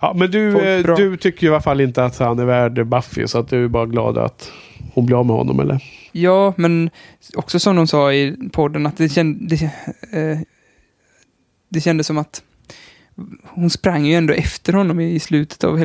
Ja, 0.00 0.12
men 0.16 0.30
du, 0.30 0.58
eh, 0.60 0.96
du 0.96 1.16
tycker 1.16 1.42
ju 1.42 1.48
i 1.48 1.50
alla 1.54 1.62
fall 1.62 1.80
inte 1.80 2.04
att 2.04 2.18
han 2.18 2.38
är 2.38 2.44
värd 2.44 2.86
Buffy, 2.86 3.26
så 3.26 3.38
att 3.38 3.48
du 3.48 3.64
är 3.64 3.68
bara 3.68 3.86
glad 3.86 4.18
att 4.18 4.52
hon 4.94 5.06
blir 5.06 5.16
av 5.18 5.26
med 5.26 5.36
honom, 5.36 5.60
eller? 5.60 5.84
Ja, 6.12 6.54
men 6.56 6.90
också 7.36 7.58
som 7.60 7.76
de 7.76 7.86
sa 7.86 8.12
i 8.12 8.36
podden 8.52 8.86
att 8.86 8.96
det, 8.96 9.08
känd, 9.08 9.48
det, 9.48 9.62
eh, 10.12 10.38
det 11.68 11.80
kändes 11.80 12.06
som 12.06 12.18
att 12.18 12.42
hon 13.44 13.70
sprang 13.70 14.06
ju 14.06 14.14
ändå 14.14 14.32
efter 14.34 14.72
honom 14.72 15.00
i 15.00 15.20
slutet 15.20 15.64
av 15.64 15.78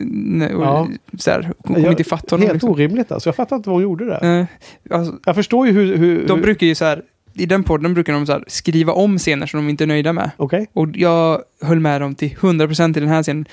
nej, 0.00 0.54
och 0.54 0.64
Ja. 0.64 0.88
så 1.18 1.30
här, 1.30 1.42
Hon 1.58 1.74
kom 1.74 1.82
Jag- 1.84 1.92
inte 1.92 2.02
ifatt 2.02 2.30
honom. 2.30 2.42
Helt 2.42 2.52
Liksom. 2.54 2.70
orimligt 2.70 3.12
alltså. 3.12 3.28
Jag 3.28 3.36
fattar 3.36 3.56
inte 3.56 3.68
vad 3.68 3.74
hon 3.76 3.82
gjorde 3.82 4.04
där. 4.04 4.40
Eh, 4.40 4.46
alltså, 4.90 5.18
Jag 5.26 5.34
förstår 5.34 5.66
ju 5.66 5.72
hur... 5.72 5.96
hur, 5.96 6.26
De 6.26 6.34
hur... 6.34 6.42
brukar 6.42 6.66
ju 6.66 6.74
så 6.74 6.84
här, 6.84 7.02
i 7.40 7.46
den 7.46 7.64
podden 7.64 7.94
brukar 7.94 8.12
de 8.12 8.26
så 8.26 8.44
skriva 8.46 8.92
om 8.92 9.18
scener 9.18 9.46
som 9.46 9.60
de 9.60 9.70
inte 9.70 9.84
är 9.84 9.86
nöjda 9.86 10.12
med. 10.12 10.30
Okej. 10.36 10.66
Och 10.72 10.88
jag 10.94 11.42
höll 11.62 11.80
med 11.80 12.00
dem 12.00 12.14
till 12.14 12.30
100% 12.36 12.96
i 12.96 13.00
den 13.00 13.08
här 13.08 13.22
scenen. 13.22 13.46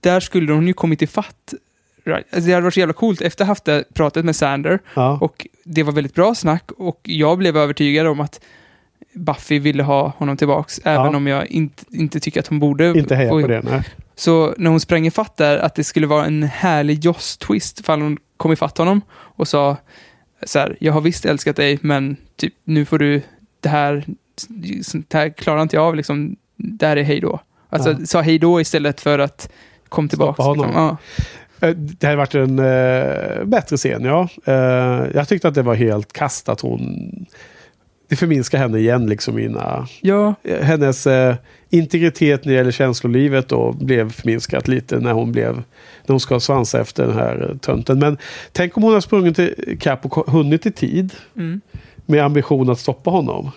Där 0.00 0.20
skulle 0.20 0.52
hon 0.52 0.66
ju 0.66 0.72
kommit 0.72 1.02
i 1.02 1.06
fatt. 1.06 1.54
Right. 2.04 2.34
Alltså 2.34 2.46
det 2.46 2.52
hade 2.52 2.64
varit 2.64 2.74
så 2.74 2.80
jävla 2.80 2.92
coolt 2.92 3.20
efter 3.20 3.44
haft 3.44 3.64
det 3.64 3.84
pratet 3.94 4.24
med 4.24 4.36
Sander. 4.36 4.78
Ja. 4.94 5.18
Och 5.20 5.46
det 5.64 5.82
var 5.82 5.92
väldigt 5.92 6.14
bra 6.14 6.34
snack 6.34 6.70
och 6.76 7.00
jag 7.02 7.38
blev 7.38 7.56
övertygad 7.56 8.06
om 8.06 8.20
att 8.20 8.40
Buffy 9.14 9.58
ville 9.58 9.82
ha 9.82 10.08
honom 10.08 10.36
tillbaks. 10.36 10.80
Även 10.84 11.14
om 11.14 11.26
jag 11.26 11.46
inte, 11.46 11.84
inte 11.90 12.20
tycker 12.20 12.40
att 12.40 12.46
hon 12.46 12.58
borde. 12.58 12.98
inte 12.98 13.16
heja 13.16 13.30
på 13.30 13.46
det. 13.46 13.62
Nej. 13.62 13.82
Så 14.16 14.54
när 14.58 14.70
hon 14.70 14.80
sprang 14.80 15.06
i 15.06 15.10
fatt 15.10 15.36
där, 15.36 15.58
att 15.58 15.74
det 15.74 15.84
skulle 15.84 16.06
vara 16.06 16.24
en 16.24 16.42
härlig 16.42 17.04
Joss-twist 17.04 17.80
ifall 17.80 18.00
hon 18.00 18.18
kom 18.36 18.52
i 18.52 18.56
fatt 18.56 18.78
honom 18.78 19.00
och 19.12 19.48
sa 19.48 19.76
så 20.42 20.58
här, 20.58 20.76
jag 20.80 20.92
har 20.92 21.00
visst 21.00 21.24
älskat 21.24 21.56
dig, 21.56 21.78
men 21.82 22.16
typ 22.36 22.54
nu 22.64 22.84
får 22.84 22.98
du, 22.98 23.22
det 23.60 23.68
här, 23.68 24.04
sånt 24.82 25.12
här 25.12 25.28
klarar 25.28 25.62
inte 25.62 25.76
jag 25.76 25.84
av, 25.84 25.96
liksom, 25.96 26.36
det 26.56 26.86
här 26.86 26.96
är 26.96 27.02
hej 27.02 27.20
då. 27.20 27.40
Alltså, 27.68 27.90
Ja. 27.90 28.06
sa 28.06 28.20
hej 28.20 28.38
då 28.38 28.60
istället 28.60 29.00
för 29.00 29.18
att 29.18 29.50
kom 29.88 30.08
tillbaka. 30.08 30.42
Liksom. 30.52 30.70
Ja. 30.74 30.96
Eh, 31.68 31.74
Det 31.76 32.06
hade 32.06 32.16
varit 32.16 32.34
en 32.34 32.58
eh, 32.58 33.44
bättre 33.44 33.76
scen, 33.76 34.04
ja. 34.04 34.28
Eh, 34.44 35.06
jag 35.14 35.28
tyckte 35.28 35.48
att 35.48 35.54
det 35.54 35.62
var 35.62 35.74
helt 35.74 36.12
kast 36.12 36.48
att 36.48 36.60
hon... 36.60 37.26
Det 38.08 38.16
förminskar 38.16 38.58
henne 38.58 38.78
igen, 38.78 39.06
liksom 39.06 39.34
mina... 39.34 39.86
ja, 40.00 40.34
Hennes 40.60 41.06
eh, 41.06 41.34
integritet 41.70 42.44
när 42.44 42.52
det 42.52 42.56
gäller 42.58 42.70
känslolivet 42.70 43.48
då 43.48 43.72
blev 43.72 44.12
förminskat 44.12 44.68
lite 44.68 44.98
när 44.98 45.12
hon 45.12 45.32
blev... 45.32 45.54
När 46.06 46.12
hon 46.12 46.20
ska 46.20 46.40
svansa 46.40 46.80
efter 46.80 47.06
den 47.06 47.14
här 47.14 47.48
eh, 47.50 47.56
tönten. 47.56 47.98
Men 47.98 48.18
tänk 48.52 48.76
om 48.76 48.82
hon 48.82 48.92
har 48.92 49.00
sprungit 49.00 49.36
till 49.36 49.78
Cap 49.80 50.06
och 50.06 50.30
hunnit 50.32 50.66
i 50.66 50.72
tid 50.72 51.14
mm. 51.36 51.60
med 52.06 52.24
ambition 52.24 52.70
att 52.70 52.78
stoppa 52.78 53.10
honom. 53.10 53.50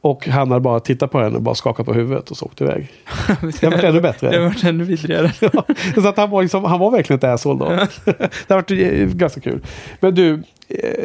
Och 0.00 0.28
han 0.28 0.50
hade 0.50 0.60
bara 0.60 0.80
tittat 0.80 1.10
på 1.10 1.20
henne 1.20 1.36
och 1.36 1.42
bara 1.42 1.54
skakat 1.54 1.86
på 1.86 1.92
huvudet 1.92 2.30
och 2.30 2.36
så 2.36 2.44
åkt 2.44 2.60
iväg. 2.60 2.92
Det 3.60 3.62
hade 3.62 3.76
varit 3.76 3.84
ännu 3.84 4.00
bättre. 4.00 4.30
det 4.30 4.36
har 4.36 4.44
varit 4.44 4.64
ännu 4.64 4.84
vidrigare. 4.84 5.32
Ja, 5.40 5.64
så 5.94 6.08
att 6.08 6.16
han, 6.16 6.30
var 6.30 6.42
liksom, 6.42 6.64
han 6.64 6.78
var 6.80 6.90
verkligen 6.90 7.18
ett 7.18 7.24
asshole 7.24 7.58
då. 7.58 7.68
det 8.46 8.54
har 8.54 8.56
varit 8.56 8.70
eh, 8.70 9.16
ganska 9.16 9.40
kul. 9.40 9.60
Men 10.00 10.14
du, 10.14 10.42
eh, 10.68 11.04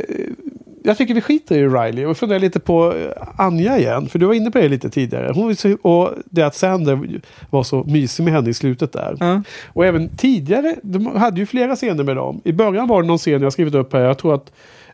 jag 0.83 0.97
tycker 0.97 1.13
vi 1.13 1.21
skiter 1.21 1.55
i 1.55 1.67
Riley 1.67 2.05
och 2.05 2.17
funderar 2.17 2.39
lite 2.39 2.59
på 2.59 2.93
eh, 2.93 3.27
Anja 3.37 3.77
igen. 3.77 4.07
För 4.07 4.19
du 4.19 4.25
var 4.25 4.33
inne 4.33 4.51
på 4.51 4.57
det 4.57 4.69
lite 4.69 4.89
tidigare. 4.89 5.31
Hon, 5.35 5.55
och 5.81 6.11
det 6.25 6.43
att 6.43 6.55
Sander 6.55 7.21
var 7.49 7.63
så 7.63 7.83
mysig 7.83 8.23
med 8.23 8.33
henne 8.33 8.49
i 8.49 8.53
slutet 8.53 8.93
där. 8.93 9.17
Ja. 9.19 9.41
Och 9.67 9.85
även 9.85 10.09
tidigare, 10.17 10.75
de 10.83 11.05
hade 11.05 11.39
ju 11.39 11.45
flera 11.45 11.75
scener 11.75 12.03
med 12.03 12.15
dem. 12.15 12.41
I 12.43 12.51
början 12.51 12.87
var 12.87 13.01
det 13.01 13.07
någon 13.07 13.17
scen 13.17 13.41
jag 13.41 13.53
skrivit 13.53 13.75
upp 13.75 13.93
här. 13.93 14.01
Jag 14.01 14.17
tror 14.17 14.35
att 14.35 14.51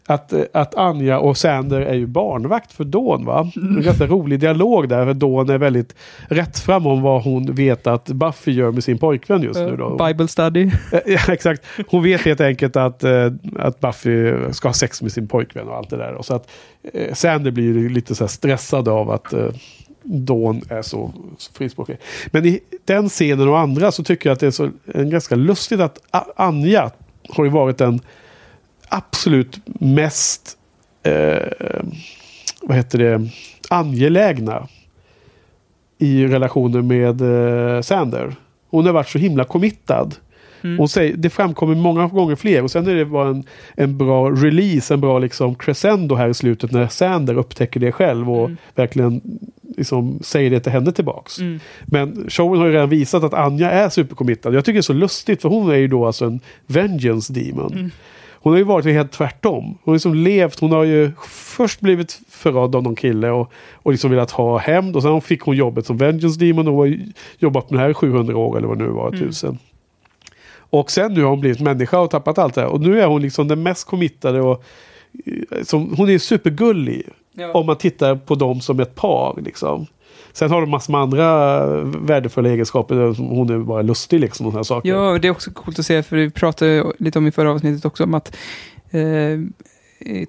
att, 0.10 0.34
eh, 0.34 0.42
att 0.54 0.76
Anja 0.76 1.20
och 1.20 1.38
Sander 1.38 1.82
är 1.82 1.94
ju 1.94 2.06
barnvakt 2.06 2.74
för 2.74 2.84
Dawn 2.84 3.26
va? 3.26 3.52
En 3.56 3.82
ganska 3.82 4.08
rolig 4.08 4.40
dialog 4.40 4.90
där. 4.90 5.06
För 5.06 5.14
Dawn 5.14 5.50
är 5.50 5.58
väldigt 5.58 5.96
rättfram 6.28 6.88
om 6.88 7.02
vad 7.02 7.24
hon 7.24 7.56
vet 7.56 7.88
att 7.88 8.06
Buffy 8.06 8.52
gör 8.52 8.72
med 8.72 8.84
sin 8.84 8.98
pojkvän 8.98 9.42
just 9.42 9.60
nu. 9.60 9.76
Då. 9.78 10.06
Bible 10.08 10.28
study. 10.28 10.72
Eh, 10.92 11.00
Ja, 11.06 11.34
exakt. 11.34 11.64
Hon 11.88 12.04
vet 12.04 12.22
helt 12.22 12.42
enkelt 12.42 12.76
att, 12.76 13.04
eh, 13.04 13.32
att 13.60 13.80
Buffy 13.80 14.34
ska 14.52 14.68
ha 14.68 14.74
sex 14.74 15.02
med 15.02 15.12
sin 15.12 15.28
pojkvän 15.28 15.68
och 15.68 15.76
allt 15.76 15.90
det 15.90 15.98
där. 15.98 16.14
Och 16.14 16.26
så 16.26 16.36
att 16.36 16.50
eh, 16.94 17.14
Sander 17.14 17.52
blir 17.52 17.90
lite 17.90 18.16
så 18.16 18.28
stressad 18.28 18.88
av 18.88 19.12
att 19.12 19.34
eh, 19.34 19.48
Dawn 20.04 20.62
är 20.70 20.82
så, 20.82 21.14
så 21.38 21.54
frispråkig. 21.54 21.98
Men 22.28 22.46
i 22.46 22.60
den 22.86 23.10
scenen 23.10 23.48
och 23.48 23.60
andra 23.60 23.92
så 23.92 24.04
tycker 24.04 24.30
jag 24.30 24.34
att 24.34 24.40
det 24.40 24.48
är 24.48 24.52
så 24.52 24.70
en 24.94 25.10
ganska 25.10 25.36
lustigt 25.36 25.80
att 25.80 26.00
Anja 26.36 26.92
har 27.30 27.44
ju 27.44 27.50
varit 27.50 27.78
den 27.78 28.00
absolut 28.90 29.60
mest 29.66 30.58
eh, 31.04 31.48
vad 32.62 32.78
heter 32.78 32.98
det, 33.00 33.30
angelägna 33.70 34.68
i 35.98 36.28
relationen 36.28 36.88
med 36.88 37.22
eh, 37.22 37.82
Sander. 37.82 38.36
Hon 38.70 38.86
har 38.86 38.94
varit 38.94 39.10
så 39.10 39.18
himla 39.18 39.44
committad. 39.44 40.16
Mm. 40.62 40.78
Hon 40.78 40.90
säger, 40.90 41.18
det 41.18 41.30
framkommer 41.30 41.76
många 41.76 42.08
gånger 42.08 42.36
fler 42.36 42.64
och 42.64 42.72
sen 42.72 42.88
är 42.88 42.96
det 42.96 43.06
bara 43.06 43.30
en, 43.30 43.44
en 43.76 43.98
bra 43.98 44.30
release, 44.30 44.94
en 44.94 45.02
bra 45.02 45.20
liksom 45.20 45.56
crescendo 45.56 46.16
här 46.16 46.30
i 46.30 46.34
slutet 46.34 46.72
när 46.72 46.88
Sander 46.88 47.38
upptäcker 47.38 47.80
det 47.80 47.92
själv 47.92 48.32
och 48.32 48.46
Mm. 48.46 48.58
verkligen 48.76 49.22
liksom 49.78 50.20
säger 50.22 50.50
det 50.50 50.60
till 50.60 50.72
henne 50.72 50.92
tillbaks. 50.92 51.40
Mm. 51.40 51.60
Men 51.86 52.26
showen 52.30 52.60
har 52.60 52.68
ju 52.68 52.74
redan 52.74 52.90
visat 52.90 53.24
att 53.24 53.34
Anja 53.34 53.72
är 53.72 53.90
supercommittad. 53.90 54.54
Jag 54.56 54.66
tycker 54.66 54.74
det 54.74 54.80
är 54.80 54.82
så 54.82 54.94
lustigt 54.94 55.42
för 55.42 55.50
hon 55.50 55.72
är 55.72 55.76
ju 55.76 55.88
då 55.88 56.06
alltså 56.06 56.26
en 56.26 56.40
vengeance 56.68 57.34
demon. 57.34 57.92
Hon 58.42 58.54
har 58.54 58.58
ju 58.58 58.64
varit 58.64 58.86
helt 58.86 59.12
tvärtom. 59.12 59.64
Hon 59.66 59.78
har 59.92 59.94
liksom 59.94 60.14
levt, 60.14 60.60
hon 60.60 60.72
har 60.72 60.84
ju 60.84 61.12
först 61.28 61.80
blivit 61.80 62.20
förrådd 62.30 62.76
av 62.76 62.84
någon 62.84 62.96
kille 62.96 63.30
och, 63.30 63.52
och 63.74 63.92
liksom 63.92 64.12
velat 64.12 64.32
ha 64.32 64.58
hämnd. 64.58 64.96
Och 64.96 65.04
sen 65.04 65.22
fick 65.22 65.42
hon 65.42 65.56
jobbet 65.56 65.86
som 65.86 65.98
vengeance 65.98 66.40
demon 66.40 66.68
och 66.68 66.74
har 66.74 66.98
jobbat 67.38 67.70
med 67.70 67.80
det 67.80 67.84
här 67.84 67.90
i 67.90 67.94
700 67.94 68.38
år 68.38 68.58
eller 68.58 68.68
vad 68.68 68.78
det 68.78 68.84
nu 68.84 68.90
var, 68.90 69.08
Mm. 69.08 69.20
tusen. 69.20 69.58
Och 70.72 70.92
sen 70.92 71.14
nu 71.14 71.22
har 71.24 71.30
hon 71.30 71.40
blivit 71.40 71.60
människa 71.60 72.00
och 72.00 72.10
tappat 72.12 72.38
allt 72.38 72.54
det 72.56 72.62
här. 72.62 72.68
Och 72.70 72.82
nu 72.82 73.02
är 73.02 73.08
hon 73.08 73.22
liksom 73.22 73.48
den 73.48 73.64
mest 73.64 73.88
committade 73.88 74.42
och 74.42 74.64
eh, 75.26 75.64
som, 75.64 75.94
hon 75.98 76.10
är 76.10 76.18
supergullig. 76.18 77.08
Ja. 77.34 77.52
Om 77.54 77.66
man 77.66 77.76
tittar 77.78 78.16
på 78.16 78.36
dem 78.36 78.62
som 78.62 78.80
ett 78.80 78.96
par. 78.96 79.42
Liksom. 79.46 79.86
Sen 80.40 80.52
har 80.52 80.62
de 80.62 80.70
massor 80.70 80.92
med 80.92 81.02
andra 81.02 81.66
värdefulla 81.84 82.50
egenskaper. 82.50 82.96
Hon 83.18 83.50
är 83.50 83.58
bara 83.58 83.82
lustig 83.82 84.20
liksom. 84.20 84.46
Och 84.46 84.52
såna 84.52 84.64
saker. 84.64 84.90
Ja, 84.90 85.20
det 85.20 85.28
är 85.28 85.32
också 85.32 85.52
coolt 85.52 85.80
att 85.80 85.86
se, 85.86 86.04
för 86.04 86.18
vi 86.18 86.30
pratade 86.30 86.94
lite 87.00 87.20
om 87.20 87.28
i 87.28 87.32
förra 87.32 87.52
avsnittet 87.52 87.86
också, 87.86 88.04
om 88.04 88.14
att 88.14 88.36
eh, 88.92 89.40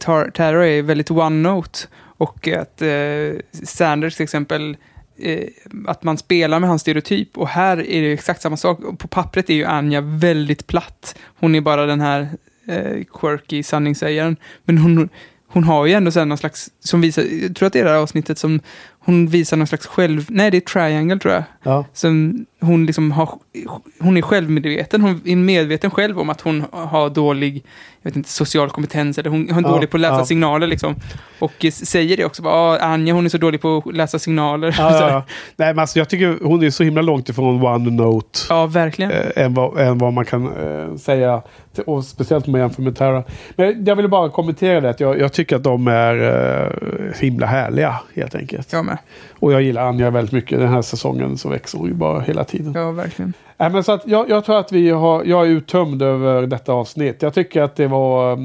Tar- 0.00 0.30
Terror 0.30 0.64
är 0.64 0.82
väldigt 0.82 1.10
one-note. 1.10 1.86
Och 2.00 2.48
att 2.48 2.82
eh, 2.82 3.40
Sanders 3.64 4.16
till 4.16 4.24
exempel, 4.24 4.76
eh, 5.18 5.48
att 5.86 6.02
man 6.02 6.18
spelar 6.18 6.60
med 6.60 6.68
hans 6.68 6.82
stereotyp. 6.82 7.38
Och 7.38 7.48
här 7.48 7.90
är 7.90 8.02
det 8.02 8.12
exakt 8.12 8.42
samma 8.42 8.56
sak. 8.56 8.78
På 8.98 9.08
pappret 9.08 9.50
är 9.50 9.54
ju 9.54 9.64
Anja 9.64 10.00
väldigt 10.00 10.66
platt. 10.66 11.18
Hon 11.40 11.54
är 11.54 11.60
bara 11.60 11.86
den 11.86 12.00
här 12.00 12.28
eh, 12.68 13.04
quirky 13.20 13.62
sanningssägaren. 13.62 14.36
Men 14.64 14.78
hon, 14.78 15.08
hon 15.48 15.64
har 15.64 15.86
ju 15.86 15.92
ändå 15.92 16.10
sen 16.10 16.28
någon 16.28 16.38
slags, 16.38 16.70
som 16.80 17.00
visar, 17.00 17.22
jag 17.42 17.56
tror 17.56 17.66
att 17.66 17.72
det 17.72 17.80
är 17.80 17.84
det 17.84 17.90
här 17.90 17.98
avsnittet 17.98 18.38
som 18.38 18.60
hon 19.00 19.26
visar 19.26 19.56
någon 19.56 19.66
slags 19.66 19.86
själv, 19.86 20.26
nej 20.28 20.50
det 20.50 20.56
är 20.56 20.60
Triangle 20.60 21.18
tror 21.18 21.34
jag. 21.34 21.44
Ja. 21.62 21.84
Som 21.92 22.46
hon 22.60 22.86
liksom 22.86 23.12
har, 23.12 23.28
hon 24.00 24.16
är 24.16 24.22
självmedveten, 24.22 25.00
hon 25.00 25.20
är 25.24 25.36
medveten 25.36 25.90
själv 25.90 26.18
om 26.20 26.30
att 26.30 26.40
hon 26.40 26.64
har 26.72 27.10
dålig, 27.10 27.64
jag 28.02 28.10
vet 28.10 28.16
inte, 28.16 28.28
social 28.30 28.70
kompetens 28.70 29.18
eller 29.18 29.30
hon, 29.30 29.48
hon 29.50 29.64
är 29.64 29.68
Ja, 29.68 29.74
dålig 29.74 29.90
på 29.90 29.96
att 29.96 30.00
läsa 30.00 30.14
ja. 30.18 30.24
signaler 30.24 30.66
liksom. 30.66 30.94
Och 31.38 31.66
säger 31.72 32.16
det 32.16 32.24
också, 32.24 32.42
bara, 32.42 32.54
"Ah, 32.54 32.78
Anja 32.78 33.14
hon 33.14 33.24
är 33.24 33.28
så 33.28 33.38
dålig 33.38 33.60
på 33.60 33.82
att 33.86 33.94
läsa 33.96 34.18
signaler. 34.18 34.74
Ja. 34.78 35.24
Nej, 35.56 35.74
men 35.74 35.78
alltså, 35.78 35.98
jag 35.98 36.08
tycker 36.08 36.38
hon 36.44 36.62
är 36.62 36.70
så 36.70 36.84
himla 36.84 37.02
långt 37.02 37.28
ifrån 37.28 37.62
one 37.66 37.90
note. 37.90 38.38
ja 38.48 38.66
verkligen. 38.66 39.10
eh, 39.10 39.44
än, 39.44 39.54
vad, 39.54 39.78
än 39.78 39.98
vad 39.98 40.12
man 40.12 40.24
kan 40.24 40.46
eh, 40.46 40.96
säga. 40.96 41.42
Och 41.86 42.04
speciellt 42.04 42.46
om 42.46 42.52
man 42.52 42.60
jämför 42.60 42.82
med 42.82 42.96
Terra. 42.96 43.24
Men 43.56 43.84
jag 43.84 43.96
ville 43.96 44.08
bara 44.08 44.28
kommentera 44.28 44.80
det. 44.80 44.90
Att 44.90 45.00
jag, 45.00 45.20
jag 45.20 45.32
tycker 45.32 45.56
att 45.56 45.62
de 45.62 45.88
är 45.88 46.16
eh, 46.64 47.20
himla 47.20 47.46
härliga 47.46 47.96
helt 48.16 48.34
enkelt. 48.34 48.72
Jag 48.72 48.84
med. 48.84 48.98
Och 49.38 49.52
jag 49.52 49.62
gillar 49.62 49.88
Anja 49.88 50.10
väldigt 50.10 50.32
mycket. 50.32 50.58
Den 50.58 50.68
här 50.68 50.82
säsongen 50.82 51.38
så 51.38 51.48
växer 51.48 51.78
hon 51.78 51.88
ju 51.88 51.94
bara 51.94 52.20
hela 52.20 52.44
tiden. 52.44 52.49
Ja, 52.74 52.90
verkligen. 52.90 53.32
Nej, 53.56 53.70
men 53.70 53.84
så 53.84 53.92
att 53.92 54.02
jag, 54.06 54.30
jag 54.30 54.44
tror 54.44 54.58
att 54.58 54.72
vi 54.72 54.90
har, 54.90 55.24
jag 55.24 55.46
är 55.46 55.50
uttömd 55.50 56.02
över 56.02 56.46
detta 56.46 56.72
avsnitt. 56.72 57.22
Jag 57.22 57.34
tycker 57.34 57.62
att 57.62 57.76
det 57.76 57.86
var, 57.86 58.32
eh, 58.32 58.38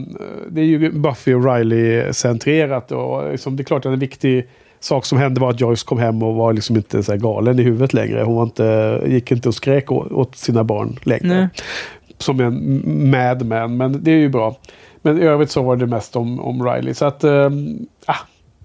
det 0.50 0.62
är 0.62 0.66
ju 0.66 0.92
Buffy 0.92 1.34
och 1.34 1.46
Riley-centrerat. 1.46 2.92
Och 2.92 3.32
liksom, 3.32 3.56
det 3.56 3.62
är 3.62 3.66
klart 3.66 3.86
att 3.86 3.94
en 3.94 4.00
viktig 4.00 4.48
sak 4.80 5.06
som 5.06 5.18
hände 5.18 5.42
var 5.42 5.50
att 5.50 5.62
Joyce 5.62 5.84
kom 5.84 6.00
hem 6.00 6.24
och 6.24 6.36
var 6.36 6.54
liksom 6.54 6.76
inte 6.76 7.04
så 7.04 7.12
här 7.12 7.20
galen 7.20 7.60
i 7.60 7.64
huvudet 7.64 7.94
längre. 7.94 8.24
Hon 8.24 8.36
var 8.36 8.44
inte, 8.44 9.02
gick 9.08 9.32
inte 9.32 9.50
och 9.50 9.56
skrek 9.56 9.92
åt 9.92 10.36
sina 10.36 10.64
barn 10.64 11.00
längre. 11.04 11.28
Nej. 11.28 11.48
Som 12.18 12.40
en 12.40 13.10
madman, 13.10 13.78
men 13.78 14.04
det 14.04 14.12
är 14.12 14.18
ju 14.18 14.30
bra. 14.30 14.56
Men 15.02 15.22
i 15.22 15.26
övrigt 15.26 15.52
så 15.52 15.62
var 15.62 15.76
det 15.76 15.88
mest 15.88 16.16
om, 16.16 16.40
om 16.40 16.68
Riley. 16.68 16.94
Så 16.94 17.06
att, 17.06 17.24
ah, 18.06 18.16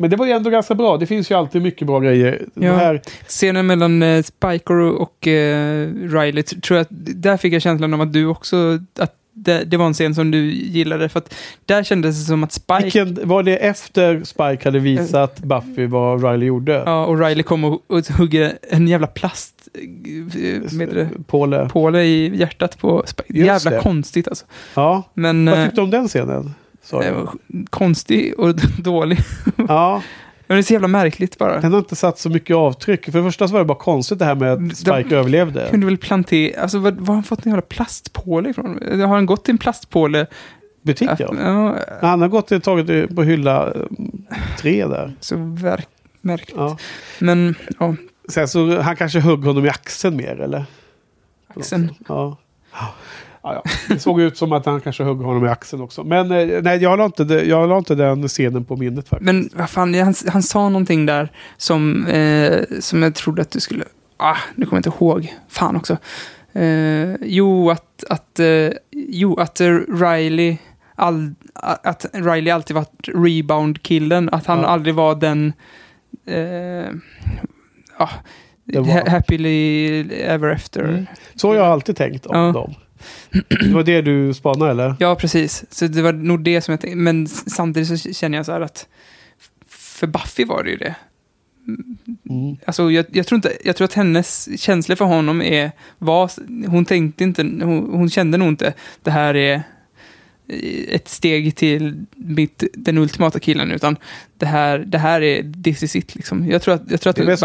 men 0.01 0.11
det 0.11 0.17
var 0.17 0.27
ju 0.27 0.33
ändå 0.33 0.51
ganska 0.51 0.75
bra. 0.75 0.97
Det 0.97 1.07
finns 1.07 1.31
ju 1.31 1.35
alltid 1.35 1.63
mycket 1.63 1.87
bra 1.87 2.01
grejer. 2.01 2.43
Ja. 2.55 2.77
Här, 2.77 3.01
Scenen 3.27 3.67
mellan 3.67 4.03
eh, 4.03 4.23
Spiker 4.23 4.75
och 4.81 5.27
eh, 5.27 5.89
Riley, 5.95 6.43
tror 6.43 6.77
jag, 6.77 6.83
att- 6.83 6.89
där 7.23 7.37
fick 7.37 7.53
jag 7.55 7.63
känslan 7.63 7.95
av 7.95 8.01
att 8.01 8.13
du 8.13 8.27
också, 8.27 8.79
att 8.99 9.15
det, 9.33 9.65
det 9.65 9.77
var 9.77 9.87
en 9.87 9.95
scen 9.95 10.15
som 10.15 10.31
du 10.31 10.51
gillade. 10.53 11.09
För 11.09 11.19
att 11.19 11.35
där 11.67 11.83
kändes 11.83 12.19
det 12.19 12.25
som 12.25 12.45
att 12.45 12.53
Spike 12.53 12.83
vilken, 12.83 13.19
var 13.29 13.43
det 13.43 13.57
efter 13.57 14.25
Spike 14.25 14.59
hade 14.69 14.79
visat 14.79 15.39
Buffy 15.41 15.87
vad 15.87 16.25
Riley 16.25 16.49
gjorde? 16.49 16.83
Ja, 16.87 17.07
och 17.07 17.21
Riley 17.21 17.43
kom 17.43 17.65
och, 17.65 17.81
och 17.87 18.07
hugger 18.19 18.59
en 18.71 18.89
jävla 18.89 19.07
plast... 19.07 19.55
eh, 20.93 21.09
Påle. 21.27 21.69
påle 21.73 22.03
i 22.03 22.37
hjärtat 22.37 22.79
på 22.79 23.03
Spike. 23.07 23.33
Just 23.39 23.47
Jävla 23.47 23.71
det. 23.71 23.83
konstigt 23.83 24.29
alltså. 24.29 24.45
Ja. 24.75 25.03
Men... 25.15 25.47
Vad 25.47 25.59
eh, 25.59 25.65
tyckte 25.65 25.81
du 25.81 25.85
om 25.85 25.91
den 25.91 26.09
scenen? 26.09 26.55
Sa 26.83 27.03
eh, 27.03 27.29
du? 27.47 27.65
konstig 27.71 28.39
och 28.39 28.55
dålig. 28.79 29.19
Ja, 29.69 30.03
Men 30.47 30.57
det 30.57 30.61
är 30.61 30.63
så 30.63 30.73
jävla 30.73 30.89
märkligt 30.89 31.39
bara. 31.39 31.61
den 31.61 31.73
har 31.73 31.79
inte 31.79 31.97
satt 31.97 32.19
så 32.19 32.31
mycket 32.31 32.57
avtryck. 32.57 33.05
För 33.05 33.13
det 33.13 33.23
första 33.25 33.49
så 33.49 33.53
var 33.53 33.61
det 33.61 33.65
bara 33.65 33.79
konstigt 33.79 34.19
det 34.19 34.25
här 34.25 34.35
med 34.35 34.53
att 34.53 34.77
Spike 34.77 35.03
De- 35.09 35.15
överlevde. 35.15 35.67
Kunde 35.71 35.87
väl 35.87 35.99
plantera... 35.99 36.63
Alltså 36.63 36.79
vad, 36.79 36.95
vad 36.95 37.09
har 37.09 37.15
han 37.15 37.23
fått 37.25 37.47
en 37.47 37.51
jävla 37.53 37.63
plastpåle 37.63 38.51
ifrån? 38.51 38.79
Har 39.01 39.07
han 39.07 39.27
gått 39.27 39.45
till 39.45 39.53
en 39.53 39.59
plastpåle? 39.59 40.27
Butik 40.83 41.11
ja. 41.19 41.35
ja 41.39 41.77
Han 42.01 42.21
har 42.21 42.29
gått 42.29 42.53
och 42.53 42.63
tagit 42.63 42.87
det 42.87 43.07
på 43.15 43.23
hylla 43.23 43.67
eh, 43.67 43.81
tre 44.59 44.87
där. 44.87 45.13
så 45.21 45.37
verk, 45.39 45.89
märkligt. 46.21 46.57
Ja. 46.57 46.77
Men, 47.19 47.55
ja, 47.79 47.95
Sen 48.29 48.49
så 48.49 48.81
han 48.81 48.97
kanske 48.97 49.21
högg 49.21 49.45
honom 49.45 49.67
i 49.67 49.69
axeln 49.69 50.17
mer 50.17 50.41
eller? 50.41 50.65
axeln. 51.57 51.95
Ja. 52.09 52.37
Ja, 53.43 53.55
ja. 53.55 53.63
Det 53.89 53.99
såg 53.99 54.21
ut 54.21 54.37
som 54.37 54.53
att 54.53 54.67
han 54.67 54.81
kanske 54.81 55.05
högg 55.05 55.17
honom 55.19 55.47
i 55.47 55.49
axeln 55.49 55.83
också. 55.83 56.05
Men 56.05 56.31
eh, 56.31 56.63
nej, 56.63 56.83
jag 56.83 56.99
la 56.99 57.05
inte, 57.05 57.23
jag 57.23 57.69
la 57.69 57.79
inte 57.79 57.95
den 57.95 58.29
scenen 58.29 58.65
på 58.65 58.77
minnet 58.77 59.09
faktiskt. 59.09 59.25
Men 59.27 59.51
vad 59.55 59.71
fan, 59.71 59.95
han, 59.95 60.15
han 60.29 60.43
sa 60.43 60.69
någonting 60.69 61.07
där 61.07 61.33
som, 61.57 62.07
eh, 62.07 62.63
som 62.81 63.03
jag 63.03 63.15
trodde 63.15 63.43
att 63.43 63.51
du 63.51 63.61
skulle... 63.61 63.85
Ah, 64.17 64.37
nu 64.55 64.67
kommer 64.67 64.83
jag 64.83 64.87
inte 64.93 65.05
ihåg. 65.05 65.35
Fan 65.49 65.77
också. 65.77 65.97
Eh, 66.53 67.15
jo, 67.23 67.71
att, 67.71 68.05
att, 68.11 68.39
eh, 68.41 68.69
jo, 68.93 69.37
att 69.37 69.61
Riley... 70.01 70.57
All, 70.95 71.35
att 71.55 72.07
Riley 72.13 72.51
alltid 72.51 72.75
varit 72.77 73.09
rebound-killen. 73.15 74.29
Att 74.33 74.47
han 74.47 74.59
Ja. 74.59 74.67
aldrig 74.67 74.95
var 74.95 75.15
den... 75.15 75.53
Eh, 76.27 76.95
ah, 77.97 78.09
happily 79.11 80.01
ever 80.23 80.51
after. 80.51 80.85
Mm. 80.85 81.07
Så 81.35 81.49
har 81.49 81.55
jag 81.55 81.67
alltid 81.67 81.97
tänkt 81.97 82.27
om 82.27 82.37
Ja. 82.39 82.53
dem. 82.53 82.75
Det 83.49 83.73
var 83.73 83.83
det 83.83 84.03
du 84.03 84.35
spanade 84.35 84.71
eller? 84.71 84.97
Ja, 84.99 85.15
precis. 85.15 85.65
Så 85.71 85.87
det 85.87 86.03
var 86.03 86.13
nog 86.13 86.45
det 86.45 86.61
som 86.61 86.73
jag 86.73 86.81
tänkte. 86.81 86.97
Men 86.97 87.29
samtidigt 87.29 88.01
så 88.01 88.13
känner 88.13 88.39
jag 88.39 88.47
så 88.47 88.53
här 88.53 88.61
att 88.61 88.89
för 89.69 90.07
Buffy 90.07 90.45
var 90.45 90.63
det 90.63 90.71
ju 90.71 90.77
det. 90.77 90.95
Mm. 92.31 92.57
Alltså, 92.65 92.91
jag, 92.91 93.07
jag, 93.13 93.27
tror 93.27 93.37
inte, 93.37 93.53
jag 93.65 93.77
tror 93.77 93.85
att 93.85 93.95
hennes 93.95 94.61
känslor 94.61 94.97
för 94.97 95.05
honom 95.05 95.43
är... 95.43 95.73
Var, 95.99 96.31
hon 96.69 96.85
tänkte 96.85 97.25
inte... 97.25 97.43
Hon, 97.43 97.91
hon 97.93 98.11
kände 98.11 98.39
nog 98.39 98.49
inte 98.49 98.75
det 99.03 99.11
här 99.11 99.37
är 99.37 99.63
ett 100.89 101.09
steg 101.09 101.57
till 101.57 102.05
mitt, 102.17 102.65
den 102.75 102.99
ultimata 102.99 103.39
killen, 103.39 103.71
utan 103.71 103.97
det 104.39 104.47
här, 104.47 104.79
det 104.79 104.99
här 104.99 105.23
är 105.23 105.63
this 105.63 105.83
is 105.83 105.97
it. 105.97 106.15
Liksom. 106.15 106.51
Jag 106.51 106.63
tror 106.63 106.75
att, 106.75 106.83
jag 106.91 107.01
tror 107.01 107.11
att 107.11 107.17
Det 107.17 107.33
är, 107.33 107.37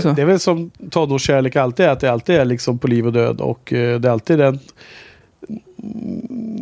som, 0.00 0.14
det 0.14 0.22
är 0.22 0.26
väl 0.26 0.40
som 0.40 0.70
tonårskärlek 0.90 1.56
alltid 1.56 1.86
är. 1.86 1.90
Att 1.90 2.00
det 2.00 2.12
alltid 2.12 2.36
är 2.36 2.44
liksom 2.44 2.78
på 2.78 2.88
liv 2.88 3.06
och 3.06 3.12
död. 3.12 3.40
Och 3.40 3.72
eh, 3.72 4.00
det 4.00 4.08
är 4.08 4.12
alltid 4.12 4.38
den 4.38 4.58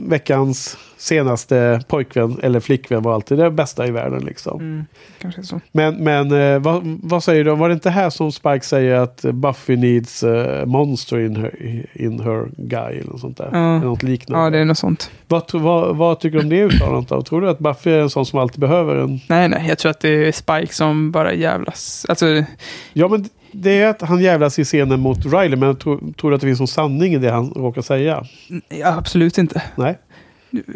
veckans 0.00 0.76
senaste 0.96 1.80
pojkvän 1.88 2.38
eller 2.42 2.60
flickvän 2.60 3.02
var 3.02 3.14
alltid 3.14 3.38
det 3.38 3.50
bästa 3.50 3.86
i 3.86 3.90
världen. 3.90 4.24
Liksom. 4.24 4.60
Mm, 4.60 4.84
kanske 5.18 5.42
så. 5.42 5.60
Men, 5.72 5.96
men 6.04 6.32
eh, 6.32 6.58
vad, 6.58 6.98
vad 7.02 7.24
säger 7.24 7.44
du? 7.44 7.54
Var 7.54 7.68
det 7.68 7.72
inte 7.72 7.90
här 7.90 8.10
som 8.10 8.32
Spike 8.32 8.60
säger 8.60 8.94
att 8.94 9.22
Buffy 9.22 9.76
needs 9.76 10.24
a 10.24 10.66
monster 10.66 11.18
in 11.18 11.36
her, 11.36 11.86
in 11.94 12.20
her 12.20 12.48
guy? 12.56 12.98
Eller 12.98 13.10
något 13.10 13.20
sånt 13.20 13.38
där. 13.38 13.48
Ja. 13.52 13.76
Eller 13.76 13.86
något 13.86 14.02
liknande. 14.02 14.44
Ja, 14.44 14.50
det 14.50 14.58
är 14.58 14.64
något 14.64 14.78
sånt. 14.78 15.10
vad, 15.28 15.54
vad, 15.54 15.96
vad 15.96 16.20
tycker 16.20 16.38
du 16.38 16.42
om 16.44 16.50
det 16.50 16.62
uttalandet? 16.62 17.08
då? 17.08 17.22
Tror 17.22 17.40
du 17.40 17.50
att 17.50 17.58
Buffy 17.58 17.90
är 17.90 18.00
en 18.00 18.10
sån 18.10 18.26
som 18.26 18.38
alltid 18.38 18.60
behöver 18.60 18.96
en... 18.96 19.20
Nej, 19.28 19.48
nej, 19.48 19.64
jag 19.68 19.78
tror 19.78 19.90
att 19.90 20.00
det 20.00 20.28
är 20.28 20.32
Spike 20.32 20.74
som 20.74 21.10
bara 21.12 21.34
jävlas. 21.34 22.06
Alltså, 22.08 22.44
Ja, 22.92 23.08
men 23.08 23.28
det 23.52 23.70
är 23.70 23.88
att 23.88 24.02
han 24.02 24.20
jävlas 24.20 24.58
i 24.58 24.64
scenen 24.64 25.00
mot 25.00 25.24
Riley. 25.24 25.56
Men 25.56 25.76
tror, 25.76 26.12
tror 26.12 26.34
att 26.34 26.40
det 26.40 26.46
finns 26.46 26.60
någon 26.60 26.68
sanning 26.68 27.14
i 27.14 27.18
det 27.18 27.30
han 27.30 27.50
råkar 27.50 27.82
säga? 27.82 28.24
ja, 28.68 28.96
absolut 28.98 29.38
inte. 29.38 29.62
Nej. 29.74 29.98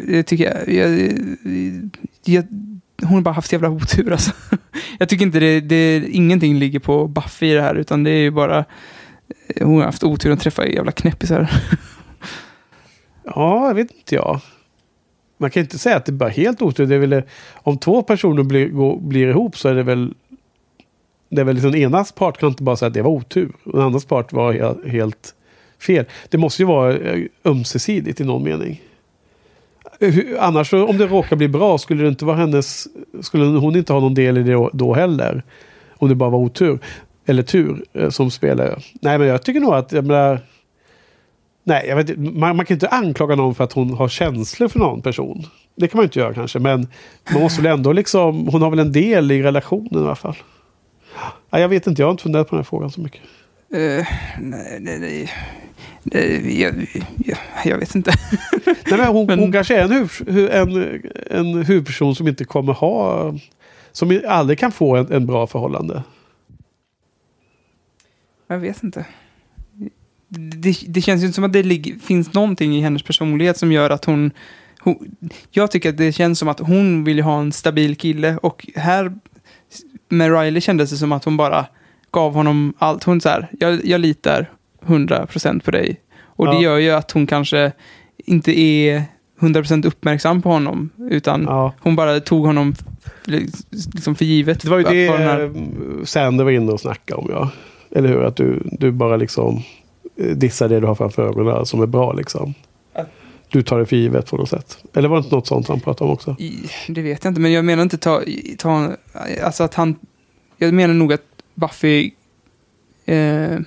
Det 0.07 0.23
tycker 0.23 0.43
jag, 0.43 0.73
jag, 0.73 1.11
jag... 2.25 2.43
Hon 3.01 3.13
har 3.13 3.21
bara 3.21 3.33
haft 3.33 3.51
jävla 3.51 3.69
otur 3.69 4.11
alltså. 4.11 4.31
Jag 4.99 5.09
tycker 5.09 5.25
inte 5.25 5.39
det, 5.39 5.59
det... 5.59 6.03
Ingenting 6.09 6.59
ligger 6.59 6.79
på 6.79 7.07
Buffy 7.07 7.47
i 7.51 7.53
det 7.53 7.61
här, 7.61 7.75
utan 7.75 8.03
det 8.03 8.11
är 8.11 8.21
ju 8.21 8.31
bara... 8.31 8.65
Hon 9.61 9.77
har 9.77 9.85
haft 9.85 10.03
otur 10.03 10.31
att 10.31 10.39
träffa 10.39 10.67
jävla 10.67 10.91
knäppisar. 10.91 11.51
Ja, 13.35 13.67
jag 13.67 13.75
vet 13.75 13.91
inte 13.91 14.15
jag. 14.15 14.39
Man 15.37 15.49
kan 15.49 15.63
inte 15.63 15.77
säga 15.77 15.95
att 15.95 16.05
det 16.05 16.11
är 16.11 16.13
bara 16.13 16.29
helt 16.29 16.61
otur. 16.61 16.85
Det 16.85 16.95
är 16.95 16.99
väl, 16.99 17.23
om 17.53 17.77
två 17.77 18.03
personer 18.03 18.43
blir, 18.43 18.69
går, 18.69 18.99
blir 18.99 19.27
ihop 19.27 19.57
så 19.57 19.69
är 19.69 19.75
det 19.75 19.83
väl... 19.83 20.13
Det 21.29 21.41
är 21.41 21.45
väl 21.45 21.55
liksom 21.55 21.75
enas 21.75 22.11
part 22.11 22.37
kan 22.37 22.49
inte 22.49 22.63
bara 22.63 22.75
säga 22.75 22.87
att 22.87 22.93
det 22.93 23.01
var 23.01 23.11
otur. 23.11 23.51
Och 23.63 23.71
den 23.71 23.81
andras 23.81 24.05
part 24.05 24.33
var 24.33 24.53
he- 24.53 24.89
helt 24.89 25.33
fel. 25.87 26.05
Det 26.29 26.37
måste 26.37 26.61
ju 26.61 26.67
vara 26.67 26.97
eh, 26.97 27.23
ömsesidigt 27.45 28.21
i 28.21 28.23
någon 28.23 28.43
mening. 28.43 28.81
Eh, 29.99 30.15
annars 30.39 30.73
om 30.73 30.97
det 30.97 31.07
råkar 31.07 31.35
bli 31.35 31.47
bra 31.47 31.77
skulle 31.77 32.03
det 32.03 32.09
inte 32.09 32.25
vara 32.25 32.35
hennes... 32.37 32.87
Skulle 33.21 33.45
hon 33.45 33.75
inte 33.75 33.93
ha 33.93 33.99
någon 33.99 34.13
del 34.13 34.37
i 34.37 34.43
det 34.43 34.69
då- 34.73 34.93
heller. 34.93 35.43
Om 35.97 36.09
det 36.09 36.15
bara 36.15 36.29
var 36.29 36.39
otur. 36.39 36.79
eller 37.25 37.43
tur 37.43 37.85
eh, 37.93 38.09
som 38.09 38.31
spelare. 38.31 38.79
Nej, 39.01 39.17
men 39.17 39.27
jag 39.27 39.43
tycker 39.43 39.59
nog 39.59 39.73
att, 39.73 39.91
jag 39.91 40.05
menar, 40.05 40.39
Nej, 41.63 41.85
jag 41.87 41.95
vet, 41.95 42.17
man, 42.17 42.55
man 42.57 42.65
kan 42.65 42.75
inte 42.75 42.87
anklaga 42.87 43.35
någon 43.35 43.55
för 43.55 43.63
att 43.63 43.73
hon 43.73 43.93
har 43.93 44.07
känslor 44.07 44.67
för 44.67 44.79
någon 44.79 45.01
person. 45.01 45.43
Det 45.75 45.87
kan 45.87 45.97
man 45.97 46.03
inte 46.05 46.19
göra 46.19 46.33
kanske, 46.33 46.59
men 46.59 46.87
man 47.33 47.41
måste 47.41 47.61
väl 47.61 47.71
ändå 47.71 47.91
liksom, 47.93 48.47
hon 48.47 48.61
har 48.61 48.69
väl 48.69 48.79
en 48.79 48.91
del 48.91 49.31
i 49.31 49.43
relationen 49.43 49.93
i 49.93 49.97
alla 50.05 50.15
fall. 50.15 50.35
Nej, 51.49 51.61
jag 51.61 51.69
vet 51.69 51.87
inte, 51.87 52.01
jag 52.01 52.07
har 52.07 52.11
inte 52.11 52.23
funderat 52.23 52.49
på 52.49 52.55
den 52.55 52.59
här 52.59 52.69
frågan 52.69 52.91
så 52.91 53.01
mycket. 53.01 53.21
Uh, 53.73 54.05
nej, 54.41 54.77
nej, 54.79 54.99
nej. 54.99 55.31
nej 56.03 56.61
jag, 56.61 56.73
jag, 57.25 57.37
jag, 57.65 57.77
vet 57.77 57.95
inte. 57.95 58.11
nej, 58.65 58.75
men 58.97 59.07
hon, 59.07 59.25
men... 59.25 59.39
hon 59.39 59.51
kanske 59.51 59.75
är 59.75 59.83
en, 59.83 59.91
huv, 59.91 60.49
en, 60.51 61.01
en 61.29 61.65
huvudperson 61.65 62.15
som 62.15 62.27
inte 62.27 62.45
kommer 62.45 62.73
ha... 62.73 63.33
Som 63.91 64.21
aldrig 64.27 64.59
kan 64.59 64.71
få 64.71 64.95
en, 64.95 65.11
en 65.11 65.25
bra 65.25 65.47
förhållande. 65.47 66.03
Jag 68.47 68.57
vet 68.57 68.83
inte. 68.83 69.05
Det, 70.27 70.75
det, 70.87 71.01
känns 71.01 71.21
ju 71.21 71.25
inte 71.25 71.35
som 71.35 71.43
att 71.43 71.53
det 71.53 72.01
finns 72.01 72.33
någonting 72.33 72.75
i 72.75 72.81
hennes 72.81 73.03
personlighet 73.03 73.57
som 73.57 73.71
gör 73.71 73.89
att 73.89 74.05
hon, 74.05 74.31
hon... 74.79 75.15
Jag 75.51 75.71
tycker 75.71 75.89
att 75.89 75.97
det 75.97 76.11
känns 76.11 76.39
som 76.39 76.47
att 76.47 76.59
hon 76.59 77.03
vill 77.03 77.21
ha 77.21 77.39
en 77.39 77.51
stabil 77.51 77.95
kille 77.95 78.37
och 78.37 78.67
här 78.75 79.15
med 80.09 80.39
Riley 80.39 80.61
kändes 80.61 80.89
det 80.89 80.97
som 80.97 81.11
att 81.11 81.23
hon 81.23 81.37
bara 81.37 81.65
gav 82.11 82.33
honom 82.33 82.73
allt. 82.77 83.03
Hon 83.03 83.21
så 83.21 83.29
här, 83.29 83.47
jag, 83.59 83.85
jag 83.85 84.01
litar 84.01 84.49
100% 84.85 85.59
på 85.59 85.71
dig. 85.71 86.01
Och 86.23 86.47
ja. 86.47 86.51
det 86.51 86.63
gör 86.63 86.77
ju 86.77 86.91
att 86.91 87.11
hon 87.11 87.27
kanske 87.27 87.71
inte 88.17 88.59
är 88.59 89.03
100% 89.39 89.87
uppmärksam 89.87 90.41
på 90.41 90.49
honom. 90.49 90.89
Utan 91.09 91.43
ja. 91.43 91.73
hon 91.79 91.95
bara 91.95 92.19
tog 92.19 92.45
honom 92.45 92.75
liksom 93.25 94.15
för 94.15 94.25
givet. 94.25 94.61
Det 94.61 94.69
var 94.69 94.77
ju 94.77 94.83
det 94.83 95.17
här... 95.17 95.51
Sander 96.05 96.43
var 96.43 96.51
inne 96.51 96.71
och 96.71 96.79
snackade 96.79 97.21
om 97.21 97.27
ja. 97.29 97.49
Eller 97.91 98.09
hur? 98.09 98.23
Att 98.23 98.35
du, 98.35 98.63
du 98.71 98.91
bara 98.91 99.17
liksom 99.17 99.63
eh, 100.15 100.25
dissar 100.25 100.69
det 100.69 100.79
du 100.79 100.87
har 100.87 100.95
framför 100.95 101.27
ögonen 101.27 101.65
som 101.65 101.81
är 101.81 101.85
bra 101.85 102.13
liksom. 102.13 102.53
Du 103.49 103.63
tar 103.63 103.79
det 103.79 103.85
för 103.85 103.95
givet 103.95 104.29
på 104.29 104.37
något 104.37 104.49
sätt. 104.49 104.77
Eller 104.93 105.09
var 105.09 105.17
det 105.17 105.23
inte 105.23 105.35
något 105.35 105.47
sånt 105.47 105.67
han 105.67 105.79
pratade 105.79 106.07
om 106.07 106.13
också? 106.13 106.35
Det 106.87 107.01
vet 107.01 107.23
jag 107.23 107.31
inte, 107.31 107.41
men 107.41 107.51
jag 107.51 107.65
menar 107.65 107.83
inte 107.83 107.97
ta, 107.97 108.23
ta 108.57 108.95
alltså 109.43 109.63
att 109.63 109.73
han, 109.73 109.95
jag 110.57 110.73
menar 110.73 110.93
nog 110.93 111.13
att 111.13 111.23
Buffy 111.55 112.11
eh, 113.05 113.59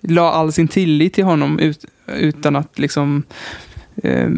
la 0.00 0.30
all 0.32 0.52
sin 0.52 0.68
tillit 0.68 1.14
till 1.14 1.24
honom 1.24 1.58
ut, 1.58 1.84
utan 2.06 2.56
att 2.56 2.78
liksom 2.78 3.22
eh, 4.02 4.28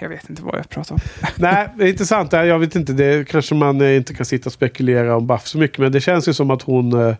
jag 0.00 0.08
vet 0.08 0.30
inte 0.30 0.42
vad 0.42 0.58
jag 0.58 0.68
pratar 0.68 0.94
om. 0.94 1.00
Nej, 1.36 1.68
det 1.76 1.84
är 1.84 1.88
intressant. 1.88 2.32
Jag 2.32 2.58
vet 2.58 2.76
inte, 2.76 2.92
det 2.92 3.28
kanske 3.28 3.54
man 3.54 3.82
inte 3.82 4.14
kan 4.14 4.26
sitta 4.26 4.48
och 4.48 4.52
spekulera 4.52 5.16
om 5.16 5.26
Buff 5.26 5.46
så 5.46 5.58
mycket. 5.58 5.78
Men 5.78 5.92
det 5.92 6.00
känns 6.00 6.28
ju 6.28 6.32
som 6.32 6.50
att 6.50 6.62
hon 6.62 6.92
eh, 6.92 7.14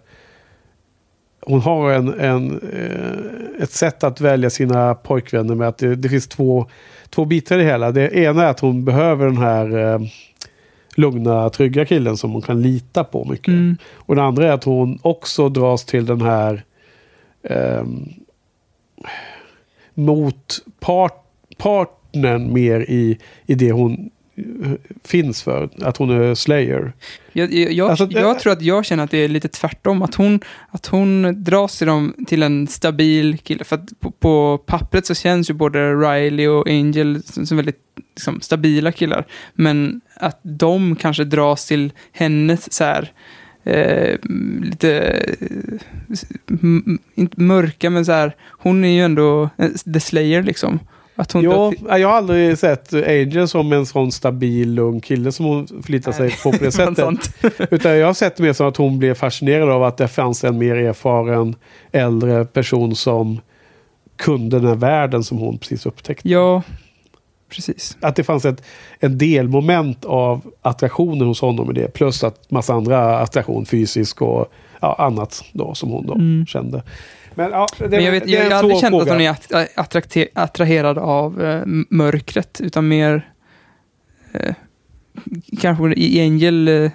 hon 1.40 1.60
har 1.60 1.90
en, 1.90 2.20
en, 2.20 2.60
eh, 2.72 3.62
ett 3.62 3.72
sätt 3.72 4.04
att 4.04 4.20
välja 4.20 4.50
sina 4.50 4.94
pojkvänner 4.94 5.54
med 5.54 5.68
att 5.68 5.78
det, 5.78 5.96
det 5.96 6.08
finns 6.08 6.28
två, 6.28 6.66
två 7.10 7.24
bitar 7.24 7.58
i 7.58 7.62
det 7.62 7.68
hela. 7.68 7.92
Det 7.92 8.16
ena 8.16 8.44
är 8.44 8.50
att 8.50 8.60
hon 8.60 8.84
behöver 8.84 9.26
den 9.26 9.38
här 9.38 9.78
eh, 9.78 10.00
lugna, 10.94 11.50
trygga 11.50 11.84
killen 11.84 12.16
som 12.16 12.32
hon 12.32 12.42
kan 12.42 12.62
lita 12.62 13.04
på 13.04 13.24
mycket. 13.24 13.48
Mm. 13.48 13.76
Och 13.94 14.16
det 14.16 14.22
andra 14.22 14.48
är 14.48 14.52
att 14.52 14.64
hon 14.64 14.98
också 15.02 15.48
dras 15.48 15.84
till 15.84 16.06
den 16.06 16.20
här 16.20 16.64
eh, 17.42 17.84
mot 19.94 20.58
part, 20.80 21.24
partnern 21.58 22.52
mer 22.52 22.80
i, 22.80 23.18
i 23.46 23.54
det 23.54 23.72
hon 23.72 24.10
finns 25.04 25.42
för. 25.42 25.68
Att 25.82 25.96
hon 25.96 26.10
är 26.10 26.34
slayer. 26.34 26.92
Jag, 27.32 27.52
jag, 27.52 27.90
alltså, 27.90 28.08
jag 28.10 28.38
tror 28.38 28.52
att 28.52 28.62
jag 28.62 28.84
känner 28.84 29.04
att 29.04 29.10
det 29.10 29.18
är 29.18 29.28
lite 29.28 29.48
tvärtom. 29.48 30.02
Att 30.02 30.14
hon, 30.14 30.40
att 30.70 30.86
hon 30.86 31.34
dras 31.44 31.78
till, 31.78 31.86
dem, 31.86 32.14
till 32.26 32.42
en 32.42 32.66
stabil 32.66 33.38
kille. 33.38 33.64
För 33.64 33.76
att 33.76 34.00
på, 34.00 34.10
på 34.10 34.58
pappret 34.58 35.06
så 35.06 35.14
känns 35.14 35.50
ju 35.50 35.54
både 35.54 35.94
Riley 35.94 36.48
och 36.48 36.68
Angel 36.68 37.22
som, 37.22 37.46
som 37.46 37.56
väldigt 37.56 37.80
liksom, 38.14 38.40
stabila 38.40 38.92
killar. 38.92 39.26
Men 39.54 40.00
att 40.14 40.40
de 40.42 40.96
kanske 40.96 41.24
dras 41.24 41.66
till 41.66 41.92
hennes 42.12 42.72
så 42.72 42.84
här, 42.84 43.12
eh, 43.64 44.18
lite, 44.62 44.98
eh, 45.40 46.58
inte 47.14 47.40
mörka, 47.40 47.90
men 47.90 48.04
så 48.04 48.12
här, 48.12 48.36
hon 48.48 48.84
är 48.84 48.88
ju 48.88 49.04
ändå 49.04 49.50
the 49.94 50.00
slayer 50.00 50.42
liksom. 50.42 50.80
Att 51.20 51.32
hon 51.32 51.42
ja, 51.42 51.98
jag 51.98 52.08
har 52.08 52.16
aldrig 52.16 52.58
sett 52.58 52.92
Angel 52.92 53.48
som 53.48 53.72
en 53.72 53.86
sån 53.86 54.12
stabil, 54.12 54.74
lugn 54.74 55.00
kille 55.00 55.32
som 55.32 55.46
hon 55.46 55.66
förlitar 55.66 56.12
sig 56.12 56.30
på 56.42 56.52
på 56.52 56.64
det 56.64 56.72
sättet. 56.72 57.34
Utan 57.72 57.98
jag 57.98 58.06
har 58.06 58.14
sett 58.14 58.36
det 58.36 58.42
mer 58.42 58.52
som 58.52 58.66
att 58.68 58.76
hon 58.76 58.98
blev 58.98 59.14
fascinerad 59.14 59.68
av 59.68 59.84
att 59.84 59.96
det 59.96 60.08
fanns 60.08 60.44
en 60.44 60.58
mer 60.58 60.76
erfaren 60.76 61.56
äldre 61.92 62.44
person 62.44 62.96
som 62.96 63.40
kunde 64.16 64.58
den 64.58 64.68
här 64.68 64.74
världen 64.74 65.24
som 65.24 65.38
hon 65.38 65.58
precis 65.58 65.86
upptäckte. 65.86 66.28
Ja, 66.28 66.62
precis. 67.48 67.96
Att 68.00 68.16
det 68.16 68.24
fanns 68.24 68.44
ett 68.44 68.62
en 69.00 69.18
delmoment 69.18 70.04
av 70.04 70.40
attraktioner 70.62 71.24
hos 71.24 71.40
honom 71.40 71.70
i 71.70 71.74
det. 71.74 71.88
Plus 71.88 72.24
att 72.24 72.50
massa 72.50 72.74
andra 72.74 73.18
attraktion, 73.18 73.66
fysisk 73.66 74.22
och 74.22 74.52
ja, 74.80 74.96
annat 74.98 75.44
då 75.52 75.74
som 75.74 75.90
hon 75.90 76.06
då 76.06 76.14
mm. 76.14 76.46
kände. 76.46 76.82
Men, 77.34 77.50
ja, 77.50 77.66
det, 77.78 77.88
Men 77.88 78.04
jag, 78.04 78.12
vet, 78.12 78.28
jag, 78.28 78.44
jag 78.44 78.50
har 78.50 78.58
aldrig 78.58 78.78
känt 78.78 78.90
fråga. 78.90 79.02
att 79.30 79.52
hon 79.52 80.22
är 80.22 80.28
attraherad 80.34 80.98
av 80.98 81.42
uh, 81.42 81.62
mörkret, 81.90 82.60
utan 82.60 82.88
mer 82.88 83.30
uh, 84.34 84.54
kanske 85.60 85.94
i 85.96 86.20
Angel 86.20 86.68
uh, 86.68 86.90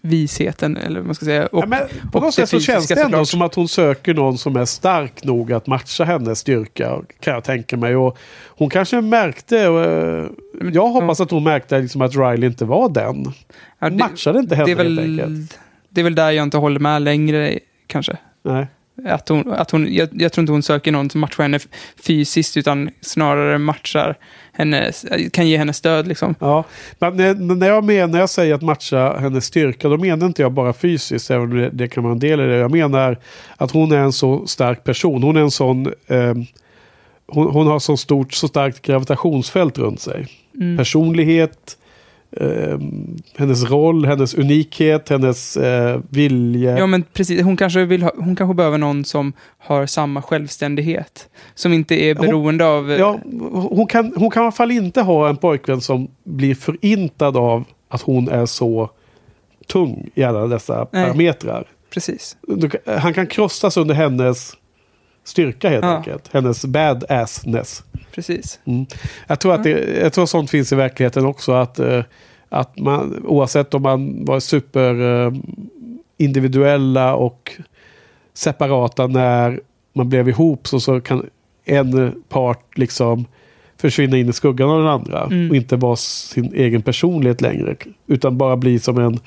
visheten, 0.00 0.76
eller 0.76 1.00
vad 1.00 1.06
man 1.06 1.14
ska 1.14 1.24
säga. 1.24 1.46
Och, 1.46 1.62
ja, 1.62 1.66
men 1.66 1.80
på 2.12 2.20
något 2.20 2.34
sätt 2.34 2.48
så 2.48 2.60
känns 2.60 2.86
det 2.86 3.02
ändå 3.02 3.24
som 3.24 3.42
att 3.42 3.54
hon 3.54 3.68
söker 3.68 4.14
någon 4.14 4.38
som 4.38 4.56
är 4.56 4.64
stark 4.64 5.24
nog 5.24 5.52
att 5.52 5.66
matcha 5.66 6.04
hennes 6.04 6.38
styrka, 6.38 7.00
kan 7.20 7.34
jag 7.34 7.44
tänka 7.44 7.76
mig. 7.76 7.96
Och 7.96 8.18
hon 8.48 8.70
kanske 8.70 9.00
märkte, 9.00 9.68
och, 9.68 9.80
jag 10.72 10.88
hoppas 10.88 11.20
att 11.20 11.30
hon 11.30 11.44
märkte 11.44 11.78
liksom 11.78 12.02
att 12.02 12.16
Riley 12.16 12.46
inte 12.46 12.64
var 12.64 12.88
den. 12.88 13.32
Ja, 13.78 13.90
det, 13.90 13.96
Matchade 13.96 14.38
inte 14.38 14.56
henne 14.56 14.66
det 14.66 14.74
väl, 14.74 14.98
helt 14.98 15.20
enkelt. 15.20 15.58
Det 15.88 16.00
är 16.00 16.04
väl 16.04 16.14
där 16.14 16.30
jag 16.30 16.42
inte 16.42 16.56
håller 16.56 16.80
med 16.80 17.02
längre, 17.02 17.58
kanske. 17.86 18.16
Nej. 18.42 18.66
Att 19.04 19.28
hon, 19.28 19.52
att 19.52 19.70
hon, 19.70 19.94
jag, 19.94 20.08
jag, 20.12 20.32
tror 20.32 20.42
inte 20.42 20.52
hon 20.52 20.62
söker 20.62 20.92
någon 20.92 21.10
som 21.10 21.20
matchar 21.20 21.42
henne 21.42 21.58
fysiskt, 22.06 22.56
utan 22.56 22.90
snarare 23.00 23.58
matchar 23.58 24.16
henne, 24.52 24.92
kan 25.32 25.48
ge 25.48 25.58
henne 25.58 25.72
stöd. 25.72 26.08
Liksom. 26.08 26.34
Ja, 26.38 26.64
men 26.98 27.16
när 27.58 27.68
jag, 27.68 27.84
menar, 27.84 28.06
när 28.06 28.18
jag 28.18 28.30
säger 28.30 28.54
att 28.54 28.62
matcha 28.62 29.18
hennes 29.18 29.44
styrka, 29.44 29.88
då 29.88 29.96
menar 29.96 30.26
inte 30.26 30.42
jag 30.42 30.52
bara 30.52 30.72
fysiskt, 30.72 31.30
även 31.30 31.42
om 31.42 31.58
det, 31.58 31.70
det 31.70 31.88
kan 31.88 32.02
vara 32.02 32.12
en 32.12 32.18
del 32.18 32.40
i 32.40 32.46
det. 32.46 32.56
Jag 32.56 32.70
menar 32.70 33.18
att 33.56 33.70
hon 33.70 33.92
är 33.92 33.98
en 33.98 34.12
så 34.12 34.46
stark 34.46 34.84
person. 34.84 35.22
Hon 35.22 35.36
är 35.36 35.40
en 35.40 35.50
sån... 35.50 35.86
Eh, 36.06 36.34
hon, 37.28 37.50
hon, 37.50 37.66
har 37.66 37.78
så 37.78 37.96
stort, 37.96 38.32
så 38.32 38.48
starkt 38.48 38.82
gravitationsfält 38.82 39.78
runt 39.78 40.00
sig. 40.00 40.28
Mm. 40.54 40.76
Personlighet, 40.76 41.78
eh, 42.30 42.78
hennes 43.36 43.70
roll, 43.70 44.04
hennes 44.04 44.34
unikhet, 44.34 45.08
hennes 45.08 45.56
eh, 45.56 46.00
vilja. 46.08 46.78
Ja, 46.78 46.86
men 46.86 47.02
precis. 47.02 47.42
Hon 47.42 47.56
kanske, 47.56 47.84
vill 47.84 48.02
ha, 48.02 48.12
hon 48.16 48.36
kanske 48.36 48.54
behöver 48.54 48.78
någon 48.78 49.04
som 49.04 49.32
har 49.58 49.86
samma 49.86 50.22
självständighet. 50.22 51.28
Som 51.54 51.72
inte 51.72 51.94
är 51.94 52.14
beroende 52.14 52.64
hon, 52.64 52.72
av... 52.72 52.90
Ja, 52.90 53.20
hon 53.52 53.86
kan, 53.86 54.12
hon 54.16 54.30
kan 54.30 54.42
i 54.42 54.44
alla 54.44 54.52
fall 54.52 54.70
inte 54.70 55.02
ha 55.02 55.28
en 55.28 55.36
pojkvän 55.36 55.80
som 55.80 56.08
blir 56.24 56.54
förintad 56.54 57.36
av 57.36 57.64
att 57.88 58.02
hon 58.02 58.28
är 58.28 58.46
så 58.46 58.90
tung 59.66 60.10
i 60.14 60.22
alla 60.22 60.46
dessa 60.46 60.88
Nej. 60.92 61.04
parametrar. 61.04 61.66
Precis. 61.90 62.36
Han 62.98 63.14
kan 63.14 63.26
krossas 63.26 63.76
under 63.76 63.94
hennes 63.94 64.52
styrka 65.28 65.68
helt 65.68 65.84
ja. 65.84 65.96
enkelt. 65.96 66.28
Hennes 66.32 66.64
badassness. 66.64 67.84
Precis. 68.14 68.60
Mm. 68.64 68.86
Jag, 69.26 69.40
tror 69.40 69.54
att 69.54 69.64
det, 69.64 70.00
jag 70.02 70.12
tror 70.12 70.26
sånt 70.26 70.50
finns 70.50 70.72
i 70.72 70.76
verkligheten 70.76 71.26
också. 71.26 71.52
Att, 71.52 71.80
uh, 71.80 72.02
att 72.48 72.78
man, 72.78 73.24
oavsett 73.24 73.74
om 73.74 73.82
man 73.82 74.24
var 74.24 74.40
super 74.40 74.94
uh, 74.94 75.34
individuella 76.16 77.14
och 77.14 77.52
separata 78.34 79.06
när 79.06 79.60
man 79.92 80.08
blev 80.08 80.28
ihop 80.28 80.68
så, 80.68 80.80
så 80.80 81.00
kan 81.00 81.26
en 81.64 82.22
part 82.28 82.78
liksom 82.78 83.24
försvinna 83.76 84.16
in 84.16 84.28
i 84.28 84.32
skuggan 84.32 84.70
av 84.70 84.78
den 84.78 84.88
andra. 84.88 85.24
Mm. 85.24 85.50
Och 85.50 85.56
inte 85.56 85.76
vara 85.76 85.96
sin 85.96 86.54
egen 86.54 86.82
personlighet 86.82 87.40
längre. 87.40 87.76
Utan 88.06 88.38
bara 88.38 88.56
bli 88.56 88.78
som 88.78 88.98
en 88.98 89.20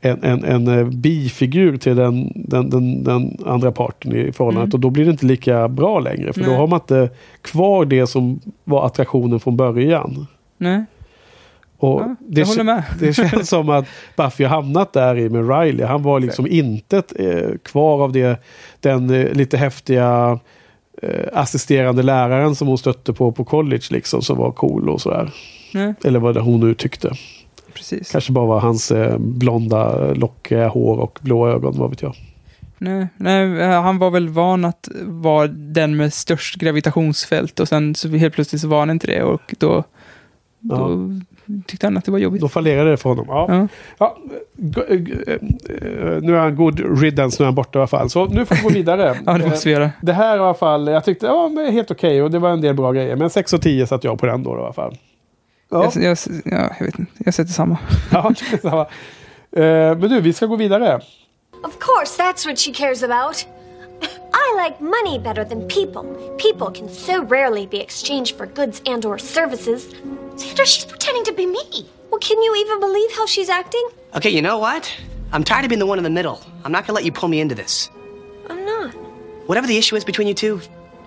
en, 0.00 0.22
en, 0.22 0.44
en 0.44 0.68
eh, 0.68 0.86
bifigur 0.86 1.76
till 1.76 1.96
den, 1.96 2.32
den, 2.34 2.70
den, 2.70 3.04
den 3.04 3.36
andra 3.46 3.72
parten 3.72 4.16
i 4.16 4.32
förhållandet. 4.32 4.74
Mm. 4.74 4.74
Och 4.74 4.80
då 4.80 4.90
blir 4.90 5.04
det 5.04 5.10
inte 5.10 5.26
lika 5.26 5.68
bra 5.68 6.00
längre. 6.00 6.32
För 6.32 6.40
Nej. 6.40 6.50
då 6.50 6.56
har 6.56 6.66
man 6.66 6.80
inte 6.80 7.10
kvar 7.42 7.84
det 7.84 8.06
som 8.06 8.40
var 8.64 8.86
attraktionen 8.86 9.40
från 9.40 9.56
början. 9.56 10.26
Nej. 10.58 10.84
Och 11.78 12.00
ja, 12.00 12.16
det, 12.18 12.84
det 13.00 13.12
känns 13.12 13.48
som 13.48 13.68
att 13.68 13.86
Buffy 14.16 14.44
har 14.44 14.56
hamnat 14.56 14.92
där 14.92 15.18
i 15.18 15.28
med 15.28 15.48
Riley. 15.48 15.86
Han 15.86 16.02
var 16.02 16.20
liksom 16.20 16.46
inte 16.46 17.02
eh, 17.16 17.58
kvar 17.62 18.04
av 18.04 18.12
det, 18.12 18.42
den 18.80 19.10
eh, 19.10 19.32
lite 19.32 19.56
häftiga 19.56 20.38
eh, 21.02 21.26
assisterande 21.32 22.02
läraren 22.02 22.54
som 22.54 22.68
hon 22.68 22.78
stötte 22.78 23.12
på 23.12 23.32
på 23.32 23.44
college 23.44 23.84
liksom. 23.90 24.22
Som 24.22 24.38
var 24.38 24.52
cool 24.52 24.88
och 24.88 25.00
sådär. 25.00 25.32
Nej. 25.74 25.94
Eller 26.04 26.18
vad 26.18 26.34
det 26.34 26.40
hon 26.40 26.60
nu 26.60 26.74
tyckte. 26.74 27.12
Precis. 27.74 28.12
Kanske 28.12 28.32
bara 28.32 28.46
var 28.46 28.60
hans 28.60 28.90
eh, 28.90 29.18
blonda 29.18 30.12
lockiga 30.14 30.68
hår 30.68 30.98
och 30.98 31.18
blå 31.22 31.48
ögon, 31.48 31.74
vad 31.78 31.90
vet 31.90 32.02
jag. 32.02 32.14
Nej, 32.78 33.06
nej, 33.16 33.60
eh, 33.60 33.82
han 33.82 33.98
var 33.98 34.10
väl 34.10 34.28
van 34.28 34.64
att 34.64 34.88
vara 35.04 35.46
den 35.46 35.96
med 35.96 36.12
störst 36.14 36.54
gravitationsfält 36.56 37.60
och 37.60 37.68
sen 37.68 37.94
så 37.94 38.08
helt 38.08 38.34
plötsligt 38.34 38.60
så 38.62 38.68
var 38.68 38.78
han 38.78 38.90
inte 38.90 39.06
det 39.06 39.22
och 39.22 39.54
då, 39.58 39.84
då 40.60 41.10
tyckte 41.66 41.86
han 41.86 41.96
att 41.96 42.04
det 42.04 42.10
var 42.12 42.18
jobbigt. 42.18 42.40
Då 42.40 42.48
fallerade 42.48 42.90
det 42.90 42.96
för 42.96 43.08
honom. 43.08 43.26
Ja. 43.28 43.46
Ja. 43.48 43.68
Ja, 43.98 44.16
g- 44.88 45.12
eh, 45.26 45.38
nu 46.22 46.36
är 46.36 46.38
han 46.40 46.56
god 46.56 47.00
riddance, 47.02 47.36
nu 47.42 47.44
är 47.44 47.46
han 47.46 47.54
borta 47.54 47.78
i 47.78 47.80
alla 47.80 47.86
fall. 47.86 48.10
Så 48.10 48.26
nu 48.26 48.44
får 48.44 48.54
vi 48.56 48.62
gå 48.62 48.68
vidare. 48.68 49.14
Ja, 49.26 49.32
det 49.38 49.46
måste 49.46 49.68
vi 49.68 49.72
göra. 49.72 49.84
Eh, 49.84 49.90
Det 50.02 50.12
här 50.12 50.36
i 50.36 50.40
alla 50.40 50.54
fall, 50.54 50.86
jag 50.88 51.04
tyckte 51.04 51.26
ja, 51.26 51.48
men 51.48 51.72
helt 51.72 51.90
okej 51.90 52.22
och 52.22 52.30
det 52.30 52.38
var 52.38 52.50
en 52.50 52.60
del 52.60 52.74
bra 52.74 52.92
grejer. 52.92 53.16
Men 53.16 53.30
6 53.30 53.52
och 53.52 53.62
10 53.62 53.86
satt 53.86 54.04
jag 54.04 54.18
på 54.18 54.26
den 54.26 54.42
då 54.42 54.50
i 54.50 54.60
alla 54.60 54.72
fall. 54.72 54.96
Ja, 55.70 55.92
Jag, 55.94 56.02
jag, 56.02 56.18
ja, 56.44 56.74
jag 56.78 56.86
vet 56.86 56.98
inte, 56.98 57.12
jag 57.24 57.34
sätter 57.34 57.52
samma. 57.52 57.78
ja 58.12 58.32
det 58.40 58.56
är 58.56 58.58
samma. 58.70 58.82
Eh, 59.52 59.98
Men 59.98 60.00
du, 60.10 60.20
vi 60.20 60.32
ska 60.32 60.46
gå 60.46 60.56
vidare. 60.56 61.00
Of 61.64 61.78
course, 61.78 62.22
that's 62.22 62.46
what 62.46 62.58
she 62.58 62.72
cares 62.72 63.02
about. 63.02 63.46
I 64.32 64.64
like 64.64 64.80
money 64.80 65.18
better 65.18 65.44
than 65.44 65.68
people. 65.68 66.02
People 66.38 66.70
can 66.80 66.88
so 66.88 67.22
rarely 67.24 67.66
be 67.66 67.76
exchanged 67.82 68.36
for 68.36 68.46
goods 68.46 68.82
and 68.86 69.04
or 69.04 69.18
services. 69.18 69.82
Sandra, 70.36 70.64
she's 70.66 70.86
pretending 70.86 71.24
to 71.24 71.32
be 71.32 71.46
me. 71.46 71.86
Well, 72.10 72.18
can 72.20 72.42
you 72.42 72.54
even 72.56 72.80
believe 72.80 73.10
how 73.16 73.26
she's 73.26 73.48
acting? 73.50 73.88
Okay, 74.16 74.30
you 74.30 74.40
know 74.42 74.58
what? 74.58 74.90
I'm 75.32 75.44
tired 75.44 75.64
of 75.64 75.68
being 75.68 75.78
the 75.80 75.86
one 75.86 75.98
in 75.98 76.04
the 76.04 76.10
middle. 76.10 76.38
I'm 76.64 76.72
not 76.72 76.86
gonna 76.86 76.94
let 76.96 77.04
you 77.04 77.12
pull 77.12 77.28
me 77.28 77.40
into 77.40 77.54
this. 77.54 77.90
I'm 78.48 78.64
not. 78.64 78.90
Whatever 79.46 79.66
the 79.66 79.76
issue 79.76 79.96
is 79.96 80.04
between 80.04 80.28
you 80.28 80.34
two, 80.34 80.60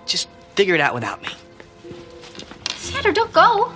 just 0.06 0.28
figure 0.54 0.74
it 0.74 0.80
out 0.80 0.94
without 0.94 1.20
me. 1.22 1.28
Sandra, 2.76 3.12
don't 3.12 3.32
go. 3.32 3.72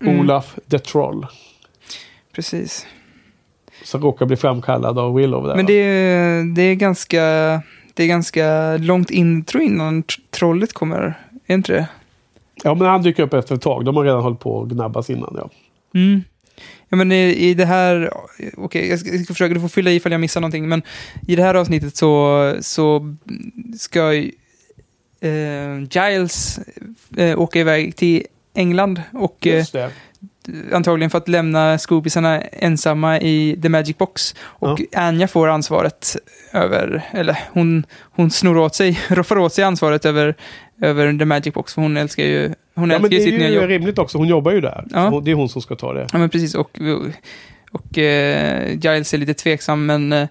Olaf 0.00 0.56
the 0.70 0.78
Troll. 0.78 1.26
Precis. 2.32 2.86
Som 3.84 4.02
råkar 4.02 4.26
bli 4.26 4.36
framkallad 4.36 4.98
av 4.98 5.14
Willow. 5.14 5.46
Där, 5.46 5.56
Men 5.56 5.66
det, 5.66 5.72
är- 5.72 6.54
det 6.54 6.62
är 6.62 6.74
ganska, 6.74 7.22
det 7.94 8.02
är 8.02 8.06
ganska 8.06 8.76
långt 8.76 9.10
intro 9.10 9.60
innan 9.60 10.04
tr- 10.04 10.20
trollet 10.30 10.72
kommer. 10.72 11.18
Är 11.46 11.54
inte 11.54 11.72
det? 11.72 11.86
Ja, 12.64 12.74
men 12.74 12.86
han 12.86 13.02
dyker 13.02 13.22
upp 13.22 13.34
efter 13.34 13.54
ett 13.54 13.62
tag. 13.62 13.84
De 13.84 13.96
har 13.96 14.04
redan 14.04 14.22
hållit 14.22 14.40
på 14.40 14.62
att 14.62 14.68
gnabbas 14.68 15.10
innan. 15.10 15.34
Ja. 15.38 15.50
Mm. 16.00 16.22
Ja, 16.88 16.96
men 16.96 17.12
i, 17.12 17.34
i 17.34 17.54
det 17.54 17.64
här, 17.64 18.10
okej, 18.56 18.88
jag, 18.88 18.98
ska, 18.98 19.10
jag 19.10 19.24
ska 19.24 19.34
försöka, 19.34 19.54
du 19.54 19.60
får 19.60 19.68
fylla 19.68 19.90
i 19.90 19.94
ifall 19.96 20.12
jag 20.12 20.20
missar 20.20 20.40
någonting, 20.40 20.68
men 20.68 20.82
i 21.26 21.36
det 21.36 21.42
här 21.42 21.54
avsnittet 21.54 21.96
så, 21.96 22.54
så 22.60 23.16
ska 23.78 24.12
eh, 25.20 25.78
Giles 25.90 26.60
eh, 27.16 27.40
åka 27.40 27.60
iväg 27.60 27.96
till 27.96 28.26
England 28.56 29.02
och 29.12 29.46
eh, 29.46 29.64
det. 29.72 29.90
antagligen 30.72 31.10
för 31.10 31.18
att 31.18 31.28
lämna 31.28 31.78
Scoobisarna 31.78 32.40
ensamma 32.40 33.20
i 33.20 33.58
The 33.62 33.68
Magic 33.68 33.98
Box. 33.98 34.34
Och 34.40 34.80
Anja 34.92 35.28
får 35.28 35.48
ansvaret 35.48 36.16
över, 36.52 37.02
eller 37.10 37.38
hon, 37.52 37.86
hon 38.00 38.30
snor 38.30 38.58
åt 38.58 38.74
sig, 38.74 39.00
roffar 39.08 39.38
åt 39.38 39.52
sig 39.52 39.64
ansvaret 39.64 40.04
över, 40.04 40.34
över 40.82 41.18
The 41.18 41.24
Magic 41.24 41.54
Box, 41.54 41.74
för 41.74 41.82
hon 41.82 41.96
älskar 41.96 42.24
ju, 42.24 42.42
hon 42.48 42.54
Ja, 42.74 42.80
men 42.80 42.90
älskar 42.90 43.08
det 43.08 43.16
ju 43.16 43.20
sitt 43.22 43.34
är 43.34 43.38
nya 43.38 43.48
ju 43.48 43.54
jobb. 43.54 43.68
rimligt 43.68 43.98
också. 43.98 44.18
Hon 44.18 44.28
jobbar 44.28 44.52
ju 44.52 44.60
där. 44.60 44.84
Ja. 44.90 45.20
Det 45.24 45.30
är 45.30 45.34
hon 45.34 45.48
som 45.48 45.62
ska 45.62 45.74
ta 45.76 45.92
det. 45.92 46.06
Ja, 46.12 46.18
men 46.18 46.30
precis. 46.30 46.54
Och, 46.54 46.78
och 47.72 47.98
eh, 47.98 48.68
Giles 48.72 49.14
är 49.14 49.18
lite 49.18 49.34
tveksam, 49.34 49.86
men 49.86 50.12
eh, 50.12 50.28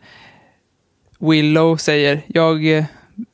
Willow 1.20 1.78
säger 1.78 2.22
jag, 2.28 2.66
eh, 2.78 2.84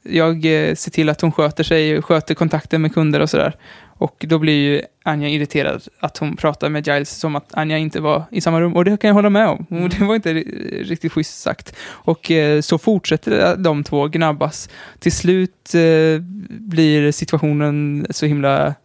jag 0.04 0.36
eh, 0.46 0.76
ser 0.76 0.92
till 0.92 1.10
att 1.10 1.22
hon 1.22 1.32
sköter 1.32 1.64
sig, 1.64 2.02
sköter 2.02 2.36
kontakten 2.36 2.82
med 2.82 2.94
kunder 2.94 3.20
och 3.20 3.30
sådär. 3.30 3.56
Och 4.02 4.26
då 4.28 4.40
blir 4.40 4.54
ju 4.54 4.82
Anja 5.04 5.30
irriterad 5.30 5.82
att 6.00 6.18
hon 6.18 6.36
pratar 6.36 6.70
med 6.70 6.88
Giles 6.88 7.10
som 7.10 7.36
att 7.36 7.54
Anja 7.54 7.78
inte 7.78 8.00
var 8.02 8.24
i 8.32 8.42
samma 8.42 8.62
rum. 8.62 8.76
Och 8.76 8.86
det 8.86 8.98
kan 9.02 9.08
jag 9.08 9.16
hålla 9.16 9.30
med 9.30 9.48
om. 9.48 9.66
Och 9.70 9.90
Det 9.90 10.04
var 10.06 10.16
inte 10.16 10.34
ri- 10.34 10.84
riktigt 10.84 11.12
schysst 11.12 11.42
sagt. 11.42 11.76
Och 11.90 12.32
eh, 12.32 12.62
så 12.62 12.78
fortsätter 12.78 13.56
de 13.58 13.84
två 13.84 14.08
gnabbas. 14.08 14.70
Till 15.00 15.12
slut 15.12 15.74
eh, 15.76 16.22
blir 16.50 17.12
situationen 17.12 18.08
så 18.10 18.26
himla 18.26 18.76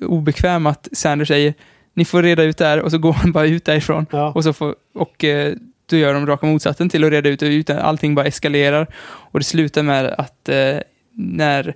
obekväm 0.00 0.66
att 0.66 0.88
Sander 0.92 1.24
säger 1.24 1.54
ni 1.94 2.04
får 2.04 2.22
reda 2.22 2.42
ut 2.42 2.56
det 2.58 2.64
här 2.66 2.80
och 2.80 2.90
så 2.90 2.98
går 2.98 3.12
han 3.12 3.32
bara 3.32 3.46
ut 3.46 3.64
därifrån. 3.64 4.06
Ja. 4.10 4.32
Och, 4.34 4.44
så 4.44 4.52
får, 4.52 4.74
och 4.94 5.24
eh, 5.24 5.54
då 5.90 5.96
gör 5.96 6.14
de 6.14 6.26
raka 6.26 6.46
motsatsen 6.46 6.88
till 6.88 7.04
att 7.04 7.10
reda 7.10 7.28
ut 7.28 7.40
det. 7.40 7.46
Utan 7.54 7.78
allting 7.78 8.14
bara 8.14 8.26
eskalerar. 8.26 8.86
Och 9.06 9.40
det 9.40 9.44
slutar 9.44 9.82
med 9.82 10.06
att 10.06 10.48
eh, 10.48 10.76
när 11.12 11.74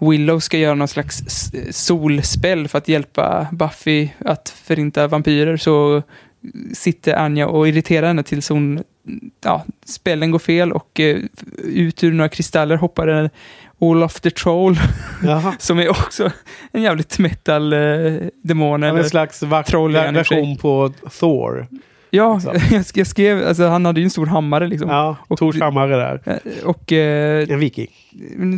Willow 0.00 0.38
ska 0.40 0.58
göra 0.58 0.74
någon 0.74 0.88
slags 0.88 1.22
solspel 1.70 2.68
för 2.68 2.78
att 2.78 2.88
hjälpa 2.88 3.46
Buffy 3.52 4.08
att 4.24 4.48
förinta 4.64 5.06
vampyrer 5.06 5.56
så 5.56 6.02
sitter 6.74 7.14
Anja 7.14 7.46
och 7.48 7.68
irriterar 7.68 8.06
henne 8.06 8.22
tills 8.22 8.48
hon, 8.48 8.82
ja, 9.44 9.64
spelen 9.86 10.30
går 10.30 10.38
fel 10.38 10.72
och 10.72 11.00
eh, 11.00 11.18
ut 11.64 12.04
ur 12.04 12.12
några 12.12 12.28
kristaller 12.28 12.76
hoppar 12.76 13.06
en 13.08 13.30
Olaf 13.78 14.20
the 14.20 14.30
Troll 14.30 14.78
som 15.58 15.78
är 15.78 15.88
också 15.90 16.30
en 16.72 16.82
jävligt 16.82 17.18
metal-demon. 17.18 18.82
Är 18.82 18.98
en 18.98 19.08
slags 19.10 19.42
va- 19.42 19.62
troll 19.62 19.96
är 19.96 20.06
han 20.06 20.16
i 20.16 20.20
och 20.20 20.26
för 20.26 20.34
sig. 20.34 20.36
version 20.40 20.56
på 20.56 20.92
Thor. 21.18 21.66
Ja, 22.10 22.40
Så. 22.40 22.54
jag, 22.70 22.84
jag 22.94 23.06
skrev, 23.06 23.46
alltså 23.48 23.66
han 23.68 23.84
hade 23.84 24.00
ju 24.00 24.04
en 24.04 24.10
stor 24.10 24.26
hammare 24.26 24.66
liksom. 24.68 24.90
Ja, 24.90 25.16
Och- 25.28 25.38
Tors 25.38 25.60
hammare 25.60 25.96
där. 25.96 26.20
Eh, 26.24 26.64
Och 26.64 26.92
eh, 26.92 27.48
En 27.50 27.58
viking. 27.58 27.86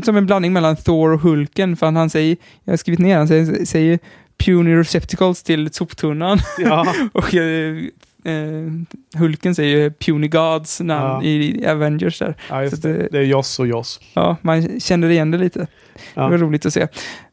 som 0.05 0.17
en 0.17 0.27
blandning 0.27 0.53
mellan 0.53 0.77
Thor 0.77 1.13
och 1.13 1.21
Hulken, 1.21 1.77
för 1.77 1.87
han, 1.87 1.97
han 1.97 2.11
säger, 2.11 2.37
jag 2.65 2.73
har 2.73 2.77
skrivit 2.77 3.01
ner, 3.01 3.17
han 3.17 3.29
säger, 3.29 3.65
säger 3.65 3.99
puny 4.45 4.75
receptacles 4.77 5.43
till 5.43 5.73
soptunnan. 5.73 6.39
Ja. 6.59 6.87
och 7.13 7.35
eh, 7.35 7.77
eh, 8.25 8.73
Hulken 9.19 9.55
säger 9.55 9.77
ju 9.79 9.91
puny 9.91 10.29
gods 10.29 10.81
namn 10.81 11.25
Ja. 11.27 11.31
i 11.31 11.67
Avengers 11.67 12.19
där. 12.19 12.37
Ja, 12.51 12.63
just 12.63 12.83
det. 12.83 12.93
det- 12.93 13.09
det 13.13 13.19
är 13.19 13.23
Joss 13.23 13.59
och 13.59 13.67
Joss. 13.67 14.01
Ja, 14.15 14.37
man 14.43 14.81
kände 14.81 15.13
igen 15.13 15.31
det 15.31 15.39
lite. 15.39 15.67
Ja. 16.15 16.23
Det 16.25 16.31
var 16.31 16.39
roligt 16.39 16.67
att 16.67 16.73
se. 16.73 16.87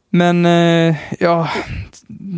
Men 0.10 0.46
eh, 0.46 0.96
ja, 1.20 1.50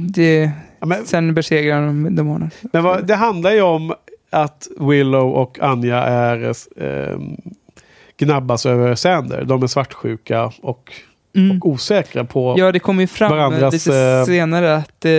det, 0.10 0.52
Ja, 0.80 0.86
men 0.86 1.06
sen 1.06 1.34
besegrar 1.34 1.86
de 1.88 2.16
demoner. 2.16 2.50
men 2.74 2.84
vad, 2.84 3.08
det 3.08 3.16
handlar 3.16 3.52
ju 3.52 3.62
om 3.62 3.94
att 4.30 4.68
Willow 4.80 5.34
och 5.34 5.60
Anja 5.62 5.98
är 6.04 6.54
eh, 6.78 7.20
gnabbas 8.18 8.66
över 8.66 8.96
Sander. 8.96 9.44
De 9.44 9.64
är 9.64 9.68
svartsjuka 9.68 10.52
och, 10.62 10.92
Mm. 11.36 11.58
och 11.58 11.68
osäkra 11.70 12.24
på... 12.26 12.56
Ja, 12.58 12.72
det 12.72 12.80
kommer 12.80 13.02
ju 13.04 13.08
fram 13.08 13.32
varandras, 13.32 13.74
lite 13.74 13.98
eh, 14.00 14.26
senare 14.26 14.76
att 14.76 15.06
eh, 15.06 15.12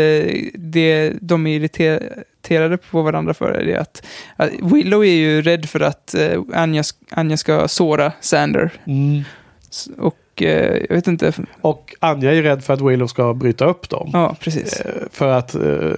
det 0.55 1.13
de 1.21 1.47
är 1.47 1.57
irriterade 1.57 2.77
på 2.77 3.03
varandra 3.03 3.35
för 3.35 3.63
det 3.65 3.77
att, 3.77 4.07
att 4.37 4.51
Willow 4.63 5.05
är 5.05 5.15
ju 5.15 5.43
rädd 5.43 5.69
för 5.69 5.81
att 5.81 6.15
eh, 6.15 6.41
Anja, 6.55 6.83
Anja 7.11 7.37
ska 7.37 7.69
såra 7.69 8.13
Sander. 8.21 8.73
Mm. 8.87 9.23
S- 9.71 9.89
Och 10.41 10.47
eh, 10.47 10.83
jag 10.89 10.97
vet 10.97 11.07
inte. 11.07 11.33
Och 11.61 11.95
Anja 12.01 12.33
är 12.35 12.43
rädd 12.43 12.65
för 12.65 12.75
att 12.75 12.81
Willow 12.81 13.07
ska 13.07 13.35
bryta 13.35 13.65
upp 13.65 13.89
dem. 13.89 14.11
Ja, 14.13 14.37
precis. 14.41 14.81
Eh, 14.81 14.93
För 15.13 15.29
att 15.33 15.55
eh, 15.55 15.93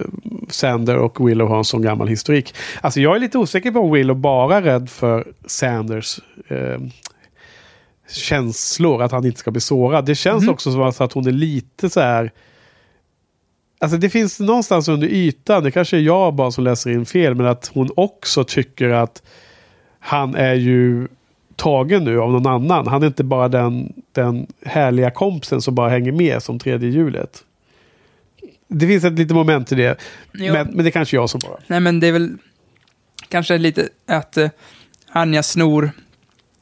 Sander 0.49 0.97
och 0.97 1.29
Willow 1.29 1.47
har 1.49 1.57
en 1.57 1.63
sån 1.63 1.81
gammal 1.81 2.07
historik. 2.07 2.55
Alltså 2.81 2.99
jag 3.01 3.15
är 3.15 3.19
lite 3.19 3.37
osäker 3.37 3.71
på 3.71 3.79
om 3.79 3.91
Willow 3.91 4.17
bara 4.17 4.57
är 4.57 4.61
rädd 4.61 4.89
för 4.89 5.27
Sanders 5.45 6.19
eh, 6.47 6.79
känslor, 8.09 9.01
att 9.03 9.11
han 9.11 9.25
inte 9.25 9.39
ska 9.39 9.51
bli 9.51 9.61
sårad. 9.61 10.05
Det 10.05 10.15
känns 10.15 10.43
Mhm. 10.43 10.53
också 10.53 10.71
som 10.71 10.81
att 11.05 11.13
hon 11.13 11.27
är 11.27 11.31
lite 11.31 11.89
så 11.89 11.99
här... 11.99 12.31
Alltså 13.79 13.97
det 13.97 14.09
finns 14.09 14.39
någonstans 14.39 14.87
under 14.87 15.07
ytan, 15.07 15.63
det 15.63 15.71
kanske 15.71 15.97
är 15.97 16.01
jag 16.01 16.33
bara 16.33 16.51
som 16.51 16.63
läser 16.63 16.91
in 16.91 17.05
fel, 17.05 17.35
men 17.35 17.45
att 17.45 17.71
hon 17.73 17.89
också 17.95 18.43
tycker 18.43 18.89
att 18.89 19.23
han 19.99 20.35
är 20.35 20.53
ju 20.53 21.07
tagen 21.55 22.03
nu 22.03 22.19
av 22.19 22.31
någon 22.31 22.47
annan. 22.47 22.87
Han 22.87 23.03
är 23.03 23.07
inte 23.07 23.23
bara 23.23 23.47
den, 23.47 23.93
den 24.11 24.47
härliga 24.65 25.11
kompisen 25.11 25.61
som 25.61 25.75
bara 25.75 25.89
hänger 25.89 26.11
med 26.11 26.43
som 26.43 26.59
tredje 26.59 26.89
hjulet. 26.89 27.43
Det 28.67 28.87
finns 28.87 29.03
ett 29.03 29.13
litet 29.13 29.35
moment 29.35 29.71
i 29.71 29.75
det. 29.75 29.97
Jo. 30.33 30.53
Men, 30.53 30.67
men 30.67 30.85
det 30.85 30.91
kanske 30.91 31.17
är 31.17 31.19
jag 31.19 31.29
som 31.29 31.39
bara. 31.43 31.57
Nej, 31.67 31.79
men 31.79 31.99
det 31.99 32.07
är 32.07 32.11
väl 32.11 32.37
kanske 33.29 33.57
lite 33.57 33.89
att 34.05 34.37
eh, 34.37 34.49
Anja 35.09 35.43
snor 35.43 35.91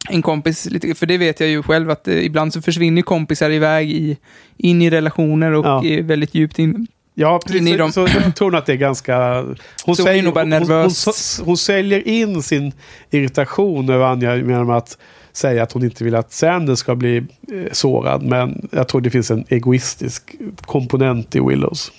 en 0.09 0.21
kompis, 0.21 0.65
lite, 0.65 0.95
för 0.95 1.05
det 1.05 1.17
vet 1.17 1.39
jag 1.39 1.49
ju 1.49 1.63
själv 1.63 1.89
att 1.89 2.07
eh, 2.07 2.25
ibland 2.25 2.53
så 2.53 2.61
försvinner 2.61 3.01
kompisar 3.01 3.49
iväg 3.49 3.91
i, 3.91 4.17
in 4.57 4.81
i 4.81 4.89
relationer 4.89 5.51
och 5.51 5.65
Ja. 5.65 5.85
är 5.85 6.01
väldigt 6.01 6.35
djupt 6.35 6.59
in. 6.59 6.87
Ja, 7.13 7.39
precis. 7.45 7.61
In 7.61 7.67
i 7.67 7.71
Så, 7.71 7.77
dem. 7.77 7.91
så 7.91 8.07
jag 8.23 8.35
tror 8.35 8.51
nog 8.51 8.57
att 8.59 8.65
det 8.65 8.71
är 8.73 8.77
ganska... 8.77 9.41
Hon, 9.85 9.95
Så 9.95 10.03
hon 10.11 10.33
bara 10.33 10.43
hon, 10.43 10.51
hon, 10.53 10.59
nervös. 10.59 11.05
hon, 11.05 11.45
hon 11.45 11.57
säljer 11.57 12.07
in 12.07 12.43
sin 12.43 12.71
irritation 13.09 13.89
över 13.89 14.05
Anja 14.05 14.35
genom 14.35 14.69
att 14.69 14.97
säga 15.33 15.63
att 15.63 15.71
hon 15.71 15.83
inte 15.83 16.03
vill 16.03 16.15
att 16.15 16.31
Sander 16.33 16.75
ska 16.75 16.95
bli 16.95 17.17
eh, 17.17 17.23
sårad. 17.71 18.23
Men 18.23 18.67
jag 18.71 18.87
tror 18.87 19.01
det 19.01 19.09
finns 19.09 19.31
en 19.31 19.45
egoistisk 19.49 20.35
komponent 20.61 21.35
i 21.35 21.39
Willows. 21.39 21.91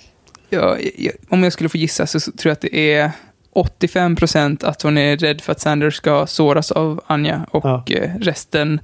Ja, 0.49 0.77
jag, 0.97 1.13
om 1.29 1.43
jag 1.43 1.53
skulle 1.53 1.69
få 1.69 1.77
gissa 1.77 2.07
så 2.07 2.19
tror 2.19 2.31
jag 2.43 2.51
att 2.51 2.61
det 2.61 2.93
är 2.93 3.11
85% 3.55 4.65
att 4.65 4.81
hon 4.81 4.97
är 4.97 5.17
rädd 5.17 5.41
för 5.41 5.51
att 5.51 5.59
Sander 5.59 5.89
ska 5.89 6.27
såras 6.27 6.71
av 6.71 7.01
Anja 7.07 7.45
och 7.51 7.65
Ja. 7.65 7.83
eh, 7.89 8.09
resten 8.19 8.79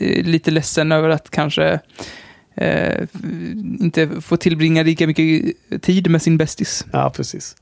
eh, 0.00 0.24
lite 0.24 0.50
ledsen 0.50 0.92
över 0.92 1.08
att 1.08 1.30
kanske 1.30 1.80
eh, 2.60 3.06
inte 3.80 4.08
får 4.20 4.36
tillbringa 4.36 4.82
lika 4.82 5.06
mycket 5.06 5.56
tid 5.82 6.10
med 6.10 6.22
sin 6.22 6.36
bästis. 6.36 6.86
Ja, 6.92 7.10
precis. 7.16 7.56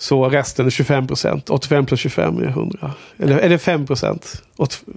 Så 0.00 0.28
resten 0.28 0.66
är 0.66 0.70
25 0.70 1.06
procent. 1.06 1.50
85 1.50 1.86
plus 1.86 2.00
25 2.00 2.38
är 2.38 2.46
100. 2.46 2.92
Eller 3.18 3.38
är 3.38 3.48
det 3.48 3.58
5 3.58 3.86
procent? 3.86 4.42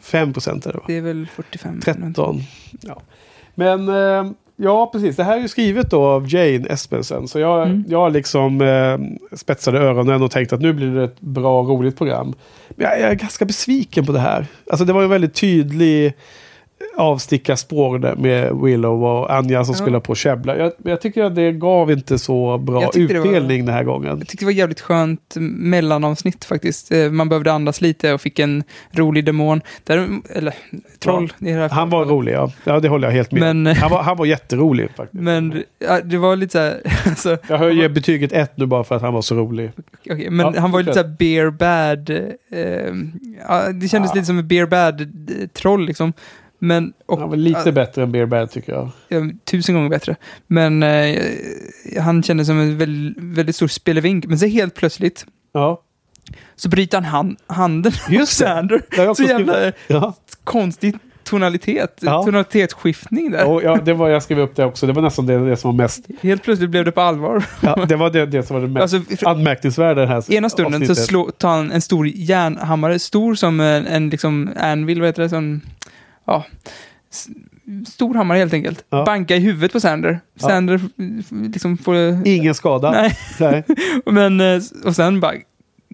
5 0.02 0.34
procent 0.34 0.66
är 0.66 0.72
det 0.72 0.78
va? 0.78 0.84
Det 0.88 0.98
är 0.98 1.02
väl 1.02 1.28
45. 1.36 1.80
13. 1.82 2.42
Ja. 2.82 3.02
Men 3.56 3.90
eh, 3.90 4.32
ja, 4.56 4.90
precis. 4.92 5.16
Det 5.16 5.24
här 5.24 5.38
är 5.38 5.42
ju 5.42 5.48
skrivet 5.48 5.90
då 5.92 6.04
av 6.06 6.34
Jane 6.34 6.68
Espensen. 6.70 7.28
Så 7.28 7.40
jag, 7.40 7.68
Mm. 7.68 7.84
jag 7.88 8.14
liksom 8.14 8.62
eh, 8.62 8.98
spetsade 9.38 9.80
öronen 9.80 10.22
och 10.24 10.32
tänkte 10.32 10.56
att 10.56 10.62
nu 10.62 10.74
blir 10.74 10.96
det 10.96 11.04
ett 11.04 11.22
bra, 11.22 11.62
roligt 11.64 11.98
program. 11.98 12.34
Men 12.70 12.86
jag, 12.88 13.00
jag 13.02 13.10
är 13.10 13.16
ganska 13.16 13.46
besviken 13.46 14.06
på 14.06 14.12
det 14.12 14.20
här. 14.20 14.46
Alltså 14.70 14.86
det 14.86 14.94
var 14.94 15.04
en 15.04 15.10
väldigt 15.10 15.34
tydlig 15.34 16.14
avstickarspår 16.98 18.00
där 18.00 18.16
med 18.16 18.56
Willow 18.64 19.04
och 19.06 19.34
Anja 19.34 19.66
som 19.66 19.74
Ja. 19.74 19.78
skulle 19.78 20.00
på 20.00 20.16
käbbla. 20.16 20.58
Jag, 20.58 20.72
jag 20.84 21.02
tycker 21.02 21.24
att 21.24 21.36
det 21.36 21.52
gav 21.52 21.92
inte 21.92 22.20
så 22.20 22.58
bra 22.58 22.80
det 22.80 22.86
var- 22.86 23.18
utdelning 23.20 23.66
den 23.66 23.76
här 23.76 23.84
gången. 23.84 24.10
Jag 24.20 24.28
tyckte 24.28 24.38
det 24.40 24.46
var 24.46 24.52
jävligt 24.52 24.82
skönt 24.82 25.34
mellanavsnitt 25.36 26.46
faktiskt. 26.46 26.92
Eh, 26.92 27.10
Man 27.12 27.30
behövde 27.30 27.52
andas 27.54 27.82
lite 27.82 28.14
och 28.14 28.22
fick 28.22 28.40
en 28.40 28.64
rolig 28.92 29.26
demon. 29.26 29.62
Där, 29.84 30.08
eller 30.30 30.54
troll. 31.00 31.34
här 31.40 31.70
Han 31.70 31.90
var 31.90 32.06
rolig, 32.06 32.34
ja. 32.34 32.52
ja 32.64 32.80
det 32.80 32.88
håller 32.90 33.08
jag 33.08 33.14
helt 33.16 33.32
med 33.32 33.56
Men- 33.56 33.76
han, 33.76 33.92
var, 33.92 34.04
han 34.04 34.18
var 34.18 34.26
jätterolig 34.26 34.90
faktiskt. 34.98 35.24
Men 35.24 35.64
ja, 35.80 36.00
det 36.02 36.18
var 36.18 36.36
lite 36.36 36.52
så 36.52 36.60
här... 36.60 36.82
Alltså, 37.06 37.38
jag 37.48 37.58
höjer 37.58 37.90
betyget 37.90 38.32
ett 38.34 38.58
nu 38.58 38.66
bara 38.66 38.84
för 38.84 38.96
att 38.96 39.02
han 39.02 39.14
var 39.14 39.22
så 39.22 39.36
rolig. 39.36 39.72
okej, 40.12 40.30
men 40.30 40.54
Ja, 40.54 40.60
han 40.62 40.72
var 40.72 40.80
lite 40.80 40.94
så 40.94 41.00
här 41.00 41.16
beer 41.20 41.50
bad. 41.50 42.10
Eh, 42.10 42.94
ja, 43.48 43.72
det 43.74 43.88
kändes 43.88 44.12
Ja. 44.12 44.16
lite 44.16 44.26
som 44.26 44.38
en 44.38 44.48
beer 44.48 44.66
bad 44.66 45.02
eh, 45.02 45.08
troll 45.54 45.86
liksom. 45.86 46.14
Men, 46.64 46.94
och, 47.06 47.20
Han 47.20 47.30
var 47.30 47.38
lite 47.38 47.62
ja, 47.66 47.72
bättre 47.72 48.04
än 48.04 48.12
Bear 48.12 48.26
Bad 48.26 48.52
tycker 48.52 48.74
jag. 48.74 48.90
ja, 49.08 49.20
tusen 49.46 49.76
gånger 49.76 49.90
bättre. 49.90 50.16
Men 50.48 50.84
eh, 50.84 51.22
han 52.00 52.24
kändes 52.24 52.48
som 52.48 52.60
en 52.60 52.78
väldigt, 52.78 53.24
väldigt 53.24 53.56
stor 53.56 53.68
spelevink. 53.68 54.26
Men 54.26 54.40
så 54.40 54.46
helt 54.46 54.76
plötsligt 54.76 55.26
Ja, 55.54 55.82
så 56.56 56.70
bryter 56.70 56.98
han 56.98 57.06
hand, 57.06 57.38
handen 57.48 57.92
Just 58.10 58.40
det. 58.40 58.46
Sander. 58.46 58.82
Det 58.90 59.16
Så 59.16 59.24
jävla 59.24 59.72
ja. 59.88 60.14
konstig 60.44 60.96
tonalitet. 61.24 62.00
Ja. 62.02 62.24
Tonalitetsskiftning 62.24 63.32
där. 63.32 63.46
Och 63.46 63.64
ja, 63.64 63.78
det 63.86 63.94
var, 63.94 64.10
jag 64.10 64.24
skrev 64.24 64.40
upp 64.40 64.56
det 64.56 64.66
också. 64.66 64.88
Det 64.88 64.94
var 64.94 65.02
nästan 65.02 65.26
det, 65.26 65.50
det 65.50 65.58
som 65.58 65.78
var 65.78 65.84
mest... 65.84 66.06
Helt 66.22 66.44
plötsligt 66.44 66.70
blev 66.70 66.86
det 66.86 66.92
på 66.92 67.02
allvar. 67.02 67.44
Ja, 67.62 67.86
det 67.86 67.96
var 67.96 68.10
det, 68.10 68.26
det 68.26 68.44
som 68.44 68.54
var 68.54 68.62
det 68.62 68.68
mest 68.68 68.94
Alltså, 68.94 69.30
anmärkningsvärda 69.30 70.06
här 70.06 70.34
Ena 70.34 70.50
stunden 70.50 70.74
så 70.74 70.92
avsnittet. 70.92 71.06
slå, 71.06 71.32
tar 71.32 71.50
han 71.50 71.72
en 71.72 71.82
stor 71.82 72.08
järnhammare, 72.08 73.00
stor 73.00 73.36
som 73.36 73.60
en, 73.60 73.88
en 73.88 74.10
liksom 74.10 74.50
anvil, 74.56 75.00
vad 75.00 75.10
heter 75.10 75.24
det, 75.24 75.30
sån, 75.30 75.62
ja, 76.26 76.46
s- 77.12 77.28
stor 77.88 78.14
hammare 78.16 78.38
helt 78.38 78.54
enkelt. 78.54 78.86
Ja. 78.90 79.06
Banka 79.06 79.36
i 79.36 79.40
huvudet 79.40 79.72
på 79.74 79.80
Sander. 79.80 80.20
Sander 80.36 80.80
liksom 81.52 81.78
får... 81.78 82.28
Ingen 82.28 82.56
skada. 82.56 82.92
Nej, 82.92 83.18
Nej. 83.40 83.64
men 84.06 84.42
eh, 84.42 84.62
och 84.86 84.96
sen 84.96 85.20
bara 85.20 85.34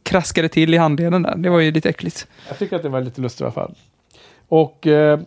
kraskade 0.03 0.49
till 0.49 0.73
i 0.73 0.77
handleden 0.77 1.23
där. 1.23 1.35
Det 1.35 1.49
var 1.49 1.59
ju 1.59 1.71
lite 1.71 1.89
äckligt. 1.89 2.27
Jag 2.47 2.59
tycker 2.59 2.75
att 2.75 2.83
det 2.83 2.89
var 2.89 3.01
lite 3.01 3.21
lustigt 3.21 3.41
i 3.41 3.43
alla 3.43 3.51
fall. 3.53 3.75
Och 4.47 4.87
eh, 4.87 5.19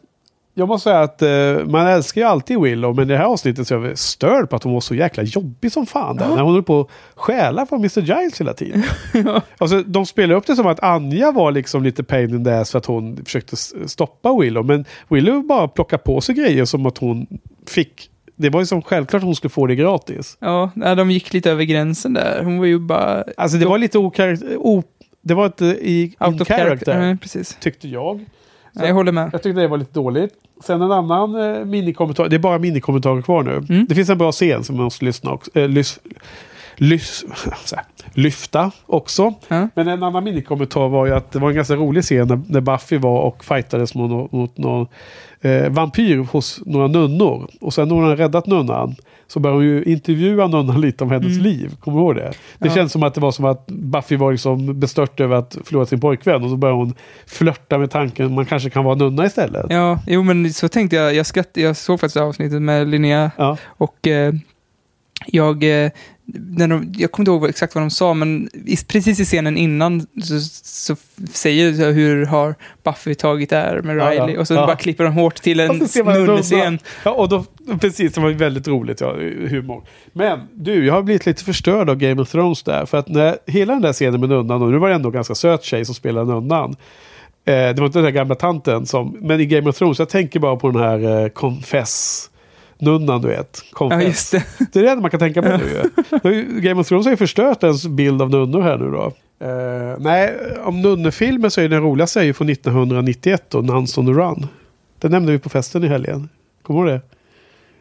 jag 0.60 0.68
måste 0.68 0.84
säga 0.84 1.00
att 1.00 1.22
eh, 1.22 1.66
man 1.66 1.86
älskar 1.86 2.20
ju 2.20 2.26
alltid 2.26 2.60
Willow, 2.60 2.96
men 2.96 3.10
i 3.10 3.12
det 3.12 3.18
här 3.18 3.24
avsnittet 3.24 3.68
så 3.68 3.80
är 3.80 3.86
jag 3.86 3.98
störd 3.98 4.50
på 4.50 4.56
att 4.56 4.62
hon 4.62 4.72
var 4.72 4.80
så 4.80 4.94
jäkla 4.94 5.22
jobbig 5.22 5.72
som 5.72 5.86
fan. 5.86 6.16
Där, 6.16 6.28
när 6.28 6.42
hon 6.42 6.52
höll 6.52 6.62
på 6.62 6.80
att 6.80 6.88
stjäla 7.14 7.66
från 7.66 7.78
Mr. 7.78 8.00
Giles 8.00 8.40
hela 8.40 8.54
tiden. 8.54 8.82
alltså, 9.58 9.82
de 9.82 10.06
spelar 10.06 10.34
upp 10.34 10.46
det 10.46 10.56
som 10.56 10.66
att 10.66 10.82
Anja 10.82 11.32
var 11.32 11.52
liksom 11.52 11.82
lite 11.82 12.04
pain 12.04 12.30
in 12.30 12.44
the 12.44 12.50
ass 12.50 12.70
för 12.70 12.78
att 12.78 12.86
hon 12.86 13.24
försökte 13.24 13.56
stoppa 13.86 14.36
Willow. 14.40 14.64
Men 14.64 14.84
Willow 15.08 15.46
bara 15.46 15.68
plockade 15.68 16.02
på 16.02 16.20
sig 16.20 16.34
grejer 16.34 16.64
som 16.64 16.86
att 16.86 16.98
hon 16.98 17.26
fick. 17.66 18.10
Det 18.36 18.50
var 18.50 18.60
ju 18.60 18.66
som 18.66 18.82
självklart 18.82 19.22
hon 19.22 19.36
skulle 19.36 19.50
få 19.50 19.66
det 19.66 19.74
gratis. 19.74 20.36
Ja, 20.40 20.70
de 20.74 21.10
gick 21.10 21.32
lite 21.32 21.50
över 21.50 21.64
gränsen 21.64 22.12
där. 22.12 22.42
Hon 22.44 22.58
var 22.58 22.66
ju 22.66 22.78
bara 22.78 23.24
Alltså 23.36 23.58
det 23.58 23.66
var 23.66 23.78
lite 23.78 23.98
okaraktär... 23.98 24.56
O, 24.58 24.82
det 25.22 25.34
var 25.34 25.46
inte 25.46 25.64
i 25.64 26.02
in 26.02 26.14
out 26.20 26.20
character, 26.20 26.44
character. 26.44 26.98
Nej, 26.98 27.16
precis. 27.16 27.58
tyckte 27.60 27.88
jag. 27.88 28.24
Nej, 28.72 28.86
jag 28.86 28.94
håller 28.94 29.12
med. 29.12 29.30
Jag 29.32 29.42
tyckte 29.42 29.60
det 29.60 29.68
var 29.68 29.78
lite 29.78 29.92
dåligt. 29.92 30.34
Sen 30.64 30.82
en 30.82 30.92
annan 30.92 31.34
eh, 31.34 31.64
minikommentar. 31.64 32.28
Det 32.28 32.36
är 32.36 32.40
bara 32.40 32.58
minikommentarer 32.58 33.22
kvar 33.22 33.42
nu. 33.42 33.56
Mm. 33.74 33.86
Det 33.88 33.94
finns 33.94 34.08
en 34.08 34.18
bra 34.18 34.32
scen 34.32 34.64
som 34.64 34.76
man 34.76 34.84
måste 34.84 35.04
lyssna 35.04 35.32
också, 35.32 35.50
eh, 35.58 35.68
lys, 35.68 36.00
här, 37.76 37.84
lyfta 38.14 38.70
också. 38.86 39.34
Ja. 39.48 39.68
Men 39.74 39.88
en 39.88 40.02
annan 40.02 40.24
minikommentar 40.24 40.88
var 40.88 41.06
ju 41.06 41.14
att 41.14 41.32
det 41.32 41.38
var 41.38 41.48
en 41.50 41.54
ganska 41.56 41.74
rolig 41.74 42.02
scen 42.04 42.28
när, 42.28 42.40
när 42.48 42.60
Buffy 42.60 42.98
var 42.98 43.20
och 43.20 43.44
fightades 43.44 43.94
mot, 43.94 44.32
mot 44.32 44.58
någon 44.58 44.86
eh, 45.40 45.68
vampyr 45.70 46.16
hos 46.18 46.60
några 46.66 46.86
nunnor. 46.86 47.50
Och 47.60 47.74
sen 47.74 47.88
när 47.88 47.94
hon 47.94 48.04
har 48.04 48.16
räddat 48.16 48.46
nunnan 48.46 48.94
så 49.26 49.40
börjar 49.40 49.54
hon 49.54 49.64
ju 49.64 49.84
intervjua 49.84 50.46
nunnan 50.46 50.80
lite 50.86 51.04
om 51.04 51.10
hennes 51.10 51.38
liv. 51.38 51.76
Kommer 51.80 51.96
du 51.98 52.02
ihåg 52.04 52.14
det? 52.16 52.20
Det 52.20 52.26
Mm. 52.26 52.34
Ja. 52.68 52.74
känns 52.74 52.92
som 52.92 53.02
att 53.02 53.14
det 53.14 53.20
var 53.20 53.32
som 53.32 53.44
att 53.44 53.66
Buffy 53.66 54.16
var 54.16 54.32
liksom 54.32 54.80
bestört 54.80 55.20
över 55.20 55.36
att 55.36 55.56
förlora 55.64 55.86
sin 55.86 56.00
pojkvän. 56.00 56.44
Och 56.44 56.50
så 56.50 56.56
börjar 56.56 56.74
hon 56.74 56.94
flörta 57.26 57.78
med 57.78 57.90
tanken 57.90 58.34
man 58.34 58.44
kanske 58.46 58.70
kan 58.70 58.84
vara 58.84 58.94
nunna 58.94 59.26
istället. 59.26 59.66
Ja, 59.68 59.98
jo 60.06 60.22
men 60.22 60.52
så 60.52 60.68
tänkte 60.68 60.96
jag. 60.96 61.14
Jag, 61.14 61.26
skratt, 61.26 61.50
jag 61.54 61.76
såg 61.76 62.00
faktiskt 62.00 62.16
avsnittet 62.16 62.62
med 62.62 62.88
Linnea 62.88 63.30
Ja. 63.36 63.56
och 63.66 64.06
eh, 64.06 64.32
jag, 65.26 65.64
eh, 65.84 65.90
när 66.34 66.68
de, 66.68 66.92
jag 66.96 67.12
kommer 67.12 67.22
inte 67.22 67.30
ihåg 67.30 67.48
exakt 67.48 67.74
vad 67.74 67.82
de 67.84 67.90
sa, 67.90 68.14
men 68.14 68.48
precis 68.88 69.20
i 69.20 69.24
scenen 69.24 69.56
innan 69.56 70.00
så, 70.00 70.40
så 70.62 70.96
säger 71.32 71.72
det 71.72 71.84
hur 71.84 72.26
har 72.26 72.54
Buffy 72.84 73.14
tagit 73.14 73.52
här 73.52 73.82
med 73.82 73.96
Ja, 73.96 74.14
ja. 74.14 74.26
Riley 74.26 74.38
och 74.38 74.46
så 74.46 74.54
Ja. 74.54 74.66
bara 74.66 74.76
klipper 74.76 75.04
de 75.04 75.12
hårt 75.12 75.42
till 75.42 75.60
en 75.60 75.86
nunnescen. 76.04 76.78
Ja, 77.04 77.10
och 77.10 77.28
då, 77.28 77.44
precis, 77.80 78.12
det 78.12 78.20
var 78.20 78.30
väldigt 78.30 78.68
roligt, 78.68 79.00
ja, 79.00 79.12
humor. 79.48 79.82
Men 80.12 80.40
du, 80.54 80.86
jag 80.86 80.94
har 80.94 81.02
blivit 81.02 81.26
lite 81.26 81.44
förstörd 81.44 81.90
av 81.90 81.96
Game 81.96 82.22
of 82.22 82.30
Thrones 82.30 82.62
där. 82.62 82.86
För 82.86 82.98
att 82.98 83.08
när 83.08 83.36
hela 83.46 83.72
den 83.72 83.82
där 83.82 83.92
scenen 83.92 84.20
med 84.20 84.28
nunnan, 84.28 84.62
och 84.62 84.70
nu 84.70 84.78
var 84.78 84.88
det 84.88 84.94
ändå 84.94 85.08
en 85.08 85.12
ganska 85.14 85.34
söt 85.34 85.64
tjej 85.64 85.84
som 85.84 85.94
spelade 85.94 86.32
nunnan. 86.32 86.70
Eh, 87.44 87.54
det 87.54 87.74
var 87.78 87.86
inte 87.86 87.98
den 87.98 88.04
där 88.04 88.10
gamla 88.12 88.34
tanten 88.34 88.86
som, 88.86 89.16
men 89.20 89.40
i 89.40 89.46
Game 89.46 89.70
of 89.70 89.76
Thrones, 89.78 89.98
jag 89.98 90.08
tänker 90.08 90.40
bara 90.40 90.56
på 90.56 90.70
den 90.70 90.80
här 90.82 91.22
eh, 91.24 91.28
Confess. 91.28 92.26
Nunnan 92.80 93.22
du 93.22 93.28
vet. 93.28 93.62
Ja, 93.80 94.02
just 94.02 94.32
det. 94.32 94.44
Det 94.72 94.78
är 94.78 94.82
det 94.82 94.90
enda 94.90 95.02
man 95.02 95.10
kan 95.10 95.20
tänka 95.20 95.42
på 95.42 95.48
nu 95.48 95.82
ju. 96.22 96.60
Game 96.60 96.80
of 96.80 96.88
Thrones 96.88 97.06
har 97.06 97.10
ju 97.10 97.16
förstört 97.16 97.62
ens 97.62 97.86
bild 97.86 98.22
av 98.22 98.30
nunnor 98.30 98.62
här 98.62 98.78
nu 98.78 98.90
då. 98.90 99.12
Eh, 99.46 99.98
nej, 99.98 100.36
om 100.64 100.82
nunnefilmer 100.82 101.48
så 101.48 101.60
är 101.60 101.68
den 101.68 101.82
roligaste 101.82 102.20
är 102.20 102.24
ju 102.24 102.32
från 102.32 102.48
1991 102.48 103.44
då, 103.48 103.60
Nuns 103.60 103.98
on 103.98 104.06
the 104.06 104.12
Run. 104.12 104.46
Den 104.98 105.10
nämnde 105.10 105.32
vi 105.32 105.38
på 105.38 105.48
festen 105.48 105.84
i 105.84 105.86
helgen. 105.86 106.28
Kommer 106.62 106.84
du 106.84 106.90
ihåg 106.90 107.00
det? 107.00 107.06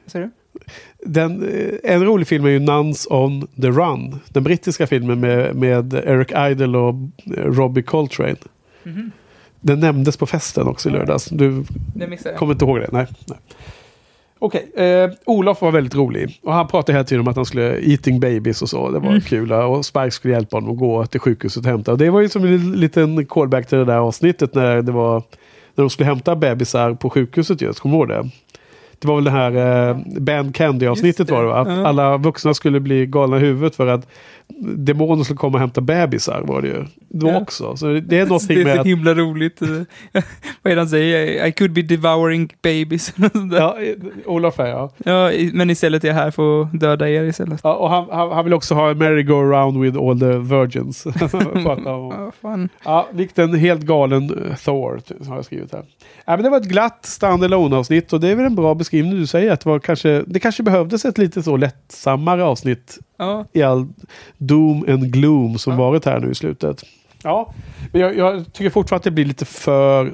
Vad 0.04 0.12
säger 0.12 0.26
du? 0.26 0.32
Den, 1.06 1.44
eh, 1.44 1.94
en 1.94 2.06
rolig 2.06 2.28
film 2.28 2.46
är 2.46 2.50
ju 2.50 2.60
Nuns 2.60 3.08
on 3.10 3.48
the 3.62 3.68
Run. 3.68 4.20
Den 4.30 4.44
brittiska 4.44 4.88
filmen 4.88 5.20
med, 5.20 5.56
med 5.56 5.94
Eric 5.94 6.32
Idle 6.52 6.78
och 6.78 6.96
Robbie 7.36 7.82
Coltrane. 7.82 8.36
Den 9.62 9.80
nämndes 9.80 10.18
på 10.18 10.26
festen 10.26 10.68
också 10.68 10.90
i 10.90 10.92
lördags. 10.92 11.26
Du. 11.26 11.64
Kommer 12.38 12.54
inte 12.54 12.66
ihåg 12.66 12.80
det? 12.80 12.90
Nej. 12.92 13.08
nej. 13.28 13.38
Okej, 14.42 14.72
eh, 14.76 15.10
Olof 15.26 15.62
var 15.62 15.72
väldigt 15.72 15.96
rolig. 15.96 16.40
Och 16.44 16.54
han 16.54 16.68
pratade 16.68 16.94
hela 16.98 17.04
tiden 17.04 17.22
om 17.22 17.28
att 17.28 17.36
han 17.36 17.46
skulle 17.46 17.80
eating 17.92 18.20
babies 18.20 18.62
och 18.62 18.70
så. 18.70 18.90
Det 18.92 19.00
var 19.00 19.20
kul. 19.20 19.52
Och 19.52 19.86
Spike 19.86 20.12
skulle 20.12 20.34
hjälpa 20.34 20.58
honom 20.58 20.72
att 20.72 20.78
gå 20.78 21.06
till 21.06 21.20
sjukhuset 21.20 21.64
och 21.66 21.70
hämta. 21.72 21.92
Och 21.92 21.98
det 21.98 22.10
var 22.10 22.22
ju 22.22 22.30
som 22.30 22.44
en 22.46 22.72
liten 22.72 23.26
callback 23.26 23.68
till 23.68 23.78
det 23.78 23.86
där 23.86 23.98
avsnittet 23.98 24.56
när 24.56 24.82
det 24.82 24.92
var 24.92 25.24
när 25.76 25.84
de 25.84 25.90
skulle 25.90 26.08
hämta 26.08 26.36
bebisar 26.36 26.94
på 26.94 27.10
sjukhuset 27.10 27.62
just. 27.62 27.80
Kommer 27.80 27.96
du 27.96 28.00
ihåg 28.00 28.10
det? 28.26 28.30
Det 29.00 29.08
var 29.08 29.16
väl 29.16 29.24
det 29.24 29.32
här 29.32 29.90
eh, 29.90 29.98
Ben 30.20 30.52
Candy-avsnittet 30.54 31.30
var 31.32 31.42
det 31.44 31.48
va? 31.50 31.56
Att 31.60 31.68
Ja. 31.68 31.88
alla 31.88 32.18
vuxna 32.18 32.54
skulle 32.54 32.80
bli 32.80 33.06
galna 33.06 33.38
i 33.38 33.40
huvudet 33.40 33.76
för 33.76 33.88
att 33.88 34.08
demonen 34.58 35.26
skulle 35.26 35.38
komma 35.38 35.54
och 35.54 35.60
hämta 35.60 35.82
bebisar 35.82 36.42
var 36.42 36.62
det 36.62 36.68
ju. 36.68 36.86
Då 37.10 37.28
Ja. 37.28 37.42
också. 37.42 37.76
Så 37.78 37.94
det 37.94 38.20
är 38.20 38.26
någonting 38.26 38.56
det 38.56 38.62
är 38.62 38.66
med 38.66 38.76
så 38.76 38.82
att 38.82 38.88
himla 38.88 39.14
roligt. 39.14 39.62
vad 40.62 40.72
är 40.72 40.76
det 40.76 40.82
han 40.82 40.90
säger? 40.90 41.46
I 41.46 41.52
could 41.52 41.72
be 41.74 41.82
devouring 41.82 42.50
babies. 42.62 43.14
Ja, 43.52 43.78
eh, 43.82 43.96
Olof 44.26 44.58
här 44.58 44.68
ja. 44.68 44.92
ja, 44.98 45.32
men 45.54 45.70
istället 45.70 46.04
är 46.04 46.08
jag 46.08 46.16
här 46.16 46.32
för 46.32 46.62
att 46.62 46.80
döda 46.80 47.10
er 47.10 47.24
istället. 47.24 47.60
Ja, 47.64 47.76
och 47.76 47.90
han, 47.90 48.08
han, 48.12 48.32
han 48.32 48.44
vill 48.46 48.54
också 48.54 48.76
ha 48.76 48.90
en 48.92 48.98
merry-go-round 48.98 49.82
with 49.82 49.98
all 49.98 50.20
the 50.20 50.56
virgins. 50.56 51.06
Om. 51.06 51.12
Ja, 51.86 52.32
fan. 52.42 52.70
ja, 52.86 53.08
likt 53.14 53.40
en 53.40 53.54
helt 53.54 53.82
galen 53.82 54.24
eh, 54.50 54.56
Thor, 54.56 55.02
har 55.28 55.36
jag 55.36 55.46
skrivit 55.46 55.72
här. 55.72 55.84
Ja, 56.26 56.36
men 56.36 56.44
det 56.44 56.50
var 56.50 56.58
ett 56.58 56.70
glatt 56.70 57.06
stand 57.06 57.54
avsnitt 57.54 58.14
och 58.14 58.20
det 58.20 58.28
är 58.30 58.36
väl 58.36 58.46
en 58.46 58.56
bra 58.56 58.76
beskrivning 58.76 59.16
du 59.20 59.28
säger. 59.28 59.52
Att 59.52 59.60
det, 59.60 59.70
var 59.70 59.80
kanske, 59.80 60.24
det 60.28 60.40
kanske 60.40 60.64
behövdes 60.64 61.06
ett 61.06 61.18
lite 61.18 61.44
så 61.44 61.58
lättsammare 61.58 62.44
avsnitt 62.44 63.00
Ja, 63.20 63.46
i 63.54 63.62
all 63.62 63.88
doom 64.38 64.86
and 64.90 65.14
gloom 65.14 65.58
som 65.58 65.74
Ja. 65.74 65.80
varit 65.80 66.06
här 66.06 66.20
nu 66.20 66.32
i 66.32 66.36
slutet. 66.36 66.84
Ja, 67.24 67.54
men 67.92 68.02
jag, 68.02 68.18
jag 68.18 68.54
tycker 68.54 68.70
fortfarande 68.70 69.00
att 69.00 69.04
det 69.04 69.12
blir 69.12 69.26
lite 69.26 69.46
för, 69.46 70.06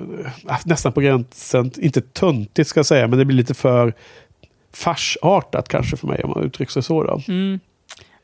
äh, 0.49 0.57
nästan 0.65 0.91
på 0.93 1.01
gränsen, 1.01 1.71
inte 1.77 2.01
töntigt 2.01 2.67
ska 2.69 2.77
jag 2.79 2.85
säga, 2.85 3.07
men 3.07 3.19
det 3.19 3.25
blir 3.25 3.37
lite 3.37 3.53
för 3.53 3.93
farsartat 4.73 5.67
kanske 5.67 5.97
för 5.97 6.07
mig 6.07 6.23
om 6.23 6.29
man 6.29 6.43
uttrycker 6.43 6.71
sig 6.71 6.83
så. 6.83 7.03
Då. 7.03 7.21
Mm. 7.27 7.59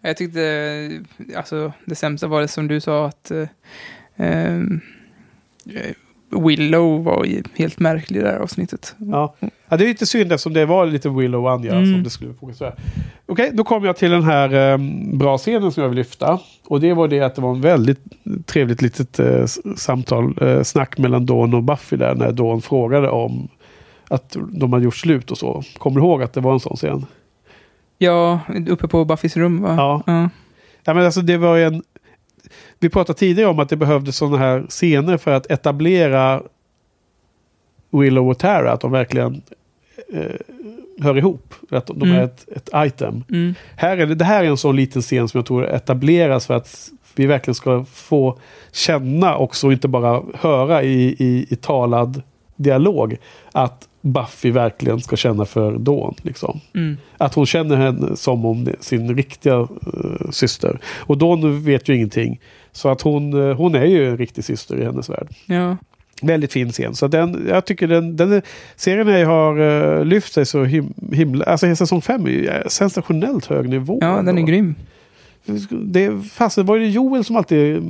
Jag 0.02 0.18
tyckte, 0.18 1.04
alltså 1.36 1.74
det 1.86 1.96
sämsta 1.96 2.28
var 2.28 2.42
det 2.42 2.48
som 2.48 2.68
du 2.68 2.82
sa 2.82 3.06
att 3.06 3.32
eh, 3.32 3.48
ehm, 4.16 4.82
eh, 5.76 6.40
Willow 6.42 7.04
var 7.04 7.26
ju 7.26 7.44
helt 7.56 7.80
märklig 7.80 8.20
i 8.20 8.24
det 8.24 8.30
här 8.30 8.40
avsnittet. 8.40 8.96
Ja. 8.98 9.36
Ja, 9.72 9.78
det 9.78 9.84
är 9.84 9.88
lite 9.88 10.06
synd 10.06 10.32
eftersom 10.32 10.54
det 10.54 10.66
var 10.66 10.86
lite 10.86 11.10
Willow 11.10 11.44
och 11.46 11.52
Anja 11.52 11.72
Mm. 11.76 11.94
som 11.94 12.04
det 12.04 12.10
skulle 12.10 12.34
fokusera. 12.34 12.74
Okej, 13.26 13.52
då 13.54 13.64
kommer 13.64 13.88
jag 13.88 13.98
till 13.98 14.12
den 14.12 14.24
här 14.24 14.72
eh, 14.74 14.78
bra 15.14 15.38
scenen 15.38 15.72
som 15.72 15.84
jag 15.84 15.90
vill 15.90 15.98
lyfta. 15.98 16.40
Och 16.68 16.80
det 16.82 16.94
var 16.94 17.08
det 17.08 17.22
att 17.22 17.36
det 17.36 17.42
var 17.42 17.52
en 17.56 17.62
väldigt 17.62 18.00
trevligt 18.46 18.82
litet 18.82 19.20
eh, 19.20 19.46
samtal, 19.78 20.38
eh, 20.42 20.64
snack 20.64 20.98
mellan 20.98 21.26
Dawn 21.26 21.54
och 21.54 21.64
Buffy 21.64 21.98
där 21.98 22.16
när 22.16 22.32
Dawn 22.32 22.62
frågade 22.62 23.10
om 23.10 23.48
att 24.08 24.36
de 24.52 24.74
hade 24.74 24.86
gjort 24.86 24.96
slut 24.96 25.32
och 25.32 25.38
så. 25.38 25.64
Kommer 25.78 26.00
du 26.02 26.06
ihåg 26.08 26.24
att 26.24 26.34
det 26.34 26.42
var 26.42 26.54
en 26.54 26.60
sån 26.60 26.76
scen? 26.78 27.06
Ja, 27.98 28.40
uppe 28.70 28.88
på 28.88 29.06
Buffys 29.06 29.38
rum 29.38 29.62
va? 29.62 29.76
Ja. 29.78 30.04
ja. 30.06 30.30
Ja, 30.84 30.94
men 30.94 31.06
alltså 31.06 31.22
det 31.22 31.38
var 31.38 31.56
ju 31.56 31.64
en... 31.64 31.84
Vi 32.80 32.90
pratade 32.90 33.20
tidigare 33.20 33.50
om 33.50 33.60
att 33.60 33.70
det 33.70 33.76
behövdes 33.78 34.18
sådana 34.18 34.38
här 34.38 34.66
scener 34.70 35.18
för 35.18 35.32
att 35.32 35.52
etablera 35.52 36.42
Willow 37.92 38.30
och 38.30 38.40
Tara. 38.40 38.72
Att 38.72 38.82
de 38.82 38.92
verkligen 38.92 39.42
hör 41.02 41.18
ihop. 41.18 41.54
Att 41.70 41.88
de 41.88 42.02
Mm. 42.02 42.16
är 42.18 42.24
ett, 42.24 42.46
ett 42.56 42.70
item. 42.76 43.24
Mm. 43.30 43.56
Här 43.76 43.98
är 43.98 44.06
det, 44.06 44.16
det 44.16 44.26
här 44.26 44.44
är 44.44 44.48
en 44.48 44.58
sån 44.58 44.76
liten 44.76 45.02
scen 45.02 45.28
som 45.28 45.38
jag 45.38 45.46
tror 45.46 45.66
etableras 45.66 46.48
för 46.48 46.54
att 46.54 46.90
vi 47.16 47.26
verkligen 47.26 47.56
ska 47.56 47.86
få 47.86 48.38
känna 48.72 49.38
också, 49.38 49.72
inte 49.72 49.88
bara 49.88 50.24
höra 50.34 50.84
i, 50.84 51.16
i, 51.20 51.46
i 51.50 51.56
talad 51.56 52.22
dialog, 52.56 53.18
att 53.52 53.88
Buffy 54.02 54.52
verkligen 54.52 55.02
ska 55.02 55.16
känna 55.16 55.46
för 55.46 55.78
Dawn. 55.78 56.16
Liksom. 56.22 56.60
Mm. 56.76 56.98
Att 57.18 57.34
hon 57.34 57.46
känner 57.46 57.76
henne 57.76 58.16
som 58.16 58.46
om 58.46 58.68
sin 58.80 59.16
riktiga 59.16 59.56
eh, 59.60 60.30
syster. 60.32 60.80
Och 61.00 61.18
Dawn 61.18 61.64
vet 61.64 61.90
ju 61.90 61.96
ingenting. 61.96 62.40
Så 62.72 62.90
att 62.90 63.02
hon, 63.02 63.50
eh, 63.50 63.56
hon 63.58 63.76
är 63.76 63.86
ju 63.86 64.10
en 64.10 64.18
riktig 64.18 64.44
syster 64.44 64.80
i 64.82 64.84
hennes 64.86 65.10
värld. 65.10 65.28
ja. 65.46 65.78
Väldigt 66.22 66.54
fin 66.54 66.72
scen. 66.72 66.96
Så 66.96 67.08
den, 67.08 67.46
jag 67.50 67.66
tycker 67.66 67.88
den, 67.88 68.16
den 68.16 68.42
serien 68.76 69.28
har 69.28 69.60
uh, 69.60 70.06
lyft 70.06 70.34
sig 70.34 70.46
så 70.46 70.64
him, 70.64 70.94
himla... 71.12 71.46
Alltså 71.46 71.76
säsong 71.76 72.02
5 72.02 72.26
är 72.26 72.30
ju 72.30 72.48
eh, 72.48 72.68
sensationellt 72.68 73.46
hög 73.46 73.70
nivå. 73.70 73.98
ja, 74.02 74.08
den 74.08 74.28
är 74.28 74.32
ändå. 74.32 74.44
grym. 74.44 74.76
Det, 75.70 76.12
fast 76.32 76.56
det 76.56 76.64
var 76.64 76.76
ju 76.76 76.90
Joel 76.90 77.24
som 77.24 77.36
alltid, 77.36 77.84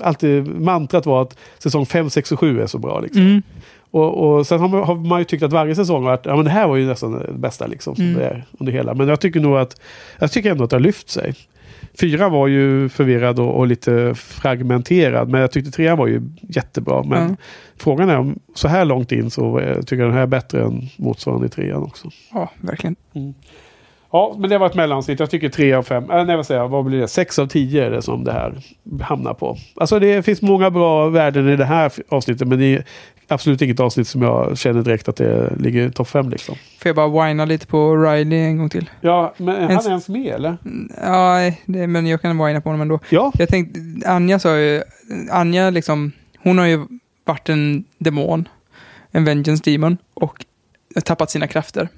alltid 0.00 0.60
mantrat 0.60 1.06
var 1.06 1.22
att 1.22 1.36
säsong 1.58 1.86
5, 1.86 2.10
6 2.10 2.32
och 2.32 2.40
7 2.40 2.60
är 2.60 2.66
så 2.66 2.78
bra. 2.78 3.00
Liksom. 3.00 3.22
Mm. 3.22 3.42
Och, 3.90 4.36
och 4.38 4.46
sen 4.46 4.60
har 4.60 4.68
man, 4.68 4.82
har 4.82 4.94
man 4.94 5.18
ju 5.18 5.24
tyckt 5.24 5.42
att 5.42 5.52
varje 5.52 5.74
säsong 5.74 6.02
har 6.02 6.10
varit, 6.10 6.26
ja 6.26 6.36
men 6.36 6.44
det 6.44 6.50
här 6.50 6.68
var 6.68 6.76
ju 6.76 6.86
nästan 6.86 7.12
det 7.12 7.32
bästa 7.32 7.66
liksom. 7.66 7.96
Som 7.96 8.04
Mm. 8.04 8.42
under 8.58 8.72
hela. 8.72 8.94
Men 8.94 9.08
jag 9.08 9.20
tycker 9.20 9.40
nog 9.40 9.58
att, 9.58 9.80
jag 10.18 10.32
tycker 10.32 10.50
ändå 10.50 10.64
att 10.64 10.70
det 10.70 10.76
har 10.76 10.80
lyft 10.80 11.10
sig. 11.10 11.34
Fyra 12.00 12.28
var 12.28 12.46
ju 12.46 12.88
förvirrad 12.88 13.38
och, 13.38 13.56
och 13.58 13.66
lite 13.66 14.14
fragmenterad. 14.14 15.28
Men 15.28 15.40
jag 15.40 15.50
tyckte 15.52 15.70
trean 15.70 15.98
var 15.98 16.06
ju 16.06 16.22
jättebra. 16.48 17.02
Men 17.02 17.28
Ja. 17.30 17.36
frågan 17.76 18.10
är 18.10 18.18
om 18.18 18.38
så 18.54 18.68
här 18.68 18.84
långt 18.84 19.12
in 19.12 19.30
så 19.30 19.58
eh, 19.58 19.80
tycker 19.80 19.96
jag 19.96 20.06
den 20.08 20.14
här 20.16 20.22
är 20.22 20.26
bättre 20.26 20.62
än 20.64 20.82
motsvarande 20.96 21.48
trean 21.48 21.82
också. 21.82 22.10
Ja, 22.32 22.50
verkligen. 22.60 22.96
Ja, 24.10 24.36
men 24.38 24.50
det 24.50 24.58
var 24.58 24.66
ett 24.66 24.74
mellansnitt. 24.74 25.20
Jag 25.20 25.30
tycker 25.30 25.48
tre 25.48 25.72
av 25.72 25.82
fem, 25.82 26.10
äh, 26.10 26.24
nej 26.24 26.36
vad 26.36 26.46
säger 26.46 26.60
jag, 26.60 26.68
vad 26.68 26.84
blir 26.84 26.98
det? 27.00 27.08
Sex 27.08 27.38
av 27.38 27.46
tio 27.46 27.86
är 27.86 27.90
det 27.90 28.02
som 28.02 28.24
det 28.24 28.32
här 28.32 28.54
hamnar 29.02 29.34
på. 29.34 29.56
Alltså 29.76 29.98
det 29.98 30.22
finns 30.22 30.42
många 30.42 30.70
bra 30.70 31.08
värden 31.08 31.48
i 31.48 31.56
det 31.56 31.64
här 31.64 31.92
avsnittet, 32.08 32.48
men 32.48 32.58
det 32.58 32.64
är 32.74 32.84
absolut 33.28 33.62
inget 33.62 33.80
avsnitt 33.80 34.08
som 34.08 34.22
jag 34.22 34.58
känner 34.58 34.82
direkt 34.82 35.08
att 35.08 35.16
det 35.16 35.52
ligger 35.60 35.88
i 35.88 35.92
topp 35.92 36.08
fem 36.08 36.30
liksom. 36.30 36.54
Får 36.54 36.88
jag 36.88 36.96
bara 36.96 37.26
whina 37.26 37.44
lite 37.44 37.66
på 37.66 37.96
Riley 37.96 38.38
en 38.38 38.58
gång 38.58 38.68
till? 38.68 38.90
Ja, 39.00 39.34
men 39.36 39.56
är 39.56 39.74
han 39.74 39.86
Ens- 39.86 40.08
med 40.08 40.34
eller? 40.34 40.56
Ja, 41.02 41.52
det, 41.66 41.86
men 41.86 42.06
jag 42.06 42.22
kan 42.22 42.46
whina 42.46 42.60
på 42.60 42.68
honom 42.68 42.80
ändå. 42.80 43.00
Ja, 43.10 43.32
Jag 43.38 43.48
tänkte, 43.48 43.80
Anja 44.06 44.38
sa 44.38 44.56
ju, 44.58 44.82
Anja 45.30 45.70
liksom, 45.70 46.12
hon 46.38 46.58
har 46.58 46.66
ju 46.66 46.86
varit 47.24 47.48
en 47.48 47.84
demon, 47.98 48.48
en 49.10 49.24
vengeance 49.24 49.70
demon 49.70 49.96
och 50.14 50.44
tappat 51.04 51.30
sina 51.30 51.46
krafter. 51.46 51.88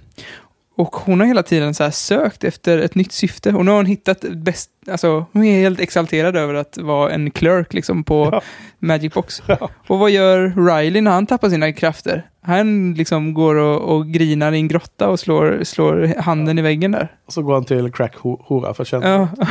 Och 0.81 0.97
hon 0.97 1.21
har 1.21 1.27
hela 1.27 1.43
tiden 1.43 1.75
så 1.75 1.91
sökt 1.91 2.45
efter 2.45 2.79
ett 2.79 2.95
nytt 2.95 3.13
syfte. 3.13 3.53
Och 3.53 3.65
nu 3.65 3.71
har 3.71 3.77
hon 3.77 3.87
hittat 3.87 4.21
bäst, 4.21 4.71
alltså 4.91 5.25
hon 5.33 5.45
är 5.45 5.61
helt 5.61 5.81
exalterad 5.81 6.37
över 6.37 6.55
att 6.55 6.79
vara 6.79 7.11
en 7.11 7.31
clerk 7.31 7.73
liksom 7.75 8.05
på 8.05 8.29
Ja. 8.33 8.43
Magic 8.79 9.15
Box. 9.15 9.43
Och 9.87 9.99
vad 9.99 10.11
gör 10.11 10.53
Riley 10.67 11.01
när 11.03 11.11
han 11.11 11.27
tappar 11.27 11.49
sina 11.49 11.73
krafter? 11.73 12.27
Han 12.43 12.95
liksom 12.95 13.35
går 13.35 13.55
och, 13.55 13.97
och 13.97 14.07
grinar 14.07 14.53
i 14.53 14.57
en 14.57 14.69
grotta 14.69 15.09
och 15.09 15.21
slår, 15.21 15.65
slår 15.65 16.15
handen 16.21 16.59
i 16.59 16.63
väggen 16.63 16.93
där. 16.93 17.13
och 17.27 17.33
så 17.33 17.43
går 17.43 17.55
han 17.55 17.65
till 17.65 17.93
crack-hora 17.93 18.75
för 18.75 18.83
att 18.83 18.89
känna. 18.89 19.29
Ja, 19.39 19.47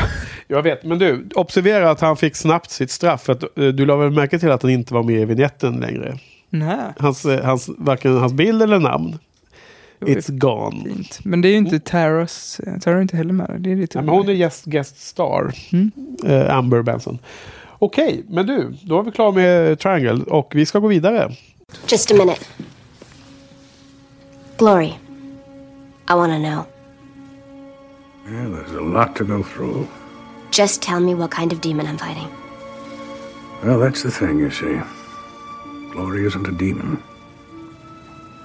Jag 0.47 0.61
vet, 0.63 0.83
men 0.83 0.99
du, 0.99 1.29
observera 1.35 1.91
att 1.91 1.99
han 2.01 2.17
fick 2.17 2.35
snabbt 2.35 2.71
sitt 2.71 2.91
straff. 2.91 3.21
För 3.23 3.33
att, 3.33 3.43
eh, 3.43 3.67
du 3.67 3.85
la 3.85 3.95
väl 3.95 4.11
märke 4.11 4.39
till 4.39 4.51
att 4.51 4.61
han 4.61 4.71
inte 4.71 4.93
var 4.93 5.03
med 5.03 5.21
i 5.21 5.25
vignetten 5.25 5.79
längre? 5.79 6.17
nej. 6.49 6.77
Hans, 6.99 7.25
eh, 7.25 7.45
hans, 7.45 7.69
varken 7.77 8.17
hans 8.17 8.33
bild 8.33 8.61
eller 8.61 8.79
namn. 8.79 9.17
It's 9.99 10.31
gone. 10.37 10.83
Fint. 10.83 11.19
Men 11.23 11.41
det 11.41 11.47
är 11.47 11.51
ju 11.51 11.57
inte 11.57 11.79
Taras, 11.79 12.61
Tara 12.81 12.97
är 12.97 13.01
inte 13.01 13.17
heller 13.17 13.33
med. 13.33 13.55
Det 13.59 13.71
är 13.71 13.75
lite 13.75 13.97
Ja, 13.97 14.01
men 14.01 14.15
hon 14.15 14.29
är 14.29 14.33
guest, 14.33 14.65
guest 14.65 15.07
star. 15.07 15.53
Mm. 15.71 15.91
Eh, 16.25 16.57
Amber 16.57 16.81
Benson. 16.81 17.19
Okej, 17.79 18.23
men 18.29 18.45
du, 18.45 18.73
då 18.83 18.99
är 18.99 19.03
vi 19.03 19.11
klara 19.11 19.31
med 19.31 19.79
Triangle 19.79 20.23
och 20.23 20.51
vi 20.55 20.65
ska 20.65 20.79
gå 20.79 20.87
vidare. 20.87 21.31
Just 21.87 22.11
a 22.11 22.15
minute. 22.17 22.45
Glory, 24.57 24.93
I 26.09 26.13
want 26.13 26.31
to 26.33 26.39
know. 26.39 26.65
Yeah, 28.29 28.49
there's 28.49 28.77
a 28.77 28.81
lot 28.81 29.15
to 29.15 29.23
go 29.23 29.43
through. 29.43 29.87
Just 30.51 30.81
tell 30.81 30.99
me 30.99 31.15
what 31.15 31.31
kind 31.31 31.53
of 31.53 31.61
demon 31.61 31.85
I'm 31.85 31.97
fighting. 31.97 32.27
Well, 33.63 33.79
that's 33.79 34.03
the 34.03 34.11
thing, 34.11 34.39
you 34.39 34.51
see. 34.51 34.79
Glory 35.91 36.25
isn't 36.25 36.47
a 36.47 36.51
demon. 36.51 36.97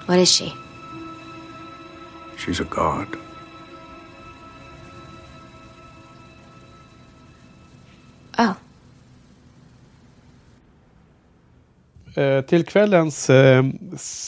What 0.07 0.19
is 0.19 0.29
she? 0.29 0.53
She's 2.37 2.61
a 2.63 2.67
god. 2.71 3.07
Oh, 8.39 8.51
Eh, 12.17 12.41
till 12.41 12.65
kvällens 12.65 13.31
eh, 13.31 13.65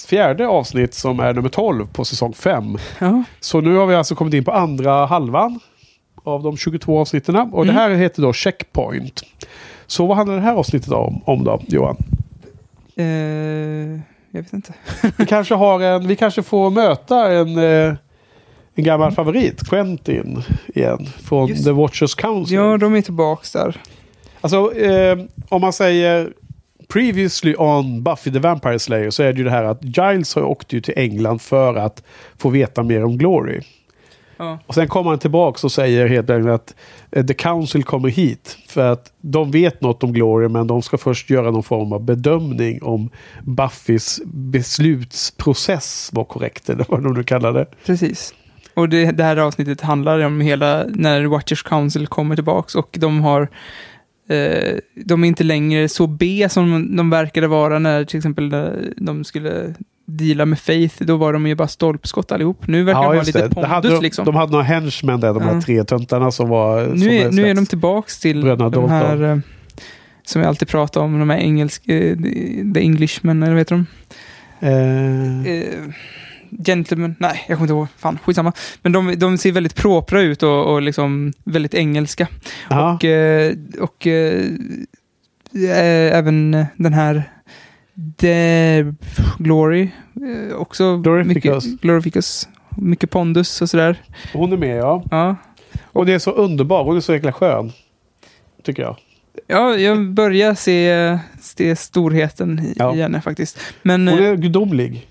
fjärde 0.09 0.47
avsnitt 0.49 0.95
som 0.95 1.20
är 1.20 1.35
nummer 1.35 1.49
12 1.49 1.87
på 1.87 2.05
säsong 2.05 2.33
5. 2.35 2.78
Ja, 2.99 3.23
Så 3.41 3.61
nu 3.61 3.77
har 3.77 3.87
vi 3.87 3.95
alltså 3.95 4.15
kommit 4.15 4.35
in 4.35 4.45
på 4.45 4.53
andra 4.53 5.07
halvan 5.07 5.61
av 6.24 6.43
de 6.43 6.57
22 6.57 6.99
avsnitten. 7.01 7.37
Och 7.37 7.62
Mm. 7.62 7.66
det 7.66 7.73
här 7.81 7.91
heter 7.91 8.23
då 8.23 8.33
Checkpoint. 8.33 9.23
Så 9.87 10.07
vad 10.07 10.16
handlar 10.16 10.35
det 10.37 10.43
här 10.43 10.55
avsnittet 10.55 10.93
om, 10.93 11.23
om 11.24 11.45
då, 11.45 11.61
Johan? 11.66 11.97
eh, 12.97 14.01
jag 14.37 14.43
vet 14.43 14.53
inte. 14.53 14.73
Vi 15.17 15.27
kanske, 15.29 15.55
har 15.55 15.81
en, 15.81 16.09
vi 16.09 16.17
kanske 16.17 16.43
får 16.43 16.71
möta 16.71 17.33
en, 17.33 17.59
eh, 17.59 17.95
en 18.75 18.85
gammal 18.85 19.13
favorit, 19.13 19.69
Quentin, 19.69 20.43
igen. 20.75 21.07
Från 21.25 21.49
Just- 21.49 21.65
The 21.65 21.71
Watchers 21.71 22.15
Council. 22.15 22.57
Ja, 22.57 22.77
de 22.79 22.95
är 22.95 23.03
tillbaks 23.03 23.53
där. 23.53 23.81
Alltså, 24.41 24.75
eh, 24.75 25.19
om 25.49 25.61
man 25.61 25.73
säger 25.73 26.33
previously 26.89 27.55
on 27.59 28.03
Buffy 28.03 28.33
the 28.33 28.39
Vampire 28.39 28.79
Slayer 28.79 29.11
så 29.11 29.23
är 29.23 29.33
det 29.33 29.39
ju 29.39 29.45
det 29.45 29.51
här 29.51 29.65
att 29.65 29.85
Giles 29.85 30.35
har 30.35 30.43
åkt 30.43 30.73
ju 30.73 30.81
till 30.81 30.95
England 30.97 31.39
för 31.43 31.75
att 31.75 32.03
få 32.39 32.49
veta 32.49 32.83
mer 32.83 33.05
om 33.05 33.19
Glory. 33.19 33.61
Ja. 34.37 34.59
Och 34.67 34.75
sen 34.75 34.89
kommer 34.89 35.11
han 35.11 35.19
tillbaka 35.19 35.67
och 35.67 35.73
säger 35.73 36.07
helt 36.07 36.31
enkelt 36.31 36.51
att 36.51 36.75
eh, 37.11 37.27
The 37.27 37.35
Council 37.35 37.85
kommer 37.85 38.09
hit 38.09 38.59
för 38.69 38.93
att 38.93 39.13
de 39.21 39.51
vet 39.51 39.81
något 39.81 40.03
om 40.03 40.13
Glory 40.13 40.49
men 40.49 40.67
de 40.67 40.83
ska 40.83 40.99
först 40.99 41.31
göra 41.31 41.51
någon 41.51 41.63
form 41.63 41.93
av 41.93 42.05
bedömning 42.05 42.83
om 42.83 43.11
Buffys 43.43 44.21
beslutsprocess 44.25 46.11
var 46.13 46.25
korrekt 46.25 46.71
eller 46.71 46.87
vad 46.89 47.03
de 47.03 47.15
nu 47.15 47.25
kallar 47.25 47.53
det. 47.53 47.67
Precis. 47.87 48.35
Och 48.75 48.89
det, 48.89 49.11
det 49.11 49.25
här 49.25 49.37
avsnittet 49.37 49.81
handlar 49.81 50.21
om 50.21 50.41
hela, 50.41 50.85
när 50.89 51.25
Watchers 51.25 51.63
Council 51.63 52.07
kommer 52.07 52.35
tillbaks 52.35 52.75
och 52.75 52.97
de 53.01 53.21
har 53.21 53.49
eh, 54.29 54.79
de 54.95 55.25
är 55.25 55.29
inte 55.29 55.45
längre 55.45 55.89
så 55.89 56.07
B 56.07 56.49
som 56.51 56.97
de 56.97 57.11
verkade 57.11 57.47
vara 57.47 57.79
när 57.79 58.05
till 58.05 58.17
exempel 58.17 58.49
när 58.49 58.93
de 58.97 59.25
skulle 59.25 59.75
deala 60.07 60.45
med 60.47 60.59
Faith. 60.59 61.03
Då 61.03 61.16
var 61.16 61.33
de 61.33 61.47
ju 61.47 61.55
bara 61.55 61.69
stolpskott 61.69 62.33
allihop. 62.33 62.66
Nu 62.66 62.85
verkar 62.85 63.01
de 63.03 63.07
ha 63.16 63.23
lite 63.23 63.43
det. 63.43 63.55
pondus 63.55 63.70
hade 63.70 63.89
de, 63.89 64.03
liksom. 64.03 64.24
de 64.24 64.35
hade 64.35 64.53
några 64.53 64.65
henchmen 64.65 65.20
där, 65.20 65.35
de 65.35 65.43
här 65.43 65.55
Ja. 65.55 65.61
tre 65.61 65.85
töntarna 65.85 66.31
som 66.31 66.49
var... 66.49 66.85
som 66.87 66.99
nu, 66.99 67.16
är, 67.16 67.31
nu 67.31 67.43
är 67.43 67.49
de 67.49 67.55
släpps. 67.55 67.69
tillbaks 67.70 68.20
till 68.20 68.43
Bröderna 68.43 68.70
de 68.70 68.91
här 68.91 69.23
eh, 69.23 69.39
som 70.24 70.41
vi 70.41 70.47
alltid 70.47 70.69
pratar 70.69 71.01
om, 71.01 71.19
de 71.19 71.31
här 71.31 71.39
engelska, 71.39 71.93
eh, 71.93 72.16
The 72.74 72.81
Englishmen, 72.81 73.43
eller 73.43 73.53
vad 73.53 73.61
heter 73.61 73.74
de? 73.74 73.87
Eh, 74.61 75.53
eh, 75.53 75.85
gentlemen, 76.66 77.15
nej, 77.19 77.45
jag 77.49 77.59
kommer 77.59 77.65
inte 77.65 77.73
ihåg. 77.74 77.87
Fan, 77.99 78.19
skitsamma. 78.24 78.53
Men 78.83 78.93
de, 78.93 79.15
de 79.19 79.39
ser 79.39 79.53
väldigt 79.53 79.74
propra 79.74 80.20
ut 80.20 80.43
och, 80.43 80.73
och 80.73 80.83
liksom 80.83 81.33
väldigt 81.45 81.74
engelska. 81.74 82.28
ja. 82.70 82.95
Och, 82.95 83.05
eh, 83.05 83.55
och 83.81 84.07
eh, 84.07 84.45
även 86.12 86.66
den 86.77 86.93
här 86.93 87.23
The 88.20 88.85
Glory, 89.39 89.90
eh, 90.51 90.56
också 90.56 90.97
Glorificus. 90.97 91.64
mycket, 91.66 91.81
Glorificus, 91.81 92.48
mycket 92.77 93.10
pondus 93.10 93.62
och 93.62 93.70
sådär. 93.70 94.02
Hon 94.32 94.52
är 94.52 94.56
med 94.56 94.77
ja. 94.78 95.05
Ja. 95.10 95.36
Och 95.85 96.06
det 96.06 96.12
är 96.12 96.18
så 96.18 96.31
underbar. 96.31 96.85
Hon 96.85 96.97
är 96.97 97.01
så 97.01 97.12
jäkla 97.12 97.32
skön. 97.32 97.73
Tycker 98.62 98.82
jag. 98.82 98.97
ja, 99.47 99.74
jag 99.77 100.10
börjar 100.10 100.55
se, 100.55 101.18
se 101.40 101.77
storheten 101.77 102.59
i, 102.59 102.74
Ja. 102.77 102.94
i 102.94 103.01
henne 103.02 103.20
faktiskt. 103.20 103.59
Men 103.82 104.09
Hon 104.09 104.18
eh, 104.18 104.24
är 104.27 104.36
gudomlig. 104.36 105.06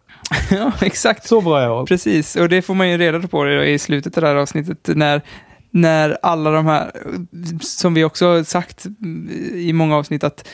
ja, 0.50 0.72
exakt. 0.80 1.26
Så 1.28 1.40
bra 1.40 1.60
är 1.60 1.68
hon. 1.68 1.86
Precis, 1.86 2.36
och 2.36 2.48
det 2.48 2.62
får 2.62 2.74
man 2.74 2.90
ju 2.90 2.98
reda 2.98 3.28
på 3.28 3.48
i 3.48 3.78
slutet 3.78 4.16
av 4.16 4.20
det 4.22 4.28
här 4.28 4.36
avsnittet 4.36 4.96
när, 4.96 5.22
när 5.70 6.18
alla 6.22 6.50
de 6.50 6.66
här, 6.66 6.90
som 7.60 7.94
vi 7.94 8.04
också 8.04 8.26
har 8.26 8.42
sagt 8.42 8.86
i 9.54 9.72
många 9.72 9.96
avsnitt, 9.96 10.24
att 10.24 10.48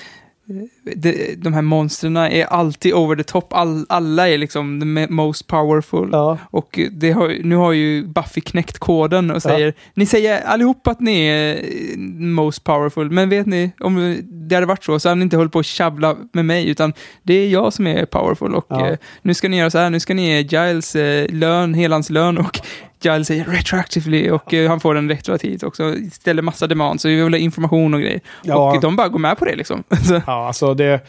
de, 0.97 1.35
de 1.36 1.52
här 1.55 1.62
monstren 1.62 2.16
är 2.16 2.44
alltid 2.44 2.94
over 2.94 3.16
the 3.16 3.23
top. 3.23 3.52
All, 3.52 3.86
alla 3.89 4.28
är 4.28 4.39
liksom 4.39 4.81
the 4.81 5.12
most 5.15 5.47
powerful. 5.47 6.09
Ja. 6.12 6.39
Och 6.51 6.81
det 6.93 7.11
har, 7.12 7.36
nu 7.44 7.57
har 7.57 7.73
ju 7.73 8.07
Buffy 8.07 8.40
knäckt 8.40 8.78
koden 8.78 9.31
och 9.31 9.43
säger, 9.43 9.74
ni 9.94 10.07
säger 10.07 10.43
allihop 10.44 10.86
att 10.86 11.01
ni 11.01 11.27
är 11.27 11.55
eh, 11.55 11.98
most 12.19 12.65
powerful, 12.65 13.11
men 13.11 13.28
vet 13.28 13.47
ni, 13.47 13.70
om 13.81 14.16
det 14.48 14.55
hade 14.55 14.66
varit 14.66 14.85
så, 14.85 14.98
så 15.01 15.09
hade 15.09 15.19
ni 15.19 15.23
inte 15.23 15.36
hållit 15.36 15.52
på 15.52 15.59
att 15.59 15.66
tjabbla 15.66 16.16
med 16.32 16.44
mig, 16.44 16.69
utan 16.69 16.93
det 17.23 17.35
är 17.35 17.48
jag 17.48 17.73
som 17.73 17.86
är 17.86 18.05
powerful 18.07 18.55
och 18.55 18.66
Ja. 18.69 18.89
eh, 18.89 18.97
nu 19.23 19.35
ska 19.35 19.48
ni 19.48 19.59
göra 19.59 19.70
så 19.70 19.78
här, 19.78 19.90
nu 19.90 20.01
ska 20.01 20.15
ni 20.15 20.28
ge 20.28 20.40
Giles 20.40 20.97
eh, 20.97 21.27
lön, 21.32 21.74
hela 21.74 21.94
hans 21.94 22.11
lön 22.11 22.39
och 22.39 22.61
Giles 23.02 23.27
säger 23.27 23.44
retroactively 23.44 24.31
och 24.31 24.55
eh, 24.55 24.69
han 24.69 24.81
får 24.81 24.94
den 24.94 25.09
retroaktivt 25.09 25.62
också, 25.62 25.94
ställer 26.12 26.43
massa 26.43 26.66
demands 26.66 27.05
och 27.05 27.11
vi 27.11 27.23
vill 27.23 27.32
ha 27.35 27.39
information 27.39 27.94
och 27.94 28.01
grejer. 28.01 28.20
Ja. 28.43 28.73
Och 28.74 28.81
de 28.81 28.97
bara 28.97 29.09
går 29.09 29.19
med 29.19 29.39
på 29.39 29.44
det 29.44 29.57
liksom. 29.57 29.82
Så, 30.09 30.20
Ja, 30.27 30.47
alltså 30.47 30.70
det... 30.75 31.01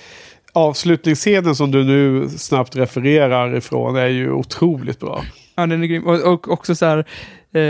Avslutningsscenen 0.54 1.56
som 1.56 1.72
du 1.72 1.84
nu 1.84 2.30
snabbt 2.30 2.76
refererar 2.76 3.56
ifrån 3.56 3.96
är 3.96 4.08
ju 4.08 4.32
otroligt 4.32 5.00
bra. 5.00 5.24
Ja, 5.56 5.66
den 5.66 5.84
är 5.84 5.88
grym. 5.88 6.08
Och, 6.08 6.34
och 6.34 6.52
också 6.52 6.76
så 6.76 6.86
här, 6.86 7.06
eh, 7.54 7.62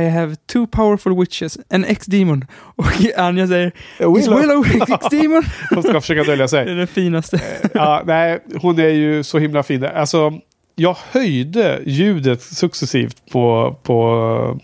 I 0.00 0.10
have 0.10 0.36
two 0.52 0.66
powerful 0.66 1.20
witches, 1.20 1.58
an 1.70 1.84
ex-demon. 1.84 2.44
Och 2.76 2.86
Anja 3.16 3.46
säger, 3.46 3.72
Is 4.18 4.28
Willow 4.28 4.66
ex-demon? 4.88 5.42
Hon 5.70 5.82
ska 5.82 6.00
försöka 6.00 6.22
dölja 6.22 6.44
det 6.44 6.48
sig. 6.48 6.70
är 6.70 6.74
den 6.74 6.86
finaste. 6.86 7.40
Ja, 7.74 8.02
nej, 8.06 8.38
hon 8.60 8.78
är 8.78 8.88
ju 8.88 9.22
så 9.22 9.38
himla 9.38 9.62
fin. 9.62 9.84
Alltså, 9.84 10.32
jag 10.74 10.96
höjde 11.10 11.80
ljudet 11.86 12.42
successivt 12.42 13.16
på, 13.32 13.76
på, 13.82 14.60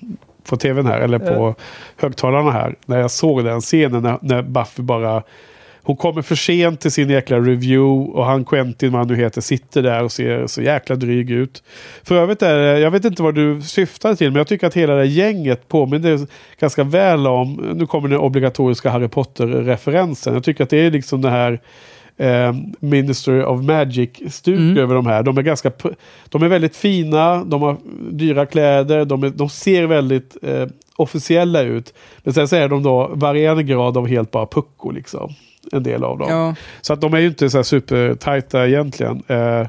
på 0.49 0.57
tvn 0.57 0.87
här, 0.87 1.01
eller 1.01 1.19
på 1.19 1.55
högtalarna 1.97 2.51
här, 2.51 2.75
när 2.87 2.99
jag 2.99 3.11
såg 3.11 3.45
den 3.45 3.61
scenen 3.61 4.03
när, 4.03 4.19
när 4.23 4.43
Buffy 4.43 4.83
bara... 4.83 5.23
Hon 5.89 5.97
kommer 5.97 6.23
för 6.23 6.35
sent 6.35 6.81
till 6.81 6.93
sin 6.93 7.11
jäkla 7.11 7.39
review 7.39 8.13
och 8.13 8.25
han 8.25 8.45
Quentin, 8.45 8.93
vad 8.93 8.99
han 9.01 9.09
nu 9.09 9.17
heter, 9.17 9.41
sitter 9.41 9.83
där 9.83 10.05
och 10.05 10.13
ser 10.13 10.47
så 10.47 10.63
jäkla 10.63 10.97
dryg 10.97 11.31
ut. 11.31 11.63
För 12.03 12.15
övrigt 12.15 12.43
är 12.43 12.59
det, 12.59 12.79
jag 12.79 12.91
vet 12.91 13.05
inte 13.05 13.23
vad 13.23 13.35
du 13.35 13.63
syftade 13.63 14.17
till, 14.17 14.31
men 14.31 14.37
jag 14.37 14.47
tycker 14.47 14.67
att 14.67 14.75
hela 14.75 14.95
det 14.95 15.07
gänget 15.07 15.69
påminner 15.69 16.27
ganska 16.61 16.85
väl 16.85 17.27
om, 17.27 17.73
nu 17.75 17.87
kommer 17.87 18.09
den 18.09 18.19
obligatoriska 18.19 18.91
Harry 18.91 19.09
Potter-referensen. 19.09 20.35
Jag 20.35 20.45
tycker 20.45 20.65
att 20.65 20.71
det 20.71 20.77
är 20.77 20.91
liksom 20.91 21.23
det 21.23 21.31
här 21.31 21.61
eh, 22.17 22.55
Ministry 22.81 23.43
of 23.43 23.63
Magic-stuk 23.63 24.59
Mm. 24.59 24.79
över 24.79 24.95
de 24.95 25.07
här. 25.07 25.23
De 25.23 25.39
är, 25.39 25.43
ganska, 25.43 25.73
de 26.29 26.43
är 26.43 26.49
väldigt 26.49 26.77
fina, 26.77 27.45
de 27.45 27.63
har 27.63 27.77
dyra 28.11 28.47
kläder, 28.47 29.05
de, 29.05 29.23
är, 29.23 29.31
de 29.31 29.49
ser 29.49 29.87
väldigt 29.87 30.37
eh, 30.43 30.67
officiella 30.97 31.63
ut. 31.63 31.95
Men 32.19 32.35
sen 32.35 32.49
så 32.49 32.57
är 32.57 32.69
de 32.69 32.83
då 32.83 33.11
varierande 33.15 33.63
grad 33.63 33.97
av 33.97 34.09
helt 34.09 34.31
bara 34.31 34.47
pucko 34.47 34.91
liksom. 34.91 35.35
En 35.73 35.83
del 35.83 36.05
av 36.05 36.19
dem. 36.19 36.31
Ja, 36.31 36.55
Så 36.81 36.93
att 36.93 37.01
de 37.01 37.15
är 37.15 37.19
ju 37.19 37.27
inte 37.27 37.51
så 37.51 37.59
här 37.59 37.63
supertajta 37.63 38.69
egentligen. 38.69 39.23
Eh, 39.27 39.67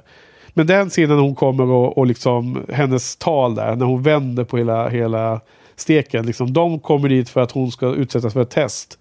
men 0.50 0.68
den 0.68 0.90
scenen 0.90 1.20
hon 1.20 1.36
kommer 1.36 1.64
och, 1.64 1.98
och 1.98 2.06
liksom 2.06 2.66
hennes 2.74 3.16
tal 3.16 3.56
där, 3.56 3.76
när 3.76 3.86
hon 3.86 4.04
vänder 4.04 4.44
på 4.44 4.58
hela, 4.58 4.90
hela 4.90 5.42
steken. 5.76 6.26
Liksom, 6.26 6.54
de 6.54 6.80
kommer 6.80 7.10
dit 7.10 7.30
för 7.30 7.42
att 7.42 7.52
hon 7.52 7.72
ska 7.72 7.94
utsättas 7.94 8.34
för 8.34 8.42
ett 8.42 8.50
test. 8.50 9.00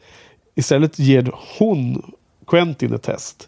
Istället 0.54 0.98
ger 0.98 1.32
hon 1.58 2.12
Quentin 2.46 2.94
ett 2.94 3.02
test. 3.02 3.47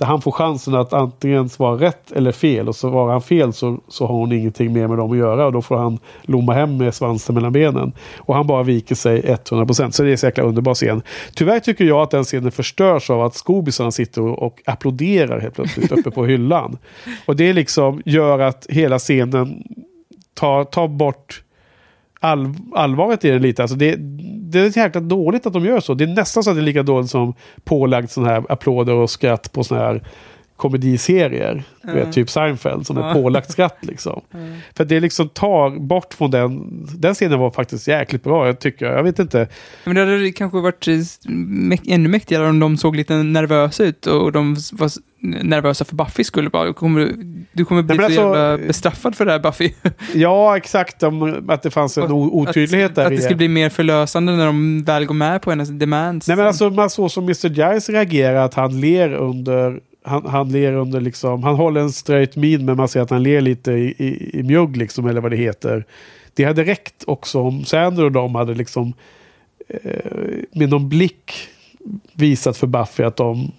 Där 0.00 0.06
han 0.06 0.20
får 0.20 0.32
chansen 0.32 0.74
att 0.74 0.92
antingen 0.92 1.48
svara 1.48 1.80
rätt 1.80 2.12
eller 2.12 2.32
fel. 2.32 2.68
Och 2.68 2.76
svarar 2.76 3.12
han 3.12 3.22
fel 3.22 3.52
så, 3.52 3.78
så 3.88 4.06
har 4.06 4.14
hon 4.14 4.32
ingenting 4.32 4.72
mer 4.72 4.88
med 4.88 4.98
dem 4.98 5.12
att 5.12 5.18
göra. 5.18 5.46
Och 5.46 5.52
då 5.52 5.62
får 5.62 5.76
han 5.76 5.98
lomma 6.22 6.52
hem 6.52 6.76
med 6.76 6.94
svansen 6.94 7.34
mellan 7.34 7.52
benen. 7.52 7.92
Och 8.16 8.34
han 8.34 8.46
bara 8.46 8.62
viker 8.62 8.94
sig 8.94 9.22
100%. 9.22 9.90
Så 9.90 10.02
det 10.02 10.08
är 10.08 10.12
en 10.12 10.18
så 10.18 10.26
jäkla 10.26 10.44
underbar 10.44 10.74
scen. 10.74 11.02
Tyvärr 11.34 11.60
tycker 11.60 11.84
jag 11.84 12.02
att 12.02 12.10
den 12.10 12.24
scenen 12.24 12.52
förstörs 12.52 13.10
av 13.10 13.22
att 13.22 13.34
skobisarna 13.34 13.90
sitter 13.90 14.22
och, 14.22 14.42
och 14.42 14.62
applåderar 14.64 15.40
helt 15.40 15.54
plötsligt 15.54 15.92
uppe 15.92 16.10
på 16.10 16.26
hyllan. 16.26 16.78
Och 17.26 17.36
det 17.36 17.52
liksom 17.52 18.02
gör 18.04 18.38
att 18.38 18.66
hela 18.68 18.98
scenen 18.98 19.62
tar, 20.34 20.64
tar 20.64 20.88
bort 20.88 21.42
all, 22.20 22.54
allvaret 22.74 23.24
i 23.24 23.30
den 23.30 23.42
lite. 23.42 23.62
Alltså 23.62 23.76
det, 23.76 23.96
det 24.50 24.60
är 24.60 24.70
så 24.70 24.78
jäkla 24.78 25.00
dåligt 25.00 25.46
att 25.46 25.52
de 25.52 25.64
gör 25.64 25.80
så. 25.80 25.94
Det 25.94 26.04
är 26.04 26.08
nästan 26.08 26.42
så 26.42 26.50
att 26.50 26.56
det 26.56 26.62
är 26.62 26.64
lika 26.64 26.82
dåligt 26.82 27.10
som 27.10 27.34
pålagt 27.64 28.10
sån 28.10 28.24
här 28.24 28.44
applåder 28.48 28.94
och 28.94 29.10
skratt 29.10 29.52
på 29.52 29.64
såna 29.64 29.80
här 29.80 30.02
komediserier. 30.56 31.62
Du 31.82 31.92
vet, 31.92 32.12
typ 32.12 32.30
Seinfeld 32.30 32.86
som 32.86 32.98
är 32.98 33.14
pålagt 33.14 33.50
skratt 33.50 33.78
liksom. 33.80 34.20
För 34.76 34.84
det 34.84 35.00
liksom 35.00 35.28
tar 35.28 35.70
bort 35.70 36.14
från 36.14 36.30
den. 36.30 36.68
Den 36.98 37.14
scenen 37.14 37.38
var 37.38 37.50
faktiskt 37.50 37.88
jäkligt 37.88 38.24
bra, 38.24 38.46
jag 38.46 38.60
tycker. 38.60 38.86
Jag 38.86 39.02
vet 39.02 39.18
inte. 39.18 39.48
men 39.84 39.94
det 39.94 40.00
hade 40.00 40.32
kanske 40.32 40.60
varit 40.60 40.88
ännu 41.86 42.08
mäktigare 42.08 42.48
om 42.48 42.60
de 42.60 42.76
såg 42.76 42.96
lite 42.96 43.14
nervösa 43.14 43.84
ut 43.84 44.06
och 44.06 44.32
de 44.32 44.56
var 44.72 44.90
nervösa 45.22 45.84
för 45.84 45.96
Buffy 45.96 46.24
skulle 46.24 46.50
bara, 46.50 46.64
du 46.64 46.72
kommer, 46.72 47.12
du 47.52 47.64
kommer 47.64 47.82
bli 47.82 47.96
så 47.96 48.02
alltså- 48.04 48.20
jävla 48.20 48.58
bestraffad 48.66 49.14
för 49.16 49.26
det 49.26 49.32
här 49.32 49.38
Buffy. 49.38 49.70
Ja, 50.14 50.56
exakt. 50.56 51.02
Om, 51.02 51.44
att 51.48 51.62
det 51.62 51.70
fanns 51.70 51.98
en 51.98 52.12
otydlighet 52.12 52.88
att, 52.90 52.94
där 52.94 53.02
Att 53.04 53.08
det 53.10 53.14
i- 53.14 53.20
skulle 53.20 53.36
bli 53.36 53.48
mer 53.48 53.68
förlösande 53.68 54.32
när 54.36 54.46
de 54.46 54.82
väl 54.84 55.04
går 55.04 55.14
med 55.14 55.42
på 55.42 55.50
hennes 55.50 55.68
demands. 55.68 56.28
Nej 56.28 56.36
men 56.36 56.46
alltså 56.46 56.70
man 56.70 56.90
såg 56.90 57.10
som 57.10 57.24
Mr. 57.24 57.48
Giles 57.48 57.88
reagerar 57.88 58.44
att 58.44 58.54
han 58.54 58.80
ler 58.80 59.12
under 59.12 59.80
han, 60.04 60.26
han 60.26 60.52
ler 60.52 60.72
under 60.72 61.00
liksom, 61.00 61.42
han 61.42 61.54
håller 61.54 61.80
en 61.80 61.92
straight 61.92 62.36
min 62.36 62.64
men 62.64 62.76
man 62.76 62.88
ser 62.88 63.00
att 63.00 63.10
han 63.10 63.22
ler 63.22 63.40
lite 63.40 63.72
i, 63.72 63.94
i, 63.98 64.38
i 64.38 64.42
mjugg 64.42 64.76
liksom 64.76 65.06
eller 65.06 65.20
vad 65.20 65.30
det 65.30 65.36
heter. 65.36 65.84
Det 66.34 66.44
hade 66.44 66.64
räckt 66.64 67.04
också 67.06 67.40
om 67.40 67.64
Sander 67.64 68.04
och 68.04 68.12
de 68.12 68.34
hade 68.34 68.54
liksom 68.54 68.92
eh, 69.68 69.90
med 70.52 70.68
någon 70.70 70.88
blick 70.88 71.32
visat 72.12 72.56
för 72.56 72.66
Buffy 72.66 73.02
att 73.02 73.16
de 73.16 73.52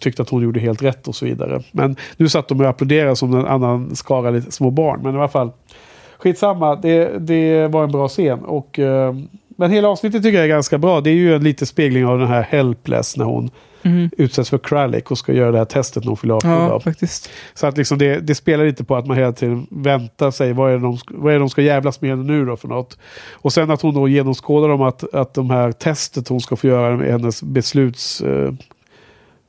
tyckte 0.00 0.22
att 0.22 0.28
hon 0.30 0.42
gjorde 0.42 0.60
helt 0.60 0.82
rätt 0.82 1.08
och 1.08 1.14
så 1.14 1.24
vidare. 1.24 1.62
Men 1.72 1.96
nu 2.16 2.28
satt 2.28 2.48
de 2.48 2.60
och 2.60 2.66
applåderade 2.66 3.16
som 3.16 3.34
en 3.34 3.46
annan 3.46 3.96
skara 3.96 4.30
lite 4.30 4.50
små 4.52 4.70
barn. 4.70 5.00
Men 5.02 5.14
i 5.14 5.18
alla 5.18 5.28
fall, 5.28 5.50
skitsamma, 6.18 6.76
det, 6.76 7.18
det 7.18 7.68
var 7.68 7.84
en 7.84 7.92
bra 7.92 8.08
scen. 8.08 8.38
Och, 8.38 8.78
eh, 8.78 9.14
men 9.56 9.70
hela 9.70 9.88
avsnittet 9.88 10.22
tycker 10.22 10.36
jag 10.38 10.44
är 10.44 10.48
ganska 10.48 10.78
bra. 10.78 11.00
Det 11.00 11.10
är 11.10 11.14
ju 11.14 11.34
en 11.34 11.44
liten 11.44 11.66
spegling 11.66 12.06
av 12.06 12.18
den 12.18 12.28
här 12.28 12.42
Helpless 12.42 13.16
när 13.16 13.24
hon 13.24 13.50
Mhm. 13.84 14.10
utsätts 14.18 14.50
för 14.50 14.58
Kralik 14.58 15.10
och 15.10 15.18
ska 15.18 15.32
göra 15.32 15.50
det 15.50 15.58
här 15.58 15.64
testet 15.64 16.02
när 16.04 16.08
hon 16.08 16.16
fyller 16.16 16.34
18 16.34 16.50
Ja, 16.50 16.80
faktiskt. 16.80 17.30
Så 17.54 17.66
att 17.66 17.76
liksom 17.76 17.98
det, 17.98 18.20
det 18.20 18.34
spelar 18.34 18.64
lite 18.64 18.84
på 18.84 18.96
att 18.96 19.06
man 19.06 19.16
hela 19.16 19.32
tiden 19.32 19.66
väntar 19.70 20.30
sig 20.30 20.52
vad 20.52 20.72
är, 20.72 20.78
de, 20.78 20.98
vad 21.08 21.32
är 21.32 21.32
det 21.32 21.38
de 21.42 21.48
ska 21.50 21.62
jävlas 21.62 22.00
med 22.00 22.18
nu 22.18 22.44
då 22.44 22.56
för 22.56 22.68
något. 22.68 22.98
Och 23.32 23.52
sen 23.52 23.70
att 23.70 23.82
hon 23.82 23.94
då 23.94 24.08
genomskådar 24.08 24.68
dem 24.68 24.82
att, 24.82 25.14
att 25.14 25.34
de 25.34 25.50
här 25.50 25.72
testet 25.72 26.28
hon 26.28 26.40
ska 26.40 26.56
få 26.56 26.66
göra 26.66 26.96
med 26.96 27.10
hennes 27.12 27.42
besluts 27.42 28.20
eh, 28.20 28.52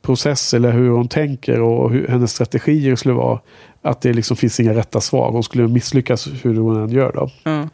process 0.03 0.53
eller 0.53 0.71
hur 0.71 0.89
hon 0.89 1.07
tänker 1.07 1.61
och 1.61 1.91
hur 1.91 2.07
hennes 2.07 2.31
strategier 2.31 2.95
skulle 2.95 3.13
vara. 3.15 3.39
Att 3.81 4.01
det 4.01 4.13
liksom 4.13 4.37
finns 4.37 4.59
inga 4.59 4.73
rätta 4.73 5.01
svar. 5.01 5.31
Hon 5.31 5.43
skulle 5.43 5.67
misslyckas 5.67 6.27
hur 6.43 6.55
hon 6.55 6.83
än 6.83 6.89
gör 6.89 7.11
då. 7.11 7.29
Ja. 7.43 7.69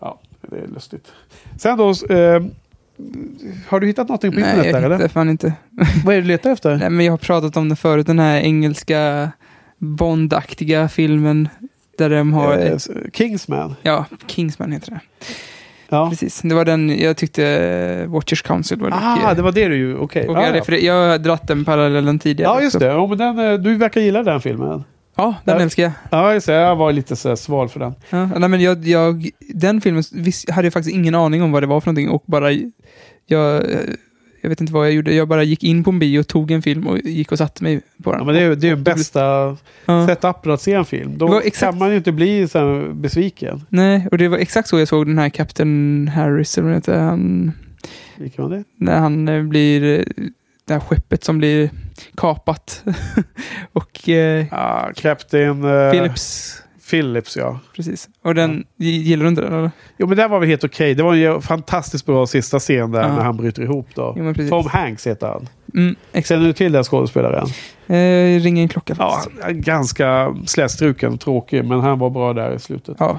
Ja, 0.00 0.20
det 0.50 0.56
är 0.56 0.66
lustigt. 0.66 1.12
Sen 1.58 1.78
då, 1.78 1.90
eh, 1.90 2.42
har 3.68 3.80
du 3.80 3.86
hittat 3.86 4.08
någonting 4.08 4.32
på 4.32 4.40
Nej, 4.40 4.48
internet 4.48 4.66
jag 4.66 4.74
där 4.74 4.80
hittar 4.82 4.94
eller? 4.96 5.08
fan 5.08 5.28
inte. 5.30 5.52
Vad 6.04 6.14
är 6.14 6.16
det 6.16 6.22
du 6.22 6.28
letar 6.28 6.50
efter? 6.50 6.76
Nej, 6.76 6.90
men 6.90 7.06
jag 7.06 7.12
har 7.12 7.18
pratat 7.18 7.56
om 7.56 7.68
det 7.68 7.76
förut, 7.76 8.06
den 8.06 8.18
här 8.18 8.40
engelska 8.40 9.30
Bondaktiga 9.78 10.88
filmen 10.88 11.48
där 11.98 12.10
de 12.10 12.32
har... 12.32 12.58
Eh, 12.58 12.76
Kingsman. 13.12 13.74
Ja, 13.82 14.04
Kingsman 14.26 14.72
heter 14.72 14.90
det. 14.90 15.00
Ja. 15.94 16.10
Precis, 16.10 16.40
det 16.42 16.54
var 16.54 16.64
den 16.64 16.98
jag 16.98 17.16
tyckte 17.16 17.44
eh, 17.46 18.10
Watchers 18.10 18.42
Council 18.42 18.80
var 18.80 18.90
Ah, 18.92 19.14
mycket... 19.16 19.36
det 19.36 19.42
var 19.42 19.52
det 19.52 19.68
du 19.68 19.76
ju, 19.76 19.96
okej. 19.98 20.28
och 20.28 20.36
Ah, 20.36 20.46
jag, 20.46 20.56
ja. 20.68 20.76
jag 20.76 21.08
har 21.10 21.18
dratt 21.18 21.48
den 21.48 21.64
parallellen 21.64 22.18
tidigare. 22.18 22.52
Ja, 22.52 22.62
just 22.62 22.76
också. 22.76 22.86
det. 22.88 22.92
Ja, 22.92 23.06
men 23.06 23.18
den, 23.18 23.38
eh, 23.38 23.58
du 23.58 23.74
verkar 23.76 24.00
gilla 24.00 24.22
den 24.22 24.40
filmen. 24.40 24.84
Ja, 25.16 25.34
den 25.44 25.56
Ja. 25.56 25.62
älskar 25.62 25.82
jag. 25.82 25.92
Ja, 26.10 26.34
just 26.34 26.46
det. 26.46 26.52
Jag 26.52 26.76
var 26.76 26.92
lite 26.92 27.16
så 27.16 27.36
sval 27.36 27.68
för 27.68 27.80
den. 27.80 27.94
Ja, 28.10 28.26
nej, 28.38 28.48
men 28.48 28.60
jag, 28.60 28.86
jag, 28.86 29.30
den 29.54 29.80
filmen 29.80 30.02
vis, 30.12 30.50
hade 30.50 30.66
jag 30.66 30.72
faktiskt 30.72 30.94
ingen 30.96 31.14
aning 31.14 31.42
om 31.42 31.52
vad 31.52 31.62
det 31.62 31.66
var 31.66 31.80
för 31.80 31.86
någonting 31.88 32.10
och 32.10 32.22
bara... 32.26 32.50
Jag, 33.26 33.62
jag 34.44 34.48
vet 34.48 34.60
inte 34.60 34.72
vad 34.72 34.86
jag 34.86 34.92
gjorde. 34.94 35.14
Jag 35.14 35.28
bara 35.28 35.42
gick 35.42 35.64
in 35.64 35.84
på 35.84 35.90
en 35.90 35.98
bio, 35.98 36.22
tog 36.22 36.50
en 36.50 36.62
film 36.62 36.86
och 36.86 36.98
gick 36.98 37.32
och 37.32 37.38
satte 37.38 37.62
mig 37.62 37.80
på 38.02 38.10
den. 38.10 38.20
Ja, 38.20 38.24
men 38.26 38.34
det 38.34 38.40
är 38.40 38.44
ju 38.44 38.54
det 38.54 38.66
är 38.66 38.76
ju 38.76 38.76
bästa 38.76 39.56
Ja. 39.86 40.06
setupen 40.06 40.52
att 40.52 40.60
se 40.60 40.72
en 40.72 40.84
film. 40.84 41.18
Då 41.18 41.40
exakt- 41.40 41.70
kan 41.72 41.78
man 41.78 41.90
ju 41.90 41.96
inte 41.96 42.12
bli 42.12 42.48
så 42.48 42.88
besviken. 42.94 43.62
Nej, 43.68 44.08
och 44.10 44.18
det 44.18 44.28
var 44.28 44.38
exakt 44.38 44.68
så 44.68 44.78
jag 44.78 44.88
såg 44.88 45.06
den 45.06 45.18
här 45.18 45.28
Captain 45.28 46.08
Harris, 46.14 46.58
eller 46.58 46.80
vad 46.86 46.96
han? 46.96 47.52
Vilken 48.16 48.44
var 48.44 48.56
det? 48.56 48.64
När 48.76 48.98
han 48.98 49.28
eh, 49.28 49.42
blir... 49.42 49.98
eh, 49.98 50.04
Det 50.66 50.72
här 50.72 50.80
skeppet 50.80 51.24
som 51.24 51.38
blir 51.38 51.70
kapat. 52.16 52.84
och 53.72 54.08
eh, 54.08 54.46
Ja, 54.50 54.90
Captain 54.96 55.64
eh, 55.64 55.90
Philips. 55.90 56.56
Phillips, 56.90 57.36
ja. 57.36 57.58
Precis. 57.76 58.08
Och 58.22 58.34
den, 58.34 58.64
gillar 58.76 59.22
du 59.22 59.28
inte 59.28 59.42
den 59.42 59.52
eller? 59.52 59.70
Jo, 59.98 60.06
men 60.06 60.16
den 60.16 60.30
var 60.30 60.38
väl 60.40 60.48
helt 60.48 60.64
okej. 60.64 60.94
Det 60.94 61.02
var 61.02 61.12
en 61.12 61.20
ju 61.20 61.40
fantastiskt 61.40 62.06
bra 62.06 62.26
sista 62.26 62.58
scen 62.58 62.90
där 62.92 63.02
Ja. 63.02 63.14
när 63.16 63.22
han 63.24 63.36
bryter 63.36 63.62
ihop 63.62 63.88
då. 63.94 64.14
Jo. 64.38 64.48
Tom 64.48 64.66
Hanks 64.66 65.06
heter 65.06 65.26
han. 65.26 65.48
Mm, 65.74 65.96
exakt. 66.12 66.28
Känner 66.28 66.46
du 66.46 66.52
till 66.52 66.72
den 66.72 66.84
skådespelaren? 66.84 67.46
Eh, 67.86 68.40
ringer 68.42 68.62
en 68.62 68.68
klocka 68.68 68.94
Ja, 68.98 69.20
faktiskt. 69.24 69.66
ganska 69.66 70.36
slätstruken 70.46 71.12
och 71.12 71.20
tråkig, 71.20 71.64
men 71.64 71.80
han 71.80 71.98
var 71.98 72.10
bra 72.10 72.32
där 72.32 72.54
i 72.54 72.58
slutet. 72.58 72.96
Ja. 73.00 73.18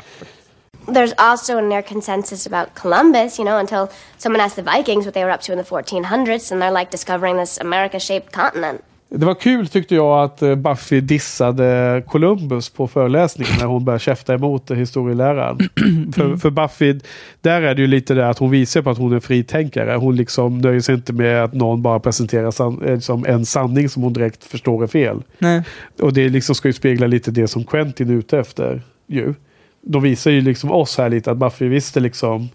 There's 0.85 1.13
also 1.17 1.57
a 1.57 1.61
near 1.61 1.81
consensus 1.81 2.47
about 2.47 2.67
Columbus, 2.75 3.39
you 3.39 3.47
know, 3.47 3.59
until 3.59 3.87
someone 4.17 4.43
asked 4.43 4.65
the 4.65 4.77
Vikings 4.77 5.05
what 5.05 5.13
they 5.13 5.23
were 5.23 5.33
up 5.35 5.41
to 5.41 5.51
in 5.53 5.57
the 5.57 5.63
1400s, 5.75 6.51
and 6.53 6.61
they're 6.63 6.79
like 6.79 6.91
discovering 6.91 7.39
this 7.39 7.59
America 7.61 7.99
shaped 7.99 8.31
continent. 8.31 8.81
Det 9.17 9.25
var 9.25 9.35
kul 9.35 9.67
tyckte 9.67 9.95
jag 9.95 10.23
att 10.23 10.41
eh, 10.41 10.55
Buffy 10.55 11.01
dissade 11.01 12.03
Columbus 12.07 12.69
på 12.69 12.87
föreläsningen 12.87 13.53
när 13.59 13.65
hon 13.65 13.85
började 13.85 13.99
käfta 13.99 14.33
emot 14.33 14.71
historieläraren. 14.71 15.57
för, 16.15 16.37
för 16.37 16.49
Buffy, 16.49 16.99
där 17.41 17.61
är 17.61 17.75
det 17.75 17.81
ju 17.81 17.87
lite 17.87 18.13
det 18.13 18.29
att 18.29 18.37
hon 18.37 18.51
visar 18.51 18.81
på 18.81 18.89
att 18.89 18.97
hon 18.97 19.13
är 19.13 19.19
fritänkare. 19.19 19.95
Hon 19.95 20.15
liksom 20.15 20.57
nöjer 20.57 20.79
sig 20.79 20.95
inte 20.95 21.13
med 21.13 21.43
att 21.43 21.53
någon 21.53 21.81
bara 21.81 21.99
presenterar 21.99 22.51
san, 22.51 22.81
eh, 22.81 22.99
som 22.99 23.25
en 23.25 23.45
sanning 23.45 23.89
som 23.89 24.03
hon 24.03 24.13
direkt 24.13 24.43
förstår 24.43 24.83
är 24.83 24.87
fel. 24.87 25.23
Nej. 25.37 25.63
Och 26.01 26.13
det 26.13 26.29
liksom 26.29 26.55
ska 26.55 26.67
ju 26.67 26.73
spegla 26.73 27.07
lite 27.07 27.31
det 27.31 27.47
som 27.47 27.63
Quentin 27.63 28.09
är 28.09 28.13
ute 28.13 28.39
efter. 28.39 28.81
Ju. 29.07 29.33
De 29.81 30.01
visar 30.01 30.31
ju 30.31 30.41
liksom 30.41 30.71
oss 30.71 30.97
här 30.97 31.09
lite 31.09 31.31
att 31.31 31.37
Buffy 31.37 31.67
visste 31.67 31.99
liksom 31.99 32.49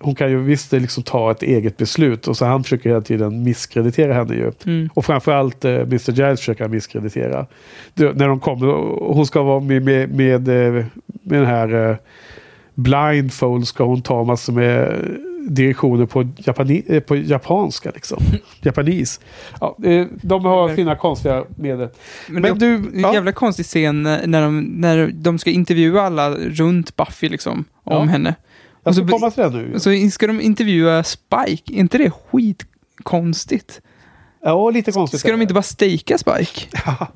hon 0.00 0.14
kan 0.14 0.30
ju 0.30 0.38
visst 0.42 0.72
liksom 0.72 1.02
ta 1.02 1.30
ett 1.30 1.42
eget 1.42 1.76
beslut 1.76 2.28
och 2.28 2.36
så 2.36 2.44
han 2.44 2.62
försöker 2.62 2.90
hela 2.90 3.00
tiden 3.00 3.42
misskreditera 3.42 4.14
henne 4.14 4.34
ju. 4.34 4.52
Mm. 4.66 4.88
Och 4.94 5.04
framförallt 5.04 5.64
eh, 5.64 5.74
Mr 5.74 6.12
Giles 6.12 6.40
försöker 6.40 6.64
han 6.64 6.70
misskreditera. 6.70 7.46
Det, 7.94 8.12
när 8.16 8.28
de 8.28 8.40
kommer, 8.40 8.66
hon 9.14 9.26
ska 9.26 9.42
vara 9.42 9.60
med, 9.60 9.82
med, 9.82 10.10
med, 10.14 10.48
eh, 10.48 10.84
med 11.22 11.38
den 11.40 11.46
här 11.46 11.90
eh, 11.90 11.96
blindfold 12.74 13.68
ska 13.68 13.84
hon 13.84 14.02
ta 14.02 14.24
massor 14.24 14.52
med 14.52 15.04
direktioner 15.48 16.06
på, 16.06 16.28
japani, 16.36 16.82
eh, 16.86 17.00
på 17.00 17.16
japanska 17.16 17.90
liksom. 17.94 18.22
Japanis. 18.62 19.20
Ja, 19.60 19.76
eh, 19.84 20.06
de 20.22 20.44
har 20.44 20.74
sina 20.74 20.96
konstiga 20.96 21.44
medel. 21.56 21.88
Men, 22.28 22.42
Men 22.42 22.58
du, 22.58 22.74
en 22.74 23.00
ja. 23.00 23.14
jävla 23.14 23.32
konstig 23.32 23.66
scen 23.66 24.02
när 24.02 24.42
de, 24.42 24.60
när 24.60 25.10
de 25.14 25.38
ska 25.38 25.50
intervjua 25.50 26.02
alla 26.02 26.30
runt 26.30 26.96
Buffy 26.96 27.28
liksom, 27.28 27.64
om 27.84 28.06
Ja. 28.06 28.12
henne. 28.12 28.34
Jag 28.84 28.94
ska 28.94 29.04
Och 29.04 29.10
så- 29.10 29.18
komma 29.18 29.30
till 29.30 29.42
det 29.42 29.50
nu. 29.50 29.80
Så 29.80 30.10
ska 30.10 30.26
de 30.26 30.40
intervjua 30.40 31.02
Spike. 31.02 31.74
Är 31.74 31.78
inte 31.78 31.98
det 31.98 32.10
skitkonstigt? 32.10 33.80
Ja, 34.42 34.70
lite 34.70 34.92
konstigt. 34.92 35.20
Ska 35.20 35.30
de 35.32 35.42
inte 35.42 35.54
bara 35.54 35.62
stejka 35.62 36.18
Spike? 36.18 36.66
Ja, 36.86 37.06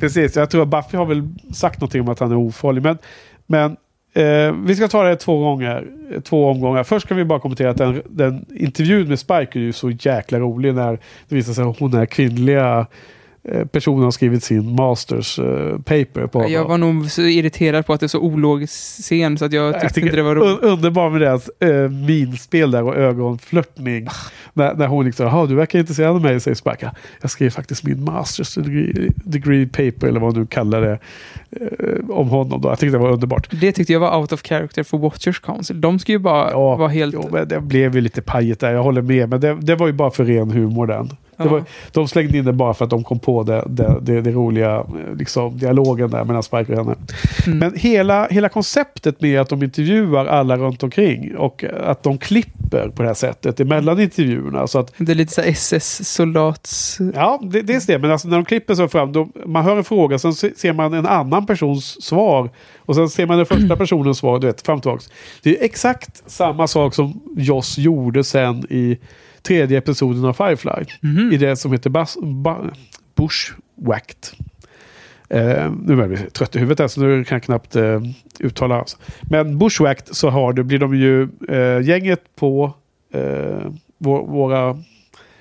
precis. 0.00 0.36
Jag 0.36 0.50
tror 0.50 0.62
att 0.62 0.68
Buffy 0.68 0.96
har 0.96 1.06
väl 1.06 1.28
sagt 1.54 1.80
någonting 1.80 2.00
om 2.00 2.08
att 2.08 2.20
han 2.20 2.30
är 2.30 2.36
ofarlig. 2.36 2.82
Men, 2.82 2.98
men 3.46 3.76
eh, 4.14 4.52
vi 4.64 4.76
ska 4.76 4.88
ta 4.88 5.02
det 5.02 5.16
två 5.16 5.38
gånger. 5.38 5.86
Två 6.24 6.50
omgångar. 6.50 6.84
Först 6.84 7.06
kan 7.08 7.16
vi 7.16 7.24
bara 7.24 7.40
kommentera 7.40 7.70
att 7.70 7.76
den, 7.76 8.02
den 8.10 8.46
intervjun 8.56 9.08
med 9.08 9.18
Spike 9.18 9.58
är 9.58 9.60
ju 9.60 9.72
så 9.72 9.90
jäkla 9.90 10.38
rolig 10.40 10.74
när 10.74 10.92
det 11.28 11.34
visar 11.34 11.52
sig 11.52 11.64
att 11.64 11.78
hon 11.78 11.94
är 11.94 12.06
kvinnliga 12.06 12.86
personen 13.72 14.04
har 14.04 14.10
skrivit 14.10 14.44
sin 14.44 14.74
masters 14.74 15.38
eh, 15.38 15.78
paper 15.78 16.26
på 16.26 16.48
Jag 16.48 16.64
var 16.64 16.78
nog 16.78 17.10
så 17.10 17.22
irriterad 17.22 17.86
på 17.86 17.92
att 17.92 18.00
det 18.00 18.06
är 18.06 18.08
så 18.08 18.20
ologisk 18.20 18.72
scen 19.02 19.38
så 19.38 19.44
att 19.44 19.52
jag 19.52 19.80
tyckte 19.80 20.00
inte 20.00 20.16
det 20.16 20.22
var 20.22 20.34
roligt. 20.34 20.60
un- 20.60 20.66
Underbar 20.72 21.10
med 21.10 21.20
deras 21.20 21.50
äh, 21.60 21.90
minspel 21.90 22.70
där 22.70 22.82
och 22.82 22.96
ögonflörtning. 22.96 24.06
när, 24.52 24.74
när 24.74 24.86
hon 24.86 25.04
liksom, 25.04 25.26
jaha 25.26 25.46
du 25.46 25.54
verkar 25.54 25.78
intresserad 25.78 26.10
av 26.10 26.22
mig, 26.22 26.40
säger 26.40 26.54
Spike. 26.54 26.90
Jag 27.20 27.30
skrev 27.30 27.50
faktiskt 27.50 27.84
min 27.84 28.04
masters 28.04 28.54
degree, 28.54 29.10
degree 29.24 29.66
paper, 29.66 30.06
eller 30.06 30.20
vad 30.20 30.36
nu 30.36 30.46
kallar 30.46 30.80
det, 30.80 30.98
eh, 31.50 32.10
om 32.10 32.28
honom. 32.28 32.60
Då. 32.60 32.68
Jag 32.68 32.78
tyckte 32.78 32.96
det 32.96 33.02
var 33.02 33.10
underbart. 33.12 33.48
Det 33.60 33.72
tyckte 33.72 33.92
jag 33.92 34.00
var 34.00 34.18
out 34.20 34.32
of 34.32 34.42
character 34.42 34.82
för 34.82 34.98
Watchers 34.98 35.40
Council. 35.40 35.80
De 35.80 35.98
ska 35.98 36.12
ju 36.12 36.18
bara 36.18 36.50
Ja, 36.50 36.76
vara 36.76 36.88
helt... 36.88 37.14
Jo, 37.14 37.28
men 37.32 37.48
det 37.48 37.60
blev 37.60 37.94
ju 37.94 38.00
lite 38.00 38.22
pajigt 38.22 38.60
där, 38.60 38.72
jag 38.72 38.82
håller 38.82 39.02
med. 39.02 39.28
Men 39.28 39.40
det, 39.40 39.54
det 39.60 39.74
var 39.74 39.86
ju 39.86 39.92
bara 39.92 40.10
för 40.10 40.24
ren 40.24 40.50
humor 40.50 40.86
den. 40.86 41.10
Det 41.36 41.48
var, 41.48 41.64
de 41.92 42.08
slängde 42.08 42.38
in 42.38 42.44
det 42.44 42.52
bara 42.52 42.74
för 42.74 42.84
att 42.84 42.90
de 42.90 43.04
kom 43.04 43.18
på 43.18 43.42
det, 43.42 43.64
det, 43.66 43.98
det, 44.02 44.20
det 44.20 44.30
roliga 44.30 44.84
liksom, 45.18 45.58
dialogen 45.58 46.10
där 46.10 46.24
mellan 46.24 46.42
Spike 46.42 46.72
och 46.72 46.78
henne. 46.78 46.94
Mm. 47.46 47.58
Men 47.58 47.74
hela, 47.76 48.26
hela 48.28 48.48
konceptet 48.48 49.20
med 49.20 49.40
att 49.40 49.48
de 49.48 49.62
intervjuar 49.62 50.26
alla 50.26 50.56
runt 50.56 50.82
omkring 50.82 51.36
och 51.36 51.64
att 51.84 52.02
de 52.02 52.18
klipper 52.18 52.88
på 52.88 53.02
det 53.02 53.08
här 53.08 53.14
sättet 53.14 53.60
emellan 53.60 54.00
intervjuerna. 54.00 54.66
Så 54.66 54.78
att, 54.78 54.92
Det 54.98 55.12
är 55.12 55.16
lite 55.16 55.32
så 55.32 55.42
SS-soldats... 55.42 56.98
ja, 57.14 57.40
det, 57.42 57.62
dels 57.62 57.86
det, 57.86 57.98
men 57.98 58.10
alltså 58.10 58.28
när 58.28 58.36
de 58.36 58.44
klipper 58.44 58.74
så 58.74 58.88
fram, 58.88 59.12
då, 59.12 59.28
man 59.46 59.64
hör 59.64 59.76
en 59.76 59.84
fråga, 59.84 60.18
sen 60.18 60.34
se- 60.34 60.54
ser 60.56 60.72
man 60.72 60.94
en 60.94 61.06
annan 61.06 61.46
persons 61.46 62.02
svar 62.04 62.50
och 62.78 62.94
sen 62.94 63.08
ser 63.08 63.26
man 63.26 63.36
den 63.36 63.46
första 63.46 63.76
personens 63.86 64.18
svar, 64.18 64.38
du 64.38 64.46
vet, 64.46 64.62
fram 64.66 64.80
tillbaks. 64.80 65.10
Det 65.42 65.58
är 65.60 65.64
exakt 65.64 66.22
samma 66.26 66.66
sak 66.66 66.94
som 66.94 67.20
Joss 67.36 67.78
gjorde 67.78 68.24
sen 68.24 68.64
i 68.70 68.98
tredje 69.46 69.78
episoden 69.78 70.24
av 70.24 70.32
Firefly. 70.32 70.84
I 71.32 71.36
det 71.36 71.56
som 71.56 71.72
heter 71.72 71.90
Bas, 71.90 72.18
ba, 72.22 72.56
Bushwhacked. 73.14 74.26
Eh, 75.28 75.72
nu 75.82 76.02
är 76.02 76.10
jag 76.10 76.32
trött 76.32 76.56
i 76.56 76.58
huvudet 76.58 76.78
här 76.78 76.88
så 76.88 77.00
nu 77.00 77.24
kan 77.24 77.36
jag 77.36 77.42
knappt 77.42 77.76
eh, 77.76 78.00
uttala. 78.40 78.78
Alltså. 78.78 78.96
Men 79.22 79.58
Bushwhacked 79.58 80.16
så 80.16 80.30
har 80.30 80.52
det, 80.52 80.64
blir 80.64 80.78
de 80.78 80.96
ju 80.96 81.28
eh, 81.48 81.88
gänget 81.88 82.36
på 82.36 82.74
eh, 83.12 83.70
vår, 83.98 84.26
våra 84.26 84.78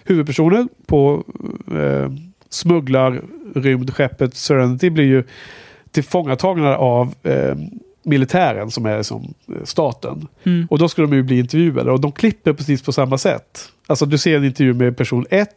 huvudpersoner 0.04 0.68
på 0.86 1.24
eh, 1.72 2.12
smugglarrymdskeppet 2.50 4.36
Serenity 4.36 4.90
blir 4.90 5.06
ju 5.06 5.24
tillfångatagna 5.92 6.78
av 6.78 7.14
eh, 7.24 7.56
militären 8.06 8.72
som 8.72 8.86
är 8.86 9.02
som 9.04 9.34
eh, 9.48 9.64
staten. 9.64 10.28
Mm. 10.44 10.68
Och 10.70 10.80
då 10.80 10.90
ska 10.90 11.02
de 11.02 11.14
ju 11.14 11.24
bli 11.24 11.40
intervjuade 11.40 11.92
och 11.92 12.02
de 12.02 12.12
klipper 12.12 12.54
precis 12.54 12.82
på 12.82 12.92
samma 12.92 13.18
sätt. 13.18 13.72
Alltså 13.88 14.06
du 14.06 14.18
ser 14.18 14.38
en 14.38 14.46
intervju 14.46 14.74
med 14.74 14.98
person 14.98 15.26
1 15.30 15.50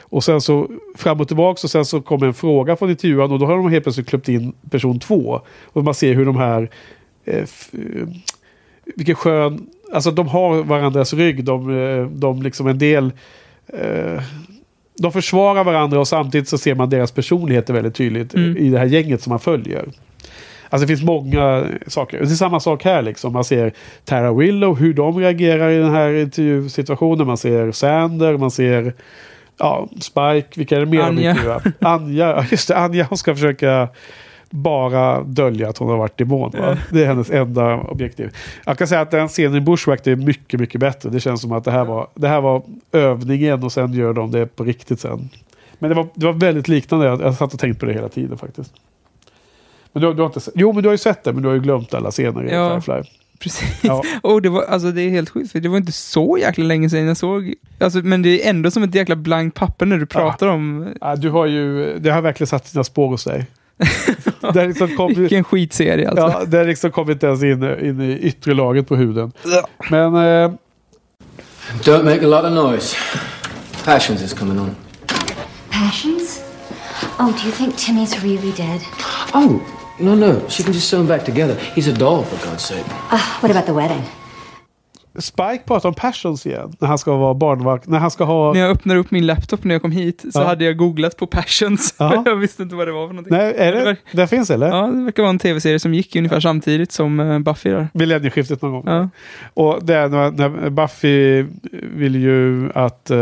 och 0.00 0.24
sen 0.24 0.40
så 0.40 0.70
fram 0.96 1.20
och 1.20 1.28
tillbaka 1.28 1.60
och 1.64 1.70
sen 1.70 1.84
så 1.84 2.00
kommer 2.00 2.26
en 2.26 2.34
fråga 2.34 2.76
från 2.76 2.90
intervjuaren 2.90 3.32
och 3.32 3.38
då 3.38 3.46
har 3.46 3.56
de 3.56 3.70
helt 3.70 3.84
plötsligt 3.84 4.08
klippt 4.08 4.28
in 4.28 4.52
person 4.70 5.00
2. 5.00 5.40
Och 5.64 5.84
man 5.84 5.94
ser 5.94 6.14
hur 6.14 6.24
de 6.24 6.36
här 6.36 6.70
eh, 7.24 7.36
eh, 7.38 7.46
vilken 8.96 9.14
skön... 9.14 9.66
Alltså 9.92 10.10
de 10.10 10.28
har 10.28 10.62
varandras 10.62 11.12
rygg. 11.12 11.44
De, 11.44 11.78
eh, 11.78 12.06
de 12.06 12.42
liksom 12.42 12.66
en 12.66 12.78
del... 12.78 13.12
Eh, 13.66 14.22
de 14.98 15.12
försvarar 15.12 15.64
varandra 15.64 16.00
och 16.00 16.08
samtidigt 16.08 16.48
så 16.48 16.58
ser 16.58 16.74
man 16.74 16.90
deras 16.90 17.12
personligheter 17.12 17.74
väldigt 17.74 17.94
tydligt 17.94 18.34
Mm. 18.34 18.56
i 18.56 18.70
det 18.70 18.78
här 18.78 18.86
gänget 18.86 19.22
som 19.22 19.30
man 19.30 19.40
följer. 19.40 19.88
Alltså 20.72 20.86
det 20.86 20.96
finns 20.96 21.06
många 21.06 21.66
saker. 21.86 22.18
Det 22.18 22.24
är 22.24 22.26
samma 22.26 22.60
sak 22.60 22.84
här 22.84 23.02
liksom. 23.02 23.32
Man 23.32 23.44
ser 23.44 23.72
Tara 24.04 24.32
Willow, 24.32 24.76
hur 24.76 24.94
de 24.94 25.18
reagerar 25.18 25.70
i 25.70 25.78
den 25.78 25.90
här 25.90 26.14
intervjusituationen. 26.14 27.26
Man 27.26 27.36
ser 27.36 27.72
Sander, 27.72 28.36
man 28.36 28.50
ser 28.50 28.94
ja, 29.58 29.88
Spike, 30.00 30.48
vilka 30.54 30.76
är 30.76 30.80
det 30.80 30.86
mer 30.86 30.98
de 30.98 31.04
Anja. 31.04 31.30
intervjuar? 31.30 31.72
Anja, 31.80 32.28
ja, 32.36 32.44
just 32.50 32.68
det, 32.68 32.76
Anja 32.76 33.06
hon 33.08 33.18
ska 33.18 33.34
försöka 33.34 33.88
bara 34.50 35.22
dölja 35.22 35.68
att 35.68 35.78
hon 35.78 35.88
har 35.88 35.96
varit 35.96 36.18
demon. 36.18 36.50
Va? 36.58 36.78
Det 36.90 37.02
är 37.02 37.06
hennes 37.06 37.30
enda 37.30 37.76
objektiv. 37.76 38.36
Jag 38.66 38.78
kan 38.78 38.88
säga 38.88 39.00
att 39.00 39.10
den 39.10 39.28
scenen 39.28 39.56
i 39.56 39.60
Bushwack 39.60 40.06
är 40.06 40.16
mycket, 40.16 40.60
mycket 40.60 40.80
bättre. 40.80 41.10
Det 41.10 41.20
känns 41.20 41.40
som 41.40 41.52
att 41.52 41.64
det 41.64 41.70
här 41.70 41.84
var, 41.84 42.06
det 42.14 42.28
här 42.28 42.40
var 42.40 42.62
övningen 42.92 43.62
och 43.62 43.72
sen 43.72 43.92
gör 43.92 44.12
de 44.12 44.30
det 44.30 44.46
på 44.46 44.64
riktigt 44.64 45.00
sen. 45.00 45.28
Men 45.78 45.88
det 45.88 45.94
var, 45.96 46.06
det 46.14 46.26
var 46.26 46.32
väldigt 46.32 46.68
liknande. 46.68 47.06
Jag, 47.06 47.20
jag 47.20 47.34
satt 47.34 47.54
och 47.54 47.60
tänkt 47.60 47.80
på 47.80 47.86
det 47.86 47.92
hela 47.92 48.08
tiden 48.08 48.38
faktiskt. 48.38 48.72
Men 49.92 50.02
du, 50.02 50.14
du 50.14 50.22
har 50.22 50.26
inte 50.26 50.40
jo, 50.54 50.72
men 50.72 50.82
du 50.82 50.88
har 50.88 50.94
ju 50.94 50.98
sett 50.98 51.24
det, 51.24 51.32
men 51.32 51.42
du 51.42 51.48
har 51.48 51.54
ju 51.54 51.60
glömt 51.60 51.94
alla 51.94 52.10
scener 52.10 52.44
i 52.44 52.52
Ja. 52.54 52.80
Firefly. 52.80 53.10
Precis. 53.40 53.78
Ja. 53.82 54.02
Och 54.22 54.42
det, 54.42 54.48
var, 54.48 54.62
alltså, 54.62 54.90
det 54.90 55.02
är 55.02 55.10
helt 55.10 55.30
sjukt, 55.30 55.52
för 55.52 55.60
det 55.60 55.68
var 55.68 55.76
inte 55.76 55.92
så 55.92 56.38
jäkla 56.40 56.64
länge 56.64 56.90
sedan 56.90 57.06
jag 57.06 57.16
såg... 57.16 57.54
Alltså, 57.80 57.98
men 57.98 58.22
det 58.22 58.44
är 58.44 58.50
ändå 58.50 58.70
som 58.70 58.82
ett 58.82 58.94
jäkla 58.94 59.16
blankt 59.16 59.56
papper 59.56 59.86
när 59.86 59.98
du 59.98 60.06
pratar 60.06 60.46
om... 60.46 60.94
Ja, 61.00 61.16
du 61.16 61.30
har 61.30 61.46
ju, 61.46 61.98
det 61.98 62.10
har 62.10 62.22
verkligen 62.22 62.48
satt 62.48 62.66
sina 62.68 62.84
spår 62.84 63.08
hos 63.08 63.24
dig. 63.24 63.46
det 64.40 64.60
har 64.60 64.66
liksom 64.66 64.96
kommit, 64.96 65.18
Vilken 65.18 65.44
skitserie 65.44 66.08
alltså. 66.08 66.24
ja, 66.24 66.44
det 66.46 66.56
har 66.56 66.64
liksom 66.64 66.90
kommit 66.90 67.22
ens 67.22 67.42
in, 67.42 67.62
in 67.62 68.00
i 68.00 68.18
yttre 68.18 68.54
laget 68.54 68.88
på 68.88 68.96
huden. 68.96 69.32
Men 69.90 70.14
eh, 70.14 70.52
Don't 71.84 72.04
make 72.04 72.24
a 72.24 72.28
lot 72.28 72.44
of 72.44 72.52
noise. 72.52 72.96
Passions 73.84 74.22
is 74.22 74.32
coming 74.34 74.58
on. 74.58 74.76
Passions? 75.70 76.40
Oh, 77.18 77.32
do 77.32 77.46
you 77.46 77.52
think 77.52 77.74
Timmy's 77.74 78.22
really 78.22 78.52
dead? 78.52 78.80
Oh, 79.34 79.60
no, 79.98 80.14
no. 80.14 80.40
She 80.48 80.62
can 80.62 80.72
just 80.72 80.88
sew 80.88 81.00
him 81.00 81.06
back 81.06 81.24
together. 81.24 81.54
He's 81.74 81.88
a 81.88 81.98
doll, 81.98 82.22
for 82.24 82.48
God's 82.50 82.58
sake. 82.64 82.84
Uh, 83.12 83.18
what 83.40 83.50
about 83.50 83.66
the 83.66 83.72
wedding? 83.72 84.02
Spike 85.18 85.62
pratar 85.66 85.88
om 85.88 85.94
passions 85.94 86.46
igen. 86.46 86.72
När 86.78 86.88
han 86.88 86.98
ska 86.98 87.16
vara 87.16 87.34
barnvakt. 87.34 87.86
När 87.88 87.98
han 87.98 88.10
ska 88.10 88.24
ha... 88.24 88.52
När 88.52 88.60
jag 88.60 88.70
öppnade 88.70 89.00
upp 89.00 89.10
min 89.10 89.26
laptop 89.26 89.64
när 89.64 89.74
jag 89.74 89.82
kom 89.82 89.92
hit 89.92 90.20
så 90.32 90.40
Ja. 90.40 90.44
hade 90.44 90.64
jag 90.64 90.76
googlat 90.76 91.16
på 91.16 91.26
Passions. 91.26 91.94
Ja. 91.98 92.22
jag 92.26 92.36
visste 92.36 92.62
inte 92.62 92.74
vad 92.74 92.88
det 92.88 92.92
var 92.92 93.06
för 93.06 93.14
någonting. 93.14 93.36
Nej, 93.36 93.54
är 93.56 93.72
Det 93.72 93.96
det? 94.12 94.26
finns 94.26 94.50
eller? 94.50 94.66
Ja, 94.68 94.86
det 94.86 95.04
verkar 95.04 95.22
vara 95.22 95.30
en 95.30 95.38
tv-serie 95.38 95.78
som 95.78 95.94
gick 95.94 96.16
ungefär 96.16 96.40
samtidigt 96.40 96.92
som 96.92 97.20
eh, 97.20 97.38
Buffy 97.38 97.70
där. 97.70 97.88
Millennieskiftet 97.94 98.62
någon 98.62 98.72
gång. 98.72 98.82
Ja. 98.86 99.08
Och 99.54 99.84
det 99.84 99.94
är 99.96 100.08
när, 100.08 100.30
när 100.30 100.70
Buffy 100.70 101.42
vill 101.72 102.16
ju 102.16 102.70
att 102.74 103.10
eh, 103.10 103.18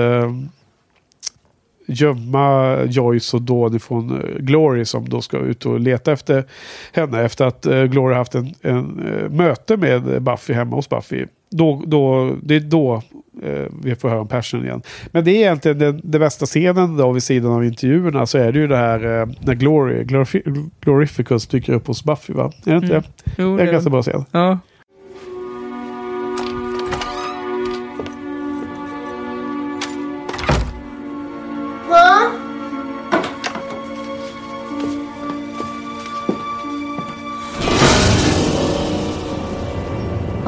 gömma 1.93 2.77
Joyce 2.85 3.37
och 3.37 3.43
Dawn 3.43 3.77
ifrån 3.77 4.11
eh, 4.21 4.39
Glory 4.43 4.85
som 4.85 5.09
då 5.09 5.21
ska 5.21 5.39
ut 5.39 5.67
och 5.67 5.81
leta 5.81 6.12
efter 6.12 6.45
henne 6.93 7.23
efter 7.23 7.45
att 7.45 7.67
eh, 7.67 7.83
Glory 7.85 8.15
haft 8.15 8.35
en, 8.35 8.55
en 8.62 9.07
eh, 9.23 9.31
möte 9.31 9.77
med 9.77 10.23
Buffy 10.23 10.53
hemma 10.53 10.77
hos 10.77 10.89
Buffy. 10.89 11.27
Då, 11.51 11.83
då, 11.87 12.31
det 12.43 12.57
är 12.57 12.61
då 12.61 13.03
eh, 13.45 13.67
vi 13.83 13.95
får 13.95 14.09
höra 14.09 14.21
om 14.21 14.29
Passion 14.29 14.65
igen. 14.65 14.83
Men 15.12 15.25
det 15.25 15.31
är 15.31 15.35
egentligen 15.37 15.79
den, 15.79 16.01
den 16.05 16.21
bästa 16.21 16.47
scenen 16.47 16.97
då 16.97 17.12
vid 17.12 17.23
sidan 17.23 17.53
av 17.53 17.65
intervjuerna 17.65 18.27
så 18.27 18.39
är 18.39 18.53
det 18.53 18.59
ju 18.59 18.67
det 18.67 18.77
här 18.77 19.21
eh, 19.21 19.29
när 19.41 19.55
Glory, 19.55 20.03
Glorifi- 20.05 20.71
Glorificus 20.81 21.47
dyker 21.47 21.73
upp 21.73 21.87
hos 21.87 22.05
Buffy 22.05 22.33
va? 22.33 22.53
Är 22.67 22.71
det 22.71 22.77
inte 22.77 22.87
Mm. 22.87 23.03
det? 23.25 23.33
Jo, 23.39 23.57
Det 23.57 23.62
är 23.62 23.67
en 23.67 23.73
ganska 23.73 23.91
bra 23.91 24.03
scen. 24.03 24.25
Ja. 24.31 24.59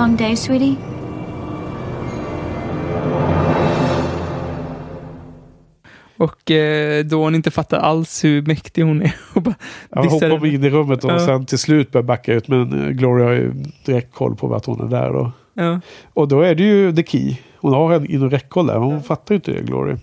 Long 0.03 0.17
day, 0.17 0.37
sweetie? 0.37 0.77
Och 6.17 6.51
eh, 6.51 7.05
då 7.05 7.23
hon 7.25 7.35
inte 7.35 7.51
fattar 7.51 7.79
alls 7.79 8.25
hur 8.25 8.43
mäktig 8.43 8.83
hon 8.83 9.03
är. 9.03 9.15
Och 9.35 9.43
bara 9.43 9.55
Ja, 9.91 10.03
kommer 10.03 10.47
in 10.47 10.65
i 10.65 10.71
rummet 10.71 11.05
och 11.05 11.11
Ja. 11.11 11.19
sen 11.27 11.47
till 11.47 11.59
slut 11.59 11.93
börjar 11.93 12.05
backa 12.05 12.33
ut. 12.35 12.49
Men 12.49 12.85
eh, 12.85 12.91
Glory 12.91 13.23
har 13.25 13.33
ju 13.33 13.53
direkt 13.85 14.15
koll 14.15 14.37
på 14.37 14.55
att 14.55 14.67
hon 14.67 14.81
är 14.81 14.91
där. 14.91 15.11
Och, 15.17 15.31
Ja. 15.55 15.81
och 16.15 16.29
då 16.29 16.41
är 16.41 16.55
det 16.55 16.63
ju 16.63 16.93
the 16.95 17.03
key. 17.03 17.37
Hon 17.61 17.73
har 17.73 17.93
en 17.93 18.07
inom 18.07 18.31
räckhåll 18.31 18.67
där. 18.67 18.77
Hon 18.79 19.03
fattar 19.03 19.35
ju 19.35 19.37
inte 19.37 19.53
det, 19.53 19.63
Glory. 19.63 19.97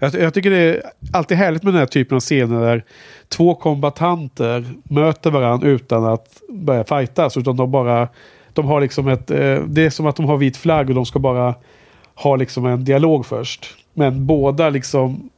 Jag, 0.00 0.14
jag 0.14 0.34
tycker 0.34 0.50
det 0.50 0.56
är 0.58 0.82
alltid 1.12 1.36
härligt 1.36 1.62
med 1.62 1.72
den 1.72 1.78
här 1.78 1.86
typen 1.86 2.16
av 2.16 2.20
scener 2.20 2.60
där 2.60 2.84
två 3.28 3.54
kombatanter 3.54 4.64
möter 4.82 5.30
varandra 5.30 5.68
utan 5.68 6.04
att 6.04 6.42
börja 6.48 6.84
fightas. 6.84 7.36
Utan 7.36 7.56
de 7.56 7.70
bara, 7.70 8.08
de 8.62 8.68
har 8.68 8.80
liksom 8.80 9.08
ett, 9.08 9.30
eh, 9.30 9.62
det 9.66 9.84
är 9.84 9.90
som 9.90 10.06
att 10.06 10.16
de 10.16 10.26
har 10.26 10.36
vit 10.36 10.56
flagg 10.56 10.88
och 10.88 10.94
de 10.94 11.06
ska 11.06 11.18
bara 11.18 11.54
ha 12.14 12.36
liksom 12.36 12.66
en 12.66 12.84
dialog 12.84 13.26
först. 13.26 13.66
Men 13.94 14.26
båda 14.26 14.70
liksom 14.70 15.30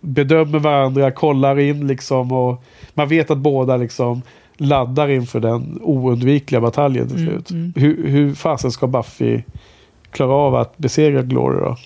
bedömer 0.00 0.58
varandra, 0.58 1.10
kollar 1.10 1.58
in 1.58 1.86
liksom 1.86 2.32
och 2.32 2.64
man 2.94 3.08
vet 3.08 3.30
att 3.30 3.38
båda 3.38 3.76
liksom 3.76 4.22
laddar 4.56 5.08
inför 5.10 5.40
den 5.40 5.78
oundvikliga 5.82 6.60
bataljen 6.60 7.08
till 7.08 7.16
Mm, 7.16 7.28
slut. 7.28 7.50
mm. 7.50 7.72
Hur, 7.76 8.08
hur 8.08 8.34
fasen 8.34 8.70
ska 8.72 8.86
Buffy 8.86 9.42
klara 10.10 10.32
av 10.32 10.54
att 10.54 10.78
besegra 10.78 11.22
Glory 11.22 11.60
då? 11.60 11.76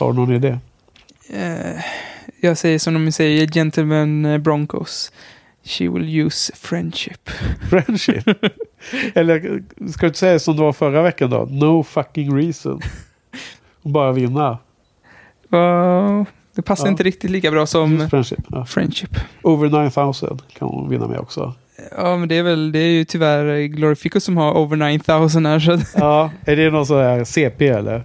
Har 0.00 0.12
du 0.12 0.18
någon 0.18 0.34
idé? 0.34 0.58
Eh, 1.32 1.82
jag 2.40 2.58
säger 2.58 2.78
som 2.78 2.94
de 2.94 3.12
säger, 3.12 3.46
Gentleman 3.46 4.24
eh, 4.24 4.38
Broncos. 4.38 5.12
She 5.64 5.88
will 5.88 6.18
use 6.26 6.52
friendship. 6.56 7.30
Friendship? 7.70 8.24
Eller 9.14 9.62
ska 9.92 10.00
du 10.00 10.06
inte 10.06 10.18
säga 10.18 10.38
som 10.38 10.56
det 10.56 10.62
var 10.62 10.72
förra 10.72 11.02
veckan 11.02 11.30
då? 11.30 11.48
No 11.50 11.82
fucking 11.82 12.36
reason. 12.36 12.80
Och 13.82 13.90
bara 13.90 14.12
vinna. 14.12 14.58
Ja, 15.48 16.24
det 16.54 16.62
passar 16.62 16.86
Ja. 16.86 16.90
inte 16.90 17.02
riktigt 17.02 17.30
lika 17.30 17.50
bra 17.50 17.66
som 17.66 18.08
friendship. 18.10 18.38
Ja. 18.48 18.64
friendship. 18.64 19.10
Over 19.42 19.84
9000 19.84 20.38
kan 20.58 20.68
hon 20.68 20.88
vinna 20.88 21.08
med 21.08 21.18
också. 21.18 21.54
Ja, 21.96 22.16
men 22.16 22.28
det 22.28 22.36
är 22.38 22.42
väl, 22.42 22.72
det 22.72 22.78
är 22.78 22.88
ju 22.90 23.04
tyvärr 23.04 23.62
Glorificus 23.66 24.24
som 24.24 24.36
har 24.36 24.52
over 24.58 24.76
9000 24.76 25.46
här. 25.46 25.58
Så 25.60 25.78
Ja, 25.98 26.30
är 26.44 26.56
det 26.56 26.70
någon 26.70 26.86
sån 26.86 26.98
här 26.98 27.24
CP 27.24 27.68
eller? 27.68 28.02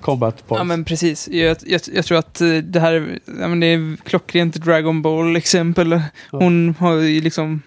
Combat 0.00 0.46
points? 0.48 0.60
ja, 0.60 0.64
men 0.64 0.84
precis. 0.84 1.28
Jag, 1.28 1.56
jag, 1.66 1.80
jag 1.94 2.04
tror 2.04 2.18
att 2.18 2.40
eh, 2.40 2.48
det 2.48 2.80
här 2.80 3.18
ja, 3.40 3.48
men 3.48 3.60
det 3.60 3.66
är 3.66 3.96
klockrent 4.04 4.54
Dragon 4.56 5.02
Ball 5.02 5.36
exempel. 5.36 6.00
Hon 6.30 6.74
har 6.78 6.94
ju 6.94 7.20
liksom... 7.20 7.62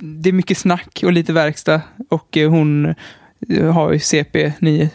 Det 0.00 0.28
är 0.28 0.32
mycket 0.32 0.58
snack 0.58 1.00
och 1.04 1.12
lite 1.12 1.32
verkstad. 1.32 1.80
Och 2.08 2.36
eh, 2.36 2.50
hon 2.50 2.94
eh, 3.48 3.72
har 3.72 3.92
ju 3.92 3.98
CP 3.98 4.52
9000. 4.60 4.88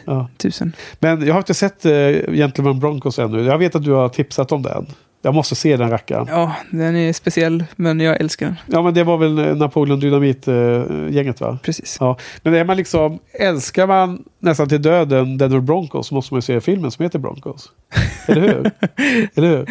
Ja. 0.76 0.84
Men 1.00 1.28
jag 1.28 1.34
har 1.34 1.40
inte 1.40 1.54
sett 1.54 1.86
uh, 1.86 1.92
Gentleman 2.34 2.80
Broncos 2.80 3.20
ännu. 3.20 3.44
Jag 3.44 3.58
vet 3.58 3.76
att 3.76 3.84
du 3.84 3.92
har 3.92 4.10
tipsat 4.10 4.52
om 4.52 4.62
den. 4.62 4.86
Jag 5.22 5.34
måste 5.34 5.56
se 5.56 5.78
den 5.78 5.90
rackaren. 5.90 6.28
Ja, 6.30 6.56
den 6.72 6.96
är 6.96 7.14
speciell, 7.14 7.64
men 7.76 8.00
jag 8.00 8.22
älskar 8.22 8.46
den. 8.46 8.56
Ja 8.66 8.82
men 8.82 8.94
det 8.94 9.04
var 9.04 9.18
väl 9.18 9.58
Napoleon 9.58 10.00
Dynamit-gänget 10.00 11.42
va? 11.42 11.60
Precis. 11.64 11.98
Ja. 12.00 12.18
Men 12.44 12.54
är 12.54 12.64
man 12.64 12.78
liksom, 12.78 13.20
älskar 13.40 13.88
man 13.88 14.24
nästan 14.40 14.70
till 14.70 14.82
döden 14.82 15.38
Denver 15.38 15.60
Broncos 15.60 16.08
så 16.08 16.16
måste 16.16 16.34
man 16.34 16.38
ju 16.38 16.42
se 16.42 16.62
filmen 16.62 16.92
som 16.92 17.04
heter 17.04 17.20
Broncos. 17.20 17.72
Eller 18.28 18.42
hur? 18.42 18.72
Eller 19.36 19.48
hur? 19.48 19.66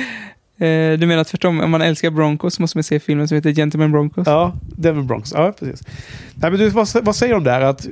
Eh, 0.64 0.98
du 0.98 1.06
menar 1.06 1.24
tvärtom, 1.24 1.60
om 1.60 1.70
man 1.70 1.82
älskar 1.82 2.10
Broncos 2.10 2.58
måste 2.58 2.78
man 2.78 2.84
se 2.84 3.00
filmen 3.00 3.28
som 3.28 3.34
heter 3.34 3.50
Gentleman 3.50 3.92
Broncos? 3.92 4.26
Ja, 4.26 4.52
Denver 4.76 5.02
Broncos. 5.02 5.32
Ja, 5.36 5.52
precis. 5.58 5.82
Nej, 6.34 6.50
men 6.50 6.60
du, 6.60 6.68
vad, 6.68 6.88
vad 7.02 7.16
säger 7.16 7.34
de 7.34 7.44
där? 7.44 7.60
Att 7.60 7.86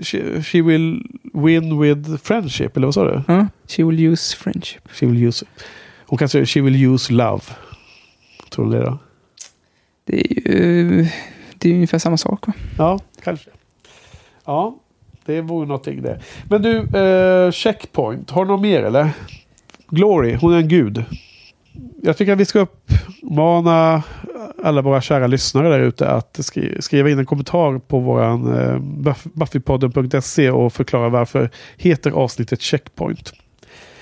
she, 0.00 0.42
she, 0.42 0.62
will 0.62 1.02
win 1.34 1.80
with 1.80 2.16
friendship, 2.22 2.76
eller 2.76 2.86
vad 2.86 2.94
sa 2.94 3.04
du? 3.04 3.22
Ja, 3.28 3.46
she 3.68 3.84
will 3.84 4.00
use 4.00 4.36
friendship. 4.36 4.88
She 4.90 5.06
will 5.06 5.24
use... 5.24 5.46
Hon 6.06 6.18
kan 6.18 6.28
säga 6.28 6.46
she 6.46 6.60
will 6.60 6.84
use 6.84 7.12
love. 7.12 7.42
Tror 8.50 8.70
du 8.70 8.78
det 8.78 8.84
då? 8.84 8.98
Det 10.04 10.20
är 10.20 10.32
ju 10.32 11.06
det 11.58 11.70
är 11.70 11.74
ungefär 11.74 11.98
samma 11.98 12.16
sak 12.16 12.46
va? 12.46 12.52
Ja, 12.78 12.98
kanske. 13.22 13.50
Ja, 14.44 14.78
det 15.26 15.40
vore 15.40 15.66
någonting 15.66 16.02
det. 16.02 16.20
Men 16.44 16.62
du, 16.62 16.98
eh, 16.98 17.50
checkpoint. 17.50 18.30
Har 18.30 18.44
du 18.44 18.50
något 18.50 18.60
mer 18.60 18.82
eller? 18.82 19.10
Glory, 19.88 20.34
hon 20.34 20.52
är 20.52 20.56
en 20.56 20.68
gud. 20.68 21.04
Jag 22.02 22.16
tycker 22.16 22.32
att 22.32 22.38
vi 22.38 22.44
ska 22.44 22.60
uppmana 22.60 24.02
alla 24.62 24.82
våra 24.82 25.00
kära 25.00 25.26
lyssnare 25.26 25.68
där 25.68 25.80
ute 25.80 26.10
att 26.10 26.38
skri 26.40 26.76
skriva 26.82 27.10
in 27.10 27.18
en 27.18 27.26
kommentar 27.26 27.78
på 27.78 27.98
våran 27.98 28.54
eh, 28.60 28.78
buffypodden.se 29.32 30.50
och 30.50 30.72
förklara 30.72 31.08
varför 31.08 31.50
heter 31.76 32.10
avsnittet 32.10 32.60
checkpoint. 32.60 33.32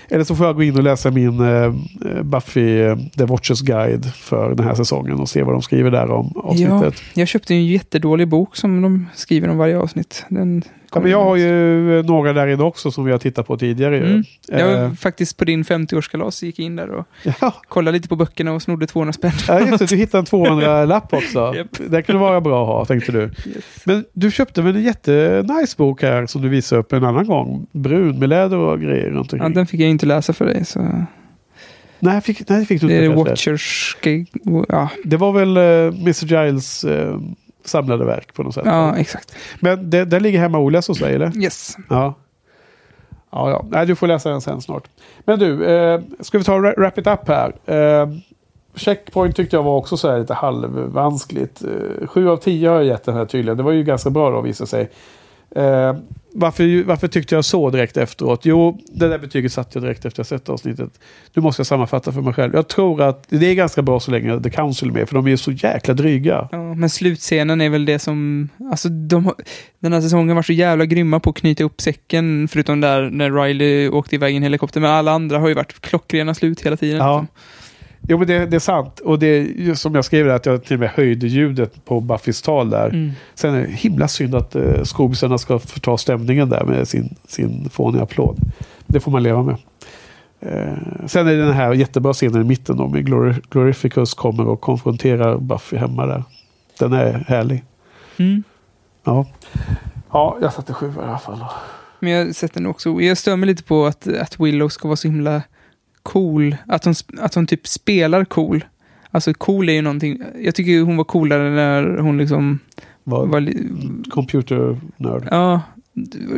Eller 0.09 0.24
så 0.24 0.36
får 0.36 0.47
jag 0.47 0.57
gå 0.57 0.62
in 0.62 0.77
och 0.77 0.82
läsa 0.82 1.11
min 1.11 1.40
eh, 1.40 1.65
eh 1.65 2.23
Buffy 2.23 2.81
eh, 2.81 2.97
The 3.19 3.24
Watchers 3.24 3.61
Guide 3.61 4.05
för 4.15 4.55
den 4.55 4.66
här 4.66 4.74
säsongen 4.74 5.20
och 5.20 5.28
se 5.28 5.43
vad 5.43 5.55
de 5.55 5.62
skriver 5.62 5.90
där 5.90 6.11
om 6.11 6.32
avsnittet. 6.36 6.94
Ja, 7.15 7.20
jag 7.20 7.28
köpte 7.28 7.55
en 7.55 7.66
jättedålig 7.66 8.28
bok 8.28 8.57
som 8.57 8.82
de 8.82 9.07
skriver 9.15 9.48
om 9.48 9.59
varje 9.59 9.78
avsnitt. 9.78 10.24
Den 10.28 10.62
Ja, 10.97 11.01
men 11.01 11.10
jag 11.10 11.24
har 11.24 11.36
ju 11.36 11.98
eh, 11.98 12.05
några 12.05 12.32
där 12.32 12.47
inne 12.47 12.62
också 12.62 12.90
som 12.90 13.05
vi 13.05 13.12
har 13.12 13.18
tittat 13.18 13.47
på 13.47 13.56
tidigare. 13.56 13.97
Mm. 13.98 14.23
Jag 14.48 14.66
var 14.66 14.85
Eh, 14.85 14.93
faktiskt 14.93 15.36
på 15.36 15.44
din 15.44 15.64
50-årskalas 15.64 16.44
gick 16.44 16.59
in 16.59 16.77
där 16.77 16.90
och 16.90 17.06
ja, 17.40 17.55
kollade 17.68 17.97
lite 17.97 18.09
på 18.09 18.16
böckerna 18.16 18.52
och 18.52 18.62
snodde 18.62 18.86
200 18.86 19.12
spänn. 19.12 19.32
ja, 19.48 19.60
just 19.60 19.78
det, 19.78 19.86
du 19.86 19.97
hittade 19.97 20.18
en 20.20 20.24
200-lapp 20.24 21.12
också. 21.14 21.52
Japp. 21.56 21.68
Det 21.90 22.02
kunde 22.02 22.20
vara 22.20 22.40
bra 22.40 22.62
att 22.62 22.68
ha, 22.68 22.85
tänkte 22.85 23.12
du. 23.12 23.31
Men 23.85 24.05
du 24.12 24.31
köpte 24.31 24.62
väl 24.62 24.77
en 24.77 24.82
jättenice 24.82 25.74
bok 25.77 26.02
här 26.02 26.27
som 26.27 26.43
du 26.43 26.48
visade 26.48 26.81
upp 26.81 26.93
en 26.93 27.05
annan 27.05 27.27
gång? 27.27 27.66
Brun 27.73 28.18
med 28.18 28.28
läder 28.28 28.56
och 28.56 28.81
grejer 28.81 29.10
runt 29.10 29.32
Ja, 29.32 29.39
omkring. 29.39 29.55
den 29.55 29.66
fick 29.66 29.81
jag 29.81 29.90
inte 29.90 30.06
läsa 30.06 30.32
för 30.32 30.44
dig. 30.44 30.64
Så 30.64 31.05
Nej, 31.98 32.20
fick, 32.20 32.48
nej, 32.48 32.66
fick 32.66 32.81
du 32.81 32.86
det 32.89 33.05
inte. 33.05 33.20
är. 33.20 33.24
Watchers... 33.24 33.97
Ja, 34.68 34.89
Det 35.05 35.16
var 35.16 35.32
väl 35.32 35.56
uh, 35.59 36.01
Mr. 36.01 36.44
Giles 36.44 36.85
eh, 36.85 37.18
samlade 37.68 38.05
verk 38.05 38.34
på 38.34 38.43
något 38.43 38.55
sätt. 38.55 38.62
ja 38.66 38.97
exakt. 38.97 39.34
Men 39.60 39.90
det, 39.90 40.05
den 40.05 40.22
ligger 40.22 40.38
hemma 40.38 40.59
oläst 40.59 40.88
hos 40.88 40.98
dig, 40.98 41.14
eller? 41.14 41.36
Yes. 41.36 41.76
Ja. 41.90 42.14
Ja, 43.30 43.51
ja. 43.51 43.64
Nej, 43.70 43.86
du 43.86 43.97
får 43.97 44.06
läsa 44.06 44.30
den 44.30 44.40
sen 44.40 44.60
snart. 44.62 44.88
Men 45.24 45.38
du, 45.38 45.64
eh, 45.64 46.01
ska 46.20 46.38
vi 46.38 46.44
ta 46.44 46.59
wrap 46.59 46.98
it 46.98 47.06
up 47.06 47.28
här? 47.28 47.52
Eh, 47.66 48.09
checkpoint 48.74 49.36
tyckte 49.36 49.56
jag 49.56 49.62
var 49.62 49.76
också 49.76 49.97
så 49.97 50.10
här 50.10 50.18
lite 50.18 50.34
halvvanskligt. 50.34 51.62
Eh, 51.64 52.06
sju 52.06 52.28
av 52.28 52.36
tio 52.36 52.68
har 52.68 52.76
jag 52.76 52.84
gett 52.84 53.05
den 53.05 53.14
här 53.16 53.24
tydligen. 53.24 53.56
Det 53.56 53.62
var 53.62 53.72
ju 53.72 53.82
ganska 53.82 54.10
bra 54.10 54.30
då 54.30 54.40
visade 54.40 54.68
sig. 54.68 54.90
Eh, 55.51 55.97
varför, 56.39 56.85
varför 56.85 57.09
tyckte 57.09 57.35
jag 57.35 57.44
så 57.44 57.70
direkt 57.70 57.97
efteråt? 57.97 58.40
Jo, 58.44 58.81
det 58.89 59.09
där 59.09 59.18
betyget 59.18 59.52
satte 59.52 59.78
jag 59.78 59.82
direkt 59.85 60.05
efter 60.05 60.23
att 60.23 60.31
jag 60.31 60.40
sett 60.40 60.48
avsnittet. 60.48 61.01
Nu 61.35 61.43
måste 61.43 61.60
jag 61.60 61.66
sammanfatta 61.66 62.12
för 62.12 62.20
mig 62.20 62.35
själv. 62.35 62.55
Jag 62.55 62.68
tror 62.68 63.02
att 63.02 63.27
det 63.28 63.47
är 63.47 63.55
ganska 63.55 63.82
bra 63.82 64.01
så 64.01 64.10
länge 64.10 64.40
The 64.40 64.51
Council 64.51 64.89
är 64.89 64.93
med, 64.93 65.09
för 65.09 65.14
de 65.14 65.27
är 65.27 65.36
så 65.36 65.52
jäkla 65.52 65.94
dryga. 65.94 66.48
Ja, 66.52 66.74
men 66.74 66.90
slutscenen 66.90 67.60
är 67.60 67.68
väl 67.68 67.85
det 67.85 67.98
som... 67.98 68.48
Alltså, 68.70 68.89
de, 68.89 69.35
den 69.78 69.93
här 69.93 70.01
säsongen 70.01 70.36
var 70.36 70.43
så 70.43 70.52
jävla 70.52 70.85
grymma 70.85 71.20
på 71.20 71.31
att 71.31 71.36
knyta 71.36 71.64
upp 71.64 71.81
säcken, 71.81 72.48
förutom 72.48 72.81
där 72.81 73.10
när 73.10 73.43
Riley 73.43 73.89
åkte 73.89 74.14
iväg 74.14 74.35
i 74.35 74.36
en 74.36 74.43
helikopter. 74.43 74.81
Men 74.81 74.90
alla 74.90 75.12
andra 75.12 75.39
har 75.39 75.48
ju 75.48 75.55
varit 75.55 75.81
klockrena 75.81 76.35
slut 76.35 76.60
hela 76.60 76.77
tiden. 76.77 76.97
Ja. 76.97 77.20
liksom. 77.20 77.36
Jo, 78.08 78.18
men 78.18 78.26
det, 78.26 78.46
det 78.46 78.56
är 78.56 78.60
sant. 78.60 79.00
Och 79.00 79.18
det 79.18 79.26
är 79.26 79.74
som 79.74 79.94
jag 79.94 80.04
skrev 80.04 80.26
där, 80.26 80.34
att 80.34 80.46
jag 80.46 80.64
till 80.64 80.74
och 80.74 80.80
med 80.80 80.90
höjde 80.90 81.26
ljudet 81.26 81.84
på 81.84 82.00
Buffys 82.00 82.42
tal 82.42 82.70
där. 82.70 82.88
Mm. 82.88 83.10
Sen 83.34 83.54
är 83.54 83.60
det 83.60 83.72
himla 83.72 84.08
synd 84.08 84.34
att 84.34 84.56
uh, 84.56 84.82
skobisarna 84.82 85.38
ska 85.38 85.58
förta 85.58 85.96
stämningen 85.96 86.48
där 86.48 86.64
med 86.64 86.88
sin, 86.88 87.14
sin 87.28 87.68
fåniga 87.70 88.02
applåd. 88.02 88.38
Det 88.86 89.00
får 89.00 89.10
man 89.10 89.22
leva 89.22 89.42
med. 89.42 89.56
Eh, 90.40 91.06
sen 91.06 91.26
är 91.26 91.32
det 91.32 91.44
den 91.44 91.52
här 91.52 91.74
jättebra 91.74 92.12
scenen 92.12 92.42
i 92.42 92.44
mitten 92.44 92.76
då 92.76 92.88
med 92.88 93.08
Glori- 93.08 93.42
Glorificus 93.50 94.14
kommer 94.14 94.46
och 94.48 94.60
konfronterar 94.60 95.38
Buffy 95.38 95.76
hemma 95.76 96.06
där. 96.06 96.24
Den 96.78 96.92
är 96.92 97.24
härlig. 97.28 97.64
Mm. 98.16 98.42
Ja, 99.04 99.26
ja 100.12 100.38
jag 100.40 100.52
satte 100.52 100.72
sju 100.72 100.92
i 100.96 101.04
alla 101.04 101.18
fall. 101.18 101.44
Men 102.00 102.12
jag 102.12 102.34
sätter 102.34 102.60
nog 102.60 102.70
också... 102.70 103.00
Jag 103.00 103.18
stör 103.18 103.36
mig 103.36 103.46
lite 103.46 103.62
på 103.62 103.86
att, 103.86 104.08
att 104.08 104.40
Willow 104.40 104.68
ska 104.68 104.88
vara 104.88 104.96
så 104.96 105.08
himla 105.08 105.42
cool. 106.12 106.56
Att 106.68 106.84
hon, 106.84 106.94
att 107.20 107.34
hon 107.34 107.46
typ 107.46 107.66
spelar 107.66 108.24
cool. 108.24 108.64
Alltså 109.10 109.34
cool 109.34 109.68
är 109.68 109.72
ju 109.72 109.82
någonting... 109.82 110.20
Jag 110.42 110.54
tycker 110.54 110.82
hon 110.82 110.96
var 110.96 111.04
coolare 111.04 111.50
när 111.50 111.98
hon 111.98 112.18
liksom 112.18 112.58
Var, 113.04 113.26
var... 113.26 113.40
li- 113.40 113.68
computer 114.10 114.76
nörd. 114.96 115.28
Ja, 115.30 115.60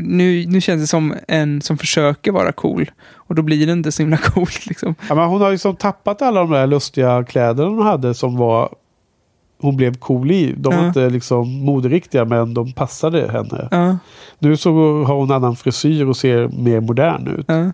nu, 0.03 0.47
nu 0.47 0.61
känns 0.61 0.83
det 0.83 0.87
som 0.87 1.15
en 1.29 1.63
som 1.63 1.79
försöker 1.79 2.33
vara 2.33 2.53
cool. 2.53 2.91
Och 3.15 3.35
då 3.35 3.43
blir 3.43 3.67
det 3.67 3.73
inte 3.73 3.93
så 3.93 4.03
himla 4.03 4.17
coolt 4.23 4.67
liksom. 4.67 4.95
Ja, 5.09 5.15
men 5.15 5.29
hon 5.29 5.41
har 5.41 5.51
ju 5.51 5.59
som 5.59 5.77
tappat 5.77 6.23
alla 6.23 6.41
de 6.41 6.51
där 6.51 6.67
lustiga 6.67 7.25
kläderna 7.25 7.69
hon 7.69 7.83
hade 7.87 8.15
som 8.15 8.37
var 8.37 8.69
hon 9.61 9.77
blev 9.77 9.95
cool 9.99 10.31
i. 10.31 10.55
De 10.57 10.75
var 10.75 10.83
Ja. 10.83 10.89
inte 10.89 11.11
liksom 11.11 11.65
moderiktiga 11.65 12.25
men 12.25 12.55
de 12.55 12.73
passade 12.73 13.31
henne. 13.33 13.69
Ja, 13.71 13.99
Nu 14.39 14.57
så 14.57 14.71
har 15.05 15.15
hon 15.15 15.31
annan 15.33 15.57
frisyr 15.57 16.07
och 16.07 16.17
ser 16.17 16.49
mer 16.49 16.81
modern 16.81 17.27
ut. 17.39 17.45
ja. 17.49 17.73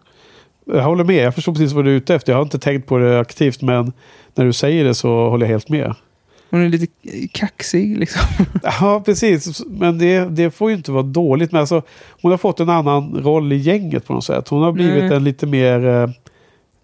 Jag 0.64 0.82
håller 0.82 1.04
med, 1.04 1.24
jag 1.24 1.34
förstår 1.34 1.52
precis 1.52 1.72
vad 1.72 1.84
du 1.84 1.90
är 1.90 1.96
ute 1.96 2.14
efter. 2.14 2.32
Jag 2.32 2.38
har 2.38 2.42
inte 2.42 2.58
tänkt 2.58 2.86
på 2.86 2.98
det 2.98 3.20
aktivt 3.20 3.62
men 3.62 3.92
när 4.34 4.44
du 4.44 4.52
säger 4.52 4.84
det 4.84 4.94
så 4.94 5.28
håller 5.28 5.46
jag 5.46 5.50
helt 5.50 5.68
med. 5.68 5.94
Hon 6.50 6.62
är 6.62 6.68
lite 6.68 6.86
kaxig 7.32 7.98
liksom. 7.98 8.22
Ja, 8.62 9.02
precis. 9.04 9.62
Men 9.66 9.98
det, 9.98 10.24
det 10.24 10.50
får 10.50 10.70
ju 10.70 10.76
inte 10.76 10.92
vara 10.92 11.02
dåligt. 11.02 11.52
Men 11.52 11.60
alltså, 11.60 11.82
hon 12.22 12.30
har 12.30 12.38
fått 12.38 12.60
en 12.60 12.70
annan 12.70 13.22
roll 13.22 13.52
i 13.52 13.56
gänget 13.56 14.06
på 14.06 14.12
något 14.12 14.24
sätt. 14.24 14.48
Hon 14.48 14.62
har 14.62 14.72
blivit 14.72 15.04
Nej. 15.04 15.16
en 15.16 15.24
lite 15.24 15.46
mer 15.46 15.86
eh, 15.86 16.08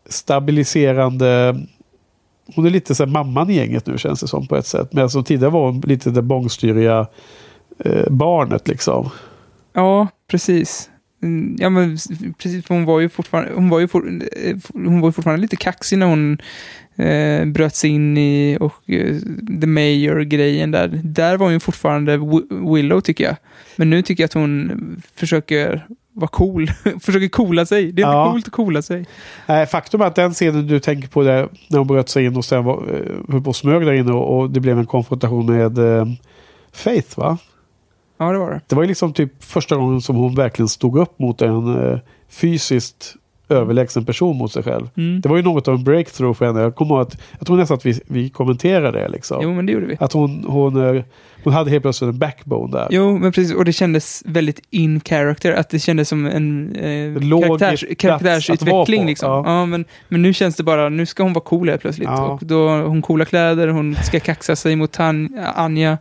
stabiliserande... 0.08 1.60
Hon 2.54 2.66
är 2.66 2.70
lite 2.70 2.94
så 2.94 3.04
här 3.04 3.10
mamman 3.10 3.50
i 3.50 3.54
gänget 3.54 3.86
nu 3.86 3.98
känns 3.98 4.20
det 4.20 4.28
som 4.28 4.46
på 4.46 4.56
ett 4.56 4.66
sätt. 4.66 4.92
Men 4.92 5.02
alltså, 5.02 5.22
tidigare 5.22 5.52
var 5.52 5.66
hon 5.66 5.80
lite 5.80 6.10
det 6.10 6.22
bångstyriga 6.22 7.06
eh, 7.78 8.10
barnet 8.10 8.68
liksom. 8.68 9.10
Ja, 9.72 10.08
precis. 10.30 10.90
Mm, 11.22 11.56
Ja, 11.60 11.70
men 11.70 11.96
precis. 12.38 12.68
Hon 12.68 12.84
var 12.84 13.00
ju 13.00 13.08
fortfarande, 13.08 13.50
hon 13.54 13.68
var 13.68 13.80
ju 13.80 13.88
for, 13.88 14.08
eh, 14.36 14.56
hon 14.72 15.00
var 15.00 15.12
fortfarande 15.12 15.42
lite 15.42 15.56
kaxig 15.56 15.98
när 15.98 16.06
hon 16.06 16.38
eh, 16.96 17.44
bröt 17.46 17.76
sig 17.76 17.90
in 17.90 18.18
i 18.18 18.56
och 18.60 18.90
eh, 18.90 19.16
The 19.60 19.66
Mayor-grejen 19.66 20.70
där. 20.70 21.00
Där 21.04 21.36
var 21.36 21.46
hon 21.46 21.52
ju 21.52 21.60
fortfarande 21.60 22.16
Wi- 22.16 22.74
Willow 22.74 23.00
tycker 23.00 23.24
jag. 23.24 23.36
Men 23.76 23.90
nu 23.90 24.02
tycker 24.02 24.22
jag 24.22 24.26
att 24.28 24.34
hon 24.34 24.72
försöker 25.14 25.86
vara 26.12 26.28
cool. 26.28 26.66
försöker 27.00 27.28
coola 27.28 27.66
sig. 27.66 27.92
Det 27.92 28.02
är 28.02 28.06
Ja. 28.06 28.24
inte 28.26 28.32
coolt 28.32 28.46
att 28.46 28.52
coola 28.52 28.82
sig. 28.82 29.06
Faktum 29.70 30.00
är 30.00 30.04
att 30.04 30.14
den 30.14 30.32
scenen 30.34 30.66
du 30.66 30.80
tänker 30.80 31.08
på 31.08 31.22
där, 31.22 31.48
när 31.68 31.78
hon 31.78 31.86
bröt 31.86 32.08
sig 32.08 32.24
in 32.24 32.36
och 32.36 32.44
sen 32.44 32.64
var, 32.64 32.76
eh, 32.76 33.32
höll 33.32 33.42
på 33.42 33.50
och 33.50 33.56
smög 33.56 33.86
där 33.86 33.92
inne 33.92 34.12
och, 34.12 34.38
och 34.40 34.50
det 34.50 34.60
blev 34.60 34.78
en 34.78 34.86
konfrontation 34.86 35.46
med 35.56 35.78
eh, 35.78 36.06
Faith 36.72 37.18
va? 37.18 37.38
Ja, 38.20 38.32
det 38.32 38.38
var 38.38 38.50
det. 38.50 38.60
Det 38.66 38.74
var 38.74 38.82
ju 38.82 38.88
liksom 38.88 39.12
typ 39.12 39.44
första 39.44 39.76
gången 39.76 40.00
som 40.00 40.16
hon 40.16 40.34
verkligen 40.34 40.68
stod 40.68 40.98
upp 40.98 41.18
mot 41.18 41.42
en 41.42 41.92
eh, 41.92 41.98
fysiskt 42.28 43.16
överlägsen 43.50 44.04
person 44.04 44.36
mot 44.36 44.52
sig 44.52 44.62
själv. 44.62 44.88
Mm. 44.96 45.20
Det 45.20 45.28
var 45.28 45.36
ju 45.36 45.42
något 45.42 45.68
av 45.68 45.74
en 45.74 45.84
breakthrough 45.84 46.38
för 46.38 46.46
henne. 46.46 46.60
Jag, 46.60 46.74
kommer 46.74 46.94
ihåg 46.94 47.02
att, 47.02 47.20
jag 47.38 47.46
tror 47.46 47.56
nästan 47.56 47.74
att 47.74 47.86
vi, 47.86 48.00
vi 48.06 48.28
kommenterade 48.28 49.00
det. 49.00 49.08
Liksom. 49.08 49.40
Jo, 49.42 49.54
men 49.54 49.66
det 49.66 49.72
gjorde 49.72 49.86
vi. 49.86 49.96
Att 50.00 50.12
hon, 50.12 50.44
hon, 50.48 50.96
eh, 50.96 51.02
hon 51.44 51.52
hade 51.52 51.70
helt 51.70 51.82
plötsligt 51.82 52.08
en 52.08 52.18
backbone 52.18 52.72
där. 52.72 52.88
Jo, 52.90 53.18
men 53.18 53.32
precis. 53.32 53.54
Och 53.54 53.64
det 53.64 53.72
kändes 53.72 54.22
väldigt 54.26 54.60
in 54.70 55.00
character. 55.00 55.52
Att 55.52 55.70
det 55.70 55.78
kändes 55.78 56.08
som 56.08 56.26
en 56.26 56.76
eh, 56.76 57.40
karaktärs, 57.40 57.84
karaktärsutveckling. 57.98 59.06
Liksom. 59.06 59.30
ja. 59.30 59.42
Ja. 59.46 59.66
men, 59.66 59.84
men 60.08 60.22
nu 60.22 60.32
känns 60.32 60.56
det 60.56 60.62
bara, 60.62 60.88
nu 60.88 61.06
ska 61.06 61.22
hon 61.22 61.32
vara 61.32 61.44
cool 61.44 61.68
helt 61.68 61.80
plötsligt. 61.80 62.08
Ja. 62.08 62.26
Och 62.26 62.40
då 62.42 62.68
hon 62.68 63.02
coola 63.02 63.24
kläder, 63.24 63.68
hon 63.68 63.96
ska 64.04 64.20
kaxa 64.20 64.56
sig 64.56 64.76
mot 64.76 64.92
Tan 64.92 65.38
Anja. 65.54 65.98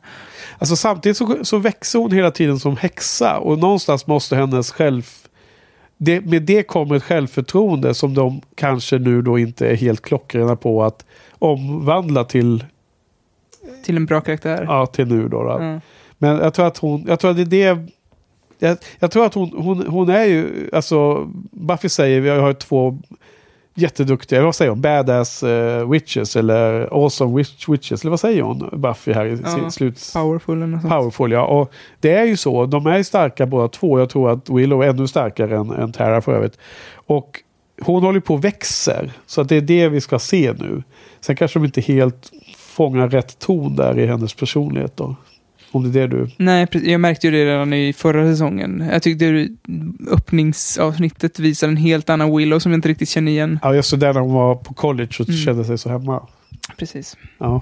Alltså, 0.60 0.76
samtidigt 0.76 1.18
så, 1.18 1.46
så 1.46 1.58
växer 1.58 2.00
hon 2.00 2.12
hela 2.12 2.32
tiden 2.32 2.60
som 2.60 2.78
häxa 2.78 3.38
och 3.38 3.60
någonstans 3.60 4.08
måste 4.08 4.36
hennes 4.36 4.72
själv... 4.72 5.08
Det, 5.98 6.22
med 6.22 6.42
det 6.42 6.64
kommer 6.64 6.96
ett 6.96 7.04
självförtroende 7.04 7.94
som 7.94 8.14
de 8.14 8.42
kanske 8.56 8.98
nu 8.98 9.22
då 9.22 9.40
inte 9.40 9.68
är 9.68 9.76
helt 9.76 10.02
klockrena 10.02 10.56
på 10.56 10.84
att 10.84 11.06
omvandla 11.40 12.24
till, 12.24 12.66
Till 13.84 13.96
en 13.96 14.06
bra 14.06 14.22
karaktär. 14.22 14.66
ja, 14.68 14.86
till 14.86 15.08
nu. 15.08 15.28
Då, 15.28 15.44
då. 15.44 15.50
Ja. 15.50 15.80
Men 16.18 16.38
jag 16.38 16.54
tror 16.54 16.66
att 16.68 16.78
hon, 16.78 17.06
jag 17.08 17.20
tror 17.20 17.32
att 17.32 17.38
det 17.38 17.44
är 17.44 17.46
det 17.76 17.90
jag, 18.60 18.78
jag 19.00 19.12
tror 19.12 19.26
att 19.26 19.34
hon, 19.34 19.54
hon, 19.58 19.88
hon 19.88 20.10
är 20.10 20.26
ju, 20.26 20.70
alltså 20.74 21.26
Buffy 21.52 21.90
säger, 21.90 22.22
vi 22.22 22.30
har 22.30 22.54
två 22.54 22.98
jätteduktiga, 23.76 24.44
vad 24.44 24.56
säger 24.56 24.72
hon, 24.72 24.82
badass 24.82 25.44
eh, 25.44 25.90
witches 25.90 26.36
eller 26.36 26.82
awesome 26.92 27.38
witch, 27.38 27.70
witches, 27.70 28.02
eller 28.02 28.10
vad 28.10 28.20
säger 28.20 28.42
hon, 28.42 28.70
Buffy 28.74 29.14
här 29.14 29.26
i 29.26 29.38
Ja, 29.44 29.70
sluts... 29.70 30.14
Powerful 30.14 30.58
eller 30.58 30.68
något 30.68 30.82
sånt. 30.82 30.94
Powerful, 30.94 31.32
ja. 31.32 31.46
Och 31.46 31.72
det 32.00 32.12
är 32.12 32.26
ju 32.26 32.38
så. 32.38 32.66
De 32.66 32.86
är 32.88 32.98
ju 32.98 33.04
starka 33.04 33.46
båda 33.46 33.68
två. 33.68 34.00
Jag 34.00 34.10
tror 34.10 34.32
att 34.32 34.50
Willow 34.50 34.84
är 34.84 34.90
ännu 34.90 35.08
starkare 35.08 35.58
än, 35.58 35.72
än 35.72 35.92
Tara 35.92 36.22
för 36.22 36.34
övrigt. 36.34 36.58
Och 36.96 37.40
hon 37.82 38.04
håller 38.04 38.20
på 38.20 38.34
och 38.34 38.44
växer. 38.44 39.12
Så 39.26 39.42
att 39.42 39.50
det 39.50 39.56
är 39.56 39.62
det 39.62 39.90
vi 39.90 40.02
ska 40.02 40.20
se 40.20 40.54
nu. 40.60 40.84
Sen 41.22 41.36
kanske 41.36 41.60
de 41.60 41.66
inte 41.66 41.82
helt 41.82 42.32
fångar 42.58 43.10
rätt 43.10 43.40
ton 43.40 43.76
där 43.76 44.00
i 44.00 44.06
hennes 44.06 44.34
personlighet 44.34 44.98
då. 44.98 45.16
Om 45.72 45.92
det 45.92 46.00
är 46.02 46.08
det 46.08 46.18
du... 46.18 46.30
Nej, 46.38 46.68
jag 46.72 47.02
märkte 47.02 47.28
ju 47.28 47.32
det 47.32 47.46
redan 47.46 47.74
i 47.74 47.94
förra 47.94 48.32
säsongen. 48.32 48.90
Jag 48.92 49.04
tyckte 49.04 49.48
öppningsavsnittet 50.12 51.40
visar 51.40 51.68
en 51.68 51.78
helt 51.78 52.10
annan 52.10 52.38
Willow 52.38 52.60
som 52.60 52.72
jag 52.72 52.78
inte 52.78 52.90
riktigt 52.90 53.10
känner 53.10 53.32
igen. 53.32 53.60
Ja, 53.64 53.76
just 53.76 53.92
det. 53.92 53.98
Där 53.98 54.14
när 54.14 54.22
hon 54.22 54.34
var 54.34 54.56
på 54.56 54.74
college 54.74 55.10
och 55.20 55.30
Mm. 55.30 55.38
kände 55.42 55.64
sig 55.66 55.78
så 55.78 55.90
hemma. 55.90 56.28
Precis. 56.78 57.18
Ja, 57.38 57.62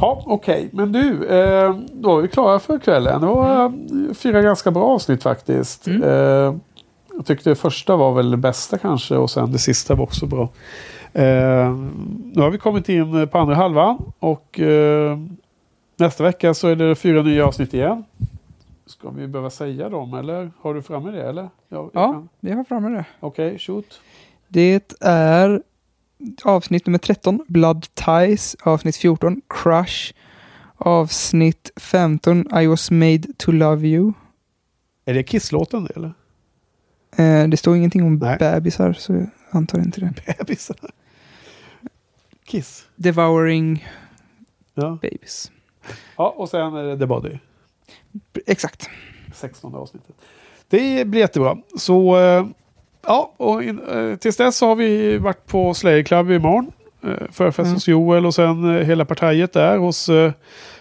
ja 0.00 0.22
okej. 0.26 0.68
Men 0.72 0.92
du, 0.92 1.26
eh, 1.28 1.76
då 1.92 2.18
är 2.18 2.22
vi 2.22 2.28
klara 2.28 2.58
för 2.58 2.78
kvällen. 2.78 3.20
Det 3.20 3.26
var 3.26 3.64
eh, 3.64 3.70
fyra 4.14 4.42
ganska 4.42 4.70
bra 4.70 4.84
avsnitt 4.84 5.22
faktiskt. 5.22 5.86
Mm. 5.86 6.02
Eh, 6.02 6.54
jag 7.16 7.26
tyckte 7.26 7.50
det 7.50 7.56
första 7.56 7.96
var 7.96 8.14
väl 8.14 8.30
det 8.30 8.36
bästa 8.36 8.78
kanske 8.78 9.16
och 9.16 9.30
sen 9.30 9.52
det 9.52 9.58
sista 9.58 9.94
var 9.94 10.02
också 10.04 10.26
bra. 10.26 10.42
Eh, 11.12 11.74
nu 12.34 12.42
har 12.42 12.50
vi 12.50 12.58
kommit 12.58 12.88
in 12.88 13.28
på 13.28 13.38
andra 13.38 13.54
halvan 13.54 13.98
och 14.18 14.60
eh, 14.60 15.18
nästa 15.98 16.24
vecka 16.24 16.54
så 16.54 16.68
är 16.68 16.76
det 16.76 16.94
fyra 16.96 17.22
nya 17.22 17.46
avsnitt 17.46 17.74
igen. 17.74 18.04
Ska 18.86 19.10
vi 19.10 19.26
behöva 19.26 19.50
säga 19.50 19.88
dem 19.88 20.14
eller 20.14 20.50
har 20.60 20.74
du 20.74 20.82
framme 20.82 21.10
det 21.10 21.22
eller? 21.28 21.42
Ja, 21.42 21.50
jag 21.68 21.90
Ja, 21.94 22.12
kan. 22.12 22.28
jag 22.40 22.56
har 22.56 22.64
framme 22.64 22.88
det. 22.88 23.04
Okej, 23.20 23.58
shoot. 23.58 24.00
Det 24.48 24.92
är 25.00 25.62
avsnitt 26.44 26.86
nummer 26.86 26.98
13, 26.98 27.44
Blood 27.48 27.86
Ties. 27.94 28.56
Avsnitt 28.62 28.96
14, 28.96 29.40
Crush. 29.48 30.12
Avsnitt 30.76 31.70
15, 31.76 32.58
I 32.62 32.66
was 32.66 32.90
made 32.90 33.22
to 33.36 33.52
love 33.52 33.86
you. 33.88 34.12
Är 35.04 35.14
det 35.14 35.22
Kisslåten 35.22 35.84
det 35.84 35.96
eller? 35.96 36.12
Eh, 37.16 37.48
det 37.48 37.56
står 37.56 37.76
ingenting 37.76 38.02
om 38.02 38.14
Nej. 38.16 38.36
bebisar, 38.38 38.92
så 38.92 39.12
jag 39.12 39.26
antar 39.50 39.78
inte 39.78 40.00
det. 40.00 40.36
Bebisar. 40.38 40.76
Kiss. 42.44 42.86
Devouring 42.96 43.86
Ja. 44.74 44.98
babies. 45.02 45.50
Ja, 46.16 46.34
och 46.36 46.48
sen 46.48 46.74
är 46.74 46.82
det 46.82 46.98
The 46.98 47.06
Body. 47.06 47.30
Exakt. 48.46 48.88
16 49.34 49.74
avsnittet. 49.74 50.14
Det 50.68 51.04
blir 51.08 51.20
jättebra. 51.20 51.56
Så 51.78 52.18
eh, 52.18 52.46
ja, 53.06 53.32
och 53.36 53.62
in, 53.62 53.80
eh, 53.88 54.16
tills 54.16 54.36
dess 54.36 54.60
har 54.60 54.76
vi 54.76 55.18
varit 55.18 55.46
på 55.46 55.74
Slayer 55.74 56.02
Club 56.02 56.30
imorgon. 56.30 56.72
Eh, 57.04 57.10
Förfest 57.32 57.58
Mm. 57.66 57.74
hos 57.74 57.88
Joel 57.88 58.26
och 58.26 58.34
sen 58.34 58.84
hela 58.84 59.04
partiet 59.04 59.52
där 59.52 59.78
hos 59.78 60.10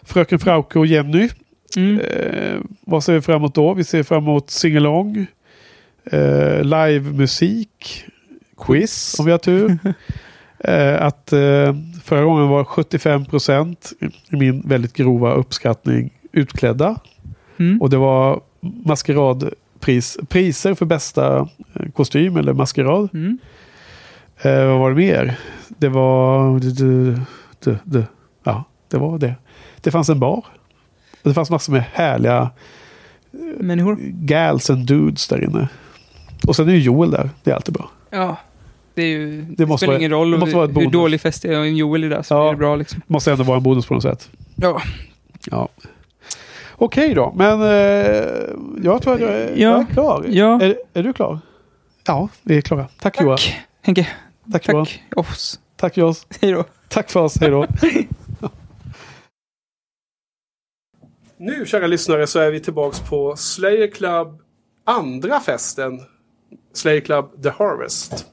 Fröken 0.04 0.40
Frauke 0.40 0.80
och 0.80 0.86
Jenny. 0.86 1.30
Mm. 1.78 2.00
Eh, 2.00 2.60
vad 2.82 3.04
ser 3.04 3.14
vi 3.14 3.22
fram 3.22 3.36
emot 3.36 3.56
då? 3.56 3.74
Vi 3.74 3.84
ser 3.84 4.04
fram 4.04 4.24
emot 4.24 4.50
singalong, 4.50 5.26
eh, 6.12 6.64
livemusik, 6.64 8.06
quiz 8.58 9.20
om 9.20 9.26
vi 9.26 9.32
har 9.32 9.40
tur. 9.40 9.78
eh, 10.60 11.02
att 11.02 11.34
eh, 11.34 11.76
förra 12.08 12.24
gången 12.24 12.48
var 12.48 12.64
75 12.64 13.26
procent 13.26 13.94
i 14.30 14.36
min 14.36 14.62
väldigt 14.62 14.94
grova 14.94 15.34
uppskattning 15.34 16.14
utklädda. 16.32 17.00
Mm. 17.58 17.82
Och 17.82 17.90
det 17.90 17.98
var 17.98 18.42
maskeradpris, 18.62 20.18
priser 20.28 20.74
för 20.74 20.86
bästa 20.86 21.50
eh, 21.74 21.92
kostym 21.96 22.38
eller 22.38 22.54
maskerad. 22.54 23.10
Mm. 23.14 23.38
Eh, 24.42 24.66
vad 24.66 24.80
var 24.80 24.90
det 24.90 24.96
mer? 24.96 25.40
Det 25.68 25.90
var... 25.90 26.60
Det, 26.60 26.72
det, 26.72 27.22
det, 27.60 27.80
det, 27.84 28.04
ja, 28.44 28.64
det 28.88 28.98
var 28.98 29.18
det. 29.18 29.36
Det 29.82 29.92
fanns 29.92 30.10
en 30.10 30.20
bar. 30.20 30.46
Och 31.24 31.30
det 31.30 31.34
fanns 31.34 31.50
massor 31.50 31.74
med 31.74 31.84
härliga 31.94 32.50
Människor. 33.58 33.98
gals 34.02 34.70
and 34.70 34.86
dudes 34.86 35.28
där 35.28 35.44
inne. 35.44 35.68
Och 36.48 36.56
sen 36.56 36.70
är 36.70 36.74
ju 36.74 36.80
Joel 36.80 37.12
där. 37.12 37.30
Det 37.44 37.52
är 37.52 37.56
alltid 37.56 37.74
bra. 37.74 37.90
Ja. 38.10 38.38
Det, 38.98 39.04
är 39.04 39.08
ju, 39.08 39.42
det, 39.42 39.66
måste 39.66 39.84
spelar 39.86 39.94
vara- 39.94 40.00
ingen 40.00 40.12
roll 40.12 40.32
det 40.32 40.38
måste 40.38 40.56
vara 40.56 40.66
ett 40.66 40.70
hur 40.70 40.76
bonus. 40.76 40.92
dålig 40.92 41.22
fest 41.22 41.42
det 41.42 41.54
är. 41.54 41.60
Om 41.60 41.76
Joel 41.76 42.04
är 42.04 42.10
där 42.10 42.22
så 42.22 42.34
Ja. 42.34 42.48
är 42.48 42.52
det 42.52 42.58
bra 42.58 42.76
liksom. 42.76 43.02
Måste 43.08 43.32
ändå 43.32 43.44
vara 43.44 43.58
en 43.58 43.64
bonus 43.64 43.86
på 43.86 43.94
något 43.94 44.04
sätt. 44.04 44.30
Ja. 44.56 44.82
Ja. 45.52 45.70
Okej 46.76 47.14
då, 47.14 47.34
men 47.36 47.62
eh, 47.62 47.68
jag 48.84 49.02
tror 49.02 49.14
att 49.14 49.22
jag 49.22 49.30
är, 49.34 49.50
Ja. 49.50 49.56
jag 49.58 49.80
är 49.82 49.86
klar. 49.94 50.26
Ja. 50.30 50.62
Är, 50.62 50.78
är 50.94 51.04
du 51.04 51.14
klar? 51.14 51.40
Ja, 52.08 52.30
vi 52.42 52.58
är 52.58 52.62
klara. 52.62 52.88
Tack, 53.00 53.22
Johan. 53.22 53.38
Tack 53.38 53.58
Henke. 53.82 54.08
Tack, 54.52 54.68
Johan. 54.68 54.86
Tack 54.86 55.18
oss. 55.18 55.60
Tack 55.76 55.98
Johan. 55.98 56.16
Hej 56.42 56.52
då. 56.52 56.64
Tack 56.90 57.10
för 57.10 57.20
oss, 57.20 57.38
hej 57.42 57.50
då. 57.50 57.68
nu, 61.38 61.66
kära 61.66 61.88
lyssnare, 61.88 62.28
så 62.28 62.40
är 62.40 62.52
vi 62.52 62.60
tillbaks 62.60 63.00
på 63.00 63.36
Slayer 63.36 63.88
Club 63.92 64.42
andra 64.84 65.40
festen. 65.40 66.00
Slayer 66.74 67.02
Club 67.02 67.44
The 67.44 67.50
Harvest. 67.50 68.26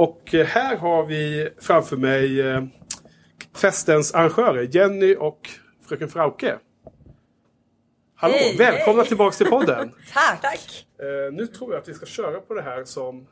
Och 0.00 0.34
eh, 0.34 0.46
här 0.46 0.76
har 0.76 1.06
vi 1.06 1.48
framför 1.58 1.96
mig 1.96 2.40
eh, 2.40 2.64
festens 3.56 4.14
arrangörer 4.14 4.68
Jenny 4.72 5.16
och 5.16 5.50
Fröken 5.88 6.08
Frauke. 6.08 6.58
Hallå, 8.16 8.34
Hej, 8.36 8.56
välkomna 8.58 9.02
hej. 9.02 9.08
tillbaks 9.08 9.36
till 9.38 9.46
podden. 9.46 9.92
Tack! 10.14 10.42
Tack. 10.42 10.86
Eh, 10.98 11.32
nu 11.32 11.46
tror 11.46 11.72
jag 11.72 11.80
att 11.80 11.88
vi 11.88 11.94
ska 11.94 12.06
köra 12.06 12.40
på 12.40 12.54
det 12.54 12.62
här 12.62 12.84
som... 12.84 13.26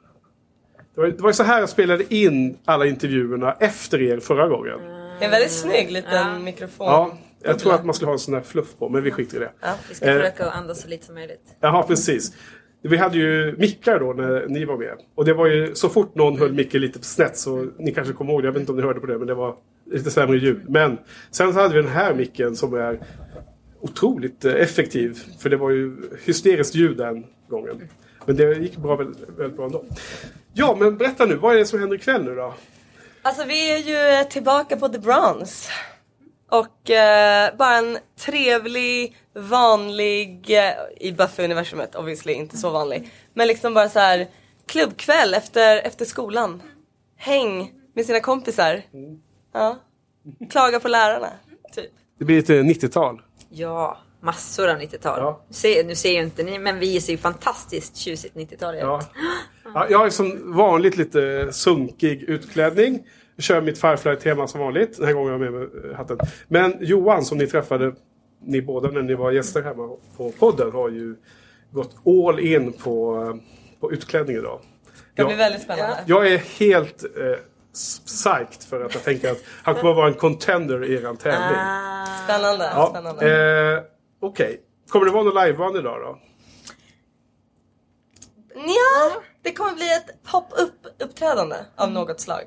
Det 0.94 1.00
var, 1.00 1.06
det 1.08 1.22
var 1.22 1.30
ju 1.30 1.34
så 1.34 1.42
här 1.42 1.60
jag 1.60 1.68
spelade 1.68 2.14
in 2.14 2.58
alla 2.64 2.86
intervjuerna 2.86 3.56
efter 3.60 4.02
er 4.02 4.20
förra 4.20 4.48
gången. 4.48 4.78
Det 4.80 5.24
är 5.24 5.24
en 5.24 5.30
väldigt 5.30 5.52
snygg 5.52 5.90
liten 5.90 6.44
mikrofon. 6.44 6.86
Ja, 6.86 7.18
jag 7.42 7.58
tror 7.58 7.74
att 7.74 7.84
man 7.84 7.94
skulle 7.94 8.08
ha 8.08 8.12
en 8.12 8.18
sån 8.18 8.34
här 8.34 8.40
fluff 8.40 8.76
på, 8.78 8.88
men 8.88 9.02
vi 9.02 9.10
skiter 9.10 9.36
i 9.36 9.40
det. 9.40 9.52
Ja, 9.60 9.74
Vi 9.88 9.94
ska 9.94 10.06
Eh, 10.06 10.16
försöka 10.16 10.46
att 10.46 10.54
andas 10.54 10.82
så 10.82 10.88
lite 10.88 11.06
som 11.06 11.14
möjligt. 11.14 11.56
Jaha, 11.60 11.82
precis. 11.82 12.32
Vi 12.82 12.96
hade 12.96 13.16
ju 13.16 13.54
mickar 13.58 14.00
då 14.00 14.12
när 14.12 14.46
ni 14.48 14.64
var 14.64 14.76
med. 14.76 14.98
Och 15.14 15.24
det 15.24 15.34
var 15.34 15.46
ju 15.46 15.74
så 15.74 15.88
fort 15.88 16.14
någon 16.14 16.38
höll 16.38 16.52
micken 16.52 16.80
lite 16.80 17.02
snett 17.02 17.38
så 17.38 17.66
ni 17.78 17.94
kanske 17.94 18.12
kommer 18.12 18.32
ihåg 18.32 18.42
det. 18.42 18.46
Jag 18.46 18.52
vet 18.52 18.60
inte 18.60 18.72
om 18.72 18.78
ni 18.78 18.84
hörde 18.84 19.00
på 19.00 19.06
det 19.06 19.18
men 19.18 19.26
det 19.26 19.34
var 19.34 19.56
lite 19.90 20.10
sämre 20.10 20.38
ljud. 20.38 20.60
Men 20.68 20.98
sen 21.30 21.52
så 21.52 21.60
hade 21.60 21.74
vi 21.74 21.82
den 21.82 21.90
här 21.90 22.14
micken 22.14 22.56
som 22.56 22.74
är 22.74 23.00
otroligt 23.80 24.44
eh, 24.44 24.54
effektiv. 24.54 25.18
För 25.38 25.50
det 25.50 25.56
var 25.56 25.70
ju 25.70 25.96
hysteriskt 26.24 26.74
ljud 26.74 26.96
den 26.96 27.26
gången. 27.48 27.88
Men 28.24 28.36
det 28.36 28.54
gick 28.54 28.76
bra, 28.76 28.96
väldigt, 28.96 29.28
väldigt 29.36 29.56
bra 29.56 29.66
ändå. 29.66 29.84
Ja, 30.52 30.76
men 30.80 30.96
berätta 30.96 31.26
nu. 31.26 31.34
Vad 31.34 31.54
är 31.54 31.58
det 31.58 31.66
som 31.66 31.80
händer 31.80 31.96
ikväll 31.96 32.24
nu 32.24 32.34
då? 32.34 32.54
Alltså 33.22 33.44
vi 33.44 33.72
är 33.72 33.78
ju 33.78 34.18
eh, 34.20 34.28
tillbaka 34.28 34.76
på 34.76 34.88
The 34.88 34.98
Bronze. 34.98 35.70
Och 36.50 36.90
eh, 36.90 37.56
bara 37.56 37.76
en 37.76 37.98
trevlig, 38.26 39.16
vanlig, 39.38 40.50
eh, 40.50 40.72
i 41.00 41.12
Buffy-universumet 41.12 41.96
obviously 41.96 42.32
inte 42.32 42.56
så 42.56 42.70
vanlig. 42.70 43.10
Men 43.34 43.48
liksom 43.48 43.74
bara 43.74 43.88
så 43.88 43.98
här 43.98 44.26
klubbkväll 44.66 45.34
efter, 45.34 45.76
efter 45.76 46.04
skolan. 46.04 46.62
Häng 47.16 47.72
med 47.94 48.06
sina 48.06 48.20
kompisar. 48.20 48.82
Ja. 49.52 49.78
Klaga 50.50 50.80
på 50.80 50.88
lärarna. 50.88 51.30
Typ. 51.74 51.90
Det 52.18 52.24
blir 52.24 52.36
lite 52.36 52.52
90-tal. 52.62 53.22
Ja, 53.50 53.98
massor 54.20 54.68
av 54.68 54.78
90-tal. 54.78 55.34
Se, 55.50 55.82
nu 55.82 55.94
ser 55.94 56.12
ju 56.12 56.22
inte 56.22 56.42
ni, 56.42 56.58
men 56.58 56.78
vi 56.78 57.00
ser 57.00 57.12
ju 57.12 57.18
fantastiskt 57.18 57.96
tjusigt 57.96 58.34
90-tal 58.34 58.74
ut. 58.74 58.80
Ja. 58.80 59.00
Ja, 59.74 59.86
jag 59.90 59.98
har 59.98 60.10
som 60.10 60.56
vanligt 60.56 60.96
lite 60.96 61.48
sunkig 61.52 62.22
utklädning. 62.22 63.06
Jag 63.36 63.44
kör 63.44 63.60
mitt 63.60 63.80
Firefly-tema 63.80 64.48
som 64.48 64.60
vanligt. 64.60 64.96
Den 64.96 65.06
här 65.06 65.12
gången 65.12 65.32
har 65.32 65.44
jag 65.44 65.52
med 65.52 65.60
mig 65.60 65.94
hatten. 65.94 66.18
Men 66.48 66.76
Johan 66.80 67.24
som 67.24 67.38
ni 67.38 67.46
träffade, 67.46 67.94
ni 68.40 68.62
båda 68.62 68.90
när 68.90 69.02
ni 69.02 69.14
var 69.14 69.30
gäster 69.32 69.62
hemma 69.62 69.96
på 70.16 70.32
podden, 70.38 70.72
har 70.72 70.88
ju 70.88 71.16
gått 71.70 71.96
all 72.06 72.40
in 72.40 72.72
på, 72.72 73.38
på 73.80 73.92
utklädning 73.92 74.36
idag. 74.36 74.60
Det 75.14 75.24
blir 75.24 75.36
väldigt 75.36 75.62
spännande. 75.62 76.04
jag 76.06 76.32
är 76.32 76.38
helt 76.38 77.02
eh, 77.04 77.38
psyched 77.74 78.62
för 78.68 78.84
att 78.84 78.94
jag 78.94 79.02
tänker 79.04 79.30
att 79.32 79.38
han 79.62 79.74
kommer 79.74 79.90
att 79.90 79.96
vara 79.96 80.08
en 80.08 80.14
contender 80.14 80.84
i 80.84 80.94
er 80.94 81.14
tävling. 81.14 81.58
Spännande. 82.24 82.64
Ja, 82.74 82.86
spännande. 82.90 83.74
eh, 83.76 83.82
Okej. 84.20 84.60
Kommer 84.88 85.06
det 85.06 85.12
vara 85.12 85.22
någon 85.24 85.44
liveband 85.46 85.76
idag 85.76 86.00
då? 86.00 86.18
Ja, 88.54 89.22
det 89.42 89.52
kommer 89.52 89.74
bli 89.74 89.92
ett 89.92 90.22
pop-up 90.32 90.72
uppträdande 90.98 91.56
av 91.76 91.90
något 91.90 92.20
slag. 92.20 92.44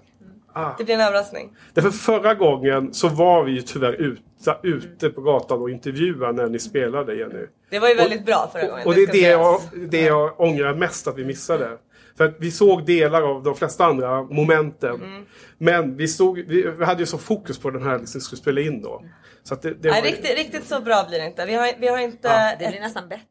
Ah. 0.53 0.75
Det 0.77 0.83
blir 0.83 0.95
en 0.95 1.01
överraskning. 1.01 1.57
Därför 1.73 1.89
förra 1.89 2.33
gången 2.33 2.93
så 2.93 3.07
var 3.07 3.43
vi 3.43 3.51
ju 3.51 3.61
tyvärr 3.61 3.93
ute, 3.93 4.57
ute 4.63 5.09
på 5.09 5.21
gatan 5.21 5.61
och 5.61 5.69
intervjuade 5.69 6.33
när 6.33 6.49
ni 6.49 6.59
spelade 6.59 7.15
Jenny. 7.15 7.45
Det 7.69 7.79
var 7.79 7.89
ju 7.89 7.95
väldigt 7.95 8.25
bra 8.25 8.49
förra 8.53 8.67
gången. 8.67 8.87
Och 8.87 8.95
det 8.95 9.01
är 9.01 9.07
ska 9.07 9.13
det 9.17 9.29
jag, 9.29 9.61
det 9.89 10.01
jag 10.01 10.39
ångrar 10.41 10.73
mest 10.75 11.07
att 11.07 11.17
vi 11.17 11.25
missade. 11.25 11.69
För 12.17 12.25
att 12.25 12.35
vi 12.39 12.51
såg 12.51 12.85
delar 12.85 13.21
av 13.21 13.43
de 13.43 13.55
flesta 13.55 13.85
andra 13.85 14.23
momenten. 14.23 14.95
Mm. 14.95 15.25
Men 15.57 15.97
vi, 15.97 16.07
stod, 16.07 16.37
vi, 16.37 16.61
vi 16.77 16.85
hade 16.85 16.99
ju 16.99 17.05
så 17.05 17.17
fokus 17.17 17.59
på 17.59 17.69
den 17.69 17.83
här 17.83 17.97
som 17.97 18.05
vi 18.13 18.19
skulle 18.19 18.41
spela 18.41 18.61
in 18.61 18.81
då. 18.81 19.03
Så 19.43 19.53
att 19.53 19.61
det, 19.61 19.73
det 19.73 19.89
Nej, 19.91 20.01
var- 20.01 20.07
riktigt, 20.07 20.37
riktigt 20.37 20.67
så 20.67 20.81
bra 20.81 21.05
blir 21.09 21.19
det 21.19 21.25
inte. 21.25 21.45
Vi 21.45 21.53
har, 21.53 21.69
vi 21.79 21.87
har 21.87 21.97
inte... 21.97 22.27
Ja. 22.27 22.51
Det 22.59 22.67
blir 22.71 22.79
nästan 22.79 23.09
bättre. 23.09 23.23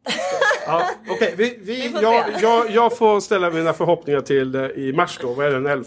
Ja, 0.67 0.91
Okej, 1.11 1.35
vi, 1.37 1.59
vi, 1.63 1.75
Vi 1.83 1.89
får 1.89 2.03
jag, 2.03 2.25
jag, 2.41 2.71
jag 2.71 2.97
får 2.97 3.21
ställa 3.21 3.51
mina 3.51 3.73
förhoppningar 3.73 4.21
till 4.21 4.55
eh, 4.55 4.63
i 4.65 4.93
mars 4.93 5.19
då. 5.23 5.33
Vad 5.33 5.47
är 5.47 5.51
det, 5.51 5.57
den 5.61 5.67
11 5.67 5.85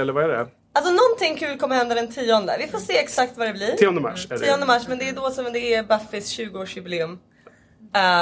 eller 0.00 0.12
vad 0.12 0.24
är 0.24 0.28
det? 0.28 0.46
Alltså 0.76 0.92
någonting 0.92 1.36
kul 1.36 1.58
kommer 1.58 1.76
hända 1.76 1.94
den 1.94 2.08
tionde. 2.08 2.56
Vi 2.58 2.66
får 2.66 2.78
se 2.78 2.98
exakt 2.98 3.38
vad 3.38 3.46
det 3.46 3.52
blir. 3.52 3.76
10 3.76 3.90
mars 3.90 4.26
är 4.30 4.38
det. 4.38 4.56
10 4.56 4.66
mars, 4.66 4.88
men 4.88 4.98
det 4.98 5.08
är 5.08 5.12
då 5.12 5.30
som 5.30 5.44
det 5.52 5.74
är 5.74 5.82
Buffys 5.82 6.38
20-årsjubileum. 6.38 7.18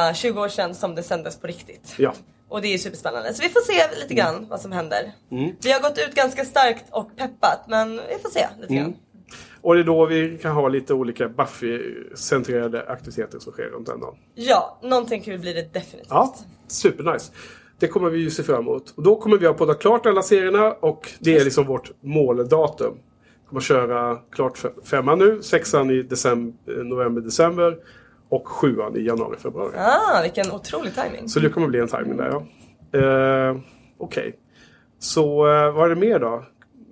Uh, 0.08 0.14
20 0.14 0.40
år 0.40 0.48
sedan 0.48 0.74
som 0.74 0.94
det 0.94 1.02
sändes 1.02 1.40
på 1.40 1.46
riktigt. 1.46 1.94
Ja. 1.98 2.14
Och 2.48 2.62
det 2.62 2.74
är 2.74 2.78
superspännande. 2.78 3.34
Så 3.34 3.42
vi 3.42 3.48
får 3.48 3.60
se 3.60 4.00
lite 4.00 4.14
grann 4.14 4.46
vad 4.50 4.60
som 4.60 4.72
händer. 4.72 5.12
Mm. 5.30 5.52
Vi 5.62 5.72
har 5.72 5.80
gått 5.80 5.98
ut 5.98 6.14
ganska 6.14 6.44
starkt 6.44 6.84
och 6.90 7.16
peppat, 7.16 7.64
men 7.68 7.96
vi 7.96 8.18
får 8.22 8.30
se 8.30 8.46
lite 8.60 8.74
grann. 8.74 8.84
Mm. 8.84 8.96
Och 9.60 9.74
det 9.74 9.80
är 9.80 9.84
då 9.84 10.06
vi 10.06 10.38
kan 10.42 10.52
ha 10.52 10.68
lite 10.68 10.94
olika 10.94 11.28
Buffy-centrerade 11.28 12.86
aktiviteter 12.88 13.38
som 13.38 13.52
sker 13.52 13.62
runt 13.62 13.86
den 13.86 14.00
dagen. 14.00 14.14
Ja, 14.34 14.78
någonting 14.82 15.22
kul 15.22 15.38
blir 15.38 15.54
det 15.54 15.72
definitivt. 15.72 16.10
Ja, 16.10 16.34
supernice. 16.68 17.32
Det 17.78 17.88
kommer 17.88 18.10
vi 18.10 18.18
ju 18.18 18.30
se 18.30 18.42
fram 18.42 18.60
emot. 18.60 18.94
Och 18.96 19.02
då 19.02 19.16
kommer 19.16 19.38
vi 19.38 19.46
ha 19.46 19.54
poddat 19.54 19.80
klart 19.80 20.06
alla 20.06 20.22
serierna 20.22 20.72
och 20.72 21.10
det 21.18 21.36
är 21.36 21.44
liksom 21.44 21.66
vårt 21.66 21.90
måldatum. 22.00 22.94
Vi 23.42 23.48
kommer 23.48 23.60
köra 23.60 24.18
klart 24.30 24.58
femman 24.84 25.18
nu, 25.18 25.42
sexan 25.42 25.90
i 25.90 26.02
december, 26.02 26.84
november, 26.84 27.20
december 27.22 27.76
och 28.28 28.48
sjuan 28.48 28.96
i 28.96 29.00
januari, 29.00 29.36
februari. 29.38 29.72
Ah, 29.76 30.22
vilken 30.22 30.52
otrolig 30.52 30.94
timing. 30.94 31.28
Så 31.28 31.40
det 31.40 31.48
kommer 31.48 31.66
bli 31.68 31.78
en 31.78 31.88
timing 31.88 32.16
där 32.16 32.26
ja. 32.28 32.42
Eh, 32.98 33.56
Okej. 33.98 34.38
Så 34.98 35.46
eh, 35.46 35.72
vad 35.72 35.84
är 35.84 35.94
det 35.94 36.00
mer 36.00 36.18
då? 36.18 36.44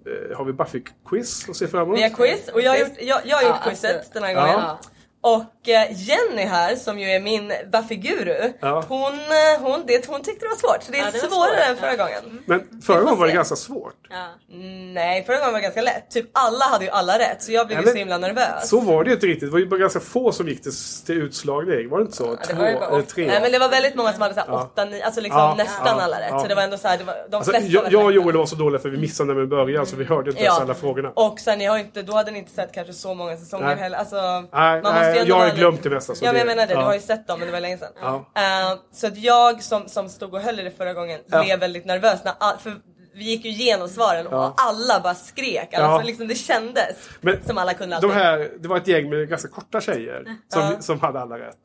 Eh, 0.06 0.36
har 0.36 0.44
vi 0.44 0.52
Buffy-quiz 0.52 1.50
att 1.50 1.56
se 1.56 1.66
fram 1.66 1.82
emot? 1.82 1.98
Vi 1.98 2.02
har 2.02 2.10
quiz 2.10 2.48
och 2.54 2.60
jag 2.60 2.70
har 2.70 2.78
gjort, 2.78 2.92
jag, 3.00 3.20
jag 3.24 3.36
har 3.36 3.42
gjort 3.42 3.56
Ja, 3.64 3.70
quizet 3.70 3.96
alltså, 3.96 4.10
den 4.14 4.22
här 4.22 4.34
gången. 4.34 4.60
Ja. 4.60 4.78
Och 5.24 5.68
eh, 5.68 5.86
Jenny 5.92 6.42
här 6.44 6.76
som 6.76 6.98
ju 6.98 7.10
är 7.10 7.20
min 7.20 7.52
Buffy-guru, 7.72 8.52
Ja. 8.60 8.84
hon, 8.88 9.12
eh, 9.12 9.60
hon, 9.60 9.84
det, 9.86 10.06
hon 10.08 10.22
tyckte 10.22 10.44
det 10.44 10.48
var 10.48 10.56
svårt. 10.56 10.82
Så 10.82 10.92
det 10.92 10.98
är 10.98 11.04
Ja, 11.04 11.10
det 11.12 11.18
svårare 11.18 11.50
svårt, 11.56 11.68
än 11.68 11.76
förra 11.76 11.90
ja. 11.96 12.04
gången. 12.04 12.42
Men 12.46 12.68
Vi 12.70 12.82
förra 12.82 13.00
gången 13.00 13.18
var 13.18 13.26
det 13.26 13.32
ganska 13.32 13.56
svårt. 13.56 13.94
Ja. 14.10 14.26
Mm, 14.56 14.94
Nej, 14.94 15.24
förra 15.24 15.36
gången 15.36 15.52
var 15.52 15.58
det 15.58 15.62
ganska 15.62 15.82
lätt. 15.82 16.10
Typ 16.10 16.26
alla 16.32 16.64
hade 16.64 16.84
ju 16.84 16.90
alla 16.90 17.18
rätt 17.18 17.42
så 17.42 17.52
jag 17.52 17.66
blev 17.66 17.76
Ja, 17.78 17.80
ju 17.80 17.84
men 17.86 17.92
så 17.92 17.98
himla 17.98 18.18
nervös. 18.18 18.68
Så 18.68 18.80
var 18.80 19.04
det 19.04 19.10
ju 19.10 19.14
inte 19.14 19.26
riktigt. 19.26 19.48
Det 19.48 19.52
var 19.52 19.58
ju 19.58 19.66
bara 19.66 19.80
ganska 19.80 20.00
få 20.00 20.32
som 20.32 20.48
gick 20.48 20.62
till, 20.62 20.72
till 21.06 21.22
utslagning. 21.22 21.88
Var 21.88 21.98
det 21.98 22.02
inte 22.02 22.16
så? 22.16 22.34
det 22.34 22.36
Två 22.46 22.62
eller 22.62 23.02
tre? 23.02 23.26
Nej 23.26 23.38
men 23.42 23.52
det 23.52 23.58
var 23.58 23.68
väldigt 23.68 23.94
många 23.94 24.12
som 24.12 24.22
hade 24.22 24.34
såhär 24.34 24.46
Ja. 24.48 24.62
åtta, 24.62 24.84
nio, 24.84 25.04
alltså 25.04 25.20
liksom 25.20 25.40
Ja, 25.40 25.54
nästan 25.58 25.86
ja, 25.98 26.02
alla 26.02 26.20
rätt. 26.20 26.26
ja. 26.30 26.40
Så 26.40 26.46
det 26.48 26.54
var 26.54 26.62
ändå 26.62 26.76
såhär, 26.76 26.98
det 26.98 27.04
var, 27.04 27.14
de 27.30 27.36
Alltså, 27.36 27.50
flesta 27.50 27.68
jag, 27.90 28.04
och. 28.04 28.12
Joel 28.12 28.36
var 28.36 28.46
så 28.46 28.56
dåliga 28.56 28.80
för 28.80 28.88
vi 28.88 28.98
missade 28.98 29.34
när 29.34 29.40
vi 29.40 29.46
började 29.46 29.86
så 29.86 29.96
vi 29.96 30.04
hörde 30.04 30.30
inte 30.30 30.42
ens 30.42 30.58
alla 30.60 30.74
frågorna. 30.74 31.10
Och 31.14 31.40
sen 31.40 31.58
ni 31.58 31.64
har 31.64 31.76
ju 31.78 31.82
inte, 31.84 32.02
då 32.02 32.12
hade 32.12 32.30
ni 32.30 32.38
inte 32.38 32.50
sett 32.52 32.72
kanske 32.74 32.92
så 32.92 33.14
många 33.14 33.36
säsonger 33.36 33.66
Nej. 33.66 33.76
heller. 33.76 33.98
Alltså, 33.98 34.16
Nej, 34.52 35.11
ju 35.14 35.20
ändå 35.20 35.30
jag 35.30 35.36
har 35.36 35.46
vara- 35.46 35.54
glömt 35.56 35.82
det 35.82 35.90
mesta, 35.90 36.14
så 36.14 36.24
Ja 36.24 36.32
men 36.32 36.38
jag 36.38 36.46
det- 36.48 36.54
menar 36.54 36.66
det, 36.66 36.72
ja. 36.74 36.80
du 36.80 36.84
har 36.86 36.94
ju 36.94 37.00
sett 37.00 37.26
dem 37.26 37.38
men 37.38 37.46
det 37.48 37.52
var 37.52 37.60
länge 37.60 37.78
sedan. 37.78 37.92
Ja. 38.00 38.24
Eh, 38.36 38.78
så 38.92 39.06
att 39.06 39.16
jag 39.16 39.62
som, 39.62 39.88
som 39.88 40.08
stod 40.08 40.34
och 40.34 40.40
höll 40.40 40.60
i 40.60 40.62
det 40.62 40.70
förra 40.70 40.94
gången 40.94 41.20
blev 41.42 41.58
väldigt 41.60 41.84
nervös 41.84 42.24
när 42.24 42.32
all, 42.40 42.58
för 42.58 42.74
vi 43.14 43.24
gick 43.24 43.44
ju 43.44 43.50
igenom 43.50 43.88
svaren 43.88 44.26
och 44.26 44.32
Ja. 44.32 44.54
alla 44.56 45.00
bara 45.00 45.14
skrek. 45.14 45.74
Alltså, 45.74 45.80
Ja. 45.90 46.02
liksom, 46.04 46.28
det 46.28 46.34
kändes 46.34 46.96
Men 47.20 47.44
som 47.44 47.58
alla 47.58 47.74
kunde 47.74 47.96
allting. 47.96 48.10
De 48.10 48.16
här, 48.16 48.50
det 48.60 48.68
var 48.68 48.76
ett 48.76 48.88
gäng 48.88 49.10
med 49.10 49.28
ganska 49.28 49.48
korta 49.48 49.80
tjejer 49.80 50.24
som, 50.48 50.62
Ja. 50.62 50.80
som 50.80 51.00
hade 51.00 51.20
alla 51.20 51.38
rätt. 51.38 51.56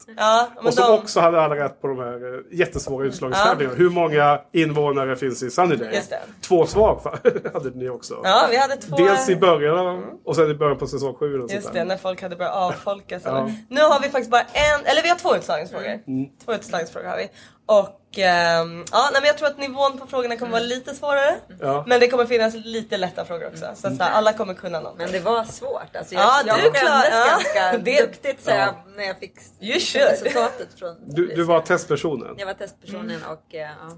Och 0.66 0.74
som 0.74 0.84
de, 0.92 0.94
också 1.00 1.20
hade 1.20 1.42
alla 1.42 1.56
rätt 1.56 1.82
på 1.82 1.88
de 1.88 2.00
här 2.00 2.34
eh, 2.36 2.40
jättesvåra 2.60 3.06
utslagningstävlingarna. 3.06 3.78
Hur 3.78 3.90
många 3.90 4.42
invånare 4.54 5.16
finns 5.16 5.44
i 5.44 5.50
det. 5.76 6.04
Två 6.42 6.66
svar 6.66 7.20
hade 7.54 7.70
ni 7.70 7.90
också. 7.90 8.22
Ja, 8.24 8.48
vi 8.52 8.58
hade 8.58 8.76
två... 8.76 8.96
Dels 8.96 9.30
i 9.30 9.36
början 9.36 10.04
och 10.26 10.36
sen 10.36 10.52
i 10.52 10.54
början 10.54 10.78
på 10.78 10.88
säsong 10.88 11.14
sju. 11.14 11.34
och 11.34 11.40
sånt 11.50 11.52
Just 11.54 11.74
där. 11.74 11.80
det, 11.80 11.86
när 11.86 11.98
folk 11.98 12.22
hade 12.22 12.36
börjat 12.36 12.56
avfolkas. 12.56 13.22
Ja. 13.26 13.38
eller- 13.38 13.54
Nu 13.70 13.82
har 13.82 14.00
vi 14.02 14.10
faktiskt 14.10 14.32
bara 14.32 14.42
en, 14.42 14.86
eller 14.86 15.02
vi 15.04 15.10
har 15.10 15.16
två 15.16 15.36
utslagningsfrågor. 15.36 15.88
Mm. 16.08 16.26
Två 16.46 16.54
utslagningsfrågor 16.54 17.08
har 17.08 17.18
vi. 17.18 17.30
Och 17.68 18.18
ehm, 18.18 18.86
ja, 18.92 19.10
nej, 19.14 19.22
men 19.22 19.28
jag 19.28 19.38
tror 19.38 19.48
att 19.48 19.58
nivån 19.58 19.98
på 20.00 20.08
frågorna 20.08 20.38
kommer 20.38 20.52
vara 20.52 20.64
lite 20.64 20.96
svårare. 20.96 21.36
Ja. 21.62 21.84
Men 21.88 22.00
det 22.00 22.08
kommer 22.08 22.26
finnas 22.26 22.54
lite 22.56 22.98
lätta 22.98 23.26
frågor 23.26 23.48
också. 23.48 23.66
Så, 23.76 23.88
att 23.88 23.98
så 23.98 24.04
här, 24.04 24.12
alla 24.12 24.34
kommer 24.34 24.54
kunna 24.54 24.80
något. 24.80 24.98
Men 24.98 25.12
det 25.12 25.20
var 25.20 25.44
svårt. 25.44 25.96
Alltså, 25.96 26.14
jag, 26.16 26.24
Ja, 26.24 26.42
jag 26.46 26.58
du 26.58 26.62
skämdes 26.62 26.82
klar- 26.82 27.06
ja. 27.12 27.26
ganska 27.32 27.78
Det- 27.84 28.02
duktigt 28.02 28.44
så 28.44 28.50
jag, 28.52 28.74
när 28.98 29.04
jag 29.04 29.20
fick 29.20 29.34
You 29.62 29.80
should. 29.80 30.06
resultatet 30.12 30.68
från 30.80 30.96
Du, 31.10 31.28
du 31.36 31.44
var 31.44 31.62
testpersonen. 31.62 32.36
Jag 32.38 32.46
var 32.46 32.54
testpersonen 32.54 33.10
Mm. 33.16 33.30
och 33.30 33.56
eh, 33.56 33.62
ja. 33.62 33.98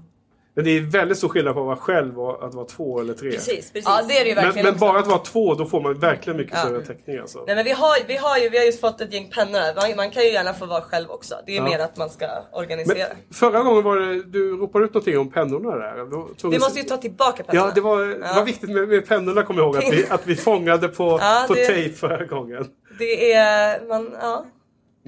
Men 0.54 0.64
det 0.64 0.70
är 0.70 0.80
väldigt 0.80 1.18
stor 1.18 1.28
skillnad 1.28 1.54
på 1.54 1.60
att 1.60 1.66
vara 1.66 1.76
själv 1.76 2.20
och 2.20 2.44
att 2.44 2.54
vara 2.54 2.64
två 2.66 3.00
eller 3.00 3.14
tre. 3.14 3.30
Precis, 3.30 3.72
precis. 3.72 3.84
Ja, 3.84 4.00
det 4.08 4.18
är 4.18 4.24
det 4.24 4.28
ju 4.30 4.34
Men, 4.34 4.44
verkligen 4.44 4.64
men 4.64 4.74
också. 4.74 4.86
bara 4.86 4.98
att 4.98 5.06
vara 5.06 5.18
två, 5.18 5.54
då 5.54 5.66
får 5.66 5.80
man 5.80 5.94
verkligen 5.94 6.36
mycket 6.36 6.52
Ja. 6.56 6.60
större 6.64 6.84
täckning 6.86 7.18
alltså. 7.18 7.44
Nej 7.46 7.56
men 7.56 7.64
vi 7.64 7.70
har, 7.70 8.06
vi 8.08 8.16
har 8.16 8.38
ju 8.38 8.48
vi 8.48 8.58
har 8.58 8.64
just 8.64 8.80
fått 8.80 9.00
ett 9.00 9.12
gäng 9.12 9.30
pennor. 9.34 9.74
Man, 9.88 9.96
man 9.96 10.10
kan 10.10 10.22
ju 10.22 10.28
gärna 10.32 10.54
få 10.54 10.66
vara 10.66 10.80
själv 10.80 11.10
också. 11.10 11.34
Det 11.46 11.52
är 11.52 11.56
Ja. 11.56 11.64
mer 11.64 11.78
att 11.78 11.96
man 11.96 12.10
ska 12.10 12.26
organisera. 12.52 12.96
Men 13.08 13.34
förra 13.34 13.62
gången 13.62 13.82
var 13.84 13.96
det, 13.96 14.22
du 14.22 14.56
ropade 14.56 14.84
ut 14.84 14.94
någonting 14.94 15.18
om 15.18 15.30
pennorna 15.30 15.76
där. 15.76 16.10
Då 16.10 16.28
tog 16.38 16.50
vi 16.52 16.58
måste 16.58 16.78
ju 16.78 16.84
ta 16.84 16.96
tillbaka 16.96 17.42
pennorna. 17.42 17.68
Ja, 17.68 17.72
det 17.74 17.80
var, 17.80 18.06
det 18.06 18.34
var 18.36 18.44
viktigt 18.44 18.70
med, 18.70 18.88
med 18.88 19.08
pennorna 19.08 19.42
kommer 19.42 19.60
jag 19.60 19.66
ihåg. 19.74 19.76
Att 19.84 19.92
vi, 19.92 20.06
att 20.10 20.26
vi 20.26 20.36
fångade 20.36 20.88
på, 20.88 21.18
Ja, 21.20 21.44
på 21.48 21.54
det- 21.54 21.66
tejp 21.66 21.94
förra 21.96 22.24
gången. 22.24 22.66
Det 22.98 23.32
är, 23.32 23.88
man, 23.88 24.16
ja. 24.22 24.44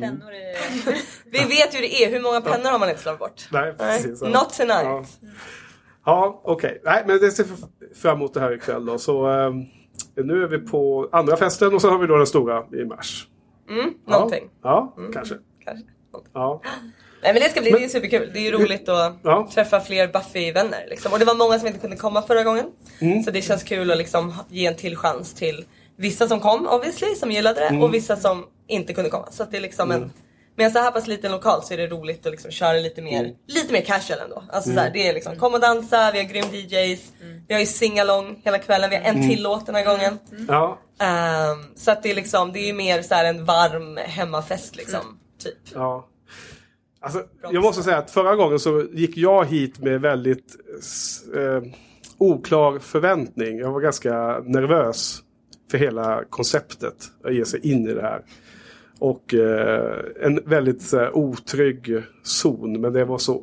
Pennor 0.01 0.33
är... 0.33 0.57
Vi 1.31 1.39
vet 1.39 1.75
ju 1.75 1.79
hur 1.79 1.83
det 1.83 2.05
är. 2.05 2.11
Hur 2.11 2.21
många 2.21 2.41
pennor 2.41 2.71
har 2.71 2.79
man 2.79 2.89
inte 2.91 3.03
slagit 3.03 3.19
bort? 3.19 3.49
Nej, 3.53 3.75
precis. 3.79 4.19
ja. 4.23 4.29
Not 4.29 4.53
tonight. 4.57 4.85
Ja, 4.85 5.05
ja 6.07 6.41
okej. 6.45 6.81
Nej, 6.85 7.05
men 7.07 7.19
det 7.21 7.31
ser 7.31 7.47
fram 7.95 8.17
emot 8.17 8.35
det 8.35 8.41
här 8.41 8.53
ikväll 8.55 8.87
då. 8.87 8.99
Så 8.99 9.27
ehm, 9.27 9.55
nu 10.15 10.43
är 10.43 10.49
vi 10.49 10.59
på 10.59 11.09
andra 11.13 11.37
festen 11.37 11.75
och 11.75 11.81
så 11.81 11.91
har 11.91 11.99
vi 11.99 12.07
då 12.07 12.17
den 12.17 12.27
stora 12.27 12.65
i 12.73 12.85
mars. 12.85 13.27
Mm, 13.71 13.95
Ja. 14.07 14.13
någonting. 14.13 14.51
Ja, 14.63 14.95
kanske. 15.13 15.35
Kanske. 15.65 15.85
Ja. 16.35 16.61
Nej 17.23 17.33
men 17.33 17.43
det 17.43 17.49
ska 17.51 17.61
bli 17.61 17.71
det 17.71 17.85
är 17.85 17.89
superkul. 17.89 18.31
Det 18.33 18.39
är 18.39 18.43
ju 18.43 18.51
roligt 18.51 18.89
att 18.89 19.17
Ja. 19.23 19.49
träffa 19.55 19.81
fler 19.81 20.09
Buffy-vänner. 20.09 20.87
Liksom. 20.89 21.13
Och 21.13 21.19
det 21.19 21.25
var 21.25 21.35
många 21.35 21.59
som 21.59 21.67
inte 21.69 21.81
kunde 21.81 21.97
komma 21.97 22.23
förra 22.23 22.43
gången. 22.43 22.65
Mm. 23.01 23.23
Så 23.23 23.31
det 23.31 23.43
känns 23.43 23.63
kul 23.63 23.91
att 23.91 23.99
liksom 23.99 24.35
ge 24.49 24.67
en 24.67 24.77
till 24.77 24.97
chans 24.97 25.35
till 25.35 25.65
vissa 25.97 26.29
som 26.29 26.41
kom 26.41 26.67
obviously, 26.67 27.15
som 27.15 27.31
gillade 27.31 27.61
det. 27.61 27.67
Mm. 27.67 27.83
Och 27.83 27.95
vissa 27.95 28.17
som 28.17 28.45
inte 28.73 28.93
kunde 28.95 29.11
komma. 29.11 29.29
Så 29.31 29.43
att 29.43 29.51
det 29.51 29.57
är 29.57 29.61
liksom 29.61 29.91
Mm. 29.91 30.03
en 30.03 30.13
med 30.57 30.67
en 30.67 30.73
så 30.73 30.79
här 30.79 30.91
pass 30.91 31.07
liten 31.07 31.33
lokal 31.33 31.63
så 31.63 31.75
är 31.75 31.79
det 31.79 31.87
roligt 31.87 32.27
att 32.27 32.33
liksom 32.33 32.51
köra 32.51 32.73
lite 32.79 33.03
mer, 33.03 33.21
Mm. 33.25 33.37
lite 33.47 33.73
mer 33.73 33.81
casual 33.81 34.21
ändå. 34.21 34.43
Alltså 34.51 34.71
Mm. 34.71 34.77
så 34.77 34.85
här, 34.87 34.91
det 34.93 35.09
är 35.09 35.15
liksom 35.15 35.37
kom 35.37 35.55
och 35.55 35.61
dansa, 35.61 36.11
vi 36.13 36.19
har 36.19 36.25
grym 36.29 36.45
DJs, 36.53 37.13
vi 37.49 37.55
har 37.55 37.61
ju 37.61 37.67
singalong 37.67 38.41
hela 38.45 38.59
kvällen, 38.59 38.91
vi 38.91 38.97
har 38.97 39.03
en 39.03 39.17
Mm. 39.17 39.29
till 39.29 39.43
låt 39.43 39.67
den 39.67 39.75
här 39.75 39.85
gången. 39.85 40.19
Ja. 40.49 40.79
Ehm, 40.99 41.65
så 41.77 41.91
att 41.91 42.03
det 42.03 42.11
är 42.11 42.15
liksom, 42.15 42.53
det 42.53 42.59
är 42.69 42.73
mer 42.73 43.03
så 43.03 43.15
här 43.15 43.25
en 43.25 43.45
varm 43.45 43.97
hemmafest 43.97 44.77
liksom. 44.77 45.19
Typ. 45.43 45.59
Ja. 45.75 46.09
Alltså, 47.01 47.23
jag 47.53 47.63
måste 47.63 47.83
säga 47.83 47.99
att 47.99 48.11
förra 48.11 48.37
gången 48.37 48.59
så 48.59 48.85
gick 48.93 49.17
jag 49.17 49.45
hit 49.47 49.79
med 49.79 50.01
väldigt 50.01 50.57
eh, 51.37 51.63
oklar 52.19 52.79
förväntning. 52.79 53.59
Jag 53.59 53.73
var 53.73 53.81
ganska 53.81 54.39
nervös 54.45 55.19
för 55.71 55.79
hela 55.79 56.25
konceptet 56.31 56.95
att 57.25 57.35
ge 57.35 57.45
sig 57.45 57.73
in 57.73 57.89
i 57.89 57.93
det 57.95 58.03
här. 58.03 58.23
Och 59.03 59.35
eh, 59.35 59.99
en 60.21 60.41
väldigt 60.45 60.83
så 60.83 60.99
här, 60.99 61.17
otrygg 61.17 62.03
zon. 62.23 62.81
Men 62.81 62.93
det 62.93 63.05
var 63.05 63.19
så 63.19 63.43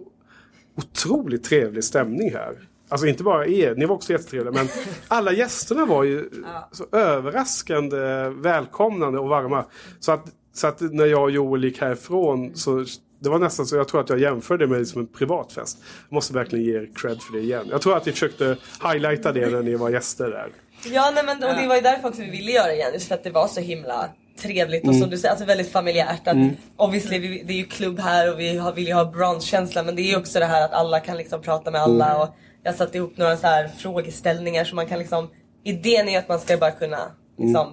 otroligt 0.77 1.43
trevlig 1.43 1.83
stämning 1.83 2.33
här. 2.33 2.55
Alltså 2.89 3.07
inte 3.07 3.23
bara 3.23 3.47
er, 3.47 3.75
ni 3.75 3.85
var 3.85 3.95
också 3.95 4.11
jättetrevliga. 4.11 4.53
Men 4.53 4.67
alla 5.07 5.31
gästerna 5.31 5.85
var 5.85 6.03
ju 6.03 6.29
så 6.71 6.85
överraskande 6.91 8.29
välkomnande 8.29 9.19
och 9.19 9.29
varma. 9.29 9.65
Så 9.99 10.11
att, 10.11 10.25
så 10.53 10.67
att 10.67 10.81
när 10.81 11.05
jag 11.05 11.23
och 11.23 11.31
Joel 11.31 11.63
gick 11.63 11.81
härifrån 11.81 12.55
så 12.55 12.85
det 13.19 13.29
var 13.29 13.39
nästan 13.39 13.65
så 13.65 13.75
jag 13.75 13.87
tror 13.87 14.01
att 14.01 14.09
jag 14.09 14.19
jämförde 14.19 14.67
med 14.67 14.87
som 14.87 15.01
en 15.01 15.07
privatfest. 15.07 15.77
Jag 16.09 16.15
måste 16.15 16.33
verkligen 16.33 16.65
ge 16.65 16.75
er 16.75 16.89
cred 16.95 17.21
för 17.21 17.33
det 17.33 17.39
igen. 17.39 17.67
Jag 17.71 17.81
tror 17.81 17.97
att 17.97 18.05
ni 18.05 18.11
försökte 18.11 18.57
highlighta 18.83 19.31
det 19.31 19.49
när 19.49 19.63
ni 19.63 19.75
var 19.75 19.89
gäster 19.89 20.29
där. 20.29 20.51
Ja 20.85 21.11
nej, 21.15 21.23
men 21.25 21.49
och 21.49 21.61
det 21.61 21.67
var 21.67 21.75
ju 21.75 21.81
därför 21.81 22.07
också 22.07 22.21
vi 22.21 22.29
ville 22.29 22.51
göra 22.51 22.67
det 22.67 22.75
igen. 22.75 22.93
Just 22.93 23.07
för 23.07 23.15
att 23.15 23.23
det 23.23 23.31
var 23.31 23.47
så 23.47 23.61
himla 23.61 24.09
trevligt 24.41 24.83
och 24.83 24.89
Mm. 24.89 25.01
som 25.01 25.09
du 25.09 25.17
säger, 25.17 25.29
alltså 25.31 25.45
väldigt 25.45 25.71
familjärt. 25.71 26.27
Att 26.27 26.33
Mm. 26.33 26.49
Obviously 26.77 27.19
vi, 27.19 27.43
det 27.45 27.53
är 27.53 27.57
ju 27.57 27.65
klubb 27.65 27.99
här 27.99 28.33
och 28.33 28.39
vi 28.39 28.57
har, 28.57 28.73
vill 28.73 28.87
ju 28.87 28.93
ha 28.93 29.05
bronskänsla 29.05 29.83
men 29.83 29.95
det 29.95 30.01
är 30.01 30.09
ju 30.11 30.17
också 30.17 30.39
det 30.39 30.45
här 30.45 30.65
att 30.65 30.73
alla 30.73 30.99
kan 30.99 31.17
liksom 31.17 31.41
prata 31.41 31.71
med 31.71 31.81
alla. 31.81 32.05
Mm. 32.09 32.21
Och 32.21 32.27
jag 32.63 32.75
satte 32.75 32.97
ihop 32.97 33.17
några 33.17 33.37
så 33.37 33.47
här 33.47 33.67
frågeställningar 33.67 34.63
som 34.63 34.75
man 34.75 34.85
kan 34.87 34.99
liksom 34.99 35.29
Idén 35.63 36.07
är 36.07 36.11
ju 36.11 36.17
att 36.17 36.27
man 36.29 36.39
ska 36.39 36.57
bara 36.57 36.71
kunna 36.71 36.97
liksom 37.37 37.67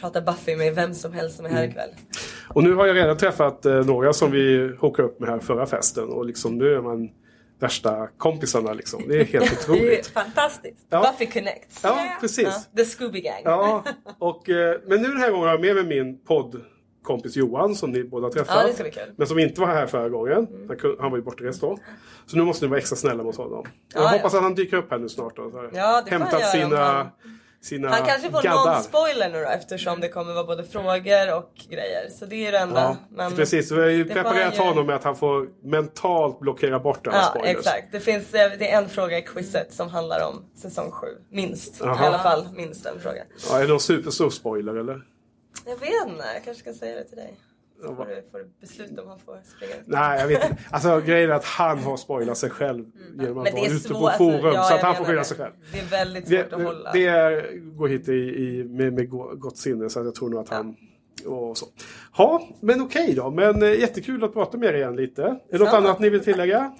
prata 0.00 0.20
Buffy 0.20 0.56
med 0.56 0.74
vem 0.74 0.94
som 0.94 1.12
helst 1.12 1.36
som 1.36 1.44
är 1.46 1.50
här 1.50 1.58
Mm. 1.58 1.70
ikväll. 1.70 1.90
Och 2.48 2.62
nu 2.62 2.74
har 2.74 2.86
jag 2.86 2.96
redan 2.96 3.16
träffat 3.16 3.66
eh, 3.66 3.72
några 3.74 4.12
som 4.12 4.30
vi 4.30 4.70
hookade 4.80 5.08
upp 5.08 5.20
med 5.20 5.28
här 5.28 5.38
förra 5.38 5.66
festen. 5.66 6.04
Och 6.08 6.26
liksom 6.26 6.58
nu 6.58 6.74
är 6.74 6.80
man 6.82 7.08
värsta 7.62 8.08
kompisarna 8.18 8.72
liksom. 8.72 9.02
Det 9.08 9.20
är 9.20 9.24
helt 9.24 9.32
Det 9.66 9.72
är 9.72 9.74
otroligt. 9.74 10.06
fantastiskt. 10.06 10.86
Ja. 10.90 11.00
Buffy 11.18 11.32
Connect. 11.32 11.80
Ja, 11.82 12.16
precis. 12.20 12.68
The 12.76 12.84
Scooby 12.84 13.20
Gang. 13.20 13.42
Ja, 13.44 13.84
och, 14.18 14.48
eh, 14.48 14.80
men 14.86 15.02
nu 15.02 15.08
den 15.08 15.16
här 15.20 15.30
gången 15.30 15.44
har 15.48 15.52
jag 15.54 15.60
med 15.60 15.74
mig 15.74 15.84
min 15.84 16.18
poddkompis 16.24 17.36
Johan 17.36 17.74
som 17.74 17.90
ni 17.90 18.04
båda 18.04 18.30
träffat. 18.30 18.56
Ja, 18.60 18.66
det 18.66 18.72
ska 18.72 18.82
bli 18.82 18.92
kul. 18.92 19.12
Men 19.16 19.26
som 19.26 19.38
inte 19.38 19.60
var 19.60 19.68
här 19.68 19.86
förra 19.86 20.08
gången. 20.08 20.46
Han, 20.68 20.76
kun- 20.76 20.96
han 21.00 21.10
var 21.10 21.18
ju 21.18 21.24
bortrest 21.24 21.60
då. 21.60 21.78
Så 22.26 22.36
nu 22.36 22.42
måste 22.44 22.64
ni 22.64 22.68
vara 22.70 22.78
extra 22.80 22.96
snälla 22.96 23.22
mot 23.22 23.36
honom. 23.36 23.64
Jag 23.94 24.02
Ja, 24.04 24.08
hoppas 24.08 24.34
att 24.34 24.42
han 24.42 24.54
dyker 24.54 24.76
upp 24.76 24.90
här 24.90 24.98
nu 24.98 25.08
snart. 25.08 25.36
Då, 25.36 25.50
så 25.50 25.56
här. 25.60 25.70
Ja, 25.74 26.02
det 26.04 26.10
Hämtat 26.10 26.50
sina, 26.50 26.76
han- 26.84 27.06
sina 27.62 27.88
Han 27.88 28.06
kanske 28.06 28.30
får 28.30 28.42
gaddar. 28.42 28.74
någon 28.74 28.82
spoiler 28.82 29.28
nu 29.28 29.40
då 29.44 29.48
eftersom 29.50 30.00
det 30.00 30.08
kommer 30.08 30.32
vara 30.34 30.44
både 30.44 30.64
frågor 30.64 31.34
och 31.36 31.50
grejer. 31.70 32.08
Så 32.18 32.26
det 32.26 32.46
är 32.46 32.52
det 32.52 32.58
enda. 32.58 32.80
Ja, 32.80 32.96
Men 33.10 33.32
precis. 33.36 33.68
Så 33.68 33.74
vi 33.74 33.80
har 33.82 33.88
ju 33.88 34.04
preparerat 34.04 34.56
göra. 34.56 34.64
honom 34.68 34.86
med 34.86 34.96
att 34.96 35.04
han 35.04 35.16
får 35.16 35.48
mentalt 35.62 36.40
blockera 36.40 36.78
bort 36.80 37.06
alla 37.06 37.16
Ja 37.16 37.22
spoilers. 37.30 37.56
exakt. 37.58 37.92
Det, 37.92 38.00
finns, 38.00 38.30
det 38.30 38.72
är 38.72 38.78
en 38.78 38.88
fråga 38.88 39.18
i 39.18 39.22
quizet 39.22 39.72
som 39.74 39.88
handlar 39.88 40.28
om 40.28 40.44
säsong 40.54 40.90
7. 40.90 41.06
Minst. 41.30 41.76
Jaha. 41.80 42.04
I 42.04 42.06
alla 42.06 42.18
fall 42.18 42.46
minst 42.56 42.86
en 42.86 43.00
fråga. 43.00 43.22
Ja, 43.50 43.56
är 43.58 43.62
det 43.62 43.68
någon 43.68 43.80
superstor 43.80 44.30
spoiler 44.30 44.74
eller? 44.74 45.02
Jag 45.66 45.76
vet 45.76 46.08
inte, 46.08 46.24
jag 46.34 46.44
kanske 46.44 46.62
ska 46.62 46.72
säga 46.74 46.96
det 46.96 47.04
till 47.04 47.16
dig. 47.16 47.34
Får 47.86 48.06
du, 48.06 48.22
får 48.30 48.38
du 48.38 48.50
besluta 48.60 49.02
om 49.02 49.08
han 49.08 49.18
får 49.18 49.38
springa 49.56 49.74
ut. 49.74 49.82
Nej, 49.86 50.20
jag 50.20 50.28
vet 50.28 50.50
inte. 50.50 50.62
Alltså 50.70 51.00
grejen 51.00 51.30
är 51.30 51.34
att 51.34 51.44
han 51.44 51.78
har 51.78 51.96
spoilat 51.96 52.38
sig 52.38 52.50
själv 52.50 52.84
genom 53.18 53.38
att 53.38 53.44
det 53.44 53.52
vara 53.52 53.66
ute 53.70 53.88
på 53.88 54.10
forum. 54.18 54.34
alltså, 54.34 54.48
ja, 54.54 54.64
så 54.64 54.74
att 54.74 54.80
han 54.80 54.96
får 54.96 55.04
skylla 55.04 55.18
det. 55.18 55.24
sig 55.24 55.36
själv. 55.36 55.52
Det 55.72 55.78
är 55.78 55.84
väldigt 55.84 56.26
Det, 56.26 56.42
svårt 56.50 56.52
att 56.52 56.62
hålla. 56.66 56.92
det 56.92 57.06
är, 57.06 57.56
går 57.76 57.88
hit 57.88 58.08
i, 58.08 58.12
i, 58.12 58.64
med, 58.64 58.92
med 58.92 59.10
gott 59.40 59.56
sinne 59.56 59.90
så 59.90 59.98
jag 60.00 60.14
tror 60.14 60.28
nog 60.30 60.40
att 60.40 60.48
han... 60.48 60.76
Och 61.26 61.58
så. 61.58 61.66
Ja, 62.18 62.48
men 62.60 62.80
okej 62.82 63.14
då. 63.14 63.30
Men 63.30 63.62
eh, 63.62 63.80
jättekul 63.80 64.24
att 64.24 64.32
prata 64.32 64.58
med 64.58 64.68
er 64.68 64.74
igen 64.74 64.96
lite. 64.96 65.22
Är 65.22 65.38
det 65.48 65.58
något 65.58 65.74
annat 65.74 65.98
ni 66.00 66.08
vill 66.08 66.24
tillägga? 66.24 66.72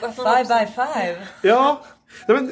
Five 0.00 0.44
by 0.48 0.66
five. 0.72 1.16
Ja. 1.42 1.84
Nej, 2.28 2.36
men 2.42 2.50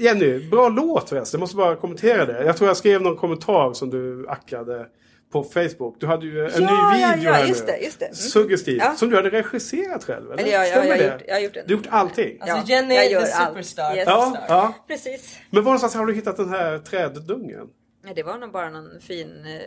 Jenny, 0.00 0.50
bra 0.50 0.68
låt 0.68 1.08
förresten. 1.08 1.38
Jag 1.38 1.40
måste 1.40 1.56
bara 1.56 1.76
kommentera 1.76 2.24
det. 2.26 2.44
Jag 2.44 2.56
tror 2.56 2.68
jag 2.68 2.76
skrev 2.76 3.02
någon 3.02 3.16
kommentar 3.16 3.72
som 3.72 3.90
du 3.90 4.28
ackade 4.28 4.86
på 5.34 5.42
Facebook. 5.44 5.96
Du 6.00 6.06
hade 6.06 6.26
ju 6.26 6.44
en 6.46 6.50
Ja, 6.52 6.58
ny 6.92 7.00
ja, 7.00 7.12
video 7.14 7.24
ja, 7.30 7.32
här 7.32 7.46
just 7.46 7.66
nu. 7.66 7.72
det, 7.72 7.78
just 7.78 7.98
det. 7.98 8.04
Mm. 8.04 8.14
Suggestiv. 8.14 8.76
Ja. 8.78 8.94
Som 8.96 9.10
du 9.10 9.16
hade 9.16 9.30
regisserat 9.30 10.04
själv, 10.04 10.32
eller? 10.32 10.42
Ja, 10.46 10.64
ja, 10.64 10.64
Stämmer 10.66 10.86
jag 10.86 10.92
har 10.92 10.98
det? 10.98 11.12
gjort- 11.12 11.22
jag 11.26 11.34
har 11.34 11.40
gjort 11.40 11.54
den. 11.54 11.64
Du 11.66 11.74
har 11.74 11.78
gjort 11.78 11.88
allting? 11.90 12.38
Alltså 12.40 12.56
Ja, 12.56 12.62
Jenny 12.66 12.94
jag 12.94 13.04
är 13.06 13.10
gör 13.10 13.20
the 13.20 13.26
superstar. 13.26 13.96
Yes. 13.96 14.04
Ja, 14.06 14.36
ja. 14.48 14.74
Precis. 14.88 15.38
Men 15.50 15.64
var 15.64 15.70
någonstans 15.70 15.94
har 15.94 16.06
du 16.06 16.14
hittat 16.14 16.36
den 16.36 16.48
här 16.48 16.78
träddungen? 16.78 17.66
Nej, 18.04 18.12
det 18.16 18.22
var 18.22 18.38
nog 18.38 18.52
bara 18.52 18.70
någon 18.70 19.00
fin... 19.00 19.28
Eh, 19.46 19.60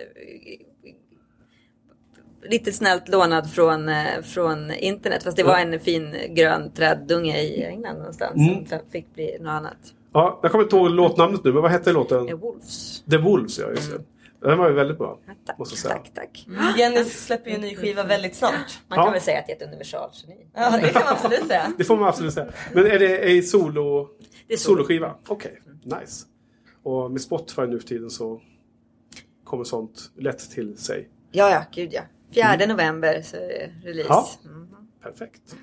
lite 2.49 2.71
snällt 2.71 3.07
lånad 3.09 3.51
från, 3.51 3.89
eh, 3.89 4.21
från 4.23 4.71
internet. 4.71 5.23
Fast 5.23 5.37
det 5.37 5.43
var 5.43 5.57
en 5.57 5.79
fin 5.79 6.15
grön 6.29 6.71
träddunge 6.73 7.41
i 7.41 7.63
England 7.63 7.97
någonstans. 7.97 8.35
Mm. 8.49 8.65
Som 8.65 8.79
fick 8.91 9.13
bli 9.13 9.37
något 9.39 9.49
annat. 9.49 9.77
Ja, 10.13 10.39
jag 10.43 10.51
kommer 10.51 10.63
inte 10.63 10.75
ihåg 10.75 10.89
låtnamnet 10.89 11.43
nu, 11.43 11.53
men 11.53 11.61
vad 11.61 11.71
hette 11.71 11.91
låten? 11.91 12.27
The 12.27 12.33
Wolves. 12.33 13.03
The 13.09 13.17
Wolves, 13.17 13.59
ja 13.59 13.69
just 13.69 13.91
det. 13.91 13.97
Den 14.41 14.57
var 14.57 14.67
ju 14.69 14.73
väldigt 14.75 14.97
bra. 14.97 15.19
måste 15.57 15.73
jag 15.75 15.79
säga. 15.79 15.93
Tack, 15.93 16.11
tack. 16.13 16.47
Jenny 16.77 17.03
släpper 17.03 17.49
ju 17.49 17.55
en 17.55 17.61
ny 17.61 17.75
skiva 17.75 18.03
väldigt 18.03 18.35
snart. 18.35 18.79
Man 18.87 18.97
kan 18.97 19.05
Ja. 19.05 19.11
väl 19.11 19.21
säga 19.21 19.39
att 19.39 19.47
det 19.47 19.51
är 19.53 19.55
ett 19.57 19.63
universalgeni. 19.67 20.47
Ja 20.55 20.77
det 20.81 20.89
kan 20.89 21.01
man 21.05 21.13
absolut 21.13 21.47
säga. 21.47 21.73
Det 21.77 21.83
får 21.83 21.97
man 21.97 22.07
absolut 22.09 22.33
säga. 22.33 22.47
Men 22.73 22.85
är 22.87 22.99
det 22.99 23.37
en 23.37 23.43
solo, 23.43 24.09
Det 24.47 24.53
är 24.53 24.57
solo. 24.57 24.75
soloskiva? 24.75 25.15
Okej, 25.27 25.61
nice. 25.83 26.25
Och 26.83 27.11
med 27.11 27.21
Spotify 27.21 27.61
nu 27.61 27.79
för 27.79 27.87
tiden 27.87 28.09
så 28.09 28.41
kommer 29.43 29.63
sånt 29.63 30.11
lätt 30.17 30.51
till 30.51 30.77
sig. 30.77 31.09
Ja, 31.31 31.49
ja, 31.49 31.63
gud 31.71 31.89
ja. 31.93 32.01
4 32.57 32.65
november 32.67 33.21
så 33.21 33.35
är 33.37 33.41
det 33.83 33.89
release. 33.89 34.09
Ja. 34.09 34.29
Mm. 34.45 34.67
Perfekt. 35.03 35.55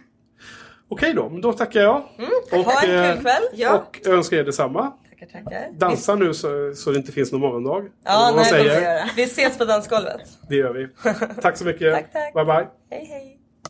Okej 0.89 1.15
då, 1.15 1.29
men 1.31 1.41
då 1.41 1.53
tackar 1.53 1.81
jag. 1.81 1.97
Och, 2.53 2.59
Ha 2.59 2.83
en 2.83 2.91
eh, 3.05 3.13
kul 3.15 3.23
kväll. 3.23 3.43
Ja. 3.53 3.79
Och 3.79 4.07
önskar 4.07 4.37
er 4.37 4.45
detsamma. 4.45 4.93
Tackar 5.21 5.43
tackar. 5.43 5.69
Dansa 5.73 6.15
nu 6.15 6.35
så, 6.35 6.73
så 6.75 6.91
det 6.91 6.97
inte 6.99 7.13
finns 7.13 7.33
någon 7.33 7.41
morgondag. 7.41 7.85
Ja, 8.05 8.33
nej, 8.37 8.45
säger. 8.45 9.11
vi 9.17 9.23
ses 9.23 9.59
på 9.59 9.65
dansgolvet. 9.65 10.21
Det 10.49 10.57
gör 10.57 10.73
vi. 10.73 10.89
Tack 11.43 11.57
så 11.57 11.65
mycket. 11.65 11.95
Tack, 11.95 12.13
tack. 12.13 12.35
Bye 12.35 12.45
bye. 12.45 12.67
Hej 12.91 13.07
hej. 13.07 13.34